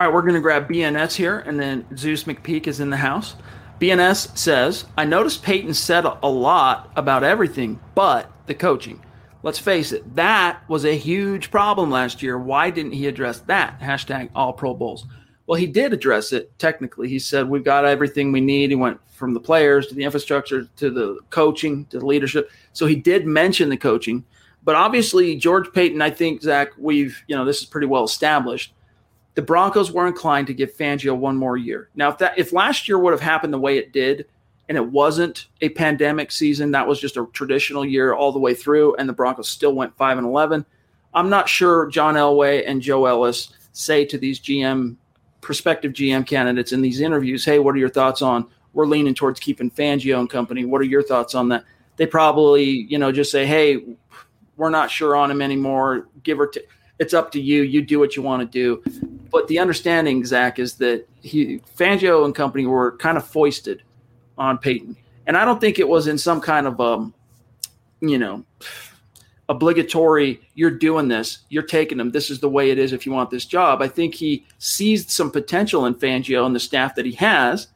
All 0.00 0.08
right, 0.08 0.14
we're 0.14 0.22
going 0.22 0.34
to 0.34 0.40
grab 0.40 0.68
BNS 0.68 1.14
here, 1.14 1.38
and 1.40 1.58
then 1.58 1.86
Zeus 1.96 2.24
McPeak 2.24 2.66
is 2.66 2.78
in 2.80 2.90
the 2.90 2.96
house. 2.96 3.34
BNS 3.84 4.38
says, 4.38 4.86
I 4.96 5.04
noticed 5.04 5.42
Paton 5.42 5.74
said 5.74 6.06
a 6.06 6.26
lot 6.26 6.90
about 6.96 7.22
everything 7.22 7.78
but 7.94 8.32
the 8.46 8.54
coaching. 8.54 9.04
Let's 9.42 9.58
face 9.58 9.92
it, 9.92 10.16
that 10.16 10.66
was 10.70 10.86
a 10.86 10.96
huge 10.96 11.50
problem 11.50 11.90
last 11.90 12.22
year. 12.22 12.38
Why 12.38 12.70
didn't 12.70 12.92
he 12.92 13.06
address 13.06 13.40
that? 13.40 13.78
Hashtag 13.80 14.30
all 14.34 14.54
Pro 14.54 14.72
Bowls. 14.72 15.04
Well, 15.46 15.60
he 15.60 15.66
did 15.66 15.92
address 15.92 16.32
it 16.32 16.58
technically. 16.58 17.10
He 17.10 17.18
said, 17.18 17.46
We've 17.46 17.62
got 17.62 17.84
everything 17.84 18.32
we 18.32 18.40
need. 18.40 18.70
He 18.70 18.74
went 18.74 19.00
from 19.12 19.34
the 19.34 19.40
players 19.40 19.88
to 19.88 19.94
the 19.94 20.04
infrastructure 20.04 20.66
to 20.76 20.90
the 20.90 21.18
coaching 21.28 21.84
to 21.90 21.98
the 21.98 22.06
leadership. 22.06 22.50
So 22.72 22.86
he 22.86 22.96
did 22.96 23.26
mention 23.26 23.68
the 23.68 23.76
coaching. 23.76 24.24
But 24.62 24.76
obviously, 24.76 25.36
George 25.36 25.70
Paton, 25.74 26.00
I 26.00 26.08
think, 26.08 26.40
Zach, 26.40 26.70
we've, 26.78 27.22
you 27.26 27.36
know, 27.36 27.44
this 27.44 27.60
is 27.60 27.66
pretty 27.66 27.86
well 27.86 28.04
established. 28.04 28.72
The 29.34 29.42
Broncos 29.42 29.90
were 29.90 30.06
inclined 30.06 30.46
to 30.46 30.54
give 30.54 30.76
Fangio 30.76 31.16
one 31.16 31.36
more 31.36 31.56
year. 31.56 31.88
Now, 31.94 32.08
if 32.10 32.18
that 32.18 32.38
if 32.38 32.52
last 32.52 32.88
year 32.88 32.98
would 32.98 33.12
have 33.12 33.20
happened 33.20 33.52
the 33.52 33.58
way 33.58 33.78
it 33.78 33.92
did, 33.92 34.26
and 34.68 34.78
it 34.78 34.86
wasn't 34.86 35.46
a 35.60 35.68
pandemic 35.70 36.32
season. 36.32 36.70
That 36.70 36.86
was 36.86 37.00
just 37.00 37.16
a 37.16 37.26
traditional 37.32 37.84
year 37.84 38.14
all 38.14 38.32
the 38.32 38.38
way 38.38 38.54
through, 38.54 38.94
and 38.96 39.08
the 39.08 39.12
Broncos 39.12 39.48
still 39.48 39.74
went 39.74 39.96
five 39.96 40.18
and 40.18 40.26
eleven. 40.26 40.64
I'm 41.12 41.28
not 41.28 41.48
sure 41.48 41.88
John 41.88 42.14
Elway 42.14 42.64
and 42.66 42.80
Joe 42.80 43.06
Ellis 43.06 43.50
say 43.72 44.04
to 44.06 44.18
these 44.18 44.40
GM 44.40 44.96
prospective 45.40 45.92
GM 45.92 46.26
candidates 46.26 46.72
in 46.72 46.80
these 46.80 47.00
interviews, 47.00 47.44
"Hey, 47.44 47.58
what 47.58 47.74
are 47.74 47.78
your 47.78 47.90
thoughts 47.90 48.22
on? 48.22 48.46
We're 48.72 48.86
leaning 48.86 49.14
towards 49.14 49.38
keeping 49.38 49.70
Fangio 49.70 50.18
and 50.18 50.30
company. 50.30 50.64
What 50.64 50.80
are 50.80 50.84
your 50.84 51.02
thoughts 51.02 51.34
on 51.34 51.48
that?" 51.50 51.64
They 51.96 52.06
probably, 52.06 52.64
you 52.64 52.98
know, 52.98 53.12
just 53.12 53.30
say, 53.30 53.46
"Hey, 53.46 53.84
we're 54.56 54.70
not 54.70 54.90
sure 54.90 55.14
on 55.14 55.30
him 55.30 55.42
anymore. 55.42 56.08
Give 56.22 56.40
or 56.40 56.46
take." 56.46 56.68
It's 56.98 57.14
up 57.14 57.32
to 57.32 57.40
you. 57.40 57.62
You 57.62 57.82
do 57.82 57.98
what 57.98 58.16
you 58.16 58.22
want 58.22 58.40
to 58.40 58.46
do. 58.46 58.82
But 59.30 59.48
the 59.48 59.58
understanding, 59.58 60.24
Zach, 60.24 60.58
is 60.58 60.74
that 60.74 61.08
he 61.22 61.58
Fangio 61.76 62.24
and 62.24 62.34
company 62.34 62.66
were 62.66 62.96
kind 62.98 63.16
of 63.16 63.26
foisted 63.26 63.82
on 64.38 64.58
Paton, 64.58 64.96
And 65.26 65.36
I 65.36 65.44
don't 65.44 65.60
think 65.60 65.78
it 65.78 65.88
was 65.88 66.06
in 66.06 66.18
some 66.18 66.40
kind 66.40 66.66
of 66.66 66.80
um, 66.80 67.14
you 68.00 68.18
know, 68.18 68.44
obligatory, 69.48 70.40
you're 70.54 70.70
doing 70.70 71.08
this, 71.08 71.40
you're 71.48 71.62
taking 71.62 71.98
them, 71.98 72.10
this 72.10 72.30
is 72.30 72.40
the 72.40 72.48
way 72.48 72.70
it 72.70 72.78
is 72.78 72.92
if 72.92 73.04
you 73.06 73.12
want 73.12 73.30
this 73.30 73.44
job. 73.44 73.82
I 73.82 73.88
think 73.88 74.14
he 74.14 74.46
sees 74.58 75.12
some 75.12 75.30
potential 75.30 75.86
in 75.86 75.94
Fangio 75.94 76.46
and 76.46 76.54
the 76.54 76.60
staff 76.60 76.94
that 76.94 77.06
he 77.06 77.12
has, 77.12 77.68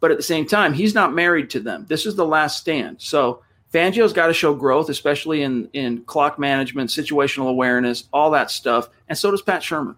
but 0.00 0.10
at 0.10 0.16
the 0.16 0.22
same 0.22 0.46
time, 0.46 0.72
he's 0.72 0.94
not 0.94 1.14
married 1.14 1.50
to 1.50 1.60
them. 1.60 1.86
This 1.88 2.06
is 2.06 2.14
the 2.14 2.26
last 2.26 2.58
stand. 2.58 3.00
So 3.00 3.42
Fangio's 3.72 4.12
got 4.12 4.26
to 4.26 4.34
show 4.34 4.54
growth, 4.54 4.88
especially 4.88 5.42
in 5.42 5.68
in 5.72 6.02
clock 6.02 6.38
management, 6.38 6.90
situational 6.90 7.48
awareness, 7.48 8.04
all 8.12 8.30
that 8.32 8.50
stuff. 8.50 8.88
And 9.08 9.16
so 9.16 9.30
does 9.30 9.42
Pat 9.42 9.62
Shurmur. 9.62 9.96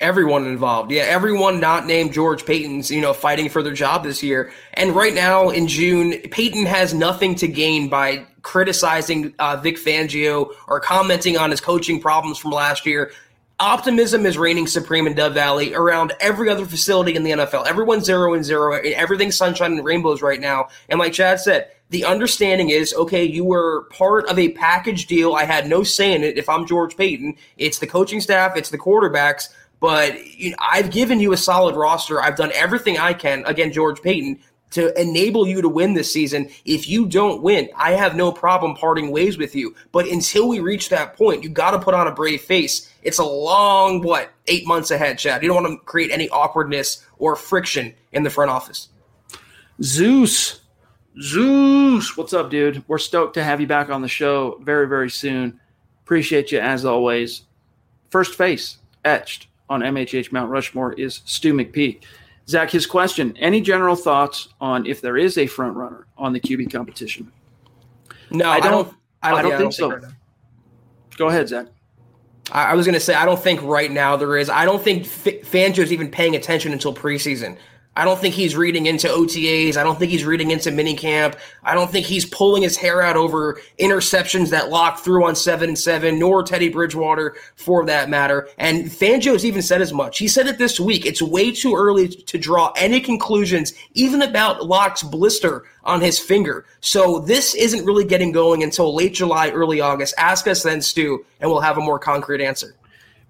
Everyone 0.00 0.46
involved. 0.46 0.92
Yeah, 0.92 1.02
everyone 1.02 1.58
not 1.58 1.84
named 1.84 2.12
George 2.12 2.46
Paton's, 2.46 2.88
you 2.88 3.00
know, 3.00 3.12
fighting 3.12 3.48
for 3.48 3.64
their 3.64 3.72
job 3.72 4.04
this 4.04 4.22
year. 4.22 4.52
And 4.74 4.94
right 4.94 5.12
now 5.12 5.50
in 5.50 5.66
June, 5.66 6.20
Paton 6.30 6.66
has 6.66 6.94
nothing 6.94 7.34
to 7.36 7.48
gain 7.48 7.88
by 7.88 8.24
criticizing 8.42 9.34
uh, 9.40 9.56
Vic 9.56 9.76
Fangio 9.76 10.52
or 10.68 10.78
commenting 10.78 11.36
on 11.36 11.50
his 11.50 11.60
coaching 11.60 12.00
problems 12.00 12.38
from 12.38 12.52
last 12.52 12.86
year. 12.86 13.10
Optimism 13.58 14.24
is 14.24 14.38
reigning 14.38 14.68
supreme 14.68 15.08
in 15.08 15.14
Dove 15.14 15.34
Valley 15.34 15.74
around 15.74 16.12
every 16.20 16.48
other 16.48 16.64
facility 16.64 17.16
in 17.16 17.24
the 17.24 17.32
NFL. 17.32 17.66
Everyone's 17.66 18.04
zero 18.04 18.34
and 18.34 18.44
zero. 18.44 18.74
Everything's 18.74 19.36
sunshine 19.36 19.72
and 19.72 19.84
rainbows 19.84 20.22
right 20.22 20.40
now. 20.40 20.68
And 20.88 21.00
like 21.00 21.12
Chad 21.12 21.40
said, 21.40 21.72
the 21.90 22.04
understanding 22.04 22.70
is 22.70 22.92
okay, 22.94 23.24
you 23.24 23.44
were 23.44 23.84
part 23.90 24.26
of 24.26 24.38
a 24.38 24.50
package 24.50 25.06
deal. 25.06 25.34
I 25.34 25.44
had 25.44 25.66
no 25.66 25.82
say 25.82 26.14
in 26.14 26.22
it. 26.22 26.36
If 26.36 26.48
I'm 26.48 26.66
George 26.66 26.96
Paton, 26.96 27.36
it's 27.56 27.78
the 27.78 27.86
coaching 27.86 28.20
staff, 28.20 28.56
it's 28.56 28.70
the 28.70 28.78
quarterbacks 28.78 29.48
but 29.80 30.26
you 30.36 30.50
know, 30.50 30.56
I've 30.58 30.90
given 30.90 31.20
you 31.20 31.32
a 31.32 31.36
solid 31.36 31.76
roster. 31.76 32.20
I've 32.20 32.36
done 32.36 32.50
everything 32.54 32.98
I 32.98 33.12
can. 33.12 33.44
Again, 33.46 33.72
George 33.72 34.02
Paton 34.02 34.40
to 34.70 35.00
enable 35.00 35.46
you 35.46 35.62
to 35.62 35.68
win 35.68 35.94
this 35.94 36.12
season. 36.12 36.50
If 36.64 36.88
you 36.88 37.06
don't 37.06 37.42
win, 37.42 37.70
I 37.74 37.92
have 37.92 38.16
no 38.16 38.30
problem 38.30 38.74
parting 38.74 39.10
ways 39.10 39.38
with 39.38 39.54
you. 39.54 39.74
But 39.92 40.08
until 40.08 40.46
we 40.48 40.60
reach 40.60 40.90
that 40.90 41.16
point, 41.16 41.42
you 41.42 41.48
got 41.48 41.70
to 41.70 41.78
put 41.78 41.94
on 41.94 42.06
a 42.06 42.12
brave 42.12 42.42
face. 42.42 42.92
It's 43.02 43.18
a 43.18 43.24
long, 43.24 44.02
what, 44.02 44.30
eight 44.46 44.66
months 44.66 44.90
ahead, 44.90 45.18
Chad. 45.18 45.42
You 45.42 45.48
don't 45.48 45.62
want 45.62 45.80
to 45.80 45.84
create 45.86 46.10
any 46.10 46.28
awkwardness 46.28 47.06
or 47.18 47.34
friction 47.34 47.94
in 48.12 48.24
the 48.24 48.30
front 48.30 48.50
office. 48.50 48.88
Zeus, 49.82 50.60
Zeus, 51.20 52.16
what's 52.16 52.32
up, 52.32 52.50
dude? 52.50 52.84
We're 52.86 52.98
stoked 52.98 53.34
to 53.34 53.42
have 53.42 53.60
you 53.60 53.66
back 53.66 53.90
on 53.90 54.02
the 54.02 54.08
show 54.08 54.58
very, 54.62 54.86
very 54.86 55.10
soon. 55.10 55.58
Appreciate 56.04 56.52
you 56.52 56.60
as 56.60 56.84
always. 56.84 57.42
First 58.10 58.36
face 58.36 58.78
etched 59.04 59.48
on 59.68 59.80
MHH 59.80 60.32
Mount 60.32 60.50
Rushmore 60.50 60.92
is 60.94 61.22
Stu 61.24 61.52
McPeak. 61.52 62.02
Zach, 62.48 62.70
his 62.70 62.86
question: 62.86 63.36
Any 63.38 63.60
general 63.60 63.96
thoughts 63.96 64.48
on 64.60 64.86
if 64.86 65.00
there 65.00 65.16
is 65.16 65.36
a 65.38 65.46
front 65.46 65.76
runner 65.76 66.06
on 66.16 66.32
the 66.32 66.40
QB 66.40 66.72
competition? 66.72 67.30
No, 68.30 68.48
I 68.48 68.60
don't. 68.60 68.94
I 69.22 69.30
don't, 69.30 69.38
I 69.38 69.42
don't, 69.42 69.52
I 69.52 69.58
don't 69.58 69.58
think, 69.58 69.72
so. 69.72 69.90
Right 69.90 70.04
Go 71.16 71.28
ahead, 71.28 71.48
Zach. 71.48 71.66
I 72.52 72.74
was 72.74 72.86
going 72.86 72.94
to 72.94 73.00
say 73.00 73.14
I 73.14 73.26
don't 73.26 73.42
think 73.42 73.60
right 73.62 73.90
now 73.90 74.16
there 74.16 74.38
is. 74.38 74.48
I 74.48 74.64
don't 74.64 74.82
think 74.82 75.02
F- 75.02 75.42
Fangio's 75.42 75.92
even 75.92 76.10
paying 76.10 76.36
attention 76.36 76.72
until 76.72 76.94
preseason. 76.94 77.58
I 77.98 78.04
don't 78.04 78.20
think 78.20 78.36
he's 78.36 78.54
reading 78.54 78.86
into 78.86 79.08
OTAs. 79.08 79.76
I 79.76 79.82
don't 79.82 79.98
think 79.98 80.12
he's 80.12 80.24
reading 80.24 80.52
into 80.52 80.70
minicamp. 80.70 81.36
I 81.64 81.74
don't 81.74 81.90
think 81.90 82.06
he's 82.06 82.24
pulling 82.24 82.62
his 82.62 82.76
hair 82.76 83.02
out 83.02 83.16
over 83.16 83.60
interceptions 83.80 84.50
that 84.50 84.70
Lock 84.70 85.00
threw 85.00 85.26
on 85.26 85.34
seven 85.34 85.70
and 85.70 85.78
seven, 85.78 86.16
nor 86.16 86.44
Teddy 86.44 86.68
Bridgewater 86.68 87.34
for 87.56 87.84
that 87.86 88.08
matter. 88.08 88.48
And 88.56 88.84
Fangio's 88.84 89.44
even 89.44 89.62
said 89.62 89.82
as 89.82 89.92
much. 89.92 90.18
He 90.18 90.28
said 90.28 90.46
it 90.46 90.58
this 90.58 90.78
week. 90.78 91.06
It's 91.06 91.20
way 91.20 91.50
too 91.50 91.74
early 91.74 92.06
to 92.06 92.38
draw 92.38 92.72
any 92.76 93.00
conclusions, 93.00 93.74
even 93.94 94.22
about 94.22 94.64
Lock's 94.64 95.02
blister 95.02 95.64
on 95.82 96.00
his 96.00 96.20
finger. 96.20 96.66
So 96.78 97.18
this 97.18 97.56
isn't 97.56 97.84
really 97.84 98.04
getting 98.04 98.30
going 98.30 98.62
until 98.62 98.94
late 98.94 99.14
July, 99.14 99.50
early 99.50 99.80
August. 99.80 100.14
Ask 100.18 100.46
us 100.46 100.62
then, 100.62 100.82
Stu, 100.82 101.26
and 101.40 101.50
we'll 101.50 101.62
have 101.62 101.78
a 101.78 101.80
more 101.80 101.98
concrete 101.98 102.44
answer. 102.44 102.76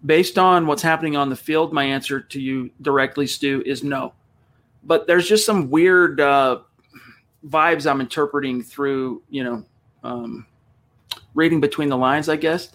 Based 0.05 0.37
on 0.37 0.67
what's 0.67 0.83
happening 0.83 1.17
on 1.17 1.31
the 1.31 1.37
field, 1.37 1.73
my 1.73 1.85
answer 1.85 2.21
to 2.21 2.39
you 2.39 2.69
directly, 2.83 3.27
Stu, 3.27 3.63
is 3.65 3.83
no. 3.83 4.13
But 4.85 5.07
there's 5.07 5.29
just 5.29 5.45
some 5.47 5.71
weird 5.71 6.21
uh, 6.21 6.61
vibes 7.47 7.89
I'm 7.89 8.01
interpreting 8.01 8.63
through, 8.63 9.23
you 9.29 9.45
know, 9.45 9.65
um, 10.05 10.47
reading 11.35 11.61
between 11.61 11.89
the 11.89 11.97
lines, 11.97 12.29
I 12.29 12.37
guess, 12.37 12.71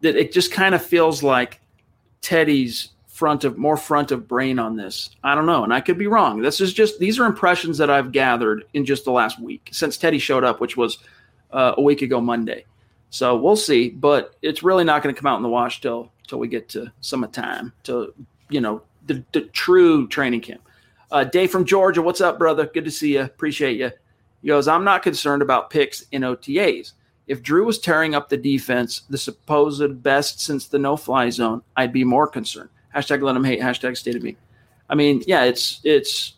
that 0.00 0.16
it 0.16 0.32
just 0.32 0.52
kind 0.52 0.74
of 0.74 0.84
feels 0.84 1.22
like 1.22 1.60
Teddy's 2.20 2.90
front 3.06 3.42
of 3.42 3.58
more 3.58 3.76
front 3.76 4.12
of 4.12 4.28
brain 4.28 4.58
on 4.60 4.76
this. 4.76 5.10
I 5.24 5.34
don't 5.34 5.46
know, 5.46 5.64
and 5.64 5.74
I 5.74 5.80
could 5.80 5.98
be 5.98 6.06
wrong. 6.06 6.40
This 6.40 6.60
is 6.60 6.72
just 6.72 7.00
these 7.00 7.18
are 7.18 7.26
impressions 7.26 7.76
that 7.78 7.90
I've 7.90 8.12
gathered 8.12 8.64
in 8.74 8.84
just 8.84 9.04
the 9.04 9.10
last 9.10 9.40
week 9.40 9.68
since 9.72 9.96
Teddy 9.96 10.18
showed 10.20 10.44
up, 10.44 10.60
which 10.60 10.76
was 10.76 10.98
uh, 11.50 11.74
a 11.76 11.82
week 11.82 12.02
ago 12.02 12.20
Monday. 12.20 12.64
So 13.10 13.36
we'll 13.36 13.56
see, 13.56 13.88
but 13.88 14.36
it's 14.42 14.62
really 14.62 14.84
not 14.84 15.02
going 15.02 15.14
to 15.14 15.20
come 15.20 15.26
out 15.26 15.36
in 15.36 15.42
the 15.42 15.48
wash 15.48 15.80
till 15.80 16.12
till 16.28 16.38
we 16.38 16.46
get 16.46 16.68
to 16.70 16.92
summertime 17.00 17.72
to 17.84 18.14
you 18.50 18.60
know 18.60 18.82
the, 19.06 19.24
the 19.32 19.42
true 19.42 20.06
training 20.08 20.42
camp. 20.42 20.60
Uh, 21.10 21.24
Dave 21.24 21.50
from 21.50 21.64
Georgia, 21.64 22.02
what's 22.02 22.20
up, 22.20 22.38
brother? 22.38 22.66
Good 22.66 22.84
to 22.84 22.90
see 22.90 23.14
you. 23.14 23.22
Appreciate 23.22 23.78
you. 23.78 23.90
He 24.42 24.48
goes, 24.48 24.68
I'm 24.68 24.84
not 24.84 25.02
concerned 25.02 25.42
about 25.42 25.70
picks 25.70 26.02
in 26.12 26.22
OTAs. 26.22 26.92
If 27.26 27.42
Drew 27.42 27.64
was 27.64 27.78
tearing 27.78 28.14
up 28.14 28.28
the 28.28 28.36
defense, 28.36 29.02
the 29.10 29.18
supposed 29.18 30.02
best 30.02 30.40
since 30.40 30.66
the 30.66 30.78
no 30.78 30.96
fly 30.96 31.30
zone, 31.30 31.62
I'd 31.76 31.92
be 31.92 32.04
more 32.04 32.26
concerned. 32.26 32.70
Hashtag 32.94 33.22
let 33.22 33.36
him 33.36 33.44
hate. 33.44 33.60
Hashtag 33.60 33.96
state 33.96 34.16
of 34.16 34.22
me. 34.22 34.36
I 34.88 34.94
mean, 34.94 35.22
yeah, 35.26 35.44
it's 35.44 35.80
it's. 35.84 36.34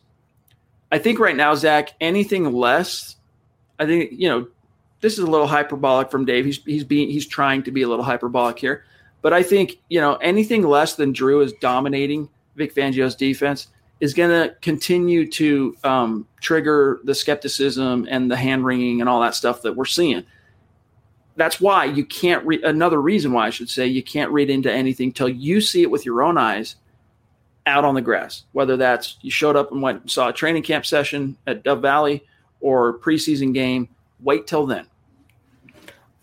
I 0.90 0.98
think 0.98 1.20
right 1.20 1.36
now, 1.36 1.54
Zach, 1.54 1.90
anything 2.00 2.52
less, 2.52 3.16
I 3.78 3.86
think 3.86 4.10
you 4.12 4.28
know, 4.28 4.48
this 5.00 5.12
is 5.12 5.20
a 5.20 5.30
little 5.30 5.46
hyperbolic 5.46 6.10
from 6.10 6.24
Dave. 6.24 6.44
He's 6.44 6.62
he's 6.64 6.82
being 6.82 7.08
he's 7.08 7.26
trying 7.26 7.62
to 7.64 7.70
be 7.70 7.82
a 7.82 7.88
little 7.88 8.04
hyperbolic 8.04 8.58
here, 8.58 8.84
but 9.22 9.32
I 9.32 9.44
think 9.44 9.78
you 9.88 10.00
know 10.00 10.16
anything 10.16 10.62
less 10.62 10.96
than 10.96 11.12
Drew 11.12 11.40
is 11.40 11.52
dominating 11.60 12.28
Vic 12.56 12.74
Fangio's 12.74 13.14
defense 13.14 13.68
is 14.00 14.14
going 14.14 14.30
to 14.30 14.54
continue 14.62 15.30
to 15.30 15.76
um, 15.84 16.26
trigger 16.40 17.00
the 17.04 17.14
skepticism 17.14 18.06
and 18.10 18.30
the 18.30 18.36
hand 18.36 18.64
wringing 18.64 19.00
and 19.00 19.08
all 19.08 19.20
that 19.20 19.34
stuff 19.34 19.62
that 19.62 19.76
we're 19.76 19.84
seeing 19.84 20.24
that's 21.40 21.58
why 21.58 21.86
you 21.86 22.04
can't 22.04 22.44
read 22.44 22.62
another 22.64 23.00
reason 23.00 23.32
why 23.32 23.46
I 23.46 23.50
should 23.50 23.70
say 23.70 23.86
you 23.86 24.02
can't 24.02 24.30
read 24.30 24.50
into 24.50 24.70
anything 24.70 25.10
till 25.10 25.28
you 25.28 25.62
see 25.62 25.82
it 25.82 25.90
with 25.90 26.04
your 26.04 26.22
own 26.22 26.36
eyes 26.36 26.76
out 27.66 27.84
on 27.84 27.94
the 27.94 28.02
grass. 28.02 28.44
Whether 28.52 28.76
that's 28.76 29.16
you 29.22 29.30
showed 29.30 29.56
up 29.56 29.72
and 29.72 29.80
went 29.80 30.10
saw 30.10 30.28
a 30.28 30.32
training 30.34 30.64
camp 30.64 30.84
session 30.84 31.38
at 31.46 31.62
Dove 31.62 31.80
Valley 31.80 32.24
or 32.60 32.98
preseason 32.98 33.54
game, 33.54 33.88
wait 34.20 34.46
till 34.46 34.66
then. 34.66 34.86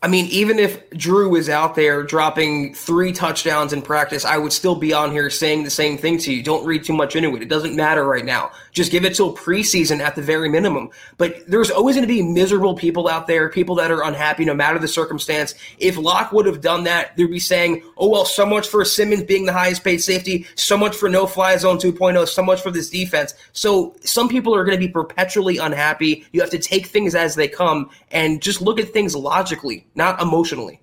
I 0.04 0.08
mean, 0.08 0.28
even 0.28 0.60
if 0.60 0.88
Drew 0.92 1.36
is 1.36 1.50
out 1.50 1.74
there 1.74 2.04
dropping 2.04 2.76
three 2.76 3.12
touchdowns 3.12 3.74
in 3.74 3.82
practice, 3.82 4.26
I 4.26 4.38
would 4.38 4.54
still 4.54 4.76
be 4.76 4.94
on 4.94 5.12
here 5.12 5.32
saying 5.32 5.64
the 5.64 5.72
same 5.72 5.98
thing 5.98 6.20
to 6.20 6.32
you. 6.32 6.44
Don't 6.44 6.66
read 6.66 6.84
too 6.84 6.94
much 6.94 7.16
into 7.16 7.36
it. 7.36 7.42
It 7.42 7.50
doesn't 7.50 7.76
matter 7.76 8.06
right 8.06 8.24
now. 8.24 8.52
Just 8.78 8.92
give 8.92 9.06
it 9.06 9.16
till 9.16 9.36
preseason 9.36 10.02
at 10.02 10.16
the 10.16 10.22
very 10.22 10.50
minimum. 10.50 10.92
But 11.18 11.48
there's 11.48 11.72
always 11.72 11.96
going 11.96 12.08
to 12.08 12.14
be 12.14 12.22
miserable 12.22 12.76
people 12.76 13.08
out 13.08 13.26
there, 13.26 13.50
people 13.50 13.74
that 13.74 13.90
are 13.90 14.04
unhappy 14.04 14.46
no 14.46 14.54
matter 14.54 14.78
the 14.78 14.88
circumstance. 14.88 15.56
If 15.80 15.98
Lock 15.98 16.32
would 16.32 16.46
have 16.46 16.62
done 16.62 16.84
that, 16.84 17.18
they'd 17.18 17.26
be 17.26 17.40
saying, 17.40 17.84
oh, 17.98 18.08
well, 18.08 18.24
so 18.24 18.46
much 18.46 18.68
for 18.68 18.86
Simmons 18.86 19.24
being 19.24 19.48
the 19.48 19.52
highest 19.52 19.84
paid 19.84 19.98
safety, 19.98 20.46
so 20.54 20.78
much 20.78 20.96
for 20.96 21.10
no 21.10 21.26
fly 21.26 21.58
zone 21.58 21.80
2.0, 21.80 22.28
so 22.28 22.44
much 22.44 22.62
for 22.62 22.70
this 22.70 22.92
defense. 22.92 23.34
So 23.52 23.96
some 24.02 24.30
people 24.30 24.54
are 24.54 24.64
going 24.64 24.80
to 24.80 24.86
be 24.86 24.94
perpetually 24.94 25.58
unhappy. 25.58 26.28
You 26.32 26.42
have 26.42 26.52
to 26.52 26.60
take 26.60 26.86
things 26.86 27.16
as 27.16 27.34
they 27.34 27.48
come 27.48 27.90
and 28.12 28.44
just 28.44 28.62
look 28.62 28.80
at 28.80 28.90
things 28.90 29.16
logically 29.16 29.88
not 29.96 30.22
emotionally. 30.22 30.80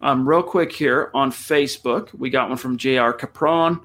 Um, 0.00 0.26
real 0.26 0.42
quick 0.42 0.72
here 0.72 1.10
on 1.12 1.30
Facebook, 1.30 2.14
we 2.14 2.30
got 2.30 2.48
one 2.48 2.56
from 2.56 2.78
Jr. 2.78 3.10
Capron. 3.10 3.80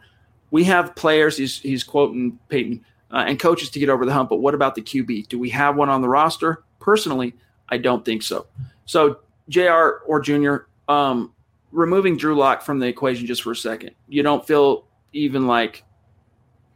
We 0.52 0.64
have 0.64 0.96
players. 0.96 1.36
He's 1.36 1.60
he's 1.60 1.84
quoting 1.84 2.40
Paton 2.48 2.86
uh, 3.12 3.26
and 3.28 3.40
coaches 3.40 3.70
to 3.72 3.80
get 3.80 3.90
over 3.90 4.06
the 4.06 4.14
hump. 4.14 4.30
But 4.30 4.38
what 4.38 4.54
about 4.54 4.76
the 4.76 4.82
QB? 4.82 5.28
Do 5.28 5.40
we 5.40 5.50
have 5.50 5.76
one 5.76 5.90
on 5.90 6.02
the 6.02 6.10
roster? 6.10 6.64
Personally, 6.80 7.34
I 7.70 7.78
don't 7.78 8.06
think 8.06 8.24
so. 8.24 8.48
So 8.86 9.20
Jr. 9.50 10.02
or 10.06 10.20
Junior, 10.20 10.68
um, 10.88 11.34
removing 11.72 12.18
Drew 12.18 12.36
Lock 12.36 12.62
from 12.62 12.80
the 12.80 12.88
equation 12.88 13.26
just 13.26 13.44
for 13.44 13.52
a 13.52 13.56
second. 13.56 13.92
You 14.08 14.24
don't 14.24 14.46
feel 14.46 14.86
even 15.14 15.48
like 15.48 15.84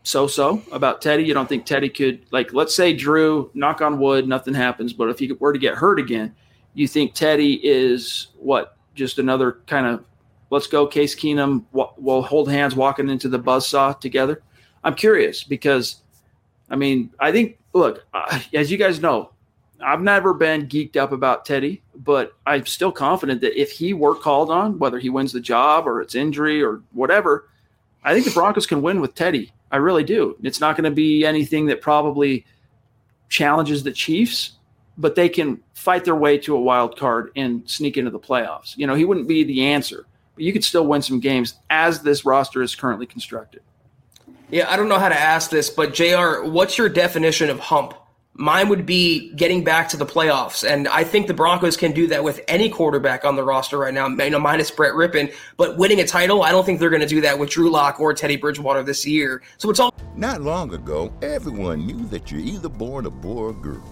so-so 0.04 0.62
about 0.72 1.02
Teddy. 1.02 1.24
You 1.24 1.34
don't 1.34 1.48
think 1.48 1.66
Teddy 1.66 1.90
could 1.90 2.26
like 2.32 2.54
let's 2.54 2.76
say 2.76 2.94
Drew, 2.94 3.50
knock 3.54 3.82
on 3.82 4.00
wood, 4.00 4.28
nothing 4.28 4.54
happens, 4.54 4.94
but 4.94 5.10
if 5.10 5.20
he 5.20 5.32
were 5.34 5.54
to 5.54 5.60
get 5.60 5.76
hurt 5.76 6.00
again, 6.00 6.36
you 6.74 6.88
think 6.88 7.14
Teddy 7.14 7.56
is 7.64 8.28
what 8.38 8.78
just 8.96 9.18
another 9.18 9.60
kind 9.66 9.88
of 9.88 10.06
let's 10.50 10.68
go 10.68 10.86
Case 10.86 11.16
Keenum 11.16 11.64
we'll 11.72 12.22
hold 12.22 12.52
hands 12.52 12.76
walking 12.76 13.10
into 13.10 13.30
the 13.30 13.40
buzz 13.40 13.68
saw 13.68 13.94
together 13.94 14.44
I'm 14.84 14.96
curious 14.96 15.44
because 15.44 16.03
I 16.74 16.76
mean 16.76 17.11
I 17.19 17.32
think 17.32 17.59
look 17.71 18.05
uh, 18.13 18.39
as 18.53 18.71
you 18.71 18.78
guys 18.78 18.99
know 18.99 19.30
I've 19.86 20.01
never 20.01 20.34
been 20.34 20.67
geeked 20.67 20.97
up 20.97 21.11
about 21.11 21.45
Teddy 21.45 21.84
but 21.95 22.34
I'm 22.45 22.65
still 22.65 22.91
confident 22.91 23.41
that 23.41 23.59
if 23.59 23.71
he 23.71 23.93
were 23.93 24.15
called 24.15 24.49
on 24.49 24.80
whether 24.80 24.99
he 24.99 25.09
wins 25.09 25.32
the 25.32 25.39
job 25.39 25.88
or 25.88 26.01
it's 26.01 26.15
injury 26.15 26.61
or 26.61 26.82
whatever 26.91 27.47
I 28.03 28.13
think 28.13 28.26
the 28.26 28.32
Broncos 28.32 28.65
can 28.65 28.82
win 28.82 28.99
with 28.99 29.15
Teddy 29.15 29.53
I 29.71 29.78
really 29.78 30.03
do 30.03 30.36
it's 30.41 30.59
not 30.59 30.76
going 30.76 30.89
to 30.89 30.91
be 30.91 31.26
anything 31.26 31.67
that 31.67 31.80
probably 31.80 32.45
challenges 33.30 33.84
the 33.84 33.91
Chiefs 33.91 34.53
but 34.97 35.15
they 35.15 35.30
can 35.30 35.61
fight 35.74 36.05
their 36.05 36.15
way 36.15 36.38
to 36.39 36.55
a 36.55 36.61
wild 36.61 36.97
card 36.97 37.32
and 37.36 37.67
sneak 37.69 37.97
into 37.97 38.11
the 38.11 38.19
playoffs. 38.19 38.78
You 38.78 38.88
know, 38.88 38.95
he 38.95 39.05
wouldn't 39.05 39.28
be 39.28 39.43
the 39.43 39.65
answer, 39.65 40.05
but 40.36 40.43
you 40.43 40.53
could 40.53 40.63
still 40.63 40.86
win 40.86 41.01
some 41.01 41.19
games 41.19 41.55
as 41.69 42.01
this 42.01 42.26
roster 42.26 42.61
is 42.61 42.76
currently 42.76 43.05
constructed. 43.05 43.61
Yeah, 44.54 44.72
I 44.72 44.78
don't 44.78 44.88
know 44.88 44.99
how 44.99 45.10
to 45.10 45.20
ask 45.20 45.49
this, 45.49 45.72
but 45.72 45.95
JR, 45.95 46.43
what's 46.43 46.78
your 46.78 46.88
definition 46.88 47.49
of 47.49 47.60
hump? 47.60 47.95
Mine 48.36 48.70
would 48.70 48.86
be 48.86 49.34
getting 49.34 49.64
back 49.64 49.89
to 49.89 49.97
the 49.97 50.06
playoffs, 50.06 50.64
and 50.64 50.88
I 50.89 51.04
think 51.04 51.26
the 51.26 51.34
Broncos 51.34 51.76
can 51.76 51.91
do 51.91 52.06
that 52.10 52.24
with 52.24 52.39
any 52.47 52.70
quarterback 52.70 53.26
on 53.26 53.36
the 53.36 53.43
roster 53.43 53.80
right 53.80 53.91
now, 53.91 54.08
you 54.08 54.30
know, 54.30 54.39
minus 54.39 54.70
Brett 54.70 54.93
Rypien. 54.93 55.34
But 55.58 55.80
winning 55.80 56.01
a 56.01 56.06
title, 56.06 56.43
I 56.43 56.51
don't 56.51 56.68
think 56.68 56.80
they're 56.80 56.91
going 56.91 57.01
to 57.01 57.08
do 57.08 57.20
that 57.22 57.39
with 57.39 57.49
Drew 57.49 57.72
Lock 57.72 57.99
or 57.99 58.14
Teddy 58.14 58.36
Bridgewater 58.36 58.84
this 58.84 59.08
year. 59.08 59.41
So 59.58 59.72
it's 59.72 59.80
all. 59.80 59.91
Not 60.16 60.41
long 60.41 60.72
ago, 60.72 61.12
everyone 61.24 61.88
knew 61.88 62.06
that 62.10 62.30
you're 62.30 62.39
either 62.39 62.70
born 62.70 63.08
a 63.08 63.10
boy 63.10 63.45
or 63.45 63.54
girl. 63.54 63.84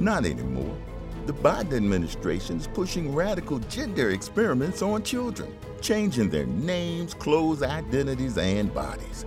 Not 0.00 0.24
anymore. 0.24 0.78
The 1.26 1.34
Biden 1.34 1.76
administration 1.76 2.56
is 2.56 2.68
pushing 2.68 3.14
radical 3.14 3.58
gender 3.58 4.12
experiments 4.12 4.80
on 4.80 5.02
children, 5.02 5.54
changing 5.82 6.30
their 6.30 6.46
names, 6.46 7.12
clothes, 7.12 7.62
identities, 7.62 8.38
and 8.38 8.72
bodies. 8.72 9.26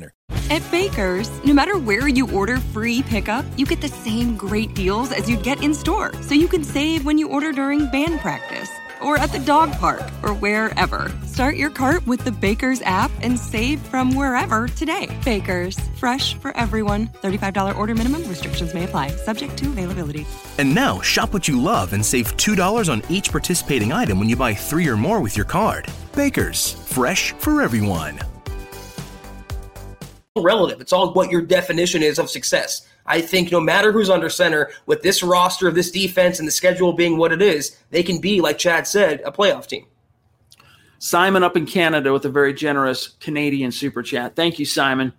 winner. 0.00 0.14
At 0.50 0.68
Baker's, 0.70 1.30
no 1.44 1.54
matter 1.54 1.78
where 1.78 2.08
you 2.08 2.28
order 2.32 2.56
free 2.58 3.02
pickup, 3.02 3.44
you 3.56 3.66
get 3.66 3.80
the 3.80 3.88
same 3.88 4.36
great 4.36 4.74
deals 4.74 5.12
as 5.12 5.30
you'd 5.30 5.44
get 5.44 5.62
in 5.62 5.72
store. 5.74 6.12
So 6.22 6.34
you 6.34 6.48
can 6.48 6.64
save 6.64 7.04
when 7.04 7.18
you 7.18 7.28
order 7.28 7.52
during 7.52 7.88
band 7.90 8.20
practice 8.20 8.70
or 9.00 9.16
at 9.16 9.32
the 9.32 9.38
dog 9.38 9.72
park 9.72 10.02
or 10.22 10.34
wherever. 10.34 11.10
Start 11.24 11.56
your 11.56 11.70
cart 11.70 12.06
with 12.06 12.24
the 12.24 12.32
Baker's 12.32 12.82
app 12.82 13.10
and 13.22 13.38
save 13.38 13.80
from 13.80 14.14
wherever 14.14 14.68
today. 14.68 15.08
Baker's, 15.24 15.78
fresh 15.96 16.34
for 16.34 16.54
everyone. 16.56 17.06
$35 17.22 17.76
order 17.78 17.94
minimum, 17.94 18.26
restrictions 18.28 18.74
may 18.74 18.84
apply, 18.84 19.08
subject 19.08 19.56
to 19.58 19.66
availability. 19.66 20.26
And 20.58 20.74
now, 20.74 21.00
shop 21.00 21.32
what 21.32 21.48
you 21.48 21.60
love 21.60 21.92
and 21.92 22.04
save 22.04 22.36
$2 22.36 22.92
on 22.92 23.02
each 23.08 23.30
participating 23.30 23.92
item 23.92 24.18
when 24.18 24.28
you 24.28 24.36
buy 24.36 24.54
three 24.54 24.88
or 24.88 24.96
more 24.96 25.20
with 25.20 25.36
your 25.36 25.46
card. 25.46 25.88
Baker's, 26.14 26.72
fresh 26.72 27.32
for 27.32 27.62
everyone. 27.62 28.20
Relative. 30.38 30.80
It's 30.80 30.92
all 30.92 31.12
what 31.12 31.32
your 31.32 31.42
definition 31.42 32.04
is 32.04 32.20
of 32.20 32.30
success. 32.30 32.86
I 33.04 33.20
think 33.20 33.50
no 33.50 33.58
matter 33.58 33.90
who's 33.90 34.08
under 34.08 34.30
center, 34.30 34.70
with 34.86 35.02
this 35.02 35.24
roster 35.24 35.66
of 35.66 35.74
this 35.74 35.90
defense 35.90 36.38
and 36.38 36.46
the 36.46 36.52
schedule 36.52 36.92
being 36.92 37.16
what 37.16 37.32
it 37.32 37.42
is, 37.42 37.76
they 37.90 38.04
can 38.04 38.20
be, 38.20 38.40
like 38.40 38.56
Chad 38.56 38.86
said, 38.86 39.22
a 39.24 39.32
playoff 39.32 39.66
team. 39.66 39.86
Simon 41.00 41.42
up 41.42 41.56
in 41.56 41.66
Canada 41.66 42.12
with 42.12 42.24
a 42.26 42.28
very 42.28 42.54
generous 42.54 43.08
Canadian 43.18 43.72
super 43.72 44.04
chat. 44.04 44.36
Thank 44.36 44.60
you, 44.60 44.64
Simon. 44.64 45.12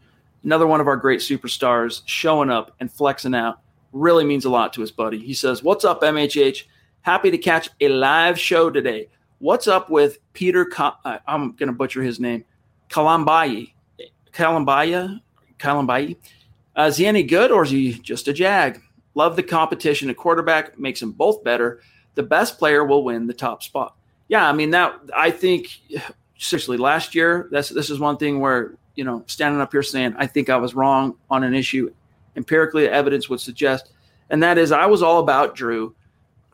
Another 0.46 0.66
one 0.66 0.80
of 0.80 0.88
our 0.88 0.96
great 0.96 1.20
superstars 1.20 2.04
showing 2.06 2.50
up 2.50 2.74
and 2.80 2.90
flexing 2.90 3.36
out. 3.36 3.60
Really 3.92 4.24
means 4.24 4.46
a 4.46 4.50
lot 4.50 4.72
to 4.74 4.82
his 4.82 4.92
buddy. 4.92 5.20
He 5.20 5.34
says, 5.34 5.62
What's 5.62 5.84
up, 5.84 6.02
MHH? 6.04 6.64
Happy 7.02 7.32
to 7.32 7.38
catch 7.38 7.70
a 7.82 7.90
live 7.90 8.40
show 8.40 8.70
today. 8.70 9.10
What's 9.40 9.68
up 9.68 9.90
with 9.90 10.20
Peter? 10.32 10.72
I'm 11.04 11.52
going 11.52 11.68
to 11.68 11.74
butcher 11.74 12.02
his 12.02 12.18
name. 12.18 12.46
Kalambayi. 12.90 13.74
Kalambaya? 14.32 15.22
Kalambayi? 15.60 16.18
Uh, 16.78 16.84
is 16.84 16.98
he 16.98 17.06
any 17.06 17.24
good 17.24 17.52
or 17.52 17.64
is 17.64 17.70
he 17.70 17.94
just 17.94 18.28
a 18.28 18.34
jag? 18.34 18.82
Love 19.14 19.36
the 19.36 19.44
competition 19.44 20.10
A 20.10 20.14
quarterback, 20.14 20.80
makes 20.80 21.00
them 21.00 21.12
both 21.12 21.44
better. 21.44 21.82
The 22.16 22.24
best 22.24 22.58
player 22.58 22.86
will 22.86 23.04
win 23.04 23.28
the 23.28 23.34
top 23.34 23.62
spot. 23.62 23.96
Yeah, 24.30 24.48
I 24.48 24.54
mean 24.54 24.70
that. 24.72 24.98
I 25.16 25.32
think 25.32 25.68
seriously, 26.38 26.78
last 26.78 27.14
year, 27.14 27.50
that's 27.52 27.70
this 27.70 27.90
is 27.90 28.00
one 28.00 28.18
thing 28.18 28.40
where 28.40 28.76
you 28.96 29.04
know 29.04 29.24
standing 29.28 29.60
up 29.60 29.72
here 29.72 29.84
saying 29.84 30.16
I 30.18 30.28
think 30.28 30.50
I 30.50 30.58
was 30.58 30.74
wrong 30.74 31.16
on 31.30 31.44
an 31.44 31.54
issue. 31.54 31.92
Empirically, 32.38 32.88
evidence 32.88 33.30
would 33.30 33.42
suggest, 33.42 33.92
and 34.30 34.42
that 34.44 34.58
is 34.58 34.72
I 34.72 34.86
was 34.86 35.04
all 35.04 35.20
about 35.20 35.56
Drew. 35.56 35.94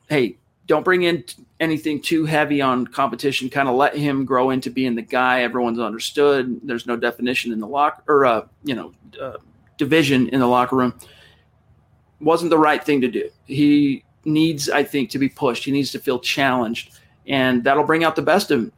Hey, 0.09 0.37
don't 0.65 0.83
bring 0.83 1.03
in 1.03 1.23
anything 1.59 2.01
too 2.01 2.25
heavy 2.25 2.61
on 2.61 2.87
competition. 2.87 3.49
Kind 3.49 3.69
of 3.69 3.75
let 3.75 3.95
him 3.95 4.25
grow 4.25 4.49
into 4.51 4.69
being 4.69 4.95
the 4.95 5.01
guy 5.01 5.41
everyone's 5.41 5.79
understood. 5.79 6.59
There's 6.63 6.85
no 6.85 6.95
definition 6.95 7.51
in 7.51 7.59
the 7.59 7.67
lock 7.67 8.03
or 8.07 8.25
uh, 8.25 8.47
you 8.63 8.75
know. 8.75 8.93
Uh, 9.19 9.37
division 9.77 10.27
in 10.29 10.39
the 10.39 10.47
locker 10.47 10.75
room 10.75 10.93
wasn't 12.19 12.49
the 12.49 12.57
right 12.57 12.83
thing 12.83 13.01
to 13.01 13.07
do. 13.07 13.29
He 13.45 14.03
needs, 14.25 14.69
I 14.69 14.83
think, 14.83 15.11
to 15.11 15.19
be 15.19 15.29
pushed. 15.29 15.63
He 15.63 15.71
needs 15.71 15.91
to 15.91 15.99
feel 15.99 16.19
challenged, 16.19 16.99
and 17.27 17.63
that'll 17.63 17.83
bring 17.83 18.03
out 18.03 18.15
the 18.15 18.21
best 18.21 18.51
of 18.51 18.59
him. 18.59 18.71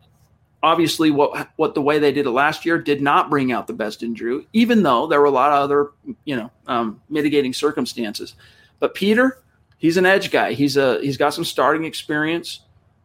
Obviously, 0.61 1.09
what 1.09 1.49
what 1.55 1.73
the 1.73 1.81
way 1.81 1.99
they 1.99 2.11
did 2.11 2.25
it 2.25 2.31
last 2.31 2.65
year 2.65 2.77
did 2.77 3.01
not 3.01 3.29
bring 3.29 3.53
out 3.53 3.65
the 3.65 3.73
best 3.73 4.03
in 4.03 4.13
Drew, 4.13 4.45
even 4.51 4.83
though 4.83 5.07
there 5.07 5.21
were 5.21 5.25
a 5.25 5.31
lot 5.31 5.53
of 5.53 5.59
other, 5.59 5.91
you 6.25 6.35
know, 6.35 6.51
um, 6.67 7.01
mitigating 7.09 7.53
circumstances. 7.53 8.35
But 8.79 8.93
Peter, 8.93 9.41
he's 9.77 9.95
an 9.95 10.05
edge 10.05 10.31
guy. 10.31 10.51
He's 10.51 10.75
a 10.75 10.99
he's 10.99 11.15
got 11.15 11.33
some 11.33 11.45
starting 11.45 11.85
experience, 11.85 12.59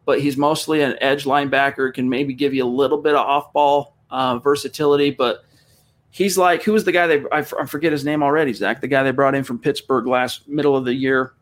but 0.05 0.21
he's 0.21 0.37
mostly 0.37 0.81
an 0.81 0.95
edge 1.01 1.25
linebacker. 1.25 1.93
Can 1.93 2.07
maybe 2.09 2.33
give 2.33 2.53
you 2.53 2.63
a 2.63 2.67
little 2.67 2.99
bit 2.99 3.15
of 3.15 3.25
off 3.25 3.51
ball 3.51 3.95
uh, 4.09 4.37
versatility, 4.39 5.11
but 5.11 5.45
he's 6.15 6.37
like 6.37 6.63
who 6.63 6.71
was 6.71 6.85
the 6.85 6.93
guy 6.93 7.07
they 7.07 7.23
I, 7.29 7.41
forget 7.41 7.91
his 7.91 8.05
name 8.05 8.23
already 8.23 8.53
zach 8.53 8.79
the 8.79 8.87
guy 8.87 9.03
they 9.03 9.11
brought 9.11 9.35
in 9.35 9.43
from 9.43 9.59
pittsburgh 9.59 10.07
last 10.07 10.47
middle 10.47 10.75
of 10.77 10.85
the 10.85 10.93
year 10.93 11.33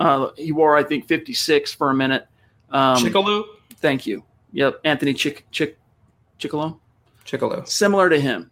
uh, 0.00 0.30
he 0.36 0.52
wore 0.52 0.74
i 0.74 0.82
think 0.82 1.06
56 1.06 1.74
for 1.74 1.90
a 1.90 1.94
minute 1.94 2.26
um, 2.70 2.96
Chickillo? 2.96 3.44
thank 3.76 4.06
you 4.06 4.24
yep 4.52 4.80
anthony 4.84 5.12
Chick, 5.12 5.44
Chick, 5.50 5.76
Chickillo? 6.38 6.78
Chickillo. 7.26 7.68
similar 7.68 8.08
to 8.08 8.18
him 8.18 8.50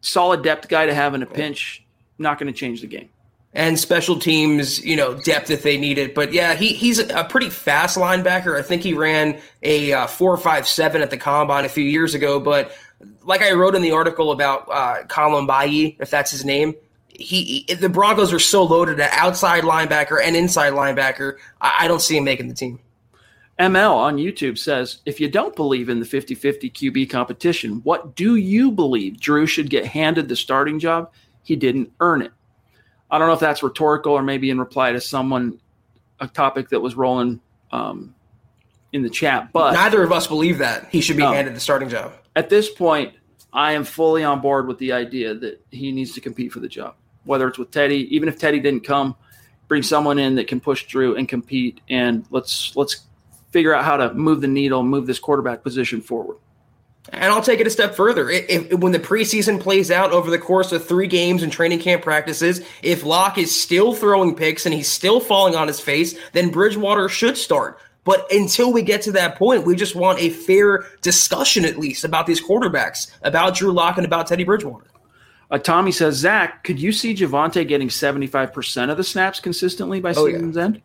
solid 0.00 0.42
depth 0.42 0.68
guy 0.68 0.86
to 0.86 0.94
have 0.94 1.14
in 1.14 1.22
a 1.22 1.26
pinch 1.26 1.84
not 2.16 2.38
going 2.38 2.50
to 2.50 2.58
change 2.58 2.80
the 2.80 2.86
game 2.86 3.10
and 3.54 3.78
special 3.78 4.18
teams, 4.18 4.84
you 4.84 4.96
know, 4.96 5.14
depth 5.14 5.48
if 5.48 5.62
they 5.62 5.78
need 5.78 5.96
it. 5.96 6.14
But 6.14 6.32
yeah, 6.32 6.54
he 6.54 6.74
he's 6.74 6.98
a 6.98 7.24
pretty 7.24 7.50
fast 7.50 7.96
linebacker. 7.96 8.58
I 8.58 8.62
think 8.62 8.82
he 8.82 8.94
ran 8.94 9.40
a 9.62 9.92
uh, 9.92 10.06
four 10.06 10.36
five 10.36 10.66
seven 10.66 11.02
at 11.02 11.10
the 11.10 11.16
combine 11.16 11.64
a 11.64 11.68
few 11.68 11.84
years 11.84 12.14
ago. 12.14 12.40
But 12.40 12.72
like 13.22 13.42
I 13.42 13.52
wrote 13.52 13.74
in 13.74 13.82
the 13.82 13.92
article 13.92 14.32
about 14.32 14.68
uh, 14.70 15.04
if 16.00 16.10
that's 16.10 16.30
his 16.30 16.44
name, 16.44 16.74
he, 17.08 17.64
he, 17.68 17.74
the 17.74 17.88
Broncos 17.88 18.32
are 18.32 18.40
so 18.40 18.64
loaded 18.64 18.98
at 18.98 19.12
outside 19.12 19.62
linebacker 19.62 20.20
and 20.22 20.34
inside 20.34 20.72
linebacker. 20.72 21.36
I, 21.60 21.80
I 21.80 21.88
don't 21.88 22.02
see 22.02 22.16
him 22.16 22.24
making 22.24 22.48
the 22.48 22.54
team. 22.54 22.80
ML 23.58 23.94
on 23.94 24.16
YouTube 24.16 24.58
says, 24.58 24.98
if 25.06 25.20
you 25.20 25.28
don't 25.28 25.54
believe 25.54 25.88
in 25.88 26.00
the 26.00 26.04
50 26.04 26.34
50 26.34 26.70
QB 26.70 27.08
competition, 27.08 27.82
what 27.84 28.16
do 28.16 28.34
you 28.34 28.72
believe? 28.72 29.20
Drew 29.20 29.46
should 29.46 29.70
get 29.70 29.86
handed 29.86 30.28
the 30.28 30.34
starting 30.34 30.80
job? 30.80 31.12
He 31.44 31.54
didn't 31.54 31.92
earn 32.00 32.22
it. 32.22 32.32
I 33.14 33.18
don't 33.18 33.28
know 33.28 33.34
if 33.34 33.40
that's 33.40 33.62
rhetorical 33.62 34.12
or 34.12 34.22
maybe 34.22 34.50
in 34.50 34.58
reply 34.58 34.92
to 34.92 35.00
someone, 35.00 35.60
a 36.20 36.26
topic 36.26 36.70
that 36.70 36.80
was 36.80 36.94
rolling 36.96 37.40
um, 37.70 38.14
in 38.92 39.02
the 39.02 39.10
chat. 39.10 39.52
But 39.52 39.72
neither 39.72 40.02
of 40.02 40.12
us 40.12 40.26
believe 40.26 40.58
that 40.58 40.88
he 40.90 41.00
should 41.00 41.16
be 41.16 41.22
no. 41.22 41.32
handed 41.32 41.54
the 41.54 41.60
starting 41.60 41.88
job 41.88 42.12
at 42.36 42.50
this 42.50 42.70
point, 42.70 43.14
I 43.52 43.72
am 43.72 43.84
fully 43.84 44.24
on 44.24 44.40
board 44.40 44.66
with 44.66 44.78
the 44.78 44.92
idea 44.92 45.34
that 45.34 45.64
he 45.70 45.92
needs 45.92 46.12
to 46.14 46.20
compete 46.20 46.52
for 46.52 46.60
the 46.60 46.68
job. 46.68 46.96
Whether 47.24 47.48
it's 47.48 47.58
with 47.58 47.70
Teddy, 47.70 48.14
even 48.14 48.28
if 48.28 48.38
Teddy 48.38 48.60
didn't 48.60 48.84
come, 48.84 49.16
bring 49.68 49.82
someone 49.82 50.18
in 50.18 50.34
that 50.34 50.46
can 50.46 50.60
push 50.60 50.86
through 50.86 51.16
and 51.16 51.28
compete, 51.28 51.80
and 51.88 52.26
let's 52.30 52.76
let's 52.76 53.06
figure 53.50 53.74
out 53.74 53.84
how 53.84 53.96
to 53.96 54.12
move 54.12 54.40
the 54.40 54.48
needle, 54.48 54.82
move 54.82 55.06
this 55.06 55.18
quarterback 55.18 55.62
position 55.62 56.00
forward. 56.00 56.36
And 57.12 57.24
I'll 57.24 57.42
take 57.42 57.60
it 57.60 57.66
a 57.66 57.70
step 57.70 57.94
further. 57.94 58.30
If, 58.30 58.46
if, 58.48 58.78
when 58.78 58.92
the 58.92 58.98
preseason 58.98 59.60
plays 59.60 59.90
out 59.90 60.12
over 60.12 60.30
the 60.30 60.38
course 60.38 60.72
of 60.72 60.86
three 60.86 61.06
games 61.06 61.42
and 61.42 61.52
training 61.52 61.80
camp 61.80 62.02
practices, 62.02 62.66
if 62.82 63.04
Lock 63.04 63.36
is 63.36 63.54
still 63.54 63.92
throwing 63.92 64.34
picks 64.34 64.64
and 64.64 64.74
he's 64.74 64.88
still 64.88 65.20
falling 65.20 65.54
on 65.54 65.68
his 65.68 65.80
face, 65.80 66.18
then 66.32 66.50
Bridgewater 66.50 67.08
should 67.08 67.36
start. 67.36 67.78
But 68.04 68.30
until 68.32 68.72
we 68.72 68.82
get 68.82 69.02
to 69.02 69.12
that 69.12 69.36
point, 69.36 69.64
we 69.64 69.76
just 69.76 69.94
want 69.94 70.20
a 70.20 70.30
fair 70.30 70.84
discussion, 71.00 71.64
at 71.64 71.78
least, 71.78 72.04
about 72.04 72.26
these 72.26 72.42
quarterbacks, 72.42 73.10
about 73.22 73.54
Drew 73.54 73.72
Lock 73.72 73.96
and 73.96 74.06
about 74.06 74.26
Teddy 74.26 74.44
Bridgewater. 74.44 74.86
Uh, 75.50 75.58
Tommy 75.58 75.92
says, 75.92 76.16
Zach, 76.16 76.64
could 76.64 76.80
you 76.80 76.92
see 76.92 77.14
Javonte 77.14 77.66
getting 77.66 77.88
75% 77.88 78.90
of 78.90 78.96
the 78.96 79.04
snaps 79.04 79.40
consistently 79.40 80.00
by 80.00 80.10
oh, 80.10 80.26
season's 80.26 80.56
yeah. 80.56 80.64
end? 80.64 80.82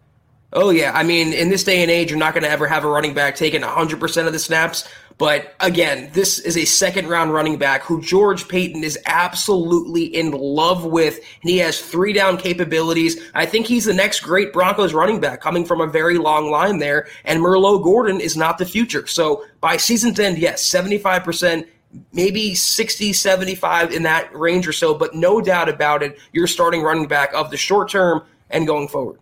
Oh, 0.52 0.70
yeah. 0.70 0.92
I 0.94 1.04
mean, 1.04 1.34
in 1.34 1.50
this 1.50 1.64
day 1.64 1.82
and 1.82 1.92
age, 1.92 2.10
you're 2.10 2.20
not 2.20 2.34
going 2.34 2.44
to 2.44 2.50
ever 2.50 2.68
have 2.68 2.84
a 2.84 2.88
running 2.88 3.14
back 3.14 3.36
taking 3.36 3.62
100% 3.62 4.28
of 4.28 4.34
the 4.34 4.40
snaps. 4.40 4.88
But 5.20 5.54
again, 5.60 6.10
this 6.14 6.40
is 6.40 6.56
a 6.56 6.64
second 6.64 7.10
round 7.10 7.34
running 7.34 7.58
back 7.58 7.84
who 7.84 8.02
George 8.02 8.48
Paton 8.48 8.86
is 8.86 8.98
absolutely 9.06 10.06
in 10.06 10.32
love 10.32 10.86
with, 10.86 11.18
and 11.42 11.50
he 11.50 11.58
has 11.58 11.82
three 11.82 12.14
down 12.14 12.38
capabilities. 12.38 13.22
I 13.36 13.46
think 13.46 13.68
he's 13.68 13.84
the 13.84 13.94
next 13.94 14.22
great 14.22 14.54
Broncos 14.54 14.94
running 14.94 15.20
back 15.20 15.42
coming 15.42 15.66
from 15.66 15.82
a 15.82 15.88
very 15.88 16.18
long 16.18 16.50
line 16.50 16.80
there, 16.80 17.10
and 17.26 17.42
Melvin 17.42 17.82
Gordon 17.82 18.22
is 18.22 18.38
not 18.38 18.58
the 18.58 18.66
future. 18.66 19.06
So 19.08 19.44
by 19.60 19.76
season's 19.76 20.22
end, 20.22 20.38
yes, 20.38 20.66
75%, 20.70 21.68
maybe 22.14 22.56
60, 22.56 23.12
75 23.12 23.92
in 23.92 24.04
that 24.04 24.34
range 24.34 24.70
or 24.70 24.74
so, 24.74 24.94
but 24.94 25.16
no 25.16 25.42
doubt 25.42 25.68
about 25.68 26.02
it, 26.02 26.18
you're 26.32 26.48
starting 26.48 26.82
running 26.82 27.10
back 27.10 27.34
of 27.34 27.52
the 27.52 27.58
short 27.58 27.90
term 27.90 28.24
and 28.52 28.66
going 28.66 28.88
forward. 28.88 29.20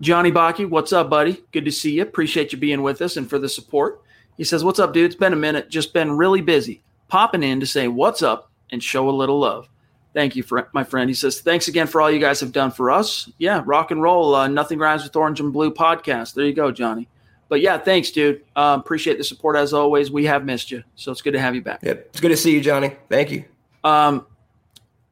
Johnny 0.00 0.32
Baki, 0.32 0.66
what's 0.66 0.94
up, 0.94 1.10
buddy? 1.10 1.44
Good 1.52 1.66
to 1.66 1.72
see 1.72 1.92
you. 1.92 2.02
Appreciate 2.02 2.52
you 2.52 2.58
being 2.58 2.80
with 2.80 3.02
us 3.02 3.18
and 3.18 3.28
for 3.28 3.38
the 3.38 3.50
support. 3.50 4.00
He 4.36 4.44
says, 4.44 4.64
What's 4.64 4.78
up, 4.78 4.92
dude? 4.92 5.06
It's 5.06 5.14
been 5.14 5.32
a 5.32 5.36
minute. 5.36 5.68
Just 5.70 5.92
been 5.92 6.16
really 6.16 6.40
busy. 6.40 6.82
Popping 7.08 7.42
in 7.42 7.60
to 7.60 7.66
say 7.66 7.88
what's 7.88 8.22
up 8.22 8.50
and 8.70 8.82
show 8.82 9.08
a 9.08 9.12
little 9.12 9.38
love. 9.38 9.68
Thank 10.12 10.34
you, 10.34 10.42
for, 10.42 10.68
my 10.72 10.82
friend. 10.82 11.10
He 11.10 11.14
says, 11.14 11.40
Thanks 11.40 11.68
again 11.68 11.86
for 11.86 12.00
all 12.00 12.10
you 12.10 12.18
guys 12.18 12.40
have 12.40 12.52
done 12.52 12.70
for 12.70 12.90
us. 12.90 13.30
Yeah, 13.38 13.62
rock 13.64 13.90
and 13.90 14.02
roll. 14.02 14.34
Uh, 14.34 14.48
Nothing 14.48 14.78
Rhymes 14.78 15.04
with 15.04 15.14
Orange 15.14 15.40
and 15.40 15.52
Blue 15.52 15.70
podcast. 15.70 16.34
There 16.34 16.44
you 16.44 16.54
go, 16.54 16.72
Johnny. 16.72 17.08
But 17.48 17.60
yeah, 17.60 17.78
thanks, 17.78 18.10
dude. 18.10 18.42
Um, 18.56 18.80
appreciate 18.80 19.18
the 19.18 19.24
support 19.24 19.56
as 19.56 19.72
always. 19.72 20.10
We 20.10 20.24
have 20.24 20.44
missed 20.44 20.70
you. 20.70 20.82
So 20.96 21.12
it's 21.12 21.22
good 21.22 21.34
to 21.34 21.40
have 21.40 21.54
you 21.54 21.62
back. 21.62 21.80
Yep. 21.82 22.06
It's 22.10 22.20
good 22.20 22.30
to 22.30 22.36
see 22.36 22.52
you, 22.52 22.60
Johnny. 22.60 22.92
Thank 23.08 23.30
you. 23.30 23.44
Um, 23.84 24.26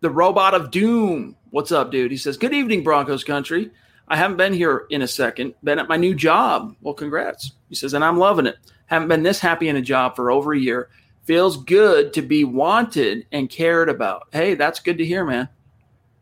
the 0.01 0.11
robot 0.11 0.55
of 0.55 0.70
doom. 0.70 1.37
What's 1.51 1.70
up, 1.70 1.93
dude? 1.93 2.11
He 2.11 2.16
says, 2.16 2.37
Good 2.37 2.53
evening, 2.53 2.83
Broncos 2.83 3.22
country. 3.22 3.70
I 4.09 4.16
haven't 4.16 4.36
been 4.36 4.52
here 4.52 4.86
in 4.90 5.02
a 5.02 5.09
second. 5.09 5.55
Been 5.62 5.78
at 5.78 5.88
my 5.88 5.96
new 5.96 6.14
job. 6.14 6.76
Well, 6.82 6.94
congrats. 6.94 7.52
He 7.68 7.74
says, 7.74 7.94
and 7.94 8.05
I'm 8.05 8.18
loving 8.18 8.46
it. 8.46 8.57
Haven't 8.86 9.09
been 9.09 9.22
this 9.22 9.40
happy 9.40 9.68
in 9.68 9.76
a 9.76 9.82
job 9.82 10.14
for 10.14 10.30
over 10.30 10.52
a 10.52 10.59
year. 10.59 10.90
Feels 11.24 11.57
good 11.64 12.12
to 12.12 12.22
be 12.22 12.44
wanted 12.44 13.26
and 13.32 13.48
cared 13.48 13.88
about. 13.88 14.28
Hey, 14.32 14.55
that's 14.55 14.80
good 14.80 14.98
to 14.98 15.07
hear, 15.07 15.24
man. 15.24 15.48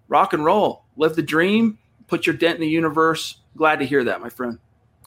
Rock 0.08 0.32
and 0.32 0.44
roll. 0.44 0.84
Live 0.96 1.16
the 1.16 1.22
dream. 1.22 1.78
Put 2.06 2.26
your 2.26 2.36
dent 2.36 2.56
in 2.56 2.60
the 2.60 2.68
universe. 2.68 3.40
Glad 3.56 3.80
to 3.80 3.86
hear 3.86 4.04
that, 4.04 4.20
my 4.20 4.28
friend. 4.28 4.58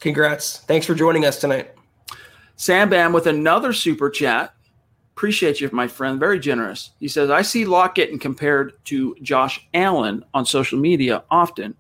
Congrats. 0.02 0.60
Thanks 0.60 0.86
for 0.86 0.96
joining 0.96 1.24
us 1.24 1.40
tonight. 1.40 1.74
Sam 2.58 2.90
Bam 2.90 3.14
with 3.14 3.28
another 3.28 3.72
super 3.74 4.10
chat. 4.10 4.54
Appreciate 5.16 5.62
you, 5.62 5.70
my 5.72 5.88
friend. 5.88 6.20
Very 6.20 6.40
generous. 6.40 6.92
He 7.00 7.08
says, 7.08 7.30
I 7.30 7.42
see 7.42 7.64
Lock 7.64 7.96
getting 7.96 8.20
compared 8.20 8.74
to 8.86 9.16
Josh 9.22 9.66
Allen 9.74 10.26
on 10.34 10.46
social 10.46 10.78
media 10.78 11.24
often, 11.32 11.76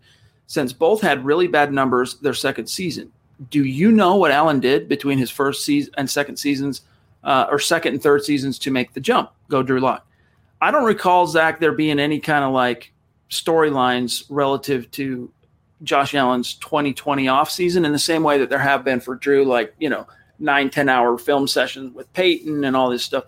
since 0.47 0.73
both 0.73 1.01
had 1.01 1.25
really 1.25 1.47
bad 1.47 1.73
numbers 1.73 2.15
their 2.15 2.33
second 2.33 2.67
season. 2.67 3.11
do 3.49 3.63
you 3.63 3.91
know 3.91 4.15
what 4.15 4.31
Allen 4.31 4.59
did 4.59 4.87
between 4.87 5.17
his 5.17 5.29
first 5.29 5.65
season 5.65 5.93
and 5.97 6.09
second 6.09 6.37
seasons, 6.37 6.81
uh, 7.23 7.47
or 7.49 7.59
second 7.59 7.93
and 7.93 8.01
third 8.01 8.23
seasons 8.23 8.57
to 8.59 8.71
make 8.71 8.93
the 8.93 8.99
jump? 8.99 9.31
Go 9.49 9.61
Drew 9.61 9.79
Lock. 9.79 10.07
I 10.61 10.71
don't 10.71 10.85
recall 10.85 11.27
Zach 11.27 11.59
there 11.59 11.73
being 11.73 11.99
any 11.99 12.19
kind 12.19 12.45
of 12.45 12.53
like 12.53 12.93
storylines 13.29 14.23
relative 14.29 14.89
to 14.91 15.31
Josh 15.83 16.15
Allen's 16.15 16.55
2020 16.55 17.25
offseason 17.25 17.85
in 17.85 17.91
the 17.91 17.99
same 17.99 18.23
way 18.23 18.37
that 18.37 18.49
there 18.49 18.59
have 18.59 18.85
been 18.85 19.01
for 19.01 19.15
Drew, 19.15 19.43
like, 19.43 19.73
you 19.79 19.89
know, 19.89 20.07
nine 20.39 20.69
ten 20.69 20.89
hour 20.89 21.17
film 21.17 21.47
sessions 21.47 21.93
with 21.93 22.11
Peyton 22.13 22.63
and 22.63 22.75
all 22.75 22.89
this 22.89 23.03
stuff. 23.03 23.25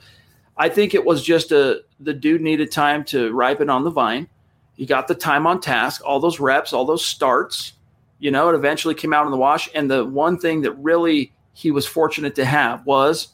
I 0.57 0.69
think 0.69 0.93
it 0.93 1.05
was 1.05 1.23
just 1.23 1.51
a 1.51 1.81
the 1.99 2.13
dude 2.13 2.41
needed 2.41 2.71
time 2.71 3.03
to 3.05 3.31
ripen 3.31 3.69
on 3.69 3.83
the 3.83 3.91
vine. 3.91 4.27
He 4.77 4.85
got 4.85 5.07
the 5.07 5.15
time 5.15 5.47
on 5.47 5.59
task, 5.59 6.01
all 6.05 6.19
those 6.19 6.39
reps, 6.39 6.71
all 6.71 6.85
those 6.85 7.03
starts. 7.03 7.73
You 8.19 8.31
know, 8.31 8.49
it 8.49 8.55
eventually 8.55 8.93
came 8.93 9.11
out 9.11 9.25
in 9.25 9.31
the 9.31 9.37
wash. 9.37 9.69
And 9.73 9.89
the 9.89 10.05
one 10.05 10.37
thing 10.37 10.61
that 10.61 10.71
really 10.73 11.33
he 11.53 11.71
was 11.71 11.87
fortunate 11.87 12.35
to 12.35 12.45
have 12.45 12.85
was 12.85 13.29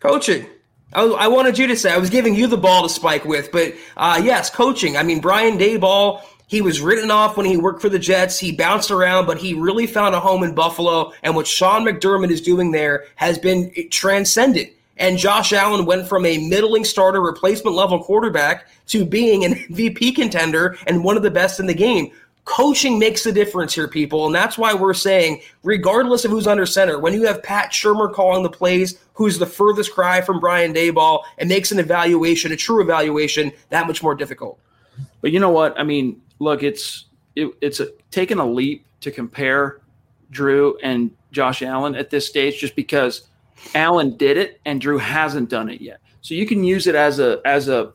coaching. 0.00 0.46
I, 0.94 1.04
I 1.04 1.28
wanted 1.28 1.58
you 1.58 1.66
to 1.68 1.76
say 1.76 1.92
I 1.92 1.98
was 1.98 2.10
giving 2.10 2.34
you 2.34 2.46
the 2.46 2.56
ball 2.56 2.82
to 2.82 2.88
spike 2.88 3.24
with, 3.26 3.52
but 3.52 3.74
uh, 3.96 4.20
yes, 4.24 4.50
coaching. 4.50 4.96
I 4.96 5.02
mean, 5.02 5.20
Brian 5.20 5.58
Daboll. 5.58 6.22
He 6.46 6.62
was 6.62 6.80
written 6.80 7.12
off 7.12 7.36
when 7.36 7.46
he 7.46 7.56
worked 7.56 7.80
for 7.80 7.88
the 7.88 7.98
Jets. 8.00 8.36
He 8.36 8.50
bounced 8.50 8.90
around, 8.90 9.26
but 9.26 9.38
he 9.38 9.54
really 9.54 9.86
found 9.86 10.16
a 10.16 10.20
home 10.20 10.42
in 10.42 10.52
Buffalo. 10.52 11.12
And 11.22 11.36
what 11.36 11.46
Sean 11.46 11.84
McDermott 11.84 12.32
is 12.32 12.40
doing 12.40 12.72
there 12.72 13.04
has 13.14 13.38
been 13.38 13.72
transcendent. 13.92 14.70
And 15.00 15.16
Josh 15.16 15.54
Allen 15.54 15.86
went 15.86 16.06
from 16.06 16.26
a 16.26 16.46
middling 16.46 16.84
starter 16.84 17.22
replacement 17.22 17.74
level 17.74 18.04
quarterback 18.04 18.68
to 18.88 19.04
being 19.04 19.44
an 19.44 19.54
MVP 19.70 20.14
contender 20.14 20.76
and 20.86 21.02
one 21.02 21.16
of 21.16 21.22
the 21.22 21.30
best 21.30 21.58
in 21.58 21.66
the 21.66 21.74
game. 21.74 22.12
Coaching 22.44 22.98
makes 22.98 23.24
a 23.26 23.32
difference 23.32 23.74
here, 23.74 23.88
people. 23.88 24.26
And 24.26 24.34
that's 24.34 24.58
why 24.58 24.74
we're 24.74 24.94
saying, 24.94 25.40
regardless 25.62 26.24
of 26.24 26.30
who's 26.30 26.46
under 26.46 26.66
center, 26.66 26.98
when 26.98 27.14
you 27.14 27.26
have 27.26 27.42
Pat 27.42 27.70
Shurmur 27.70 28.12
calling 28.12 28.42
the 28.42 28.50
plays, 28.50 28.98
who's 29.14 29.38
the 29.38 29.46
furthest 29.46 29.92
cry 29.92 30.20
from 30.20 30.38
Brian 30.38 30.74
Daboll, 30.74 31.22
it 31.38 31.48
makes 31.48 31.72
an 31.72 31.78
evaluation, 31.78 32.52
a 32.52 32.56
true 32.56 32.82
evaluation, 32.82 33.52
that 33.70 33.86
much 33.86 34.02
more 34.02 34.14
difficult. 34.14 34.58
But 35.22 35.32
you 35.32 35.40
know 35.40 35.50
what? 35.50 35.78
I 35.78 35.82
mean, 35.82 36.20
look, 36.40 36.62
it's 36.62 37.06
it, 37.36 37.50
it's 37.60 37.80
a, 37.80 37.88
taken 38.10 38.38
a 38.38 38.46
leap 38.46 38.84
to 39.00 39.10
compare 39.10 39.80
Drew 40.30 40.76
and 40.82 41.10
Josh 41.32 41.62
Allen 41.62 41.94
at 41.94 42.10
this 42.10 42.26
stage, 42.26 42.58
just 42.58 42.74
because 42.74 43.28
Allen 43.74 44.16
did 44.16 44.36
it 44.36 44.60
and 44.64 44.80
Drew 44.80 44.98
hasn't 44.98 45.48
done 45.48 45.68
it 45.68 45.80
yet. 45.80 46.00
So 46.20 46.34
you 46.34 46.46
can 46.46 46.64
use 46.64 46.86
it 46.86 46.94
as 46.94 47.18
a 47.18 47.40
as 47.44 47.68
a 47.68 47.92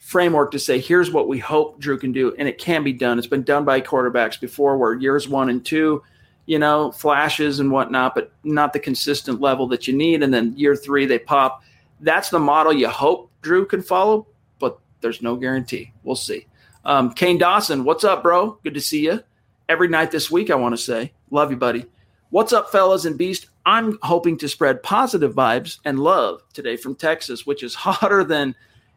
framework 0.00 0.52
to 0.52 0.58
say 0.58 0.78
here's 0.78 1.10
what 1.10 1.26
we 1.26 1.38
hope 1.38 1.80
Drew 1.80 1.98
can 1.98 2.12
do, 2.12 2.32
and 2.38 2.46
it 2.48 2.58
can 2.58 2.84
be 2.84 2.92
done. 2.92 3.18
It's 3.18 3.26
been 3.26 3.42
done 3.42 3.64
by 3.64 3.80
quarterbacks 3.80 4.40
before, 4.40 4.78
where 4.78 4.94
years 4.94 5.28
one 5.28 5.50
and 5.50 5.64
two, 5.64 6.02
you 6.46 6.60
know, 6.60 6.92
flashes 6.92 7.58
and 7.58 7.72
whatnot, 7.72 8.14
but 8.14 8.32
not 8.44 8.72
the 8.72 8.78
consistent 8.78 9.40
level 9.40 9.66
that 9.68 9.88
you 9.88 9.94
need. 9.94 10.22
And 10.22 10.32
then 10.32 10.56
year 10.56 10.76
three 10.76 11.06
they 11.06 11.18
pop. 11.18 11.62
That's 12.00 12.30
the 12.30 12.38
model 12.38 12.72
you 12.72 12.88
hope 12.88 13.32
Drew 13.42 13.66
can 13.66 13.82
follow, 13.82 14.28
but 14.60 14.78
there's 15.00 15.22
no 15.22 15.34
guarantee. 15.34 15.92
We'll 16.04 16.14
see. 16.14 16.46
Um, 16.84 17.12
Kane 17.12 17.38
Dawson, 17.38 17.82
what's 17.82 18.04
up, 18.04 18.22
bro? 18.22 18.60
Good 18.62 18.74
to 18.74 18.80
see 18.80 19.04
you. 19.04 19.20
Every 19.68 19.88
night 19.88 20.12
this 20.12 20.30
week, 20.30 20.50
I 20.50 20.54
want 20.54 20.72
to 20.74 20.82
say. 20.82 21.12
Love 21.32 21.50
you, 21.50 21.56
buddy. 21.56 21.86
What's 22.30 22.52
up, 22.52 22.70
fellas 22.70 23.06
and 23.06 23.18
beast? 23.18 23.48
I'm 23.66 23.98
hoping 24.00 24.38
to 24.38 24.48
spread 24.48 24.84
positive 24.84 25.34
vibes 25.34 25.80
and 25.84 25.98
love 25.98 26.40
today 26.52 26.76
from 26.76 26.94
Texas, 26.94 27.44
which 27.44 27.64
is 27.64 27.74
hotter 27.84 28.22
than 28.24 28.54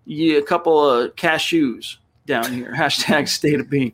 a 0.08 0.42
couple 0.44 0.90
of 0.90 1.16
cashews 1.16 1.98
down 2.26 2.54
here. 2.54 2.74
Hashtag 2.74 3.28
state 3.28 3.60
of 3.60 3.70
being. 3.70 3.94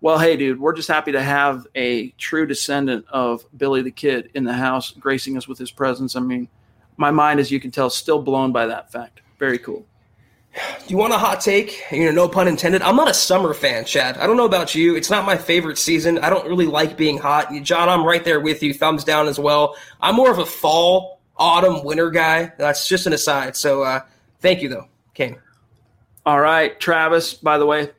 Well, 0.00 0.18
hey, 0.18 0.36
dude, 0.36 0.60
we're 0.60 0.74
just 0.74 0.88
happy 0.88 1.12
to 1.12 1.22
have 1.22 1.66
a 1.74 2.10
true 2.12 2.46
descendant 2.46 3.04
of 3.08 3.44
Billy 3.56 3.82
the 3.82 3.90
Kid 3.90 4.30
in 4.34 4.44
the 4.44 4.52
house, 4.52 4.92
gracing 4.92 5.36
us 5.36 5.46
with 5.46 5.58
his 5.58 5.72
presence. 5.72 6.16
I 6.16 6.20
mean, 6.20 6.48
my 6.96 7.10
mind, 7.10 7.40
as 7.40 7.50
you 7.50 7.60
can 7.60 7.70
tell, 7.70 7.90
still 7.90 8.22
blown 8.22 8.52
by 8.52 8.66
that 8.66 8.90
fact. 8.90 9.20
Very 9.38 9.58
cool. 9.58 9.84
Do 10.58 10.84
you 10.88 10.96
want 10.96 11.12
a 11.12 11.18
hot 11.18 11.40
take? 11.40 11.82
You 11.90 12.06
know, 12.06 12.10
no 12.10 12.28
pun 12.28 12.48
intended. 12.48 12.82
I'm 12.82 12.96
not 12.96 13.10
a 13.10 13.14
summer 13.14 13.54
fan, 13.54 13.84
Chad. 13.84 14.16
I 14.18 14.26
don't 14.26 14.36
know 14.36 14.44
about 14.44 14.74
you. 14.74 14.96
It's 14.96 15.10
not 15.10 15.24
my 15.24 15.36
favorite 15.36 15.78
season. 15.78 16.18
I 16.18 16.30
don't 16.30 16.46
really 16.48 16.66
like 16.66 16.96
being 16.96 17.18
hot. 17.18 17.52
John, 17.62 17.88
I'm 17.88 18.04
right 18.04 18.24
there 18.24 18.40
with 18.40 18.62
you. 18.62 18.74
Thumbs 18.74 19.04
down 19.04 19.28
as 19.28 19.38
well. 19.38 19.76
I'm 20.00 20.14
more 20.14 20.30
of 20.30 20.38
a 20.38 20.46
fall, 20.46 21.20
autumn, 21.36 21.84
winter 21.84 22.10
guy. 22.10 22.52
That's 22.58 22.88
just 22.88 23.06
an 23.06 23.12
aside. 23.12 23.56
So 23.56 23.82
uh, 23.82 24.00
thank 24.40 24.62
you, 24.62 24.68
though, 24.68 24.88
Kane. 25.14 25.36
All 26.26 26.40
right, 26.40 26.78
Travis, 26.78 27.34
by 27.34 27.58
the 27.58 27.66
way, 27.66 27.90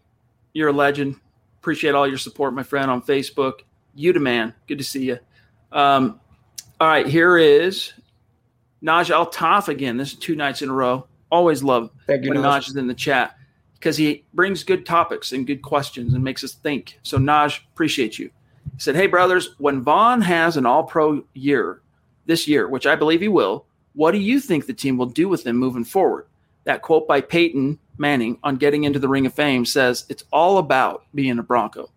you're 0.54 0.70
a 0.70 0.74
legend. 0.74 1.16
Appreciate 1.60 1.96
all 1.96 2.08
your 2.08 2.18
support, 2.18 2.54
my 2.54 2.64
friend, 2.64 2.90
on 2.92 3.02
Facebook. 3.02 3.62
You 3.96 4.14
the 4.14 4.20
man. 4.20 4.54
Good 4.68 4.78
to 4.78 4.84
see 4.84 5.06
you. 5.06 5.20
Um, 5.72 6.20
all 6.80 6.88
right, 6.88 7.06
here 7.06 7.38
is 7.38 7.94
Naj 8.82 9.10
Al 9.10 9.30
Taf 9.30 9.68
again. 9.68 9.98
This 9.98 10.14
is 10.14 10.20
two 10.20 10.36
nights 10.36 10.62
in 10.62 10.70
a 10.70 10.74
row. 10.74 11.06
Always 11.32 11.64
love 11.64 11.92
Thank 12.08 12.24
you, 12.24 12.30
when 12.30 12.40
Naj. 12.40 12.62
Naj 12.62 12.70
is 12.70 12.76
in 12.76 12.88
the 12.88 12.94
chat 12.94 13.36
because 13.74 13.98
he 13.98 14.26
brings 14.34 14.64
good 14.64 14.86
topics 14.86 15.32
and 15.32 15.48
good 15.48 15.62
questions 15.62 16.14
and 16.14 16.24
makes 16.24 16.44
us 16.44 16.54
think. 16.54 17.00
So 17.04 17.18
Naj, 17.18 17.62
appreciate 17.74 18.20
you. 18.20 18.30
He 18.74 18.80
said, 18.80 18.96
"Hey 18.96 19.08
brothers, 19.08 19.56
when 19.58 19.82
Vaughn 19.82 20.22
has 20.22 20.58
an 20.58 20.66
All-Pro 20.66 21.24
year 21.34 21.82
this 22.26 22.48
year, 22.48 22.68
which 22.68 22.86
I 22.86 22.96
believe 22.96 23.22
he 23.22 23.28
will, 23.28 23.66
what 23.94 24.12
do 24.12 24.18
you 24.18 24.40
think 24.40 24.66
the 24.66 24.74
team 24.74 24.98
will 24.98 25.06
do 25.06 25.28
with 25.28 25.46
him 25.46 25.58
moving 25.58 25.86
forward?" 25.86 26.26
That 26.66 26.82
quote 26.82 27.08
by 27.08 27.22
Peyton 27.22 27.80
Manning 27.98 28.38
on 28.44 28.56
getting 28.56 28.84
into 28.86 29.00
the 29.00 29.08
Ring 29.08 29.26
of 29.26 29.34
Fame 29.34 29.66
says 29.66 30.06
it's 30.10 30.24
all 30.32 30.58
about 30.58 31.04
being 31.14 31.40
a 31.40 31.44
Bronco. 31.44 31.90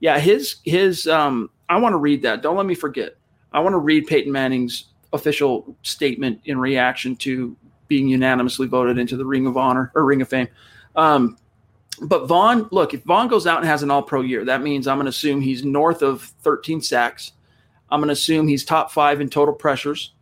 Yeah, 0.00 0.18
his 0.18 0.56
his 0.64 1.06
um 1.06 1.50
I 1.68 1.78
want 1.78 1.92
to 1.92 1.98
read 1.98 2.22
that. 2.22 2.42
Don't 2.42 2.56
let 2.56 2.66
me 2.66 2.74
forget. 2.74 3.16
I 3.52 3.60
want 3.60 3.72
to 3.74 3.78
read 3.78 4.06
Peyton 4.06 4.32
Manning's 4.32 4.86
official 5.12 5.76
statement 5.82 6.40
in 6.44 6.58
reaction 6.58 7.16
to 7.16 7.56
being 7.88 8.08
unanimously 8.08 8.66
voted 8.66 8.98
into 8.98 9.16
the 9.16 9.24
Ring 9.24 9.46
of 9.46 9.56
Honor 9.56 9.90
or 9.94 10.04
Ring 10.04 10.22
of 10.22 10.28
Fame. 10.28 10.48
Um, 10.94 11.36
but 12.00 12.26
Von, 12.26 12.68
look, 12.70 12.94
if 12.94 13.02
Von 13.02 13.28
goes 13.28 13.46
out 13.46 13.58
and 13.58 13.66
has 13.66 13.82
an 13.82 13.90
all 13.90 14.02
pro 14.02 14.20
year, 14.20 14.44
that 14.44 14.62
means 14.62 14.86
I'm 14.86 14.98
going 14.98 15.06
to 15.06 15.10
assume 15.10 15.40
he's 15.40 15.64
north 15.64 16.02
of 16.02 16.22
13 16.42 16.80
sacks. 16.80 17.32
I'm 17.90 18.00
going 18.00 18.08
to 18.08 18.12
assume 18.12 18.46
he's 18.46 18.64
top 18.64 18.92
five 18.92 19.20
in 19.20 19.28
total 19.28 19.54
pressures. 19.54 20.12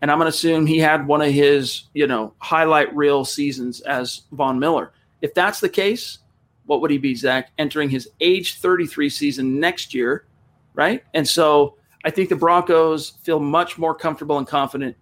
And 0.00 0.10
I'm 0.10 0.18
going 0.18 0.30
to 0.30 0.36
assume 0.36 0.66
he 0.66 0.78
had 0.78 1.06
one 1.06 1.22
of 1.22 1.32
his, 1.32 1.84
you 1.94 2.06
know, 2.06 2.34
highlight 2.38 2.94
reel 2.94 3.24
seasons 3.24 3.80
as 3.80 4.22
Von 4.32 4.58
Miller. 4.58 4.92
If 5.22 5.32
that's 5.32 5.60
the 5.60 5.68
case, 5.68 6.18
what 6.66 6.80
would 6.82 6.90
he 6.90 6.98
be, 6.98 7.14
Zach? 7.14 7.50
Entering 7.58 7.88
his 7.88 8.10
age 8.20 8.60
33 8.60 9.08
season 9.08 9.58
next 9.58 9.94
year, 9.94 10.26
right? 10.74 11.02
And 11.14 11.26
so 11.26 11.76
I 12.04 12.10
think 12.10 12.28
the 12.28 12.36
Broncos 12.36 13.14
feel 13.22 13.40
much 13.40 13.78
more 13.78 13.94
comfortable 13.94 14.36
and 14.36 14.46
confident 14.46 14.96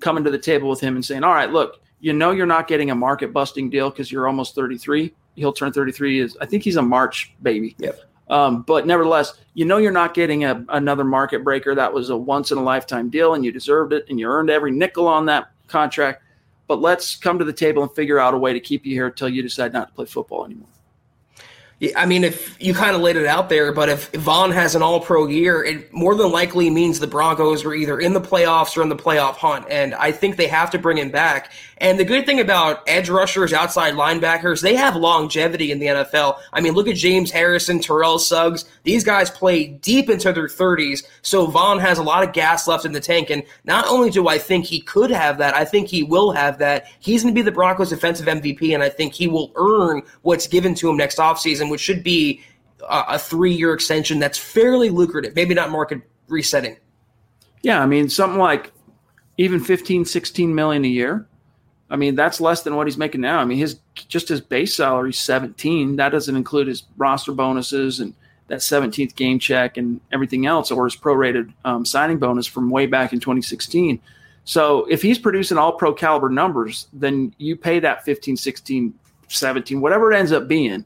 coming 0.00 0.24
to 0.24 0.30
the 0.30 0.38
table 0.38 0.68
with 0.68 0.80
him 0.80 0.94
and 0.96 1.04
saying, 1.04 1.24
"All 1.24 1.34
right, 1.34 1.50
look, 1.50 1.80
you 2.00 2.12
know 2.12 2.30
you're 2.30 2.46
not 2.46 2.68
getting 2.68 2.90
a 2.90 2.94
market 2.94 3.32
busting 3.32 3.70
deal 3.70 3.90
because 3.90 4.12
you're 4.12 4.26
almost 4.26 4.54
33. 4.54 5.14
He'll 5.34 5.52
turn 5.52 5.72
33. 5.72 6.20
Is 6.20 6.36
I 6.40 6.46
think 6.46 6.62
he's 6.62 6.76
a 6.76 6.82
March 6.82 7.34
baby. 7.42 7.74
Yep. 7.78 8.00
Um, 8.28 8.62
but 8.62 8.86
nevertheless, 8.86 9.34
you 9.54 9.64
know 9.64 9.76
you're 9.76 9.92
not 9.92 10.12
getting 10.12 10.44
a, 10.44 10.64
another 10.70 11.04
market 11.04 11.44
breaker. 11.44 11.74
That 11.74 11.92
was 11.92 12.10
a 12.10 12.16
once 12.16 12.50
in 12.50 12.58
a 12.58 12.62
lifetime 12.62 13.08
deal, 13.08 13.34
and 13.34 13.44
you 13.44 13.52
deserved 13.52 13.92
it, 13.92 14.06
and 14.08 14.18
you 14.18 14.28
earned 14.28 14.50
every 14.50 14.72
nickel 14.72 15.06
on 15.06 15.26
that 15.26 15.50
contract. 15.68 16.22
But 16.66 16.80
let's 16.80 17.14
come 17.14 17.38
to 17.38 17.44
the 17.44 17.52
table 17.52 17.82
and 17.82 17.92
figure 17.94 18.18
out 18.18 18.34
a 18.34 18.38
way 18.38 18.52
to 18.52 18.60
keep 18.60 18.84
you 18.84 18.92
here 18.92 19.06
until 19.06 19.28
you 19.28 19.42
decide 19.42 19.72
not 19.72 19.88
to 19.88 19.94
play 19.94 20.06
football 20.06 20.44
anymore. 20.44 20.68
I 21.94 22.06
mean, 22.06 22.24
if 22.24 22.56
you 22.58 22.72
kind 22.72 22.96
of 22.96 23.02
laid 23.02 23.16
it 23.16 23.26
out 23.26 23.50
there, 23.50 23.70
but 23.70 23.90
if 23.90 24.10
Von 24.12 24.50
has 24.50 24.74
an 24.74 24.82
all 24.82 24.98
pro 24.98 25.26
year, 25.26 25.62
it 25.62 25.92
more 25.92 26.14
than 26.14 26.32
likely 26.32 26.70
means 26.70 27.00
the 27.00 27.06
Broncos 27.06 27.64
were 27.64 27.74
either 27.74 28.00
in 28.00 28.14
the 28.14 28.20
playoffs 28.20 28.78
or 28.78 28.82
in 28.82 28.88
the 28.88 28.96
playoff 28.96 29.34
hunt. 29.34 29.66
And 29.68 29.94
I 29.94 30.10
think 30.10 30.36
they 30.36 30.46
have 30.46 30.70
to 30.70 30.78
bring 30.78 30.96
him 30.96 31.10
back. 31.10 31.52
And 31.78 32.00
the 32.00 32.04
good 32.04 32.24
thing 32.24 32.40
about 32.40 32.82
edge 32.86 33.10
rushers, 33.10 33.52
outside 33.52 33.92
linebackers, 33.92 34.62
they 34.62 34.74
have 34.76 34.96
longevity 34.96 35.70
in 35.70 35.78
the 35.78 35.86
NFL. 35.86 36.38
I 36.54 36.62
mean, 36.62 36.72
look 36.72 36.88
at 36.88 36.96
James 36.96 37.30
Harrison, 37.30 37.80
Terrell 37.80 38.18
Suggs. 38.18 38.64
These 38.84 39.04
guys 39.04 39.30
play 39.30 39.66
deep 39.66 40.08
into 40.08 40.32
their 40.32 40.46
30s. 40.46 41.04
So 41.20 41.46
Von 41.46 41.78
has 41.80 41.98
a 41.98 42.02
lot 42.02 42.26
of 42.26 42.32
gas 42.32 42.66
left 42.66 42.86
in 42.86 42.92
the 42.92 43.00
tank. 43.00 43.28
And 43.28 43.42
not 43.64 43.86
only 43.88 44.08
do 44.08 44.28
I 44.28 44.38
think 44.38 44.64
he 44.64 44.80
could 44.80 45.10
have 45.10 45.36
that, 45.36 45.54
I 45.54 45.66
think 45.66 45.88
he 45.88 46.02
will 46.02 46.32
have 46.32 46.56
that. 46.60 46.86
He's 47.00 47.22
going 47.22 47.34
to 47.34 47.38
be 47.38 47.42
the 47.42 47.52
Broncos' 47.52 47.90
defensive 47.90 48.26
MVP, 48.26 48.72
and 48.72 48.82
I 48.82 48.88
think 48.88 49.12
he 49.12 49.28
will 49.28 49.52
earn 49.56 50.00
what's 50.22 50.46
given 50.46 50.74
to 50.76 50.88
him 50.88 50.96
next 50.96 51.18
offseason, 51.18 51.65
which 51.68 51.80
should 51.80 52.02
be 52.02 52.42
a, 52.88 53.04
a 53.10 53.18
three 53.18 53.52
year 53.52 53.72
extension 53.72 54.18
that's 54.18 54.38
fairly 54.38 54.90
lucrative, 54.90 55.34
maybe 55.34 55.54
not 55.54 55.70
market 55.70 56.02
resetting. 56.28 56.76
Yeah, 57.62 57.82
I 57.82 57.86
mean, 57.86 58.08
something 58.08 58.38
like 58.38 58.72
even 59.38 59.60
15, 59.60 60.04
16 60.04 60.54
million 60.54 60.84
a 60.84 60.88
year 60.88 61.26
I 61.88 61.96
mean, 61.96 62.16
that's 62.16 62.40
less 62.40 62.62
than 62.62 62.74
what 62.74 62.86
he's 62.86 62.98
making 62.98 63.20
now. 63.20 63.38
I 63.38 63.44
mean, 63.44 63.58
his 63.58 63.78
just 63.94 64.28
his 64.28 64.40
base 64.40 64.74
salary 64.74 65.10
is 65.10 65.18
17. 65.18 65.96
That 65.96 66.10
doesn't 66.10 66.34
include 66.34 66.66
his 66.66 66.82
roster 66.96 67.32
bonuses 67.32 68.00
and 68.00 68.14
that 68.48 68.58
17th 68.58 69.14
game 69.16 69.38
check 69.38 69.76
and 69.76 70.00
everything 70.12 70.46
else, 70.46 70.70
or 70.70 70.84
his 70.84 70.96
prorated 70.96 71.52
um, 71.64 71.84
signing 71.84 72.18
bonus 72.18 72.46
from 72.46 72.70
way 72.70 72.86
back 72.86 73.12
in 73.12 73.20
2016. 73.20 74.00
So 74.44 74.86
if 74.88 75.02
he's 75.02 75.18
producing 75.18 75.58
all 75.58 75.72
pro 75.72 75.92
caliber 75.92 76.28
numbers, 76.28 76.86
then 76.92 77.34
you 77.38 77.56
pay 77.56 77.80
that 77.80 78.04
15, 78.04 78.36
16, 78.36 78.94
17, 79.28 79.80
whatever 79.80 80.12
it 80.12 80.16
ends 80.16 80.30
up 80.30 80.46
being, 80.46 80.84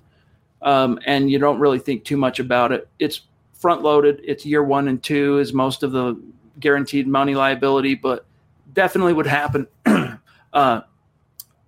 um, 0.63 0.99
and 1.07 1.31
you 1.31 1.39
don't 1.39 1.59
really 1.59 1.79
think 1.79 2.05
too 2.05 2.17
much 2.17 2.39
about 2.39 2.73
it. 2.73 2.89
It's 2.99 3.23
front 3.55 3.83
loaded. 3.83 4.21
It's 4.25 4.45
year 4.47 4.63
one 4.63 4.89
and 4.89 5.03
two 5.03 5.39
is 5.39 5.53
most 5.53 5.83
of 5.83 5.93
the 5.93 6.21
guaranteed 6.59 7.07
money 7.07 7.35
liability, 7.35 7.95
but 7.95 8.27
definitely 8.73 9.13
would 9.13 9.27
happen. 9.27 9.67
uh, 10.53 10.81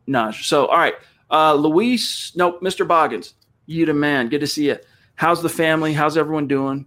Naj. 0.09 0.45
So, 0.45 0.67
all 0.67 0.79
right. 0.79 0.95
Uh, 1.31 1.55
Luis, 1.55 2.33
nope, 2.37 2.61
Mr. 2.61 2.87
Boggins, 2.87 3.35
you 3.67 3.87
the 3.87 3.95
man. 3.95 4.29
Good 4.29 4.41
to 4.41 4.47
see 4.47 4.67
you. 4.67 4.77
How's 5.15 5.43
the 5.43 5.49
family? 5.49 5.93
How's 5.93 6.17
everyone 6.17 6.47
doing? 6.47 6.87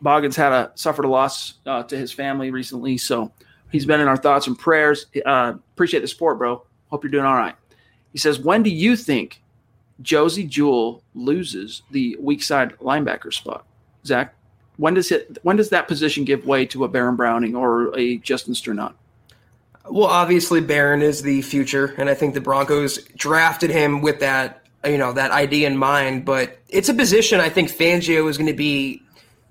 Boggins 0.00 0.36
had 0.36 0.52
a 0.52 0.72
suffered 0.74 1.04
a 1.04 1.08
loss 1.08 1.54
uh, 1.66 1.82
to 1.84 1.96
his 1.96 2.12
family 2.12 2.50
recently, 2.50 2.98
so 2.98 3.32
he's 3.70 3.86
been 3.86 4.00
in 4.00 4.08
our 4.08 4.16
thoughts 4.16 4.46
and 4.46 4.58
prayers. 4.58 5.06
Uh, 5.24 5.54
appreciate 5.74 6.00
the 6.00 6.08
support, 6.08 6.38
bro. 6.38 6.64
Hope 6.90 7.02
you're 7.02 7.10
doing 7.10 7.24
all 7.24 7.36
right. 7.36 7.56
He 8.12 8.18
says, 8.18 8.38
"When 8.38 8.62
do 8.62 8.70
you 8.70 8.96
think 8.96 9.42
Josey 10.00 10.44
Jewell 10.44 11.02
loses 11.14 11.82
the 11.90 12.16
weak 12.20 12.42
side 12.42 12.78
linebacker 12.78 13.32
spot?" 13.32 13.64
Zach, 14.04 14.34
when 14.76 14.94
does 14.94 15.10
it? 15.10 15.38
When 15.42 15.56
does 15.56 15.70
that 15.70 15.88
position 15.88 16.24
give 16.24 16.46
way 16.46 16.64
to 16.66 16.84
a 16.84 16.88
Baron 16.88 17.16
Browning 17.16 17.54
or 17.54 17.96
a 17.98 18.18
Justin 18.18 18.54
Strnad? 18.54 18.94
Well, 19.90 20.06
obviously 20.06 20.60
Baron 20.60 21.02
is 21.02 21.22
the 21.22 21.42
future, 21.42 21.94
and 21.96 22.08
I 22.08 22.14
think 22.14 22.34
the 22.34 22.40
Broncos 22.40 22.98
drafted 23.16 23.70
him 23.70 24.02
with 24.02 24.20
that 24.20 24.64
you 24.84 24.98
know 24.98 25.12
that 25.12 25.30
idea 25.30 25.66
in 25.66 25.76
mind. 25.76 26.24
But 26.24 26.58
it's 26.68 26.88
a 26.88 26.94
position 26.94 27.40
I 27.40 27.48
think 27.48 27.70
Fangio 27.70 28.28
is 28.28 28.36
going 28.36 28.48
to 28.48 28.56
be 28.56 29.02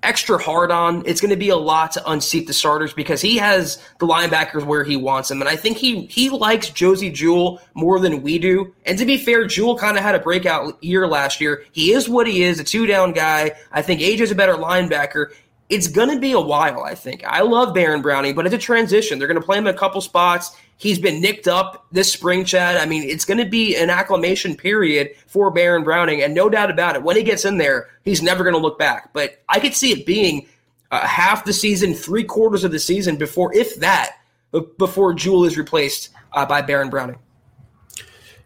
extra 0.02 0.38
hard 0.38 0.70
on. 0.70 1.02
It's 1.06 1.20
going 1.20 1.30
to 1.30 1.36
be 1.36 1.48
a 1.48 1.56
lot 1.56 1.92
to 1.92 2.10
unseat 2.10 2.46
the 2.46 2.52
starters 2.52 2.92
because 2.92 3.20
he 3.20 3.36
has 3.38 3.82
the 3.98 4.06
linebackers 4.06 4.64
where 4.64 4.84
he 4.84 4.96
wants 4.96 5.28
them, 5.28 5.40
and 5.40 5.48
I 5.48 5.56
think 5.56 5.76
he 5.76 6.06
he 6.06 6.30
likes 6.30 6.70
Josey 6.70 7.10
Jewell 7.10 7.60
more 7.74 8.00
than 8.00 8.22
we 8.22 8.38
do. 8.38 8.74
And 8.86 8.98
to 8.98 9.04
be 9.04 9.16
fair, 9.16 9.46
Jewell 9.46 9.76
kind 9.76 9.96
of 9.96 10.02
had 10.02 10.14
a 10.14 10.20
breakout 10.20 10.82
year 10.82 11.06
last 11.06 11.40
year. 11.40 11.64
He 11.72 11.92
is 11.92 12.08
what 12.08 12.26
he 12.26 12.42
is, 12.42 12.60
a 12.60 12.64
two 12.64 12.86
down 12.86 13.12
guy. 13.12 13.52
I 13.72 13.82
think 13.82 14.00
AJ's 14.00 14.30
a 14.30 14.34
better 14.34 14.54
linebacker. 14.54 15.32
It's 15.68 15.88
going 15.88 16.08
to 16.08 16.18
be 16.18 16.32
a 16.32 16.40
while, 16.40 16.82
I 16.82 16.94
think. 16.94 17.22
I 17.26 17.42
love 17.42 17.74
Baron 17.74 18.00
Browning, 18.00 18.34
but 18.34 18.46
it's 18.46 18.54
a 18.54 18.58
transition. 18.58 19.18
They're 19.18 19.28
going 19.28 19.40
to 19.40 19.44
play 19.44 19.58
him 19.58 19.66
a 19.66 19.74
couple 19.74 20.00
spots. 20.00 20.56
He's 20.78 20.98
been 20.98 21.20
nicked 21.20 21.48
up 21.48 21.86
this 21.90 22.12
spring, 22.12 22.44
Chad. 22.44 22.76
I 22.76 22.86
mean, 22.86 23.02
it's 23.02 23.24
going 23.24 23.38
to 23.38 23.44
be 23.44 23.76
an 23.76 23.90
acclimation 23.90 24.56
period 24.56 25.10
for 25.26 25.50
Baron 25.50 25.82
Browning, 25.82 26.22
and 26.22 26.34
no 26.34 26.48
doubt 26.48 26.70
about 26.70 26.94
it, 26.94 27.02
when 27.02 27.16
he 27.16 27.24
gets 27.24 27.44
in 27.44 27.58
there, 27.58 27.88
he's 28.04 28.22
never 28.22 28.44
going 28.44 28.54
to 28.54 28.60
look 28.60 28.78
back. 28.78 29.12
But 29.12 29.42
I 29.48 29.58
could 29.58 29.74
see 29.74 29.90
it 29.90 30.06
being 30.06 30.46
uh, 30.92 31.06
half 31.06 31.44
the 31.44 31.52
season, 31.52 31.94
three 31.94 32.22
quarters 32.22 32.62
of 32.62 32.70
the 32.70 32.78
season 32.78 33.16
before, 33.16 33.52
if 33.54 33.76
that, 33.80 34.18
before 34.78 35.14
Jewell 35.14 35.44
is 35.44 35.58
replaced 35.58 36.10
uh, 36.32 36.46
by 36.46 36.62
Baron 36.62 36.90
Browning. 36.90 37.18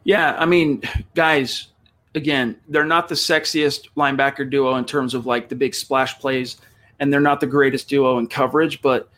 Yeah, 0.05 0.35
I 0.37 0.47
mean, 0.47 0.83
guys, 1.15 1.69
again, 2.15 2.57
they're 2.69 2.85
not 2.85 3.09
the 3.09 3.15
sexiest 3.15 3.89
linebacker 3.97 4.49
duo 4.49 4.75
in 4.77 4.85
terms 4.85 5.15
of 5.15 5.27
like 5.27 5.49
the 5.49 5.55
big 5.55 5.75
splash 5.75 6.19
plays 6.19 6.57
and 6.99 7.13
they're 7.13 7.21
not 7.21 7.41
the 7.41 7.47
greatest 7.47 7.89
duo 7.89 8.19
in 8.19 8.27
coverage, 8.27 8.81
but 8.83 9.09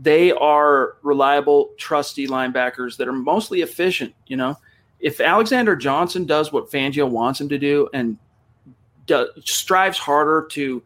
they 0.00 0.32
are 0.32 0.96
reliable, 1.02 1.70
trusty 1.76 2.28
linebackers 2.28 2.96
that 2.96 3.08
are 3.08 3.12
mostly 3.12 3.62
efficient. 3.62 4.14
You 4.26 4.36
know, 4.36 4.58
if 5.00 5.20
Alexander 5.20 5.74
Johnson 5.74 6.24
does 6.24 6.52
what 6.52 6.70
Fangio 6.70 7.08
wants 7.08 7.40
him 7.40 7.48
to 7.48 7.58
do 7.58 7.88
and 7.92 8.16
do, 9.06 9.28
strives 9.44 9.98
harder 9.98 10.46
to, 10.52 10.82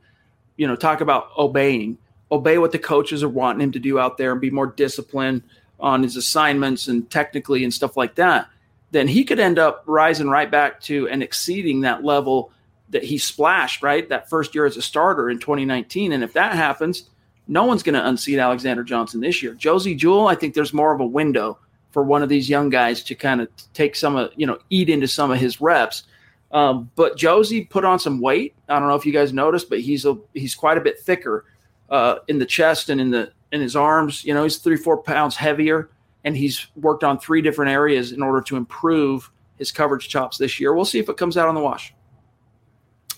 you 0.56 0.66
know, 0.66 0.76
talk 0.76 1.00
about 1.00 1.30
obeying, 1.36 1.98
obey 2.30 2.56
what 2.58 2.72
the 2.72 2.78
coaches 2.78 3.22
are 3.22 3.28
wanting 3.28 3.60
him 3.60 3.72
to 3.72 3.78
do 3.78 3.98
out 3.98 4.16
there 4.16 4.32
and 4.32 4.40
be 4.40 4.50
more 4.50 4.66
disciplined 4.66 5.42
on 5.78 6.02
his 6.02 6.16
assignments 6.16 6.88
and 6.88 7.10
technically 7.10 7.64
and 7.64 7.74
stuff 7.74 7.96
like 7.96 8.14
that, 8.14 8.48
then 8.92 9.08
he 9.08 9.24
could 9.24 9.40
end 9.40 9.58
up 9.58 9.82
rising 9.86 10.28
right 10.28 10.50
back 10.50 10.80
to 10.80 11.08
and 11.08 11.22
exceeding 11.22 11.80
that 11.80 12.04
level 12.04 12.52
that 12.90 13.02
he 13.02 13.18
splashed 13.18 13.82
right 13.82 14.08
that 14.08 14.30
first 14.30 14.54
year 14.54 14.64
as 14.64 14.76
a 14.76 14.82
starter 14.82 15.28
in 15.28 15.38
2019. 15.38 16.12
And 16.12 16.22
if 16.22 16.34
that 16.34 16.54
happens, 16.54 17.08
no 17.48 17.64
one's 17.64 17.82
going 17.82 17.94
to 17.94 18.06
unseat 18.06 18.38
Alexander 18.38 18.84
Johnson 18.84 19.20
this 19.20 19.42
year. 19.42 19.54
Josey 19.54 19.94
Jewell, 19.94 20.28
I 20.28 20.34
think 20.34 20.54
there's 20.54 20.72
more 20.72 20.94
of 20.94 21.00
a 21.00 21.06
window 21.06 21.58
for 21.90 22.02
one 22.02 22.22
of 22.22 22.28
these 22.28 22.48
young 22.48 22.70
guys 22.70 23.02
to 23.04 23.14
kind 23.14 23.40
of 23.40 23.48
take 23.74 23.96
some 23.96 24.16
of 24.16 24.30
you 24.36 24.46
know 24.46 24.58
eat 24.70 24.88
into 24.88 25.08
some 25.08 25.30
of 25.30 25.38
his 25.38 25.60
reps. 25.60 26.04
Um, 26.52 26.90
but 26.96 27.16
Josie 27.16 27.64
put 27.64 27.84
on 27.84 27.98
some 27.98 28.20
weight. 28.20 28.54
I 28.68 28.78
don't 28.78 28.88
know 28.88 28.94
if 28.94 29.06
you 29.06 29.12
guys 29.12 29.32
noticed, 29.32 29.68
but 29.68 29.80
he's 29.80 30.04
a 30.04 30.16
he's 30.34 30.54
quite 30.54 30.78
a 30.78 30.80
bit 30.80 31.00
thicker 31.00 31.46
uh, 31.90 32.16
in 32.28 32.38
the 32.38 32.46
chest 32.46 32.88
and 32.88 33.00
in 33.00 33.10
the 33.10 33.32
in 33.52 33.60
his 33.60 33.76
arms. 33.76 34.24
You 34.24 34.34
know, 34.34 34.42
he's 34.42 34.58
three 34.58 34.76
four 34.76 35.02
pounds 35.02 35.36
heavier, 35.36 35.90
and 36.24 36.36
he's 36.36 36.66
worked 36.76 37.04
on 37.04 37.18
three 37.18 37.42
different 37.42 37.70
areas 37.70 38.12
in 38.12 38.22
order 38.22 38.40
to 38.42 38.56
improve 38.56 39.30
his 39.56 39.70
coverage 39.72 40.08
chops 40.08 40.38
this 40.38 40.58
year. 40.58 40.74
We'll 40.74 40.84
see 40.84 40.98
if 40.98 41.08
it 41.08 41.16
comes 41.16 41.36
out 41.36 41.48
on 41.48 41.54
the 41.54 41.60
wash. 41.60 41.94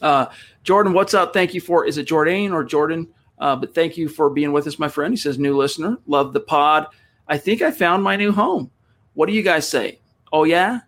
Uh, 0.03 0.27
Jordan, 0.63 0.93
what's 0.93 1.15
up? 1.15 1.33
Thank 1.33 1.55
you 1.55 1.61
for, 1.61 1.87
is 1.87 1.97
it 1.99 2.05
Jordan 2.05 2.53
or 2.53 2.65
Jordan? 2.65 3.09
Uh, 3.39 3.57
but 3.57 3.75
thank 3.75 3.97
you 3.97 4.09
for 4.09 4.31
being 4.31 4.53
with 4.53 4.67
us, 4.67 4.79
my 4.79 4.89
friend. 4.89 5.13
He 5.13 5.17
says, 5.17 5.39
new 5.39 5.57
listener, 5.57 5.99
love 6.07 6.33
the 6.33 6.41
pod. 6.41 6.87
I 7.29 7.39
think 7.39 7.63
I 7.63 7.71
found 7.71 8.03
my 8.03 8.17
new 8.17 8.33
home. 8.33 8.71
What 9.15 9.27
do 9.27 9.33
you 9.33 9.43
guys 9.43 9.69
say? 9.69 9.99
Oh, 10.33 10.45
yeah? 10.45 10.81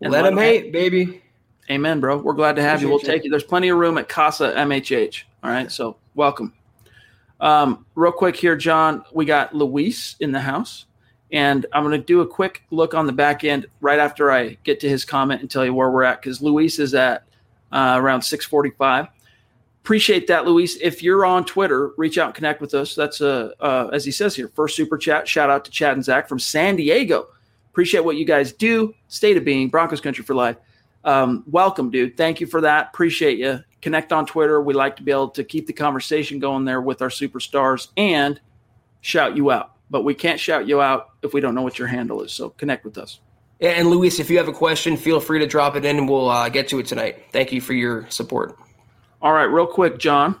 And 0.00 0.12
let, 0.12 0.24
let 0.24 0.32
him 0.32 0.38
hate, 0.38 0.64
hate, 0.64 0.72
baby. 0.72 1.22
Amen, 1.70 2.00
bro. 2.00 2.18
We're 2.18 2.32
glad 2.32 2.56
to 2.56 2.62
have 2.62 2.82
Appreciate 2.82 2.86
you. 2.86 2.90
We'll 2.90 3.00
take 3.00 3.24
you. 3.24 3.30
There's 3.30 3.44
plenty 3.44 3.68
of 3.68 3.78
room 3.78 3.98
at 3.98 4.08
Casa 4.08 4.52
MHH. 4.56 5.22
All 5.42 5.50
right. 5.50 5.70
So 5.70 5.96
welcome. 6.14 6.52
Um, 7.40 7.86
real 7.94 8.12
quick 8.12 8.36
here, 8.36 8.56
John, 8.56 9.04
we 9.12 9.24
got 9.24 9.54
Luis 9.54 10.16
in 10.20 10.32
the 10.32 10.40
house. 10.40 10.86
And 11.32 11.64
I'm 11.72 11.84
going 11.84 11.98
to 11.98 12.04
do 12.04 12.22
a 12.22 12.26
quick 12.26 12.64
look 12.70 12.92
on 12.92 13.06
the 13.06 13.12
back 13.12 13.44
end 13.44 13.66
right 13.80 14.00
after 14.00 14.32
I 14.32 14.58
get 14.64 14.80
to 14.80 14.88
his 14.88 15.04
comment 15.04 15.40
and 15.40 15.50
tell 15.50 15.64
you 15.64 15.72
where 15.72 15.90
we're 15.90 16.02
at 16.02 16.20
because 16.20 16.42
Luis 16.42 16.80
is 16.80 16.92
at 16.92 17.22
uh, 17.70 17.94
around 17.98 18.22
645. 18.22 19.06
Appreciate 19.82 20.26
that, 20.26 20.44
Luis. 20.44 20.76
If 20.76 21.02
you're 21.02 21.24
on 21.24 21.44
Twitter, 21.44 21.92
reach 21.96 22.18
out 22.18 22.26
and 22.26 22.34
connect 22.34 22.60
with 22.60 22.74
us. 22.74 22.94
That's, 22.94 23.20
uh, 23.20 23.52
uh, 23.60 23.88
as 23.92 24.04
he 24.04 24.10
says 24.10 24.36
here, 24.36 24.48
first 24.48 24.76
super 24.76 24.98
chat. 24.98 25.26
Shout 25.26 25.48
out 25.48 25.64
to 25.64 25.70
Chad 25.70 25.94
and 25.94 26.04
Zach 26.04 26.28
from 26.28 26.38
San 26.38 26.76
Diego. 26.76 27.28
Appreciate 27.70 28.04
what 28.04 28.16
you 28.16 28.24
guys 28.24 28.52
do. 28.52 28.94
State 29.08 29.36
of 29.36 29.44
being, 29.44 29.68
Broncos 29.68 30.00
country 30.00 30.24
for 30.24 30.34
life. 30.34 30.56
Um, 31.02 31.44
welcome, 31.46 31.90
dude. 31.90 32.16
Thank 32.16 32.40
you 32.40 32.46
for 32.46 32.60
that. 32.60 32.88
Appreciate 32.92 33.38
you. 33.38 33.60
Connect 33.80 34.12
on 34.12 34.26
Twitter. 34.26 34.60
We 34.60 34.74
like 34.74 34.96
to 34.96 35.02
be 35.02 35.12
able 35.12 35.30
to 35.30 35.44
keep 35.44 35.66
the 35.66 35.72
conversation 35.72 36.38
going 36.38 36.66
there 36.66 36.82
with 36.82 37.00
our 37.00 37.08
superstars 37.08 37.88
and 37.96 38.38
shout 39.00 39.34
you 39.36 39.50
out. 39.50 39.72
But 39.88 40.04
we 40.04 40.14
can't 40.14 40.38
shout 40.38 40.68
you 40.68 40.82
out 40.82 41.10
if 41.22 41.32
we 41.32 41.40
don't 41.40 41.54
know 41.54 41.62
what 41.62 41.78
your 41.78 41.88
handle 41.88 42.22
is. 42.22 42.32
So 42.32 42.50
connect 42.50 42.84
with 42.84 42.98
us. 42.98 43.20
And 43.60 43.88
Luis, 43.88 44.20
if 44.20 44.30
you 44.30 44.38
have 44.38 44.48
a 44.48 44.52
question, 44.52 44.96
feel 44.96 45.20
free 45.20 45.38
to 45.38 45.46
drop 45.46 45.76
it 45.76 45.84
in 45.84 45.98
and 45.98 46.08
we'll 46.08 46.28
uh, 46.28 46.48
get 46.48 46.68
to 46.68 46.78
it 46.78 46.86
tonight. 46.86 47.24
Thank 47.32 47.52
you 47.52 47.60
for 47.60 47.72
your 47.72 48.08
support. 48.10 48.58
All 49.22 49.32
right, 49.32 49.44
real 49.44 49.66
quick, 49.66 49.98
John. 49.98 50.40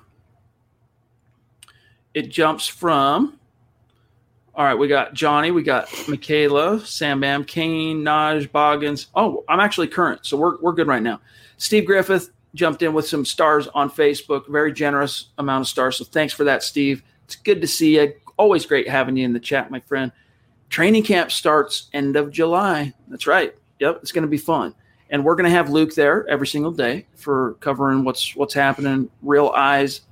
It 2.14 2.30
jumps 2.30 2.66
from. 2.66 3.38
All 4.54 4.64
right, 4.64 4.74
we 4.74 4.88
got 4.88 5.14
Johnny, 5.14 5.50
we 5.50 5.62
got 5.62 5.88
Michaela, 6.08 6.84
Sam 6.84 7.20
Bam, 7.20 7.44
Kane, 7.44 8.02
Naj, 8.02 8.50
Boggins. 8.50 9.06
Oh, 9.14 9.44
I'm 9.48 9.60
actually 9.60 9.86
current, 9.86 10.26
so 10.26 10.36
we're, 10.36 10.60
we're 10.60 10.72
good 10.72 10.86
right 10.86 11.02
now. 11.02 11.20
Steve 11.56 11.86
Griffith 11.86 12.30
jumped 12.54 12.82
in 12.82 12.92
with 12.92 13.06
some 13.06 13.24
stars 13.24 13.68
on 13.68 13.90
Facebook, 13.90 14.48
very 14.48 14.72
generous 14.72 15.26
amount 15.38 15.62
of 15.62 15.68
stars. 15.68 15.96
So 15.96 16.04
thanks 16.04 16.34
for 16.34 16.44
that, 16.44 16.62
Steve. 16.62 17.02
It's 17.24 17.36
good 17.36 17.60
to 17.60 17.66
see 17.66 17.96
you. 17.96 18.12
Always 18.36 18.66
great 18.66 18.88
having 18.88 19.16
you 19.16 19.24
in 19.24 19.32
the 19.32 19.40
chat, 19.40 19.70
my 19.70 19.80
friend. 19.80 20.10
Training 20.68 21.04
camp 21.04 21.30
starts 21.30 21.88
end 21.92 22.16
of 22.16 22.30
July. 22.30 22.92
That's 23.08 23.26
right. 23.26 23.54
Yep, 23.78 24.00
it's 24.02 24.12
going 24.12 24.22
to 24.22 24.28
be 24.28 24.36
fun. 24.36 24.74
And 25.10 25.24
we're 25.24 25.34
going 25.34 25.50
to 25.50 25.56
have 25.56 25.68
Luke 25.70 25.94
there 25.94 26.26
every 26.28 26.46
single 26.46 26.70
day 26.70 27.06
for 27.16 27.54
covering 27.60 28.04
what's 28.04 28.34
what's 28.36 28.54
happening, 28.54 29.10
real 29.22 29.48
eyes 29.48 30.02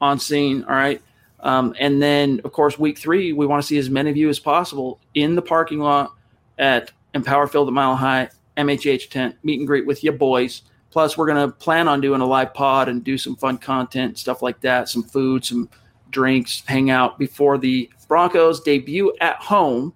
on 0.00 0.18
scene. 0.18 0.64
All 0.64 0.74
right. 0.74 1.02
Um, 1.40 1.74
and 1.78 2.00
then, 2.00 2.40
of 2.44 2.52
course, 2.52 2.78
week 2.78 2.96
three, 2.96 3.32
we 3.32 3.46
want 3.46 3.62
to 3.62 3.66
see 3.66 3.76
as 3.76 3.90
many 3.90 4.10
of 4.10 4.16
you 4.16 4.28
as 4.30 4.38
possible 4.38 4.98
in 5.14 5.34
the 5.34 5.42
parking 5.42 5.78
lot 5.78 6.12
at 6.58 6.90
Empower 7.12 7.46
Field 7.46 7.68
at 7.68 7.74
Mile 7.74 7.96
High, 7.96 8.30
MHH 8.56 9.10
tent, 9.10 9.36
meet 9.42 9.58
and 9.58 9.66
greet 9.66 9.86
with 9.86 10.02
your 10.02 10.14
boys. 10.14 10.62
Plus, 10.90 11.18
we're 11.18 11.26
going 11.26 11.50
to 11.50 11.54
plan 11.54 11.88
on 11.88 12.00
doing 12.00 12.20
a 12.20 12.26
live 12.26 12.54
pod 12.54 12.88
and 12.88 13.04
do 13.04 13.18
some 13.18 13.36
fun 13.36 13.58
content, 13.58 14.16
stuff 14.16 14.40
like 14.40 14.60
that, 14.60 14.88
some 14.88 15.02
food, 15.02 15.44
some 15.44 15.68
drinks, 16.10 16.62
hang 16.66 16.88
out 16.88 17.18
before 17.18 17.58
the 17.58 17.90
Broncos 18.08 18.60
debut 18.60 19.14
at 19.20 19.36
home 19.36 19.92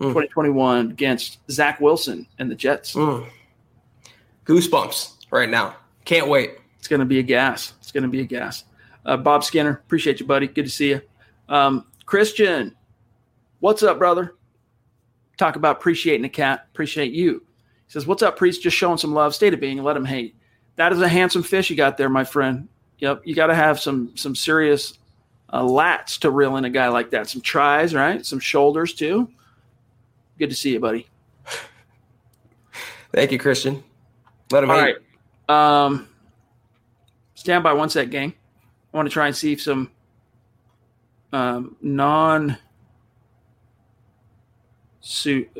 mm. 0.00 0.08
2021 0.08 0.90
against 0.90 1.38
Zach 1.50 1.80
Wilson 1.80 2.26
and 2.38 2.50
the 2.50 2.54
Jets. 2.54 2.94
Mm. 2.94 3.28
Goosebumps 4.46 5.26
right 5.30 5.48
now. 5.48 5.76
Can't 6.04 6.28
wait. 6.28 6.58
It's 6.78 6.88
going 6.88 7.00
to 7.00 7.06
be 7.06 7.18
a 7.18 7.22
gas. 7.22 7.74
It's 7.80 7.92
going 7.92 8.04
to 8.04 8.08
be 8.08 8.20
a 8.20 8.24
gas. 8.24 8.64
Uh, 9.04 9.16
Bob 9.16 9.44
Skinner, 9.44 9.82
appreciate 9.84 10.20
you, 10.20 10.26
buddy. 10.26 10.46
Good 10.46 10.64
to 10.64 10.70
see 10.70 10.90
you. 10.90 11.02
Um, 11.48 11.86
Christian, 12.06 12.74
what's 13.60 13.82
up, 13.82 13.98
brother? 13.98 14.34
Talk 15.36 15.56
about 15.56 15.76
appreciating 15.76 16.24
a 16.24 16.30
cat. 16.30 16.66
Appreciate 16.72 17.12
you. 17.12 17.42
He 17.86 17.92
says, 17.92 18.06
What's 18.06 18.22
up, 18.22 18.36
priest? 18.36 18.62
Just 18.62 18.76
showing 18.76 18.98
some 18.98 19.12
love. 19.12 19.34
State 19.34 19.54
of 19.54 19.60
being, 19.60 19.82
let 19.82 19.96
him 19.96 20.04
hate. 20.04 20.34
That 20.76 20.92
is 20.92 21.00
a 21.00 21.08
handsome 21.08 21.42
fish 21.42 21.70
you 21.70 21.76
got 21.76 21.96
there, 21.96 22.08
my 22.08 22.24
friend. 22.24 22.68
Yep. 22.98 23.22
You 23.24 23.34
got 23.34 23.48
to 23.48 23.54
have 23.54 23.80
some 23.80 24.16
some 24.16 24.34
serious 24.34 24.98
uh, 25.50 25.62
lats 25.62 26.18
to 26.20 26.30
reel 26.30 26.56
in 26.56 26.64
a 26.64 26.70
guy 26.70 26.88
like 26.88 27.10
that. 27.10 27.28
Some 27.28 27.42
tries, 27.42 27.94
right? 27.94 28.24
Some 28.24 28.40
shoulders, 28.40 28.94
too. 28.94 29.30
Good 30.38 30.50
to 30.50 30.56
see 30.56 30.72
you, 30.72 30.80
buddy. 30.80 31.06
Thank 33.12 33.32
you, 33.32 33.38
Christian. 33.38 33.82
Let 34.50 34.64
him. 34.64 34.70
All 34.70 34.76
right. 34.76 34.96
Um, 35.48 36.08
stand 37.34 37.62
by 37.62 37.72
one 37.72 37.90
sec, 37.90 38.10
gang. 38.10 38.34
I 38.92 38.96
want 38.96 39.08
to 39.08 39.12
try 39.12 39.26
and 39.26 39.36
see 39.36 39.52
if 39.52 39.60
some 39.60 39.90
um, 41.32 41.76
non 41.80 42.56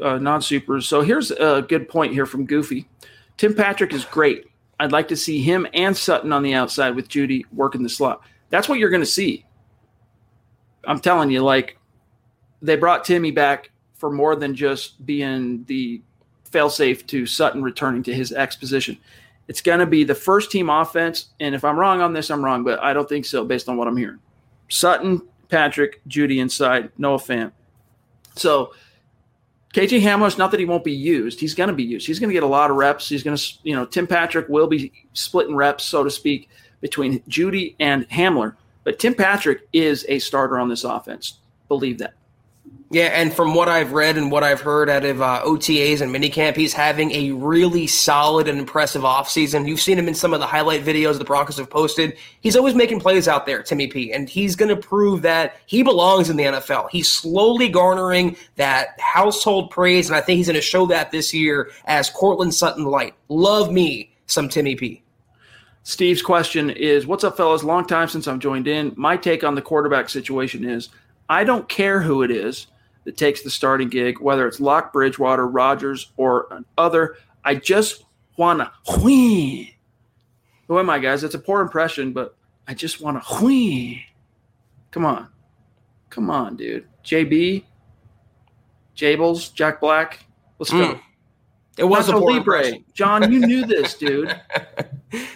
uh, 0.03 0.19
non 0.19 0.43
supers. 0.43 0.89
So 0.89 1.03
here's 1.03 1.31
a 1.31 1.65
good 1.69 1.89
point 1.89 2.13
here 2.13 2.27
from 2.27 2.47
Goofy. 2.47 2.89
Tim 3.37 3.55
Patrick 3.55 3.93
is 3.93 4.05
great. 4.05 4.47
I'd 4.81 4.93
like 4.93 5.09
to 5.09 5.17
see 5.17 5.41
him 5.41 5.67
and 5.73 5.97
Sutton 5.97 6.33
on 6.33 6.43
the 6.43 6.55
outside 6.55 6.95
with 6.95 7.09
Jeudy 7.09 7.45
working 7.53 7.83
the 7.83 7.89
slot. 7.89 8.23
That's 8.51 8.69
what 8.69 8.79
you're 8.79 8.91
going 8.91 9.03
to 9.03 9.07
see. 9.07 9.45
I'm 10.85 11.01
telling 11.01 11.31
you, 11.31 11.43
like 11.43 11.79
they 12.63 12.77
brought 12.77 13.05
Timmy 13.05 13.31
back 13.31 13.71
for 13.95 14.11
more 14.11 14.37
than 14.37 14.55
just 14.55 15.05
being 15.05 15.65
the 15.65 16.03
failsafe 16.51 17.07
to 17.09 17.27
Sutton 17.27 17.63
returning 17.63 18.03
to 18.05 18.15
his 18.15 18.33
X 18.33 18.57
position. 18.57 18.99
It's 19.49 19.61
going 19.61 19.79
to 19.79 19.87
be 19.87 20.05
the 20.05 20.15
first 20.15 20.51
team 20.51 20.71
offense. 20.71 21.27
And 21.41 21.55
if 21.55 21.65
I'm 21.65 21.79
wrong 21.79 22.01
on 22.01 22.13
this, 22.13 22.31
I'm 22.31 22.45
wrong, 22.45 22.65
but 22.65 22.83
I 22.83 22.93
don't 22.93 23.09
think 23.09 23.25
so 23.25 23.45
based 23.45 23.69
on 23.69 23.77
what 23.77 23.89
I'm 23.89 23.97
hearing. 23.97 24.19
Sutton, 24.69 25.23
Patrick, 25.49 26.01
Jeudy 26.09 26.39
inside, 26.39 26.91
Noah 26.99 27.19
Fant. 27.19 27.53
So 28.35 28.73
KJ 29.73 30.01
Hamler, 30.01 30.37
not 30.39 30.51
that 30.51 30.61
he 30.61 30.67
won't 30.67 30.85
be 30.85 30.93
used. 30.93 31.39
He's 31.39 31.55
going 31.55 31.69
to 31.69 31.75
be 31.75 31.85
used. 31.85 32.07
He's 32.07 32.19
going 32.19 32.31
to 32.31 32.35
get 32.35 32.43
a 32.43 32.47
lot 32.47 32.71
of 32.71 32.77
reps. 32.77 33.09
He's 33.09 33.23
going 33.23 33.37
to, 33.37 33.55
you 33.63 33.77
know, 33.77 33.85
Tim 33.85 34.07
Patrick 34.07 34.49
will 34.49 34.67
be 34.67 34.93
splitting 35.13 35.55
reps, 35.55 35.85
so 35.85 36.03
to 36.03 36.11
speak, 36.11 36.49
between 36.81 37.21
Jeudy 37.23 37.77
and 37.79 38.09
Hamler. 38.09 38.57
But 38.85 38.99
Tim 38.99 39.15
Patrick 39.15 39.69
is 39.73 40.07
a 40.09 40.19
starter 40.19 40.59
on 40.59 40.69
this 40.69 40.85
offense. 40.85 41.41
Believe 41.69 41.99
that. 41.99 42.15
Yeah, 42.89 43.07
and 43.07 43.35
from 43.35 43.53
what 43.53 43.69
I've 43.69 43.93
read 43.93 44.17
and 44.17 44.31
what 44.31 44.45
I've 44.45 44.61
heard 44.61 44.89
out 44.89 45.05
of 45.05 45.21
uh, 45.21 45.43
OTAs 45.45 46.01
and 46.01 46.15
minicamp, 46.15 46.55
he's 46.55 46.73
having 46.73 47.11
a 47.11 47.33
really 47.33 47.89
solid 47.89 48.47
and 48.47 48.61
impressive 48.61 49.03
offseason. 49.03 49.67
You've 49.67 49.81
seen 49.81 49.99
him 49.99 50.07
in 50.07 50.15
some 50.15 50.33
of 50.33 50.39
the 50.39 50.47
highlight 50.47 50.85
videos 50.85 51.19
the 51.19 51.25
Broncos 51.25 51.57
have 51.57 51.69
posted. 51.69 52.17
He's 52.43 52.55
always 52.55 52.77
making 52.77 53.01
plays 53.01 53.27
out 53.27 53.45
there, 53.45 53.61
Timmy 53.61 53.89
P, 53.89 54.13
and 54.13 54.29
he's 54.29 54.55
going 54.55 54.69
to 54.69 54.77
prove 54.77 55.23
that 55.23 55.57
he 55.67 55.83
belongs 55.83 56.31
in 56.31 56.37
the 56.37 56.45
NFL. 56.45 56.89
He's 56.91 57.11
slowly 57.11 57.69
garnering 57.69 58.37
that 58.55 59.01
household 59.01 59.73
praise, 59.73 60.09
and 60.09 60.17
I 60.17 60.21
think 60.21 60.37
he's 60.37 60.47
going 60.47 60.55
to 60.55 60.63
show 60.63 60.87
that 60.87 61.11
this 61.11 61.35
year 61.35 61.73
as 61.87 62.09
Courtland 62.09 62.55
Sutton 62.55 62.85
Light. 62.85 63.15
Love 63.29 63.73
me 63.73 64.15
some 64.27 64.49
Timmy 64.49 64.77
P. 64.77 65.03
Steve's 65.83 66.23
question 66.23 66.71
is 66.71 67.05
What's 67.05 67.25
up, 67.25 67.37
fellas? 67.37 67.65
Long 67.65 67.85
time 67.85 68.07
since 68.07 68.29
I've 68.29 68.39
joined 68.39 68.69
in. 68.69 68.93
My 68.97 69.17
take 69.17 69.43
on 69.43 69.57
the 69.57 69.63
quarterback 69.63 70.09
situation 70.09 70.65
is 70.65 70.89
I 71.29 71.43
don't 71.43 71.69
care 71.69 72.01
who 72.01 72.23
it 72.23 72.31
is 72.31 72.69
that 73.07 73.17
takes 73.17 73.43
the 73.43 73.51
starting 73.51 73.89
gig, 73.89 74.21
whether 74.21 74.47
it's 74.47 74.61
Lock, 74.61 74.93
Bridgewater, 74.93 75.47
Rogers, 75.47 76.13
or 76.17 76.65
other. 76.77 77.17
I 77.45 77.55
just 77.55 78.05
want 78.37 78.59
to 78.59 78.71
win. 79.01 79.69
Who 80.67 80.79
am 80.79 80.91
I, 80.91 80.99
guys? 80.99 81.23
It's 81.23 81.37
a 81.37 81.39
poor 81.39 81.61
impression, 81.61 82.13
but 82.13 82.37
I 82.67 82.75
just 82.75 83.01
want 83.01 83.23
to 83.23 83.45
win. 83.45 84.01
Come 84.91 85.07
on. 85.07 85.29
Come 86.11 86.31
on, 86.31 86.57
dude. 86.57 86.87
JB, 87.05 87.63
Jables, 88.97 89.55
Jack 89.55 89.81
Black. 89.81 90.25
Let's 90.59 90.73
go. 90.73 90.95
Mm. 90.95 91.01
It 91.79 91.85
was 91.85 92.09
a 92.09 92.17
Libre. 92.17 92.59
Impression. 92.59 92.85
John, 92.93 93.33
you 93.33 93.41
knew 93.41 93.67
this, 93.67 93.95
dude. 93.99 94.35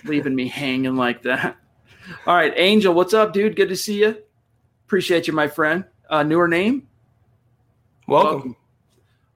Leaving 0.04 0.34
me 0.34 0.48
hanging 0.48 0.96
like 0.96 1.22
that. 1.22 1.56
All 2.26 2.34
right, 2.34 2.52
Angel, 2.56 2.92
what's 2.92 3.14
up, 3.14 3.32
dude? 3.32 3.54
Good 3.54 3.68
to 3.68 3.76
see 3.76 4.00
you. 4.00 4.16
Appreciate 4.86 5.28
you, 5.28 5.32
my 5.32 5.46
friend. 5.46 5.84
Uh, 6.08 6.24
newer 6.24 6.48
name? 6.48 6.88
Welcome. 8.10 8.32
Welcome. 8.32 8.56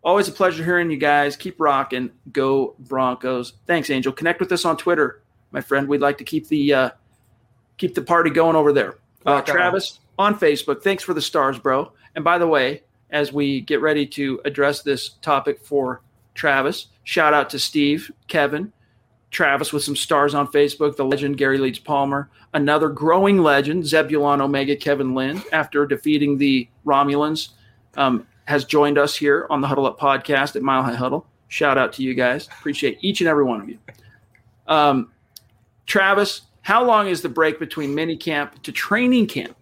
Always 0.02 0.28
a 0.28 0.32
pleasure 0.32 0.64
hearing 0.64 0.90
you 0.90 0.96
guys. 0.96 1.36
Keep 1.36 1.60
rocking. 1.60 2.10
Go 2.32 2.74
Broncos. 2.80 3.54
Thanks, 3.66 3.88
Angel. 3.88 4.12
Connect 4.12 4.40
with 4.40 4.52
us 4.52 4.64
on 4.64 4.76
Twitter, 4.76 5.22
my 5.52 5.60
friend. 5.60 5.88
We'd 5.88 6.00
like 6.00 6.18
to 6.18 6.24
keep 6.24 6.48
the 6.48 6.74
uh, 6.74 6.90
keep 7.78 7.94
the 7.94 8.02
party 8.02 8.30
going 8.30 8.56
over 8.56 8.72
there. 8.72 8.98
Uh, 9.24 9.40
Travis 9.40 10.00
on 10.18 10.38
Facebook. 10.38 10.82
Thanks 10.82 11.02
for 11.02 11.14
the 11.14 11.22
stars, 11.22 11.58
bro. 11.58 11.92
And 12.16 12.24
by 12.24 12.36
the 12.36 12.46
way, 12.46 12.82
as 13.10 13.32
we 13.32 13.60
get 13.62 13.80
ready 13.80 14.06
to 14.08 14.40
address 14.44 14.82
this 14.82 15.10
topic 15.22 15.64
for 15.64 16.02
Travis, 16.34 16.88
shout 17.04 17.32
out 17.32 17.48
to 17.50 17.58
Steve, 17.58 18.10
Kevin, 18.28 18.72
Travis 19.30 19.72
with 19.72 19.84
some 19.84 19.96
stars 19.96 20.34
on 20.34 20.48
Facebook, 20.48 20.96
the 20.96 21.04
legend 21.04 21.38
Gary 21.38 21.58
Leeds 21.58 21.78
Palmer, 21.78 22.28
another 22.52 22.88
growing 22.88 23.38
legend, 23.38 23.86
Zebulon 23.86 24.40
Omega 24.40 24.76
Kevin 24.76 25.14
Lynn, 25.14 25.42
after 25.52 25.86
defeating 25.86 26.36
the 26.36 26.68
Romulans. 26.84 27.50
Um, 27.96 28.26
has 28.46 28.64
joined 28.64 28.98
us 28.98 29.16
here 29.16 29.46
on 29.50 29.60
the 29.60 29.66
Huddle 29.66 29.86
Up 29.86 29.98
podcast 29.98 30.56
at 30.56 30.62
Mile 30.62 30.82
High 30.82 30.94
Huddle. 30.94 31.26
Shout 31.48 31.78
out 31.78 31.92
to 31.94 32.02
you 32.02 32.14
guys. 32.14 32.46
Appreciate 32.48 32.98
each 33.00 33.20
and 33.20 33.28
every 33.28 33.44
one 33.44 33.60
of 33.60 33.68
you. 33.68 33.78
Um, 34.66 35.12
Travis, 35.86 36.42
how 36.62 36.84
long 36.84 37.08
is 37.08 37.22
the 37.22 37.28
break 37.28 37.58
between 37.58 37.94
mini 37.94 38.16
camp 38.16 38.62
to 38.62 38.72
training 38.72 39.26
camp? 39.26 39.56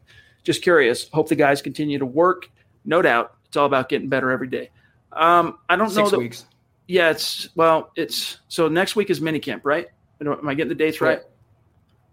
Just 0.44 0.62
curious. 0.62 1.08
Hope 1.10 1.28
the 1.28 1.36
guys 1.36 1.62
continue 1.62 1.98
to 1.98 2.06
work. 2.06 2.50
No 2.84 3.02
doubt. 3.02 3.34
It's 3.46 3.56
all 3.56 3.66
about 3.66 3.88
getting 3.88 4.08
better 4.08 4.30
every 4.30 4.48
day. 4.48 4.70
Um, 5.12 5.58
I 5.68 5.76
don't 5.76 5.88
Six 5.88 5.96
know. 5.96 6.04
Six 6.06 6.18
weeks. 6.18 6.46
Yeah, 6.88 7.10
it's 7.10 7.48
well, 7.54 7.90
it's 7.96 8.38
so 8.48 8.68
next 8.68 8.96
week 8.96 9.10
is 9.10 9.20
mini 9.20 9.38
camp, 9.38 9.64
right? 9.64 9.88
Am 10.20 10.48
I 10.48 10.54
getting 10.54 10.68
the 10.68 10.74
dates 10.74 11.00
right? 11.00 11.18
right? 11.18 11.26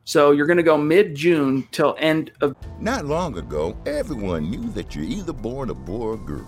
So 0.03 0.31
you're 0.31 0.47
going 0.47 0.57
to 0.57 0.63
go 0.63 0.77
mid 0.77 1.15
June 1.15 1.67
till 1.71 1.95
end 1.99 2.31
of. 2.41 2.55
Not 2.79 3.05
long 3.05 3.37
ago, 3.37 3.77
everyone 3.85 4.49
knew 4.49 4.69
that 4.71 4.95
you're 4.95 5.05
either 5.05 5.33
born 5.33 5.69
a 5.69 5.73
boy 5.75 5.99
or 5.99 6.13
a 6.15 6.17
girl. 6.17 6.47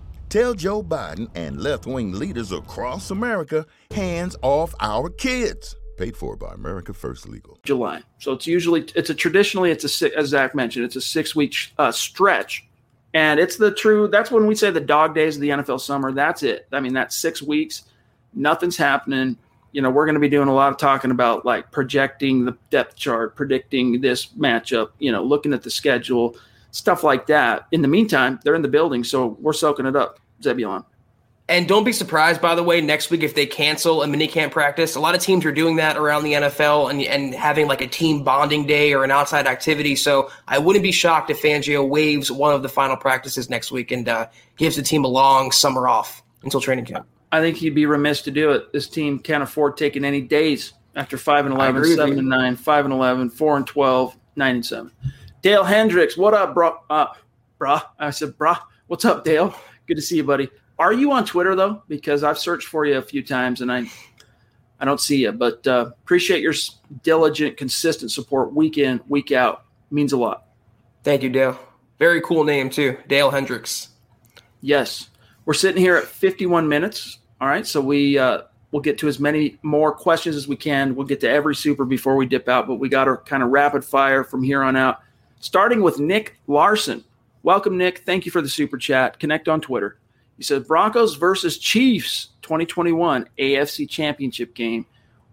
Tell 0.31 0.53
Joe 0.53 0.81
Biden 0.81 1.29
and 1.35 1.61
left 1.61 1.85
wing 1.85 2.13
leaders 2.13 2.53
across 2.53 3.11
America 3.11 3.65
hands 3.93 4.37
off 4.41 4.73
our 4.79 5.09
kids. 5.09 5.75
Paid 5.97 6.15
for 6.15 6.37
by 6.37 6.53
America 6.53 6.93
First 6.93 7.27
Legal. 7.27 7.59
July. 7.63 8.01
So 8.19 8.31
it's 8.31 8.47
usually 8.47 8.85
it's 8.95 9.09
a 9.09 9.13
traditionally 9.13 9.71
it's 9.71 10.01
a 10.01 10.17
as 10.17 10.29
Zach 10.29 10.55
mentioned 10.55 10.85
it's 10.85 10.95
a 10.95 11.01
six 11.01 11.35
week 11.35 11.53
uh, 11.77 11.91
stretch, 11.91 12.65
and 13.13 13.41
it's 13.41 13.57
the 13.57 13.71
true. 13.71 14.07
That's 14.07 14.31
when 14.31 14.47
we 14.47 14.55
say 14.55 14.71
the 14.71 14.79
dog 14.79 15.13
days 15.13 15.35
of 15.35 15.41
the 15.41 15.49
NFL 15.49 15.81
summer. 15.81 16.13
That's 16.13 16.43
it. 16.43 16.65
I 16.71 16.79
mean 16.79 16.93
that's 16.93 17.17
six 17.17 17.41
weeks. 17.41 17.83
Nothing's 18.33 18.77
happening. 18.77 19.37
You 19.73 19.81
know 19.81 19.89
we're 19.89 20.05
going 20.05 20.15
to 20.15 20.21
be 20.21 20.29
doing 20.29 20.47
a 20.47 20.53
lot 20.53 20.71
of 20.71 20.77
talking 20.77 21.11
about 21.11 21.45
like 21.45 21.71
projecting 21.71 22.45
the 22.45 22.55
depth 22.69 22.95
chart, 22.95 23.35
predicting 23.35 23.99
this 23.99 24.27
matchup. 24.27 24.91
You 24.97 25.11
know 25.11 25.25
looking 25.25 25.51
at 25.51 25.61
the 25.61 25.69
schedule, 25.69 26.37
stuff 26.71 27.03
like 27.03 27.27
that. 27.27 27.67
In 27.71 27.81
the 27.81 27.87
meantime, 27.87 28.39
they're 28.43 28.55
in 28.55 28.61
the 28.61 28.67
building, 28.67 29.03
so 29.03 29.37
we're 29.39 29.53
soaking 29.53 29.85
it 29.85 29.95
up. 29.95 30.19
Zebulon. 30.41 30.83
And 31.51 31.67
don't 31.67 31.83
be 31.83 31.91
surprised, 31.91 32.39
by 32.39 32.55
the 32.55 32.63
way, 32.63 32.79
next 32.79 33.09
week 33.09 33.23
if 33.23 33.35
they 33.35 33.45
cancel 33.45 34.03
a 34.03 34.07
minicamp 34.07 34.51
practice. 34.51 34.95
A 34.95 35.01
lot 35.01 35.15
of 35.15 35.21
teams 35.21 35.43
are 35.43 35.51
doing 35.51 35.75
that 35.75 35.97
around 35.97 36.23
the 36.23 36.33
NFL 36.33 36.89
and, 36.89 37.01
and 37.01 37.35
having 37.35 37.67
like 37.67 37.81
a 37.81 37.87
team 37.87 38.23
bonding 38.23 38.65
day 38.65 38.93
or 38.93 39.03
an 39.03 39.11
outside 39.11 39.47
activity. 39.47 39.97
So 39.97 40.31
I 40.47 40.59
wouldn't 40.59 40.81
be 40.81 40.93
shocked 40.93 41.29
if 41.29 41.41
Fangio 41.41 41.85
waives 41.87 42.31
one 42.31 42.53
of 42.53 42.63
the 42.63 42.69
final 42.69 42.95
practices 42.95 43.49
next 43.49 43.69
week 43.69 43.91
and 43.91 44.07
uh, 44.07 44.27
gives 44.55 44.77
the 44.77 44.81
team 44.81 45.03
a 45.03 45.09
long 45.09 45.51
summer 45.51 45.89
off 45.89 46.23
until 46.43 46.61
training 46.61 46.85
camp. 46.85 47.05
I 47.33 47.41
think 47.41 47.57
he'd 47.57 47.75
be 47.75 47.85
remiss 47.85 48.21
to 48.23 48.31
do 48.31 48.51
it. 48.51 48.71
This 48.71 48.87
team 48.87 49.19
can't 49.19 49.43
afford 49.43 49.75
taking 49.75 50.05
any 50.05 50.21
days 50.21 50.71
after 50.95 51.17
5 51.17 51.47
and 51.47 51.55
11, 51.55 51.83
7 51.95 52.17
and 52.17 52.29
9, 52.29 52.55
5 52.55 52.85
and 52.85 52.93
11, 52.93 53.29
4 53.29 53.57
and 53.57 53.67
12, 53.67 54.17
9 54.37 54.55
and 54.55 54.65
7. 54.65 54.91
Dale 55.41 55.63
Hendricks, 55.63 56.15
what 56.15 56.35
up, 56.35 56.53
bro? 56.53 56.77
Uh, 56.89 57.07
brah. 57.59 57.83
I 57.97 58.11
said, 58.11 58.37
brah. 58.37 58.59
What's 58.87 59.05
up, 59.05 59.23
Dale? 59.23 59.55
Good 59.87 59.95
to 59.95 60.01
see 60.01 60.17
you, 60.17 60.23
buddy. 60.23 60.49
Are 60.77 60.93
you 60.93 61.11
on 61.11 61.25
Twitter 61.25 61.55
though? 61.55 61.81
Because 61.87 62.23
I've 62.23 62.37
searched 62.37 62.67
for 62.67 62.85
you 62.85 62.97
a 62.97 63.01
few 63.01 63.23
times 63.23 63.61
and 63.61 63.71
I, 63.71 63.85
I 64.79 64.85
don't 64.85 64.99
see 64.99 65.23
you. 65.23 65.31
But 65.31 65.65
uh, 65.65 65.91
appreciate 66.03 66.41
your 66.41 66.53
diligent, 67.01 67.57
consistent 67.57 68.11
support 68.11 68.53
week 68.53 68.77
in, 68.77 69.01
week 69.07 69.31
out. 69.31 69.65
Means 69.89 70.13
a 70.13 70.17
lot. 70.17 70.45
Thank 71.03 71.23
you, 71.23 71.29
Dale. 71.29 71.59
Very 71.97 72.21
cool 72.21 72.43
name 72.43 72.69
too, 72.69 72.97
Dale 73.07 73.31
Hendricks. 73.31 73.89
Yes, 74.61 75.09
we're 75.45 75.53
sitting 75.53 75.81
here 75.81 75.97
at 75.97 76.05
51 76.05 76.67
minutes. 76.67 77.19
All 77.39 77.47
right, 77.47 77.65
so 77.65 77.81
we 77.81 78.17
uh, 78.17 78.43
we'll 78.71 78.81
get 78.81 78.99
to 78.99 79.07
as 79.07 79.19
many 79.19 79.57
more 79.63 79.91
questions 79.91 80.35
as 80.35 80.47
we 80.47 80.55
can. 80.55 80.95
We'll 80.95 81.07
get 81.07 81.19
to 81.21 81.29
every 81.29 81.55
super 81.55 81.83
before 81.83 82.15
we 82.15 82.25
dip 82.27 82.47
out, 82.47 82.67
but 82.67 82.75
we 82.75 82.89
got 82.89 83.05
to 83.05 83.17
kind 83.17 83.43
of 83.43 83.49
rapid 83.49 83.83
fire 83.83 84.23
from 84.23 84.43
here 84.43 84.63
on 84.63 84.75
out. 84.75 84.99
Starting 85.41 85.81
with 85.81 85.99
Nick 85.99 86.37
Larson. 86.47 87.03
Welcome, 87.43 87.77
Nick. 87.77 87.99
Thank 87.99 88.25
you 88.25 88.31
for 88.31 88.41
the 88.41 88.49
super 88.49 88.77
chat. 88.77 89.19
Connect 89.19 89.49
on 89.49 89.59
Twitter. 89.59 89.97
He 90.37 90.43
said 90.43 90.67
Broncos 90.67 91.15
versus 91.15 91.57
Chiefs 91.57 92.29
2021 92.43 93.27
AFC 93.37 93.89
Championship 93.89 94.53
game. 94.53 94.85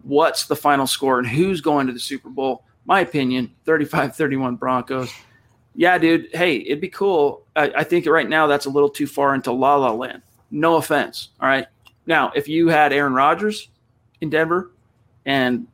What's 0.03 0.47
the 0.47 0.55
final 0.55 0.87
score 0.87 1.19
and 1.19 1.27
who's 1.27 1.61
going 1.61 1.87
to 1.87 1.93
the 1.93 1.99
Super 1.99 2.29
Bowl? 2.29 2.63
My 2.85 3.01
opinion 3.01 3.53
35 3.65 4.15
31 4.15 4.55
Broncos. 4.55 5.11
Yeah, 5.75 5.97
dude. 5.97 6.29
Hey, 6.33 6.57
it'd 6.57 6.81
be 6.81 6.89
cool. 6.89 7.43
I, 7.55 7.71
I, 7.77 7.83
think 7.83 8.05
right 8.07 8.27
now 8.27 8.47
that's 8.47 8.65
a 8.65 8.69
little 8.69 8.89
too 8.89 9.07
far 9.07 9.35
into 9.35 9.51
la 9.51 9.75
la 9.75 9.91
land. 9.91 10.23
No 10.49 10.75
offense. 10.75 11.29
All 11.39 11.47
right. 11.47 11.67
Now, 12.07 12.31
if 12.35 12.47
you 12.47 12.69
had 12.69 12.91
Aaron 12.91 13.13
Rodgers 13.13 13.69
in 14.21 14.29
Denver, 14.29 14.71
and 15.25 15.67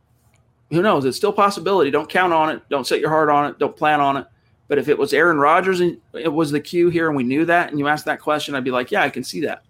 who 0.71 0.81
knows, 0.81 1.05
it's 1.05 1.17
still 1.17 1.29
a 1.29 1.33
possibility. 1.33 1.91
Don't 1.91 2.09
count 2.09 2.33
on 2.33 2.49
it. 2.49 2.61
Don't 2.69 2.87
set 2.87 2.99
your 2.99 3.09
heart 3.09 3.29
on 3.29 3.49
it. 3.49 3.59
Don't 3.59 3.75
plan 3.75 4.01
on 4.01 4.17
it. 4.17 4.25
But 4.67 4.79
if 4.79 4.89
it 4.89 4.97
was 4.97 5.13
Aaron 5.13 5.37
Rodgers 5.37 5.79
and 5.79 5.99
it 6.13 6.31
was 6.31 6.51
the 6.51 6.59
cue 6.59 6.89
here 6.89 7.07
and 7.07 7.15
we 7.15 7.23
knew 7.23 7.45
that 7.45 7.69
and 7.69 7.77
you 7.77 7.87
asked 7.87 8.05
that 8.05 8.19
question, 8.19 8.55
I'd 8.55 8.63
be 8.63 8.71
like, 8.71 8.91
yeah, 8.91 9.03
I 9.03 9.09
can 9.09 9.23
see 9.23 9.41
that. 9.41 9.63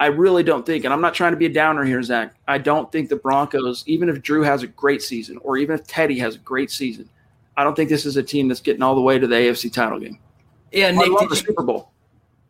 I 0.00 0.06
really 0.06 0.42
don't 0.44 0.64
think, 0.64 0.84
and 0.84 0.94
I'm 0.94 1.00
not 1.00 1.14
trying 1.14 1.32
to 1.32 1.38
be 1.38 1.46
a 1.46 1.52
downer 1.52 1.82
here, 1.82 2.02
Zach. 2.02 2.34
I 2.46 2.58
don't 2.58 2.92
think 2.92 3.08
the 3.08 3.16
Broncos, 3.16 3.82
even 3.86 4.08
if 4.08 4.22
Drew 4.22 4.42
has 4.42 4.62
a 4.62 4.68
great 4.68 5.02
season 5.02 5.38
or 5.38 5.56
even 5.56 5.76
if 5.76 5.86
Teddy 5.86 6.18
has 6.18 6.36
a 6.36 6.38
great 6.38 6.70
season, 6.70 7.08
I 7.56 7.64
don't 7.64 7.74
think 7.74 7.88
this 7.88 8.06
is 8.06 8.16
a 8.16 8.22
team 8.22 8.46
that's 8.46 8.60
getting 8.60 8.82
all 8.82 8.94
the 8.94 9.00
way 9.00 9.18
to 9.18 9.26
the 9.26 9.34
AFC 9.34 9.72
title 9.72 9.98
game. 9.98 10.18
Yeah, 10.70 10.92
Nick, 10.92 11.06
I 11.06 11.08
love 11.08 11.28
the 11.30 11.34
you, 11.34 11.42
Super 11.42 11.62
Bowl. 11.64 11.90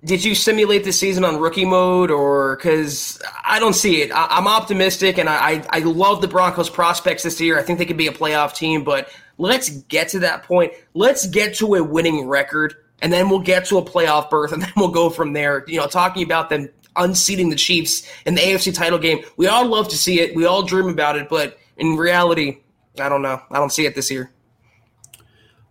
Did 0.05 0.25
you 0.25 0.37
simulate 0.37 0.85
the 0.85 0.93
season 0.93 1.25
on 1.25 1.39
rookie 1.39 1.65
mode, 1.65 2.11
or 2.11 2.57
because 2.57 3.21
I 3.45 3.59
don't 3.59 3.75
see 3.75 4.01
it? 4.01 4.13
I, 4.13 4.39
am 4.39 4.47
optimistic, 4.47 5.19
and 5.19 5.29
I, 5.29 5.65
I 5.71 5.81
love 5.81 6.21
the 6.21 6.29
Broncos' 6.29 6.71
prospects 6.71 7.25
this 7.25 7.41
year. 7.41 7.59
I 7.59 7.63
think 7.63 7.81
they 7.81 7.85
could 7.85 7.97
be 7.97 8.07
a 8.07 8.13
playoff 8.13 8.55
team, 8.55 8.85
but 8.85 9.09
let's 9.39 9.71
get 9.71 10.09
to 10.11 10.21
that 10.21 10.45
point. 10.45 10.73
Let's 10.95 11.27
get 11.27 11.55
to 11.57 11.75
a 11.75 11.83
winning 11.83 12.29
record, 12.29 12.77
and 13.03 13.13
then 13.13 13.29
we'll 13.29 13.41
get 13.41 13.65
to 13.67 13.79
a 13.79 13.83
playoff 13.83 14.31
berth, 14.31 14.53
and 14.53 14.63
then 14.63 14.73
we'll 14.77 14.89
go 14.93 15.11
from 15.11 15.33
there. 15.33 15.65
You 15.67 15.81
know, 15.81 15.89
talking 15.89 16.23
about 16.23 16.49
them 16.49 16.69
unseating 16.95 17.51
the 17.51 17.57
Chiefs 17.57 18.09
in 18.25 18.37
the 18.37 18.41
AFC 18.41 18.73
title 18.73 18.99
game. 19.01 19.25
We 19.37 19.49
all 19.49 19.67
love 19.67 19.89
to 19.89 19.97
see 19.97 20.21
it. 20.21 20.37
We 20.37 20.47
all 20.47 20.63
dream 20.63 20.89
about 20.89 21.17
it, 21.17 21.29
but 21.29 21.59
in 21.77 21.97
reality, 21.97 22.59
I 23.01 23.09
don't 23.09 23.23
know. 23.23 23.41
I 23.51 23.59
don't 23.59 23.73
see 23.73 23.87
it 23.87 23.95
this 23.97 24.11
year. 24.13 24.31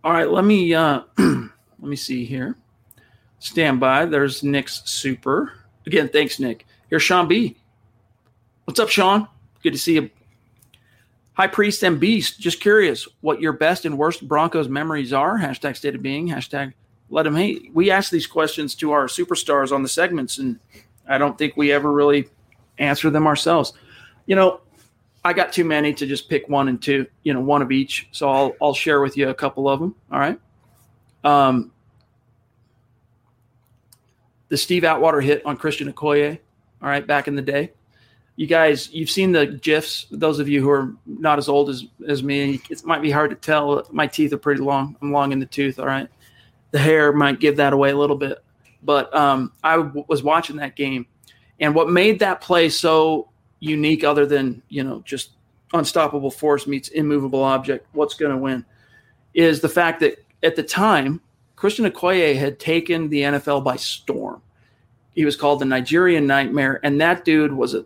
All 0.04 0.12
right, 0.12 0.30
let 0.30 0.44
me 0.44 0.74
uh, 0.74 1.02
let 1.18 1.48
me 1.80 1.96
see 1.96 2.24
here. 2.24 2.56
Stand 3.38 3.80
by. 3.80 4.06
There's 4.06 4.42
Nick's 4.42 4.82
super. 4.84 5.52
Again, 5.86 6.08
thanks, 6.08 6.38
Nick. 6.38 6.66
Here's 6.88 7.02
Sean 7.02 7.28
B. 7.28 7.56
What's 8.64 8.80
up, 8.80 8.88
Sean? 8.88 9.28
Good 9.62 9.72
to 9.72 9.78
see 9.78 9.94
you. 9.94 10.10
High 11.34 11.46
Priest 11.46 11.84
and 11.84 12.00
Beast, 12.00 12.40
just 12.40 12.60
curious 12.60 13.06
what 13.20 13.40
your 13.40 13.52
best 13.52 13.84
and 13.84 13.96
worst 13.96 14.26
Broncos 14.26 14.68
memories 14.68 15.12
are. 15.12 15.38
Hashtag 15.38 15.76
state 15.76 15.94
of 15.94 16.02
being. 16.02 16.28
Hashtag 16.28 16.72
let 17.10 17.22
them 17.22 17.36
hate. 17.36 17.70
We 17.72 17.90
ask 17.90 18.10
these 18.10 18.26
questions 18.26 18.74
to 18.76 18.92
our 18.92 19.06
superstars 19.06 19.72
on 19.72 19.82
the 19.82 19.88
segments, 19.88 20.38
and 20.38 20.58
I 21.08 21.16
don't 21.18 21.38
think 21.38 21.56
we 21.56 21.72
ever 21.72 21.90
really 21.92 22.28
answer 22.78 23.08
them 23.08 23.26
ourselves. 23.26 23.72
You 24.26 24.36
know, 24.36 24.60
I 25.24 25.32
got 25.32 25.52
too 25.52 25.64
many 25.64 25.94
to 25.94 26.06
just 26.06 26.28
pick 26.28 26.48
one 26.48 26.68
and 26.68 26.80
two, 26.82 27.06
you 27.22 27.32
know, 27.32 27.40
one 27.40 27.62
of 27.62 27.72
each. 27.72 28.08
So 28.12 28.28
I'll 28.28 28.56
I'll 28.60 28.74
share 28.74 29.00
with 29.00 29.16
you 29.16 29.28
a 29.28 29.34
couple 29.34 29.68
of 29.68 29.80
them. 29.80 29.94
All 30.12 30.18
right. 30.18 30.40
Um, 31.24 31.72
the 34.48 34.56
Steve 34.56 34.84
Atwater 34.84 35.20
hit 35.20 35.44
on 35.44 35.56
Christian 35.56 35.92
Okoye, 35.92 36.38
all 36.82 36.88
right, 36.88 37.06
back 37.06 37.28
in 37.28 37.34
the 37.34 37.42
day. 37.42 37.72
You 38.36 38.46
guys, 38.46 38.92
you've 38.92 39.10
seen 39.10 39.32
the 39.32 39.46
gifs. 39.46 40.06
Those 40.10 40.38
of 40.38 40.48
you 40.48 40.62
who 40.62 40.70
are 40.70 40.94
not 41.06 41.38
as 41.38 41.48
old 41.48 41.70
as 41.70 41.86
as 42.06 42.22
me, 42.22 42.60
it 42.70 42.84
might 42.84 43.02
be 43.02 43.10
hard 43.10 43.30
to 43.30 43.36
tell. 43.36 43.84
My 43.90 44.06
teeth 44.06 44.32
are 44.32 44.38
pretty 44.38 44.62
long. 44.62 44.96
I'm 45.02 45.12
long 45.12 45.32
in 45.32 45.40
the 45.40 45.46
tooth. 45.46 45.78
All 45.78 45.86
right, 45.86 46.08
the 46.70 46.78
hair 46.78 47.12
might 47.12 47.40
give 47.40 47.56
that 47.56 47.72
away 47.72 47.90
a 47.90 47.96
little 47.96 48.16
bit. 48.16 48.38
But 48.82 49.12
um, 49.14 49.52
I 49.64 49.76
w- 49.76 50.04
was 50.06 50.22
watching 50.22 50.56
that 50.56 50.76
game, 50.76 51.06
and 51.58 51.74
what 51.74 51.90
made 51.90 52.20
that 52.20 52.40
play 52.40 52.68
so 52.68 53.28
unique, 53.58 54.04
other 54.04 54.24
than 54.24 54.62
you 54.68 54.84
know 54.84 55.02
just 55.04 55.30
unstoppable 55.72 56.30
force 56.30 56.66
meets 56.68 56.88
immovable 56.90 57.42
object, 57.42 57.88
what's 57.92 58.14
going 58.14 58.30
to 58.30 58.38
win, 58.38 58.64
is 59.34 59.60
the 59.60 59.68
fact 59.68 59.98
that 59.98 60.24
at 60.44 60.54
the 60.54 60.62
time 60.62 61.20
Christian 61.58 61.90
Okoye 61.90 62.36
had 62.36 62.60
taken 62.60 63.08
the 63.08 63.22
NFL 63.22 63.64
by 63.64 63.74
storm. 63.74 64.40
He 65.16 65.24
was 65.24 65.34
called 65.34 65.58
the 65.58 65.64
Nigerian 65.64 66.24
Nightmare, 66.24 66.78
and 66.84 67.00
that 67.00 67.24
dude 67.24 67.52
was 67.52 67.74
a, 67.74 67.84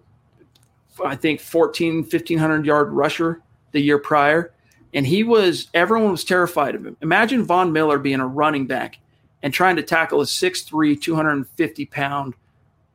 I 1.03 1.16
think, 1.16 1.41
14, 1.41 2.03
1500 2.03 2.66
yard 2.66 2.93
rusher 2.93 3.41
the 3.70 3.81
year 3.81 3.97
prior. 3.99 4.53
And 4.93 5.07
he 5.07 5.25
was, 5.25 5.68
everyone 5.73 6.11
was 6.11 6.23
terrified 6.23 6.75
of 6.75 6.85
him. 6.85 6.99
Imagine 7.01 7.45
Von 7.45 7.73
Miller 7.73 7.99
being 7.99 8.20
a 8.20 8.27
running 8.27 8.66
back 8.66 8.99
and 9.43 9.55
trying 9.55 9.77
to 9.77 9.83
tackle 9.83 10.20
a 10.20 10.25
6'3, 10.25 11.01
250 11.01 11.87
pound, 11.87 12.35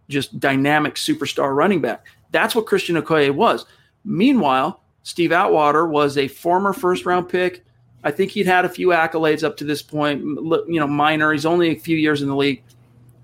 just 0.10 0.40
dynamic 0.40 0.94
superstar 0.94 1.56
running 1.56 1.82
back. 1.82 2.06
That's 2.30 2.54
what 2.54 2.68
Christian 2.68 2.98
Okoye 2.98 3.34
was. 3.34 3.66
Meanwhile, 4.06 4.84
Steve 5.02 5.32
Atwater 5.32 5.88
was 5.88 6.20
a 6.20 6.28
former 6.28 6.72
first 6.72 7.04
round 7.08 7.30
pick. 7.30 7.66
I 8.04 8.12
think 8.12 8.32
he'd 8.32 8.46
had 8.46 8.66
a 8.66 8.70
few 8.70 8.90
accolades 8.90 9.44
up 9.44 9.58
to 9.58 9.64
this 9.64 9.82
point, 9.82 10.22
you 10.22 10.80
know, 10.80 10.88
minor. 10.88 11.32
He's 11.32 11.46
only 11.46 11.70
a 11.70 11.80
few 11.80 11.98
years 11.98 12.22
in 12.22 12.28
the 12.28 12.36
league. 12.36 12.64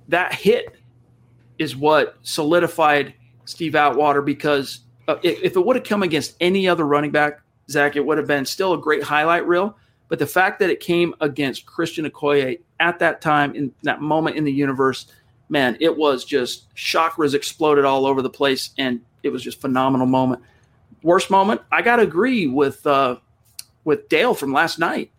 That 0.09 0.33
hit 0.33 0.75
is 1.59 1.75
what 1.75 2.17
solidified 2.23 3.13
Steve 3.45 3.75
Atwater 3.75 4.21
because 4.21 4.79
uh, 5.07 5.17
if 5.23 5.55
it 5.55 5.65
would 5.65 5.75
have 5.75 5.85
come 5.85 6.03
against 6.03 6.35
any 6.39 6.67
other 6.67 6.85
running 6.85 7.11
back, 7.11 7.41
Zach, 7.69 7.95
it 7.95 8.05
would 8.05 8.17
have 8.17 8.27
been 8.27 8.45
still 8.45 8.73
a 8.73 8.77
great 8.77 9.03
highlight 9.03 9.47
reel. 9.47 9.77
But 10.09 10.19
the 10.19 10.27
fact 10.27 10.59
that 10.59 10.69
it 10.69 10.79
came 10.79 11.13
against 11.21 11.65
Christian 11.65 12.05
Okoye 12.05 12.59
at 12.79 12.99
that 12.99 13.21
time, 13.21 13.55
in 13.55 13.73
that 13.83 14.01
moment 14.01 14.35
in 14.35 14.43
the 14.43 14.51
universe, 14.51 15.07
man, 15.49 15.77
it 15.79 15.95
was 15.95 16.25
just 16.25 16.73
chakras 16.75 17.33
exploded 17.33 17.85
all 17.85 18.05
over 18.05 18.21
the 18.21 18.29
place, 18.29 18.71
and 18.77 19.01
it 19.23 19.29
was 19.29 19.41
just 19.41 19.61
phenomenal 19.61 20.05
moment. 20.05 20.41
Worst 21.01 21.29
moment, 21.29 21.61
I 21.71 21.81
got 21.81 21.97
to 21.97 22.03
agree 22.03 22.47
with 22.47 22.85
uh, 22.85 23.17
with 23.83 24.09
Dale 24.09 24.33
from 24.33 24.53
last 24.53 24.79
night. 24.79 25.11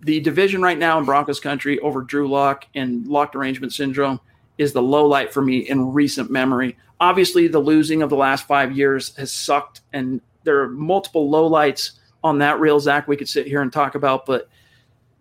The 0.00 0.20
division 0.20 0.62
right 0.62 0.78
now 0.78 0.98
in 0.98 1.04
Broncos 1.04 1.40
country 1.40 1.78
over 1.80 2.02
Drew 2.02 2.28
Lock 2.28 2.66
and 2.74 3.06
Lock 3.06 3.32
derangement 3.32 3.72
syndrome 3.72 4.20
is 4.58 4.72
the 4.72 4.82
low 4.82 5.06
light 5.06 5.32
for 5.32 5.42
me 5.42 5.58
in 5.58 5.92
recent 5.92 6.30
memory. 6.30 6.76
obviously, 7.00 7.48
the 7.48 7.58
losing 7.58 8.02
of 8.02 8.10
the 8.10 8.16
last 8.16 8.46
five 8.46 8.76
years 8.76 9.16
has 9.16 9.32
sucked, 9.32 9.80
and 9.92 10.20
there 10.44 10.60
are 10.60 10.68
multiple 10.68 11.30
low 11.30 11.46
lights 11.46 11.92
on 12.22 12.38
that 12.38 12.60
reel, 12.60 12.78
Zach. 12.78 13.08
We 13.08 13.16
could 13.16 13.28
sit 13.28 13.46
here 13.46 13.62
and 13.62 13.72
talk 13.72 13.94
about, 13.94 14.26
but 14.26 14.48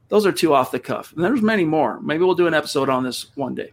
those 0.10 0.26
are 0.26 0.32
two 0.32 0.54
off 0.54 0.72
the 0.72 0.80
cuff. 0.80 1.14
And 1.14 1.24
there's 1.24 1.42
many 1.42 1.64
more. 1.64 2.02
Maybe 2.02 2.24
we'll 2.24 2.36
do 2.36 2.48
an 2.48 2.54
episode 2.54 2.90
on 2.90 3.04
this 3.04 3.28
one 3.36 3.56
day. 3.56 3.72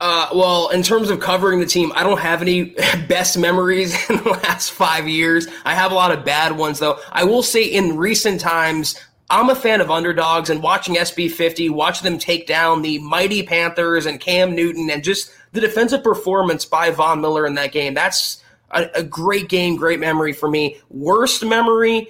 Uh, 0.00 0.28
well, 0.34 0.68
in 0.68 0.82
terms 0.82 1.08
of 1.08 1.20
covering 1.20 1.58
the 1.58 1.66
team, 1.66 1.90
I 1.94 2.02
don't 2.02 2.20
have 2.20 2.42
any 2.42 2.64
best 3.08 3.38
memories 3.38 3.94
in 4.10 4.16
the 4.18 4.30
last 4.30 4.70
five 4.70 5.08
years. 5.08 5.46
I 5.64 5.74
have 5.74 5.92
a 5.92 5.94
lot 5.94 6.10
of 6.10 6.24
bad 6.24 6.56
ones, 6.56 6.78
though. 6.78 6.98
I 7.12 7.24
will 7.24 7.42
say 7.42 7.64
in 7.64 7.96
recent 7.96 8.40
times, 8.40 9.00
I'm 9.28 9.50
a 9.50 9.54
fan 9.54 9.80
of 9.80 9.90
underdogs 9.90 10.50
and 10.50 10.62
watching 10.62 10.96
SB50, 10.96 11.70
watching 11.70 12.04
them 12.04 12.18
take 12.18 12.46
down 12.46 12.82
the 12.82 12.98
mighty 13.00 13.42
Panthers 13.42 14.06
and 14.06 14.20
Cam 14.20 14.54
Newton 14.54 14.88
and 14.90 15.02
just 15.02 15.32
the 15.52 15.60
defensive 15.60 16.04
performance 16.04 16.64
by 16.64 16.90
Von 16.90 17.20
Miller 17.20 17.46
in 17.46 17.54
that 17.54 17.72
game. 17.72 17.94
That's 17.94 18.44
a, 18.70 18.88
a 18.94 19.02
great 19.02 19.48
game, 19.48 19.76
great 19.76 19.98
memory 19.98 20.32
for 20.32 20.48
me. 20.48 20.78
Worst 20.90 21.44
memory, 21.44 22.08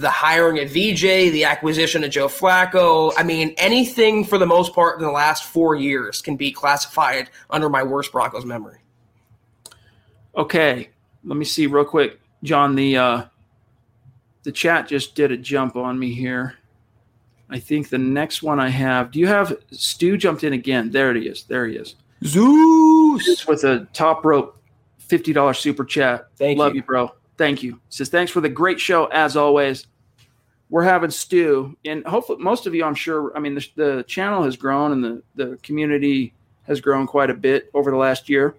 the 0.00 0.10
hiring 0.10 0.58
of 0.60 0.68
VJ, 0.68 1.32
the 1.32 1.44
acquisition 1.44 2.04
of 2.04 2.10
Joe 2.10 2.28
Flacco. 2.28 3.12
I 3.16 3.22
mean, 3.22 3.54
anything 3.58 4.24
for 4.24 4.38
the 4.38 4.46
most 4.46 4.74
part 4.74 4.98
in 4.98 5.04
the 5.04 5.10
last 5.10 5.44
four 5.44 5.74
years 5.74 6.22
can 6.22 6.36
be 6.36 6.52
classified 6.52 7.30
under 7.50 7.68
my 7.68 7.82
worst 7.82 8.12
Broncos 8.12 8.44
memory. 8.44 8.78
Okay, 10.36 10.90
let 11.24 11.36
me 11.36 11.44
see 11.44 11.66
real 11.66 11.84
quick, 11.84 12.20
John. 12.42 12.74
The 12.74 12.96
uh, 12.96 13.24
the 14.44 14.52
chat 14.52 14.88
just 14.88 15.14
did 15.14 15.32
a 15.32 15.36
jump 15.36 15.76
on 15.76 15.98
me 15.98 16.14
here. 16.14 16.54
I 17.50 17.58
think 17.58 17.88
the 17.88 17.98
next 17.98 18.42
one 18.42 18.60
I 18.60 18.68
have. 18.68 19.10
Do 19.10 19.18
you 19.18 19.26
have 19.26 19.56
Stu 19.70 20.16
jumped 20.16 20.44
in 20.44 20.52
again? 20.52 20.90
There 20.90 21.14
he 21.14 21.26
is. 21.26 21.44
There 21.44 21.66
he 21.66 21.76
is. 21.76 21.96
Zeus 22.24 23.46
with 23.46 23.64
a 23.64 23.88
top 23.92 24.24
rope 24.24 24.62
fifty 24.98 25.32
dollars 25.32 25.58
super 25.58 25.84
chat. 25.84 26.28
Thank 26.36 26.58
Love 26.58 26.74
you. 26.74 26.76
you, 26.76 26.82
bro. 26.84 27.12
Thank 27.38 27.62
you. 27.62 27.80
Says 27.88 28.08
thanks 28.08 28.32
for 28.32 28.40
the 28.40 28.48
great 28.48 28.80
show 28.80 29.06
as 29.06 29.36
always. 29.36 29.86
We're 30.70 30.82
having 30.82 31.10
Stu, 31.10 31.74
and 31.86 32.04
hopefully 32.04 32.42
most 32.42 32.66
of 32.66 32.74
you, 32.74 32.84
I'm 32.84 32.94
sure. 32.94 33.34
I 33.34 33.40
mean, 33.40 33.54
the, 33.54 33.66
the 33.76 34.02
channel 34.02 34.42
has 34.42 34.56
grown 34.56 34.92
and 34.92 35.02
the 35.02 35.22
the 35.36 35.56
community 35.62 36.34
has 36.64 36.80
grown 36.80 37.06
quite 37.06 37.30
a 37.30 37.34
bit 37.34 37.70
over 37.72 37.90
the 37.90 37.96
last 37.96 38.28
year. 38.28 38.54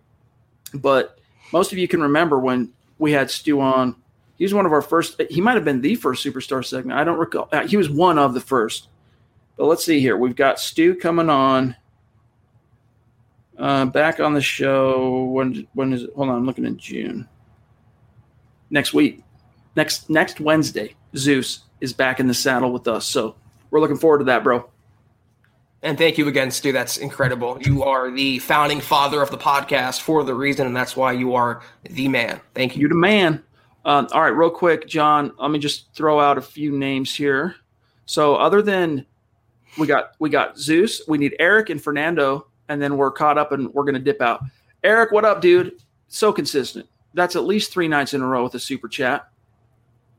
But 0.74 1.20
most 1.54 1.72
of 1.72 1.78
you 1.78 1.88
can 1.88 2.02
remember 2.02 2.40
when 2.40 2.72
we 2.98 3.12
had 3.12 3.30
Stu 3.30 3.62
on. 3.62 3.96
He 4.38 4.46
was 4.46 4.54
one 4.54 4.66
of 4.66 4.72
our 4.72 4.82
first. 4.82 5.22
He 5.30 5.42
might 5.42 5.56
have 5.56 5.66
been 5.66 5.82
the 5.82 5.96
first 5.96 6.26
superstar 6.26 6.66
segment. 6.66 6.98
I 6.98 7.04
don't 7.04 7.20
recall. 7.20 7.50
Uh, 7.52 7.68
He 7.68 7.78
was 7.78 7.90
one 7.90 8.18
of 8.18 8.34
the 8.34 8.42
first. 8.42 8.88
But 9.58 9.66
let's 9.66 9.84
see 9.84 10.00
here. 10.00 10.16
We've 10.16 10.36
got 10.36 10.60
Stu 10.60 10.96
coming 10.96 11.30
on. 11.30 11.76
Uh, 13.58 13.86
back 13.86 14.22
on 14.22 14.34
the 14.34 14.42
show. 14.42 15.26
When 15.26 15.68
when 15.74 15.92
is 15.92 16.04
it? 16.04 16.12
Hold 16.16 16.30
on, 16.30 16.38
I'm 16.38 16.46
looking 16.46 16.66
in 16.66 16.78
June. 16.78 17.28
Next 18.70 18.94
week, 18.94 19.24
next 19.76 20.10
next 20.10 20.40
Wednesday, 20.40 20.96
Zeus 21.16 21.62
is 21.82 21.94
back 21.94 22.20
in 22.20 22.28
the 22.28 22.34
saddle 22.34 22.72
with 22.72 22.88
us. 22.88 23.06
So 23.06 23.36
we're 23.72 23.80
looking 23.80 23.98
forward 23.98 24.20
to 24.20 24.24
that, 24.26 24.44
bro. 24.44 24.70
And 25.82 25.98
thank 25.98 26.18
you 26.18 26.28
again, 26.28 26.52
Stu. 26.52 26.74
That's 26.74 26.98
incredible. 26.98 27.58
You 27.62 27.84
are 27.84 28.12
the 28.12 28.40
founding 28.40 28.82
father 28.82 29.22
of 29.22 29.32
the 29.32 29.38
podcast 29.38 30.02
for 30.02 30.24
the 30.24 30.34
reason, 30.34 30.68
and 30.68 30.76
that's 30.76 30.98
why 30.98 31.14
you 31.14 31.36
are 31.36 31.62
the 31.84 32.10
man. 32.10 32.42
Thank 32.54 32.76
you. 32.76 32.82
You're 32.82 32.90
the 32.90 32.96
man. 32.96 33.42
Um, 33.86 34.08
all 34.12 34.22
right, 34.22 34.28
real 34.28 34.50
quick, 34.50 34.88
John. 34.88 35.32
Let 35.40 35.52
me 35.52 35.60
just 35.60 35.94
throw 35.96 36.20
out 36.20 36.38
a 36.38 36.42
few 36.42 36.78
names 36.78 37.16
here. 37.16 37.56
So, 38.06 38.36
other 38.36 38.62
than 38.62 39.06
we 39.78 39.88
got 39.88 40.16
we 40.20 40.30
got 40.30 40.60
Zeus, 40.60 41.02
we 41.08 41.18
need 41.18 41.36
Eric 41.40 41.70
and 41.70 41.82
Fernando, 41.82 42.48
and 42.68 42.82
then 42.82 42.98
we're 42.98 43.12
caught 43.12 43.38
up 43.38 43.54
and 43.54 43.74
we're 43.74 43.86
gonna 43.86 44.00
dip 44.00 44.22
out. 44.22 44.44
Eric, 44.84 45.12
what 45.12 45.24
up, 45.24 45.40
dude? 45.40 45.82
So 46.10 46.34
consistent. 46.34 46.88
That's 47.14 47.36
at 47.36 47.44
least 47.44 47.72
three 47.72 47.88
nights 47.88 48.14
in 48.14 48.22
a 48.22 48.28
row 48.28 48.44
with 48.44 48.56
a 48.56 48.60
super 48.60 48.88
chat. 48.88 49.30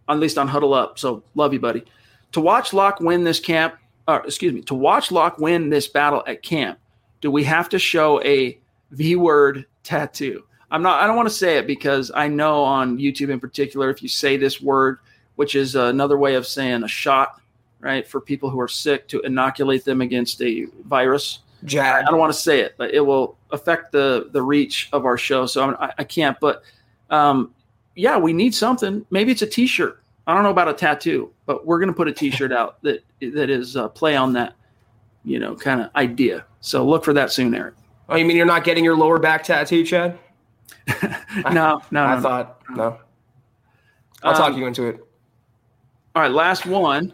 At 0.08 0.18
least 0.18 0.38
on 0.38 0.48
Huddle 0.48 0.74
Up. 0.74 0.98
So 0.98 1.22
love 1.34 1.52
you, 1.52 1.60
buddy. 1.60 1.84
To 2.32 2.40
watch 2.40 2.72
Lock 2.72 3.00
win 3.00 3.24
this 3.24 3.40
camp, 3.40 3.74
or 4.08 4.24
excuse 4.24 4.52
me, 4.52 4.62
to 4.62 4.74
watch 4.74 5.12
Lock 5.12 5.38
win 5.38 5.70
this 5.70 5.86
battle 5.86 6.22
at 6.26 6.42
camp, 6.42 6.78
do 7.20 7.30
we 7.30 7.44
have 7.44 7.68
to 7.68 7.78
show 7.78 8.20
a 8.22 8.58
V 8.90 9.16
word 9.16 9.66
tattoo? 9.82 10.44
I'm 10.70 10.82
not. 10.82 11.02
I 11.02 11.06
don't 11.06 11.16
want 11.16 11.28
to 11.28 11.34
say 11.34 11.58
it 11.58 11.66
because 11.66 12.10
I 12.14 12.28
know 12.28 12.62
on 12.62 12.98
YouTube 12.98 13.30
in 13.30 13.40
particular, 13.40 13.90
if 13.90 14.02
you 14.02 14.08
say 14.08 14.36
this 14.36 14.60
word, 14.60 14.98
which 15.36 15.54
is 15.54 15.74
another 15.74 16.18
way 16.18 16.34
of 16.34 16.46
saying 16.46 16.82
a 16.82 16.88
shot, 16.88 17.40
right, 17.80 18.06
for 18.06 18.20
people 18.20 18.50
who 18.50 18.60
are 18.60 18.68
sick 18.68 19.08
to 19.08 19.20
inoculate 19.20 19.84
them 19.84 20.00
against 20.00 20.40
a 20.42 20.66
virus. 20.84 21.40
Jab. 21.64 22.04
I 22.06 22.10
don't 22.10 22.18
want 22.18 22.32
to 22.32 22.38
say 22.38 22.60
it, 22.60 22.74
but 22.78 22.94
it 22.94 23.00
will 23.00 23.36
affect 23.50 23.92
the 23.92 24.28
the 24.32 24.42
reach 24.42 24.88
of 24.92 25.04
our 25.04 25.18
show. 25.18 25.46
So 25.46 25.62
I'm, 25.62 25.76
I, 25.80 25.92
I 25.98 26.04
can't. 26.04 26.38
But 26.40 26.62
um, 27.10 27.52
yeah, 27.96 28.16
we 28.18 28.32
need 28.32 28.54
something. 28.54 29.04
Maybe 29.10 29.32
it's 29.32 29.42
a 29.42 29.46
T-shirt. 29.46 30.02
I 30.26 30.34
don't 30.34 30.42
know 30.42 30.50
about 30.50 30.68
a 30.68 30.72
tattoo, 30.74 31.30
but 31.46 31.66
we're 31.66 31.80
gonna 31.80 31.92
put 31.92 32.08
a 32.08 32.12
T-shirt 32.12 32.52
out 32.52 32.80
that 32.82 33.04
that 33.20 33.50
is 33.50 33.76
uh, 33.76 33.88
play 33.88 34.16
on 34.16 34.32
that, 34.34 34.54
you 35.24 35.38
know, 35.38 35.54
kind 35.54 35.80
of 35.80 35.90
idea. 35.96 36.44
So 36.60 36.86
look 36.86 37.04
for 37.04 37.12
that 37.14 37.32
soon, 37.32 37.54
Eric. 37.54 37.74
Oh, 38.08 38.16
you 38.16 38.24
mean 38.24 38.36
you're 38.36 38.46
not 38.46 38.64
getting 38.64 38.84
your 38.84 38.96
lower 38.96 39.18
back 39.18 39.42
tattoo, 39.44 39.84
Chad? 39.84 40.18
No, 41.52 41.80
no, 41.90 42.02
I 42.02 42.14
no, 42.14 42.14
no. 42.16 42.20
thought 42.20 42.62
no. 42.70 42.98
I'll 44.22 44.34
talk 44.34 44.52
Um, 44.52 44.58
you 44.58 44.66
into 44.66 44.86
it. 44.88 45.00
All 46.14 46.22
right, 46.22 46.30
last 46.30 46.66
one. 46.66 47.12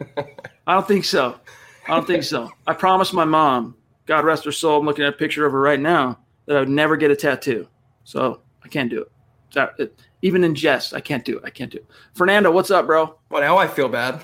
I 0.67 0.73
don't 0.73 0.87
think 0.87 1.05
so. 1.05 1.39
I 1.87 1.95
don't 1.95 2.05
think 2.07 2.23
so. 2.23 2.49
I 2.65 2.73
promised 2.73 3.13
my 3.13 3.25
mom, 3.25 3.75
God 4.07 4.25
rest 4.25 4.43
her 4.45 4.51
soul, 4.51 4.79
I'm 4.79 4.85
looking 4.85 5.05
at 5.05 5.13
a 5.13 5.17
picture 5.17 5.45
of 5.45 5.51
her 5.53 5.61
right 5.61 5.79
now, 5.79 6.17
that 6.47 6.57
I 6.57 6.59
would 6.61 6.69
never 6.69 6.97
get 6.97 7.11
a 7.11 7.15
tattoo. 7.15 7.67
So 8.03 8.41
I 8.63 8.67
can't 8.67 8.89
do 8.89 9.01
it. 9.03 9.11
That, 9.57 9.73
it 9.79 9.99
even 10.21 10.43
in 10.43 10.53
jest, 10.53 10.93
I 10.93 11.01
can't 11.01 11.25
do 11.25 11.37
it. 11.37 11.43
I 11.43 11.49
can't 11.49 11.71
do 11.71 11.79
it. 11.79 11.85
Fernando, 12.13 12.51
what's 12.51 12.69
up, 12.69 12.85
bro? 12.85 13.17
Well, 13.31 13.41
now 13.41 13.57
I 13.57 13.67
feel 13.67 13.89
bad. 13.89 14.21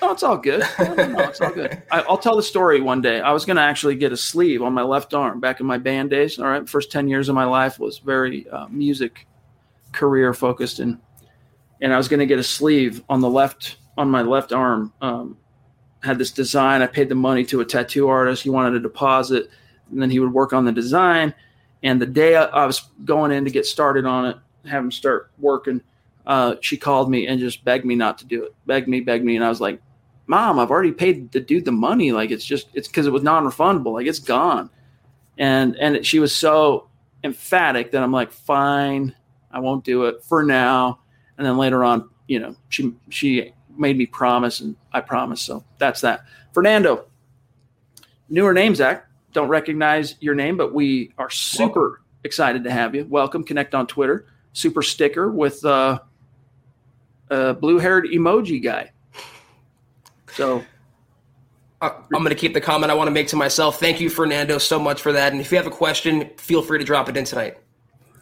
Oh, 0.00 0.12
it's 0.12 0.22
all 0.22 0.38
good. 0.38 0.62
No, 0.78 0.94
no, 0.94 1.06
no, 1.08 1.18
it's 1.24 1.40
all 1.40 1.52
good. 1.52 1.82
I, 1.90 2.02
I'll 2.02 2.18
tell 2.18 2.36
the 2.36 2.42
story 2.42 2.80
one 2.80 3.00
day. 3.00 3.20
I 3.20 3.32
was 3.32 3.44
going 3.44 3.56
to 3.56 3.62
actually 3.62 3.96
get 3.96 4.12
a 4.12 4.16
sleeve 4.16 4.62
on 4.62 4.72
my 4.72 4.82
left 4.82 5.12
arm 5.12 5.40
back 5.40 5.58
in 5.58 5.66
my 5.66 5.76
band 5.76 6.10
days. 6.10 6.38
All 6.38 6.46
right, 6.46 6.68
first 6.68 6.92
ten 6.92 7.08
years 7.08 7.28
of 7.28 7.34
my 7.34 7.44
life 7.44 7.80
was 7.80 7.98
very 7.98 8.48
uh, 8.48 8.68
music 8.68 9.26
career 9.92 10.32
focused, 10.34 10.78
and 10.78 10.98
and 11.80 11.92
I 11.92 11.96
was 11.96 12.06
going 12.06 12.20
to 12.20 12.26
get 12.26 12.38
a 12.38 12.44
sleeve 12.44 13.02
on 13.08 13.20
the 13.20 13.28
left 13.28 13.78
on 13.98 14.08
my 14.08 14.22
left 14.22 14.52
arm. 14.52 14.92
Um, 15.00 15.36
had 16.02 16.18
this 16.18 16.30
design. 16.30 16.80
I 16.80 16.86
paid 16.86 17.08
the 17.08 17.14
money 17.16 17.44
to 17.46 17.60
a 17.60 17.64
tattoo 17.64 18.08
artist. 18.08 18.42
He 18.42 18.50
wanted 18.50 18.74
a 18.74 18.80
deposit, 18.80 19.48
and 19.90 20.00
then 20.00 20.10
he 20.10 20.20
would 20.20 20.32
work 20.32 20.52
on 20.52 20.64
the 20.64 20.72
design. 20.72 21.34
And 21.82 22.00
the 22.00 22.06
day 22.06 22.36
I, 22.36 22.44
I 22.44 22.66
was 22.66 22.88
going 23.04 23.30
in 23.32 23.44
to 23.44 23.50
get 23.50 23.66
started 23.66 24.06
on 24.06 24.26
it, 24.26 24.36
have 24.66 24.84
him 24.84 24.90
start 24.90 25.30
working, 25.38 25.80
uh, 26.26 26.56
she 26.60 26.76
called 26.76 27.10
me 27.10 27.26
and 27.26 27.38
just 27.38 27.64
begged 27.64 27.84
me 27.84 27.94
not 27.94 28.18
to 28.18 28.24
do 28.24 28.44
it. 28.44 28.54
Begged 28.66 28.88
me, 28.88 29.00
begged 29.00 29.24
me, 29.24 29.36
and 29.36 29.44
I 29.44 29.48
was 29.48 29.60
like, 29.60 29.80
"Mom, 30.26 30.58
I've 30.58 30.70
already 30.70 30.92
paid 30.92 31.32
the 31.32 31.40
dude 31.40 31.64
the 31.64 31.72
money. 31.72 32.12
Like 32.12 32.30
it's 32.30 32.44
just 32.44 32.68
it's 32.74 32.88
because 32.88 33.06
it 33.06 33.12
was 33.12 33.22
non-refundable. 33.22 33.92
Like 33.92 34.06
it's 34.06 34.18
gone." 34.18 34.70
And 35.38 35.76
and 35.76 36.04
she 36.06 36.18
was 36.18 36.34
so 36.34 36.88
emphatic 37.22 37.92
that 37.92 38.02
I'm 38.02 38.12
like, 38.12 38.32
"Fine, 38.32 39.14
I 39.50 39.60
won't 39.60 39.84
do 39.84 40.04
it 40.04 40.22
for 40.24 40.42
now." 40.42 41.00
And 41.36 41.46
then 41.46 41.58
later 41.58 41.84
on, 41.84 42.08
you 42.26 42.38
know, 42.38 42.56
she 42.70 42.94
she 43.10 43.52
made 43.76 43.98
me 43.98 44.06
promise, 44.06 44.60
and 44.60 44.76
I 44.92 45.00
promised. 45.00 45.44
So 45.44 45.64
that's 45.78 46.00
that. 46.00 46.24
Fernando, 46.52 47.06
newer 48.28 48.54
name, 48.54 48.74
Zach. 48.74 49.06
Don't 49.32 49.48
recognize 49.48 50.14
your 50.20 50.36
name, 50.36 50.56
but 50.56 50.72
we 50.72 51.12
are 51.18 51.28
super 51.28 52.00
excited 52.22 52.64
to 52.64 52.70
have 52.70 52.94
you. 52.94 53.04
Welcome. 53.04 53.44
Connect 53.44 53.74
on 53.74 53.86
Twitter. 53.86 54.26
Super 54.54 54.80
sticker 54.82 55.30
with 55.30 55.62
uh, 55.64 55.98
a 57.30 57.52
blue-haired 57.54 58.06
emoji 58.06 58.62
guy. 58.62 58.92
So 60.32 60.64
Uh, 61.82 61.90
I'm 62.14 62.22
going 62.22 62.30
to 62.30 62.34
keep 62.34 62.54
the 62.54 62.60
comment 62.60 62.90
I 62.90 62.94
want 62.94 63.08
to 63.08 63.12
make 63.12 63.28
to 63.28 63.36
myself. 63.36 63.78
Thank 63.78 64.00
you, 64.00 64.08
Fernando, 64.08 64.56
so 64.58 64.78
much 64.78 65.02
for 65.02 65.12
that. 65.12 65.32
And 65.32 65.40
if 65.40 65.50
you 65.52 65.58
have 65.58 65.66
a 65.66 65.70
question, 65.70 66.30
feel 66.38 66.62
free 66.62 66.78
to 66.78 66.84
drop 66.84 67.08
it 67.10 67.16
in 67.16 67.24
tonight. 67.24 67.58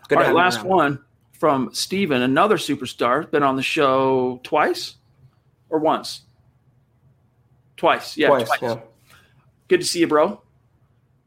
Good 0.08 0.18
All 0.18 0.24
right, 0.24 0.34
last 0.34 0.64
one 0.64 0.98
from 1.38 1.72
Steven, 1.72 2.22
another 2.22 2.56
superstar. 2.56 3.30
Been 3.30 3.42
on 3.44 3.54
the 3.56 3.62
show 3.62 4.40
twice 4.42 4.96
or 5.70 5.78
once? 5.78 6.22
Twice. 7.76 8.16
Yeah, 8.16 8.28
Twice, 8.28 8.46
twice. 8.46 8.58
yeah. 8.62 8.80
Good 9.68 9.80
to 9.80 9.86
see 9.86 10.00
you, 10.00 10.06
bro. 10.08 10.40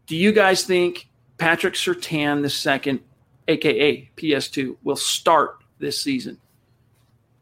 Do 0.07 0.15
you 0.15 0.31
guys 0.31 0.63
think 0.63 1.07
Patrick 1.37 1.73
Surtain 1.75 2.41
the 2.41 2.49
second, 2.49 2.99
aka 3.47 4.09
PS2, 4.17 4.75
will 4.83 4.95
start 4.95 5.63
this 5.79 5.99
season? 6.01 6.39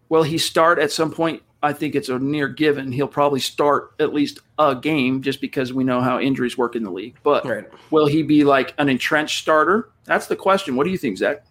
Will 0.10 0.24
he 0.24 0.38
start 0.38 0.80
at 0.80 0.92
some 0.92 1.12
point? 1.12 1.42
I 1.62 1.72
think 1.72 1.96
it's 1.96 2.10
a 2.10 2.20
near 2.20 2.50
given. 2.50 2.92
He'll 2.92 3.08
probably 3.08 3.40
start 3.40 3.94
at 4.00 4.14
least 4.14 4.40
a 4.60 4.76
game 4.76 5.22
just 5.22 5.40
because 5.40 5.72
we 5.72 5.86
know 5.86 6.02
how 6.02 6.20
injuries 6.20 6.58
work 6.58 6.76
in 6.76 6.84
the 6.84 6.92
league. 6.92 7.16
But 7.24 7.46
Right. 7.46 7.66
will 7.90 8.06
he 8.08 8.22
be 8.22 8.44
like 8.44 8.74
an 8.78 8.90
entrenched 8.90 9.40
starter? 9.40 9.90
That's 10.06 10.28
the 10.28 10.36
question. 10.36 10.76
What 10.76 10.84
do 10.84 10.90
you 10.90 10.98
think, 10.98 11.18
Zach? 11.18 11.46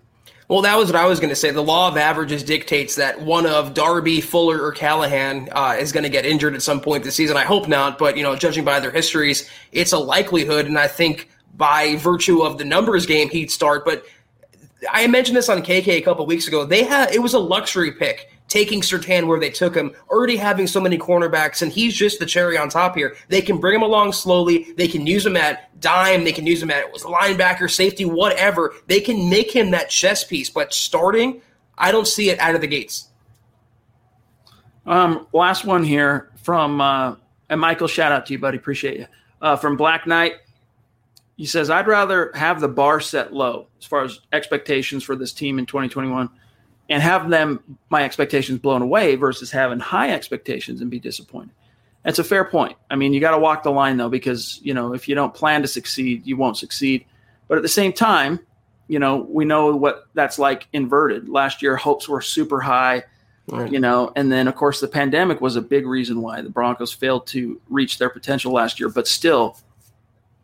Well, 0.49 0.61
that 0.63 0.77
was 0.77 0.89
what 0.93 0.97
I 0.97 1.07
was 1.07 1.19
going 1.19 1.31
to 1.31 1.37
say. 1.37 1.51
The 1.51 1.63
law 1.63 1.89
of 1.89 1.97
averages 1.97 2.43
dictates 2.43 2.97
that 2.97 3.23
one 3.23 3.47
of 3.47 3.73
Darby, 3.73 4.21
Fuller, 4.21 4.63
or 4.63 4.71
Callahan 4.73 5.49
uh, 5.51 5.77
is 5.81 5.93
going 5.93 6.03
to 6.05 6.11
get 6.11 6.27
injured 6.27 6.55
at 6.55 6.61
some 6.61 6.79
point 6.81 7.05
this 7.05 7.15
season. 7.15 7.39
I 7.39 7.45
hope 7.45 7.69
not, 7.69 7.97
but 7.97 8.19
you 8.19 8.23
know, 8.23 8.37
judging 8.37 8.65
by 8.65 8.81
their 8.81 8.91
histories, 8.91 9.49
it's 9.73 9.93
a 9.93 9.99
likelihood, 9.99 10.67
and 10.67 10.77
I 10.79 10.89
think 10.89 11.31
by 11.57 11.97
virtue 11.97 12.43
of 12.43 12.59
the 12.59 12.67
numbers 12.67 13.07
game, 13.07 13.31
he'd 13.31 13.51
start. 13.51 13.87
But 13.87 14.05
I 14.91 15.07
mentioned 15.07 15.37
this 15.37 15.49
on 15.49 15.63
KK 15.63 15.89
a 15.89 16.01
couple 16.01 16.27
weeks 16.27 16.49
ago. 16.49 16.65
They 16.65 16.85
had 16.85 17.15
it 17.15 17.21
was 17.21 17.35
a 17.35 17.39
luxury 17.39 17.93
pick 17.93 18.29
taking 18.53 18.83
Surtain 18.83 19.27
where 19.27 19.41
they 19.41 19.49
took 19.49 19.75
him, 19.75 19.95
already 20.11 20.37
having 20.37 20.67
so 20.67 20.79
many 20.79 20.99
cornerbacks, 20.99 21.63
and 21.63 21.73
he's 21.73 21.95
just 21.95 22.19
the 22.19 22.27
cherry 22.27 22.59
on 22.59 22.69
top 22.69 22.95
here. 22.95 23.17
They 23.29 23.41
can 23.41 23.59
bring 23.59 23.75
him 23.77 23.83
along 23.83 24.13
slowly. 24.13 24.75
They 24.77 24.89
can 24.89 25.07
use 25.07 25.25
him 25.25 25.39
at 25.39 25.81
dime. 25.81 26.23
They 26.25 26.33
can 26.33 26.47
use 26.47 26.63
him 26.63 26.71
at 26.71 26.93
linebacker, 26.93 27.71
safety, 27.71 28.05
whatever. 28.05 28.75
They 28.89 29.01
can 29.01 29.31
make 29.31 29.51
him 29.51 29.71
that 29.71 29.89
chess 29.89 30.23
piece. 30.23 30.51
But 30.51 30.75
starting, 30.75 31.41
I 31.79 31.93
don't 31.93 32.07
see 32.07 32.29
it 32.29 32.39
out 32.41 32.55
of 32.55 32.61
the 32.61 32.67
gates. 32.67 33.09
Um, 34.85 35.27
last 35.33 35.65
one 35.65 35.83
here 35.83 36.31
from 36.43 36.81
uh, 36.81 37.17
and 37.49 37.61
Michael. 37.61 37.89
Shout 37.89 38.13
out 38.13 38.27
to 38.27 38.35
you, 38.35 38.39
buddy. 38.39 38.59
Appreciate 38.59 38.99
you. 38.99 39.07
Uh, 39.41 39.57
from 39.57 39.79
Black 39.79 40.07
Knight. 40.07 40.35
He 41.37 41.47
says, 41.47 41.71
I'd 41.71 41.87
rather 41.87 42.31
have 42.35 42.61
the 42.61 42.69
bar 42.69 43.01
set 43.01 43.33
low 43.33 43.67
as 43.79 43.87
far 43.87 44.05
as 44.05 44.21
expectations 44.33 45.03
for 45.03 45.17
this 45.17 45.33
team 45.33 45.59
in 45.59 45.67
2021 45.67 46.29
and 46.89 47.03
have 47.03 47.31
them, 47.31 47.79
my 47.91 48.05
expectations 48.05 48.59
blown 48.59 48.83
away 48.83 49.15
versus 49.15 49.51
having 49.51 49.79
high 49.79 50.11
expectations 50.11 50.81
and 50.81 50.91
be 50.91 51.01
disappointed. 51.01 51.55
That's 52.05 52.19
a 52.19 52.25
fair 52.25 52.45
point. 52.45 52.77
I 52.91 52.97
mean, 52.97 53.13
you 53.13 53.21
got 53.21 53.31
to 53.31 53.39
walk 53.39 53.63
the 53.63 53.71
line 53.71 53.97
though, 53.97 54.09
because, 54.09 54.61
you 54.63 54.75
know, 54.75 54.93
if 54.93 55.09
you 55.09 55.15
don't 55.15 55.33
plan 55.33 55.63
to 55.63 55.69
succeed, 55.69 56.27
you 56.27 56.37
won't 56.37 56.57
succeed. 56.57 57.07
But 57.49 57.59
at 57.59 57.63
the 57.63 57.69
same 57.69 57.93
time, 57.93 58.41
you 58.89 58.99
know, 58.99 59.27
we 59.29 59.45
know 59.45 59.75
what 59.77 60.09
that's 60.15 60.39
like 60.39 60.67
inverted. 60.73 61.29
Last 61.29 61.63
year, 61.63 61.77
hopes 61.77 62.09
were 62.09 62.21
super 62.21 62.61
high, 62.61 63.05
right. 63.49 63.71
you 63.71 63.79
know, 63.79 64.13
and 64.17 64.31
then 64.31 64.49
of 64.49 64.57
course 64.57 64.81
the 64.81 64.89
pandemic 64.89 65.41
was 65.41 65.57
a 65.57 65.63
big 65.63 65.87
reason 65.87 66.21
why 66.21 66.43
the 66.43 66.51
Broncos 66.51 66.93
failed 66.93 67.27
to 67.29 67.61
reach 67.71 67.99
their 67.99 68.11
potential 68.11 68.53
last 68.53 68.81
year. 68.81 68.89
But 68.89 69.07
still, 69.07 69.57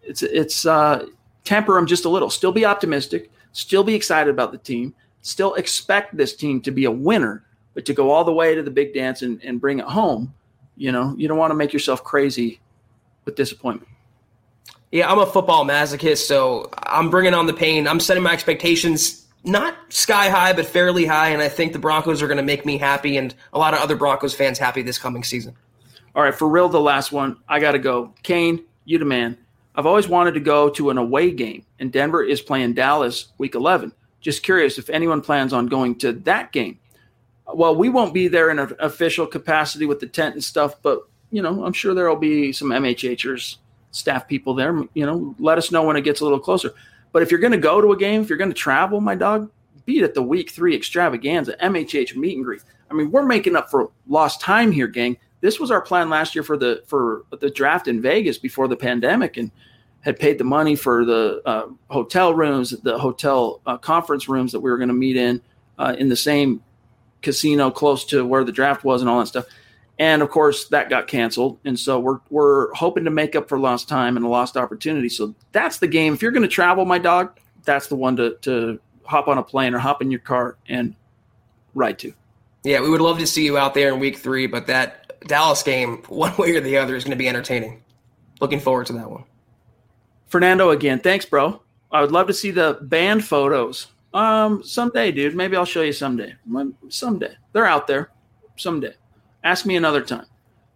it's 0.08 0.22
it's 0.22 0.66
uh, 0.66 1.06
temper 1.44 1.74
them 1.74 1.86
just 1.86 2.04
a 2.04 2.08
little. 2.08 2.30
Still 2.30 2.52
be 2.52 2.64
optimistic. 2.64 3.30
Still 3.52 3.84
be 3.84 3.94
excited 3.94 4.30
about 4.30 4.52
the 4.52 4.58
team. 4.58 4.94
Still 5.22 5.54
expect 5.54 6.16
this 6.16 6.34
team 6.34 6.60
to 6.62 6.70
be 6.70 6.84
a 6.84 6.90
winner, 6.90 7.44
but 7.74 7.84
to 7.86 7.92
go 7.92 8.10
all 8.10 8.24
the 8.24 8.32
way 8.32 8.54
to 8.54 8.62
the 8.62 8.70
big 8.70 8.94
dance 8.94 9.22
and, 9.22 9.42
and 9.42 9.60
bring 9.60 9.78
it 9.78 9.84
home, 9.84 10.32
you 10.76 10.92
know, 10.92 11.14
you 11.16 11.28
don't 11.28 11.38
want 11.38 11.50
to 11.50 11.56
make 11.56 11.72
yourself 11.72 12.02
crazy 12.04 12.60
with 13.24 13.36
disappointment. 13.36 13.90
Yeah, 14.90 15.10
I'm 15.10 15.18
a 15.18 15.26
football 15.26 15.66
masochist, 15.66 16.26
so 16.26 16.70
I'm 16.84 17.10
bringing 17.10 17.34
on 17.34 17.46
the 17.46 17.52
pain. 17.52 17.86
I'm 17.86 18.00
setting 18.00 18.22
my 18.22 18.32
expectations 18.32 19.26
not 19.44 19.76
sky 19.90 20.28
high, 20.28 20.52
but 20.52 20.66
fairly 20.66 21.04
high, 21.04 21.28
and 21.28 21.42
I 21.42 21.48
think 21.48 21.72
the 21.72 21.78
Broncos 21.78 22.22
are 22.22 22.26
going 22.26 22.38
to 22.38 22.42
make 22.42 22.64
me 22.64 22.78
happy 22.78 23.16
and 23.16 23.34
a 23.52 23.58
lot 23.58 23.74
of 23.74 23.80
other 23.80 23.96
Broncos 23.96 24.34
fans 24.34 24.58
happy 24.58 24.82
this 24.82 24.98
coming 24.98 25.24
season. 25.24 25.54
All 26.14 26.22
right, 26.22 26.34
for 26.34 26.48
real, 26.48 26.68
the 26.68 26.80
last 26.80 27.12
one. 27.12 27.36
I 27.48 27.60
got 27.60 27.72
to 27.72 27.78
go. 27.78 28.14
Kane, 28.22 28.64
you 28.84 28.98
the 28.98 29.04
man. 29.04 29.36
I've 29.78 29.86
always 29.86 30.08
wanted 30.08 30.34
to 30.34 30.40
go 30.40 30.68
to 30.70 30.90
an 30.90 30.98
away 30.98 31.30
game, 31.30 31.64
and 31.78 31.92
Denver 31.92 32.24
is 32.24 32.40
playing 32.40 32.74
Dallas 32.74 33.28
week 33.38 33.54
11. 33.54 33.92
Just 34.20 34.42
curious 34.42 34.76
if 34.76 34.90
anyone 34.90 35.20
plans 35.20 35.52
on 35.52 35.68
going 35.68 35.94
to 35.98 36.12
that 36.12 36.50
game. 36.50 36.80
Well, 37.46 37.76
we 37.76 37.88
won't 37.88 38.12
be 38.12 38.26
there 38.26 38.50
in 38.50 38.58
an 38.58 38.72
official 38.80 39.24
capacity 39.24 39.86
with 39.86 40.00
the 40.00 40.08
tent 40.08 40.34
and 40.34 40.42
stuff, 40.42 40.82
but 40.82 41.02
you 41.30 41.42
know, 41.42 41.64
I'm 41.64 41.72
sure 41.72 41.94
there'll 41.94 42.16
be 42.16 42.52
some 42.52 42.70
MHHers, 42.70 43.58
staff 43.92 44.26
people 44.26 44.52
there. 44.52 44.82
You 44.94 45.06
know, 45.06 45.36
let 45.38 45.58
us 45.58 45.70
know 45.70 45.84
when 45.84 45.94
it 45.94 46.02
gets 46.02 46.22
a 46.22 46.24
little 46.24 46.40
closer. 46.40 46.74
But 47.12 47.22
if 47.22 47.30
you're 47.30 47.38
going 47.38 47.52
to 47.52 47.58
go 47.58 47.80
to 47.80 47.92
a 47.92 47.96
game, 47.96 48.20
if 48.20 48.28
you're 48.28 48.36
going 48.36 48.50
to 48.50 48.56
travel, 48.56 49.00
my 49.00 49.14
dog, 49.14 49.48
beat 49.86 50.02
at 50.02 50.12
the 50.12 50.22
week 50.24 50.50
three 50.50 50.74
extravaganza, 50.74 51.56
MHH 51.62 52.16
meet 52.16 52.34
and 52.34 52.44
greet. 52.44 52.64
I 52.90 52.94
mean, 52.94 53.12
we're 53.12 53.24
making 53.24 53.54
up 53.54 53.70
for 53.70 53.92
lost 54.08 54.40
time 54.40 54.72
here, 54.72 54.88
gang. 54.88 55.18
This 55.40 55.60
was 55.60 55.70
our 55.70 55.80
plan 55.80 56.10
last 56.10 56.34
year 56.34 56.42
for 56.42 56.56
the 56.56 56.82
for 56.88 57.22
the 57.38 57.48
draft 57.48 57.86
in 57.86 58.02
Vegas 58.02 58.38
before 58.38 58.66
the 58.66 58.76
pandemic, 58.76 59.36
and 59.36 59.52
had 60.00 60.18
paid 60.18 60.38
the 60.38 60.44
money 60.44 60.76
for 60.76 61.04
the 61.04 61.42
uh, 61.44 61.66
hotel 61.90 62.34
rooms, 62.34 62.70
the 62.70 62.98
hotel 62.98 63.60
uh, 63.66 63.76
conference 63.76 64.28
rooms 64.28 64.52
that 64.52 64.60
we 64.60 64.70
were 64.70 64.78
going 64.78 64.88
to 64.88 64.94
meet 64.94 65.16
in 65.16 65.40
uh, 65.78 65.94
in 65.98 66.08
the 66.08 66.16
same 66.16 66.62
casino 67.22 67.70
close 67.70 68.04
to 68.06 68.24
where 68.24 68.44
the 68.44 68.52
draft 68.52 68.84
was 68.84 69.00
and 69.00 69.10
all 69.10 69.18
that 69.18 69.26
stuff. 69.26 69.46
And 69.98 70.22
of 70.22 70.30
course, 70.30 70.68
that 70.68 70.88
got 70.88 71.08
canceled. 71.08 71.58
And 71.64 71.78
so 71.78 71.98
we're 71.98 72.20
we're 72.30 72.72
hoping 72.74 73.04
to 73.04 73.10
make 73.10 73.34
up 73.34 73.48
for 73.48 73.58
lost 73.58 73.88
time 73.88 74.16
and 74.16 74.24
a 74.24 74.28
lost 74.28 74.56
opportunity. 74.56 75.08
So 75.08 75.34
that's 75.52 75.78
the 75.78 75.88
game. 75.88 76.14
If 76.14 76.22
you're 76.22 76.30
going 76.30 76.42
to 76.42 76.48
travel, 76.48 76.84
my 76.84 76.98
dog, 76.98 77.38
that's 77.64 77.88
the 77.88 77.96
one 77.96 78.16
to 78.16 78.36
to 78.42 78.78
hop 79.04 79.26
on 79.26 79.38
a 79.38 79.42
plane 79.42 79.74
or 79.74 79.78
hop 79.78 80.00
in 80.00 80.10
your 80.10 80.20
car 80.20 80.56
and 80.68 80.94
ride 81.74 81.98
to. 82.00 82.12
Yeah, 82.62 82.80
we 82.80 82.90
would 82.90 83.00
love 83.00 83.18
to 83.18 83.26
see 83.26 83.44
you 83.44 83.58
out 83.58 83.74
there 83.74 83.92
in 83.92 83.98
week 83.98 84.18
three, 84.18 84.46
but 84.46 84.66
that 84.66 85.18
Dallas 85.26 85.62
game, 85.62 86.02
one 86.08 86.36
way 86.36 86.54
or 86.54 86.60
the 86.60 86.76
other, 86.76 86.94
is 86.94 87.04
going 87.04 87.16
to 87.16 87.18
be 87.18 87.28
entertaining. 87.28 87.82
Looking 88.40 88.60
forward 88.60 88.86
to 88.86 88.92
that 88.94 89.10
one. 89.10 89.24
Fernando 90.28 90.70
again. 90.70 91.00
Thanks, 91.00 91.24
bro. 91.24 91.62
I 91.90 92.00
would 92.00 92.12
love 92.12 92.26
to 92.26 92.34
see 92.34 92.50
the 92.50 92.78
band 92.82 93.24
photos. 93.24 93.88
Um, 94.14 94.62
someday, 94.62 95.12
dude. 95.12 95.34
Maybe 95.34 95.56
I'll 95.56 95.64
show 95.64 95.82
you 95.82 95.92
someday. 95.92 96.34
Someday. 96.88 97.34
They're 97.52 97.66
out 97.66 97.86
there. 97.86 98.10
Someday. 98.56 98.94
Ask 99.44 99.66
me 99.66 99.76
another 99.76 100.02
time. 100.02 100.26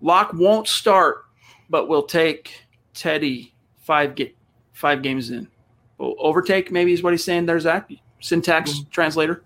Lock 0.01 0.33
won't 0.35 0.69
start, 0.69 1.25
but 1.71 1.89
we'll 1.89 2.03
take 2.03 2.67
Teddy 2.95 3.55
five 3.83 4.15
get 4.15 4.35
five 4.73 5.03
games 5.03 5.31
in. 5.31 5.49
overtake 5.99 6.71
maybe 6.71 6.93
is 6.93 7.03
what 7.03 7.13
he's 7.13 7.25
saying 7.25 7.47
there, 7.47 7.61
Zach. 7.61 7.91
Syntax 8.21 8.73
mm-hmm. 8.73 8.91
translator. 8.91 9.45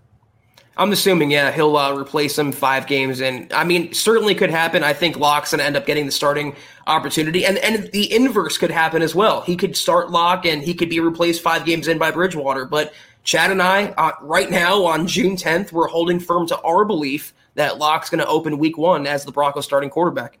I'm 0.77 0.91
assuming, 0.91 1.31
yeah, 1.31 1.51
he'll 1.51 1.75
uh, 1.75 1.93
replace 1.97 2.37
him 2.37 2.51
five 2.51 2.85
games, 2.85 3.19
and 3.19 3.51
I 3.51 3.63
mean, 3.63 3.93
certainly 3.93 4.35
could 4.35 4.51
happen. 4.51 4.83
I 4.83 4.93
think 4.93 5.17
Lock's 5.17 5.51
going 5.51 5.59
to 5.59 5.65
end 5.65 5.75
up 5.75 5.85
getting 5.85 6.05
the 6.05 6.11
starting 6.11 6.55
opportunity, 6.85 7.45
and 7.45 7.57
and 7.59 7.91
the 7.91 8.13
inverse 8.13 8.57
could 8.57 8.71
happen 8.71 9.01
as 9.01 9.15
well. 9.15 9.41
He 9.41 9.55
could 9.55 9.75
start 9.75 10.11
Lock, 10.11 10.45
and 10.45 10.61
he 10.61 10.73
could 10.73 10.89
be 10.89 10.99
replaced 10.99 11.41
five 11.41 11.65
games 11.65 11.87
in 11.87 11.97
by 11.97 12.11
Bridgewater. 12.11 12.65
But 12.65 12.93
Chad 13.23 13.51
and 13.51 13.61
I, 13.61 13.87
uh, 13.97 14.11
right 14.21 14.49
now 14.49 14.85
on 14.85 15.07
June 15.07 15.35
10th, 15.35 15.71
we're 15.71 15.87
holding 15.87 16.19
firm 16.19 16.47
to 16.47 16.59
our 16.61 16.85
belief 16.85 17.33
that 17.55 17.77
Lock's 17.77 18.09
going 18.09 18.19
to 18.19 18.27
open 18.27 18.57
Week 18.57 18.77
One 18.77 19.07
as 19.07 19.25
the 19.25 19.31
Broncos 19.31 19.65
starting 19.65 19.89
quarterback. 19.89 20.37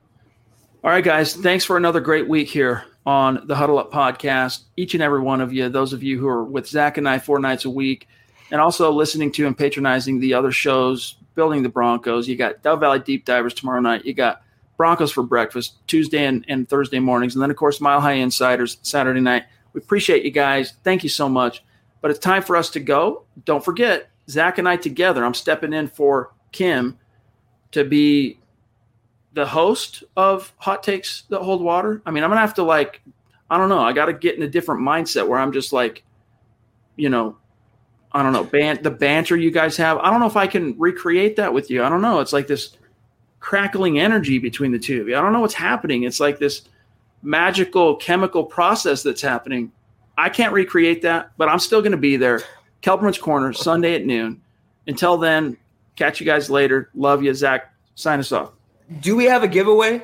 All 0.83 0.91
right, 0.91 1.03
guys, 1.03 1.35
thanks 1.35 1.65
for 1.65 1.75
another 1.75 1.99
great 1.99 2.29
week 2.29 2.47
here 2.47 2.85
on 3.05 3.45
the 3.47 3.55
Huddle 3.55 3.79
Up 3.79 3.91
podcast. 3.91 4.61
Each 4.77 4.93
and 4.93 5.01
every 5.01 5.19
one 5.19 5.41
of 5.41 5.51
you, 5.51 5.67
those 5.67 5.91
of 5.91 6.03
you 6.03 6.19
who 6.19 6.27
are 6.27 6.43
with 6.43 6.67
Zach 6.67 6.97
and 6.97 7.09
I 7.09 7.17
four 7.17 7.39
nights 7.39 7.65
a 7.65 7.69
week 7.69 8.07
and 8.51 8.61
also 8.61 8.91
listening 8.91 9.31
to 9.33 9.47
and 9.47 9.57
patronizing 9.57 10.19
the 10.19 10.33
other 10.33 10.51
shows, 10.51 11.17
building 11.35 11.63
the 11.63 11.69
Broncos. 11.69 12.27
You 12.27 12.35
got 12.35 12.61
Dove 12.63 12.79
Valley 12.79 12.99
Deep 12.99 13.25
Divers 13.25 13.53
tomorrow 13.53 13.79
night. 13.79 14.05
You 14.05 14.13
got 14.13 14.41
Broncos 14.77 15.11
for 15.11 15.23
breakfast 15.23 15.75
Tuesday 15.87 16.25
and, 16.25 16.45
and 16.47 16.69
Thursday 16.69 16.99
mornings, 16.99 17.35
and 17.35 17.41
then 17.41 17.51
of 17.51 17.57
course 17.57 17.81
Mile 17.81 17.99
High 18.01 18.13
Insiders 18.13 18.77
Saturday 18.81 19.21
night. 19.21 19.43
We 19.73 19.81
appreciate 19.81 20.23
you 20.23 20.31
guys. 20.31 20.73
Thank 20.83 21.03
you 21.03 21.09
so 21.09 21.27
much. 21.27 21.63
But 22.01 22.11
it's 22.11 22.19
time 22.19 22.43
for 22.43 22.55
us 22.55 22.69
to 22.71 22.79
go. 22.79 23.23
Don't 23.45 23.63
forget, 23.63 24.09
Zach 24.29 24.59
and 24.59 24.69
I 24.69 24.77
together. 24.77 25.25
I'm 25.25 25.33
stepping 25.33 25.73
in 25.73 25.87
for 25.87 26.31
Kim 26.51 26.97
to 27.71 27.83
be 27.83 28.39
the 29.33 29.45
host 29.45 30.03
of 30.15 30.53
Hot 30.57 30.83
Takes 30.83 31.23
That 31.29 31.41
Hold 31.41 31.61
Water. 31.61 32.01
I 32.05 32.11
mean, 32.11 32.23
I'm 32.23 32.29
gonna 32.29 32.41
have 32.41 32.55
to 32.55 32.63
like, 32.63 33.01
I 33.49 33.57
don't 33.57 33.69
know. 33.69 33.79
I 33.79 33.93
got 33.93 34.05
to 34.05 34.13
get 34.13 34.35
in 34.35 34.43
a 34.43 34.47
different 34.47 34.81
mindset 34.81 35.27
where 35.27 35.39
I'm 35.39 35.51
just 35.51 35.73
like, 35.73 36.03
you 36.95 37.09
know, 37.09 37.37
I 38.11 38.23
don't 38.23 38.33
know, 38.33 38.43
ban- 38.43 38.81
the 38.81 38.91
banter 38.91 39.35
you 39.35 39.51
guys 39.51 39.77
have. 39.77 39.97
I 39.99 40.09
don't 40.09 40.19
know 40.19 40.27
if 40.27 40.37
I 40.37 40.47
can 40.47 40.77
recreate 40.79 41.35
that 41.35 41.53
with 41.53 41.69
you. 41.69 41.83
I 41.83 41.89
don't 41.89 42.01
know. 42.01 42.19
It's 42.19 42.33
like 42.33 42.47
this 42.47 42.77
crackling 43.39 43.99
energy 43.99 44.39
between 44.39 44.71
the 44.71 44.79
two 44.79 45.01
of 45.01 45.07
you. 45.07 45.17
I 45.17 45.21
don't 45.21 45.33
know 45.33 45.41
what's 45.41 45.53
happening. 45.53 46.03
It's 46.03 46.19
like 46.19 46.39
this 46.39 46.63
magical 47.21 47.95
chemical 47.95 48.43
process 48.43 49.03
that's 49.03 49.21
happening. 49.21 49.71
I 50.17 50.29
can't 50.29 50.53
recreate 50.53 51.01
that, 51.03 51.31
but 51.37 51.49
I'm 51.49 51.59
still 51.59 51.81
going 51.81 51.91
to 51.91 51.97
be 51.97 52.17
there. 52.17 52.41
Kelberman's 52.81 53.17
Corner, 53.17 53.53
Sunday 53.53 53.95
at 53.95 54.05
noon. 54.05 54.41
Until 54.87 55.17
then, 55.17 55.57
catch 55.95 56.19
you 56.19 56.25
guys 56.25 56.49
later. 56.49 56.89
Love 56.95 57.21
you, 57.21 57.33
Zach. 57.33 57.73
Sign 57.95 58.19
us 58.19 58.31
off. 58.31 58.51
Do 59.01 59.15
we 59.15 59.25
have 59.25 59.43
a 59.43 59.47
giveaway? 59.47 60.01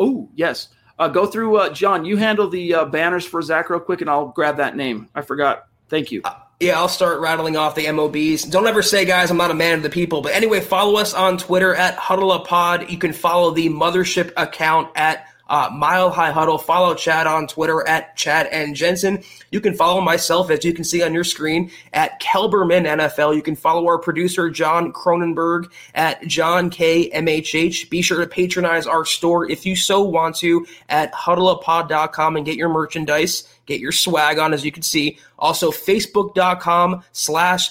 Oh, 0.00 0.28
yes. 0.34 0.68
Uh, 0.98 1.08
go 1.08 1.26
through, 1.26 1.56
uh, 1.56 1.70
John, 1.70 2.04
you 2.04 2.16
handle 2.16 2.48
the 2.48 2.74
uh, 2.74 2.84
banners 2.86 3.24
for 3.24 3.42
Zach 3.42 3.68
real 3.68 3.80
quick, 3.80 4.00
and 4.00 4.08
I'll 4.08 4.28
grab 4.28 4.56
that 4.56 4.76
name. 4.76 5.08
I 5.14 5.22
forgot. 5.22 5.66
Thank 5.88 6.10
you. 6.10 6.22
Yeah, 6.64 6.78
I'll 6.78 6.88
start 6.88 7.20
rattling 7.20 7.58
off 7.58 7.74
the 7.74 7.84
MOBs. 7.84 8.50
Don't 8.50 8.66
ever 8.66 8.80
say, 8.80 9.04
guys, 9.04 9.30
I'm 9.30 9.36
not 9.36 9.50
a 9.50 9.54
man 9.54 9.76
of 9.76 9.82
the 9.82 9.90
people. 9.90 10.22
But 10.22 10.32
anyway, 10.32 10.60
follow 10.60 10.96
us 10.96 11.12
on 11.12 11.36
Twitter 11.36 11.74
at 11.74 11.94
HuddleUpPod. 11.98 12.88
You 12.88 12.96
can 12.96 13.12
follow 13.12 13.50
the 13.50 13.68
mothership 13.68 14.32
account 14.38 14.88
at 14.96 15.28
uh, 15.48 15.68
Mile 15.70 16.08
High 16.08 16.30
Huddle. 16.30 16.56
Follow 16.56 16.94
Chad 16.94 17.26
on 17.26 17.46
Twitter 17.46 17.86
at 17.86 18.16
Chad 18.16 18.46
and 18.46 18.74
Jensen. 18.74 19.22
You 19.50 19.60
can 19.60 19.74
follow 19.74 20.00
myself, 20.00 20.50
as 20.50 20.64
you 20.64 20.72
can 20.72 20.84
see 20.84 21.02
on 21.02 21.12
your 21.12 21.22
screen, 21.22 21.70
at 21.92 22.18
Kelberman 22.20 22.86
NFL. 22.86 23.36
You 23.36 23.42
can 23.42 23.56
follow 23.56 23.86
our 23.86 23.98
producer, 23.98 24.48
John 24.48 24.90
Cronenberg, 24.90 25.70
at 25.94 26.26
John 26.26 26.70
K 26.70 27.10
MHH. 27.10 27.90
Be 27.90 28.00
sure 28.00 28.20
to 28.20 28.26
patronize 28.26 28.86
our 28.86 29.04
store 29.04 29.50
if 29.50 29.66
you 29.66 29.76
so 29.76 30.02
want 30.02 30.36
to 30.36 30.66
at 30.88 31.12
huddleuppod.com 31.12 32.36
and 32.36 32.46
get 32.46 32.56
your 32.56 32.70
merchandise, 32.70 33.46
get 33.66 33.80
your 33.80 33.92
swag 33.92 34.38
on, 34.38 34.52
as 34.52 34.64
you 34.64 34.72
can 34.72 34.82
see. 34.82 35.18
Also, 35.38 35.70
facebook.com 35.70 37.02
slash 37.12 37.70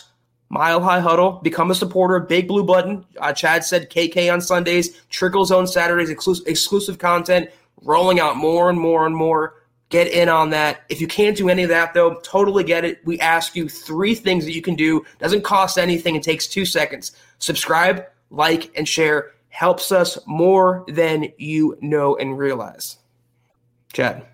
Mile 0.50 0.82
High 0.82 1.00
Huddle. 1.00 1.40
Become 1.44 1.72
a 1.72 1.76
supporter. 1.76 2.20
Big 2.20 2.48
blue 2.48 2.64
button. 2.64 3.06
Uh, 3.20 3.34
Chad 3.34 3.64
said 3.64 3.90
KK 3.90 4.32
on 4.32 4.40
Sundays. 4.40 5.02
Trickle 5.10 5.46
Zone 5.46 5.66
Saturdays. 5.66 6.10
Exclusive, 6.10 6.48
exclusive 6.48 6.98
content 7.00 7.50
rolling 7.84 8.20
out 8.20 8.38
more 8.38 8.70
and 8.70 8.80
more 8.80 9.06
and 9.06 9.16
more. 9.16 9.56
get 9.90 10.08
in 10.08 10.28
on 10.28 10.50
that. 10.50 10.82
If 10.90 11.00
you 11.00 11.08
can't 11.08 11.38
do 11.38 11.50
any 11.50 11.62
of 11.62 11.70
that, 11.70 11.94
though, 11.94 12.16
totally 12.24 12.64
get 12.64 12.84
it. 12.84 13.06
We 13.06 13.20
ask 13.20 13.56
you 13.56 13.70
three 13.70 14.16
things 14.16 14.44
that 14.44 14.54
you 14.54 14.62
can 14.62 14.74
do. 14.74 15.06
Doesn't 15.20 15.44
cost 15.44 15.78
anything. 15.78 16.16
It 16.16 16.24
takes 16.24 16.48
two 16.48 16.66
seconds. 16.66 17.12
Subscribe, 17.38 18.04
like, 18.32 18.72
and 18.76 18.88
share. 18.88 19.34
Helps 19.50 19.92
us 19.92 20.18
more 20.26 20.84
than 20.88 21.32
you 21.38 21.78
know 21.80 22.16
and 22.16 22.36
realize. 22.40 22.98
Chad. 23.94 24.26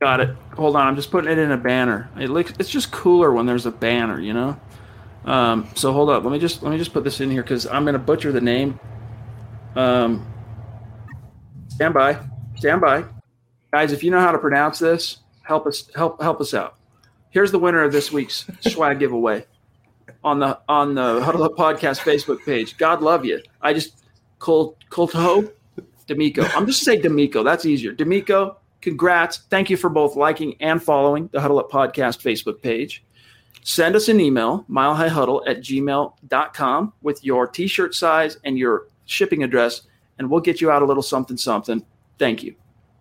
Got 0.00 0.20
it. 0.20 0.36
Hold 0.56 0.76
on. 0.76 0.86
I'm 0.86 0.96
just 0.96 1.10
putting 1.10 1.30
it 1.30 1.38
in 1.38 1.50
a 1.50 1.56
banner. 1.56 2.10
It 2.18 2.30
looks. 2.30 2.52
It's 2.58 2.68
just 2.68 2.90
cooler 2.90 3.32
when 3.32 3.46
there's 3.46 3.66
a 3.66 3.70
banner, 3.70 4.20
you 4.20 4.32
know. 4.32 4.60
Um, 5.24 5.68
so 5.74 5.92
hold 5.92 6.10
up. 6.10 6.22
Let 6.24 6.32
me 6.32 6.38
just 6.38 6.62
let 6.62 6.70
me 6.70 6.78
just 6.78 6.92
put 6.92 7.04
this 7.04 7.20
in 7.20 7.30
here 7.30 7.42
because 7.42 7.66
I'm 7.66 7.84
gonna 7.84 7.98
butcher 7.98 8.30
the 8.32 8.40
name. 8.40 8.78
Um, 9.74 10.26
stand 11.68 11.94
by. 11.94 12.18
Stand 12.56 12.80
by, 12.80 13.04
guys. 13.72 13.92
If 13.92 14.04
you 14.04 14.10
know 14.10 14.20
how 14.20 14.32
to 14.32 14.38
pronounce 14.38 14.78
this, 14.78 15.18
help 15.42 15.66
us 15.66 15.90
help 15.94 16.22
help 16.22 16.40
us 16.40 16.54
out. 16.54 16.76
Here's 17.30 17.50
the 17.50 17.58
winner 17.58 17.82
of 17.82 17.92
this 17.92 18.12
week's 18.12 18.46
swag 18.60 18.98
giveaway 18.98 19.46
on 20.22 20.38
the 20.38 20.58
on 20.68 20.94
the 20.94 21.22
Huddle 21.22 21.42
Up 21.42 21.54
Podcast 21.54 22.00
Facebook 22.00 22.44
page. 22.44 22.76
God 22.76 23.02
love 23.02 23.24
you. 23.24 23.42
I 23.62 23.72
just 23.72 24.04
Col 24.38 24.76
Colto 24.90 25.50
D'Amico. 26.06 26.42
I'm 26.54 26.66
just 26.66 26.82
saying 26.82 27.00
D'Amico. 27.00 27.42
That's 27.42 27.64
easier. 27.64 27.92
D'Amico, 27.92 28.58
congrats. 28.84 29.38
Thank 29.48 29.70
you 29.70 29.76
for 29.76 29.88
both 29.88 30.14
liking 30.14 30.56
and 30.60 30.80
following 30.80 31.28
the 31.32 31.40
Huddle 31.40 31.58
Up 31.58 31.70
Podcast 31.70 32.22
Facebook 32.22 32.60
page. 32.60 33.02
Send 33.62 33.96
us 33.96 34.08
an 34.08 34.20
email, 34.20 34.66
milehighhuddle 34.70 35.48
at 35.48 35.60
gmail.com 35.60 36.92
with 37.00 37.24
your 37.24 37.46
t-shirt 37.46 37.94
size 37.94 38.36
and 38.44 38.58
your 38.58 38.88
shipping 39.06 39.42
address, 39.42 39.82
and 40.18 40.30
we'll 40.30 40.42
get 40.42 40.60
you 40.60 40.70
out 40.70 40.82
a 40.82 40.84
little 40.84 41.02
something 41.02 41.38
something. 41.38 41.84
Thank 42.18 42.42
you. 42.42 42.54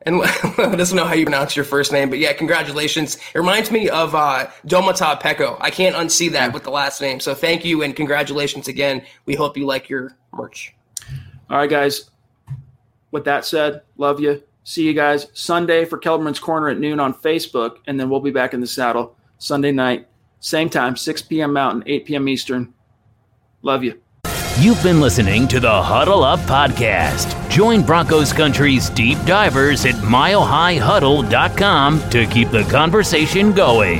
And 0.05 0.19
let 0.57 0.79
us 0.79 0.93
know 0.93 1.03
how 1.03 1.15
you 1.15 1.25
pronounce 1.25 1.55
your 1.55 1.65
first 1.65 1.91
name. 1.91 2.09
But 2.09 2.19
yeah, 2.19 2.31
congratulations. 2.31 3.15
It 3.15 3.37
reminds 3.37 3.69
me 3.69 3.89
of 3.89 4.15
uh, 4.15 4.47
Domata 4.65 5.19
Peko. 5.21 5.57
I 5.59 5.69
can't 5.69 5.95
unsee 5.95 6.31
that 6.31 6.53
with 6.53 6.63
the 6.63 6.71
last 6.71 7.01
name. 7.01 7.19
So 7.19 7.35
thank 7.35 7.65
you 7.65 7.83
and 7.83 7.93
congratulations 7.93 8.69
again. 8.69 9.05
We 9.25 9.35
hope 9.35 9.57
you 9.57 9.65
like 9.65 9.89
your 9.89 10.15
merch. 10.33 10.73
All 11.49 11.57
right, 11.57 11.69
guys. 11.69 12.09
With 13.11 13.25
that 13.25 13.45
said, 13.45 13.81
love 13.97 14.19
you. 14.21 14.43
See 14.63 14.83
you 14.83 14.93
guys 14.93 15.27
Sunday 15.33 15.85
for 15.85 15.97
Kelberman's 15.97 16.39
Corner 16.39 16.69
at 16.69 16.79
noon 16.79 16.99
on 16.99 17.13
Facebook, 17.13 17.77
and 17.87 17.99
then 17.99 18.09
we'll 18.09 18.21
be 18.21 18.31
back 18.31 18.53
in 18.53 18.61
the 18.61 18.67
saddle 18.67 19.15
Sunday 19.37 19.71
night, 19.71 20.07
same 20.39 20.69
time, 20.69 20.95
6 20.95 21.21
p.m. 21.23 21.53
Mountain, 21.53 21.83
8 21.85 22.05
p.m. 22.05 22.29
Eastern. 22.29 22.73
Love 23.61 23.83
you. 23.83 23.99
You've 24.59 24.83
been 24.83 25.01
listening 25.01 25.47
to 25.49 25.59
the 25.59 25.81
Huddle 25.81 26.23
Up 26.23 26.39
Podcast. 26.41 27.49
Join 27.49 27.81
Broncos 27.81 28.31
Country's 28.31 28.89
deep 28.91 29.17
divers 29.25 29.83
at 29.85 29.95
milehighhuddle.com 29.95 32.09
to 32.11 32.27
keep 32.27 32.51
the 32.51 32.63
conversation 32.63 33.51
going. 33.51 33.99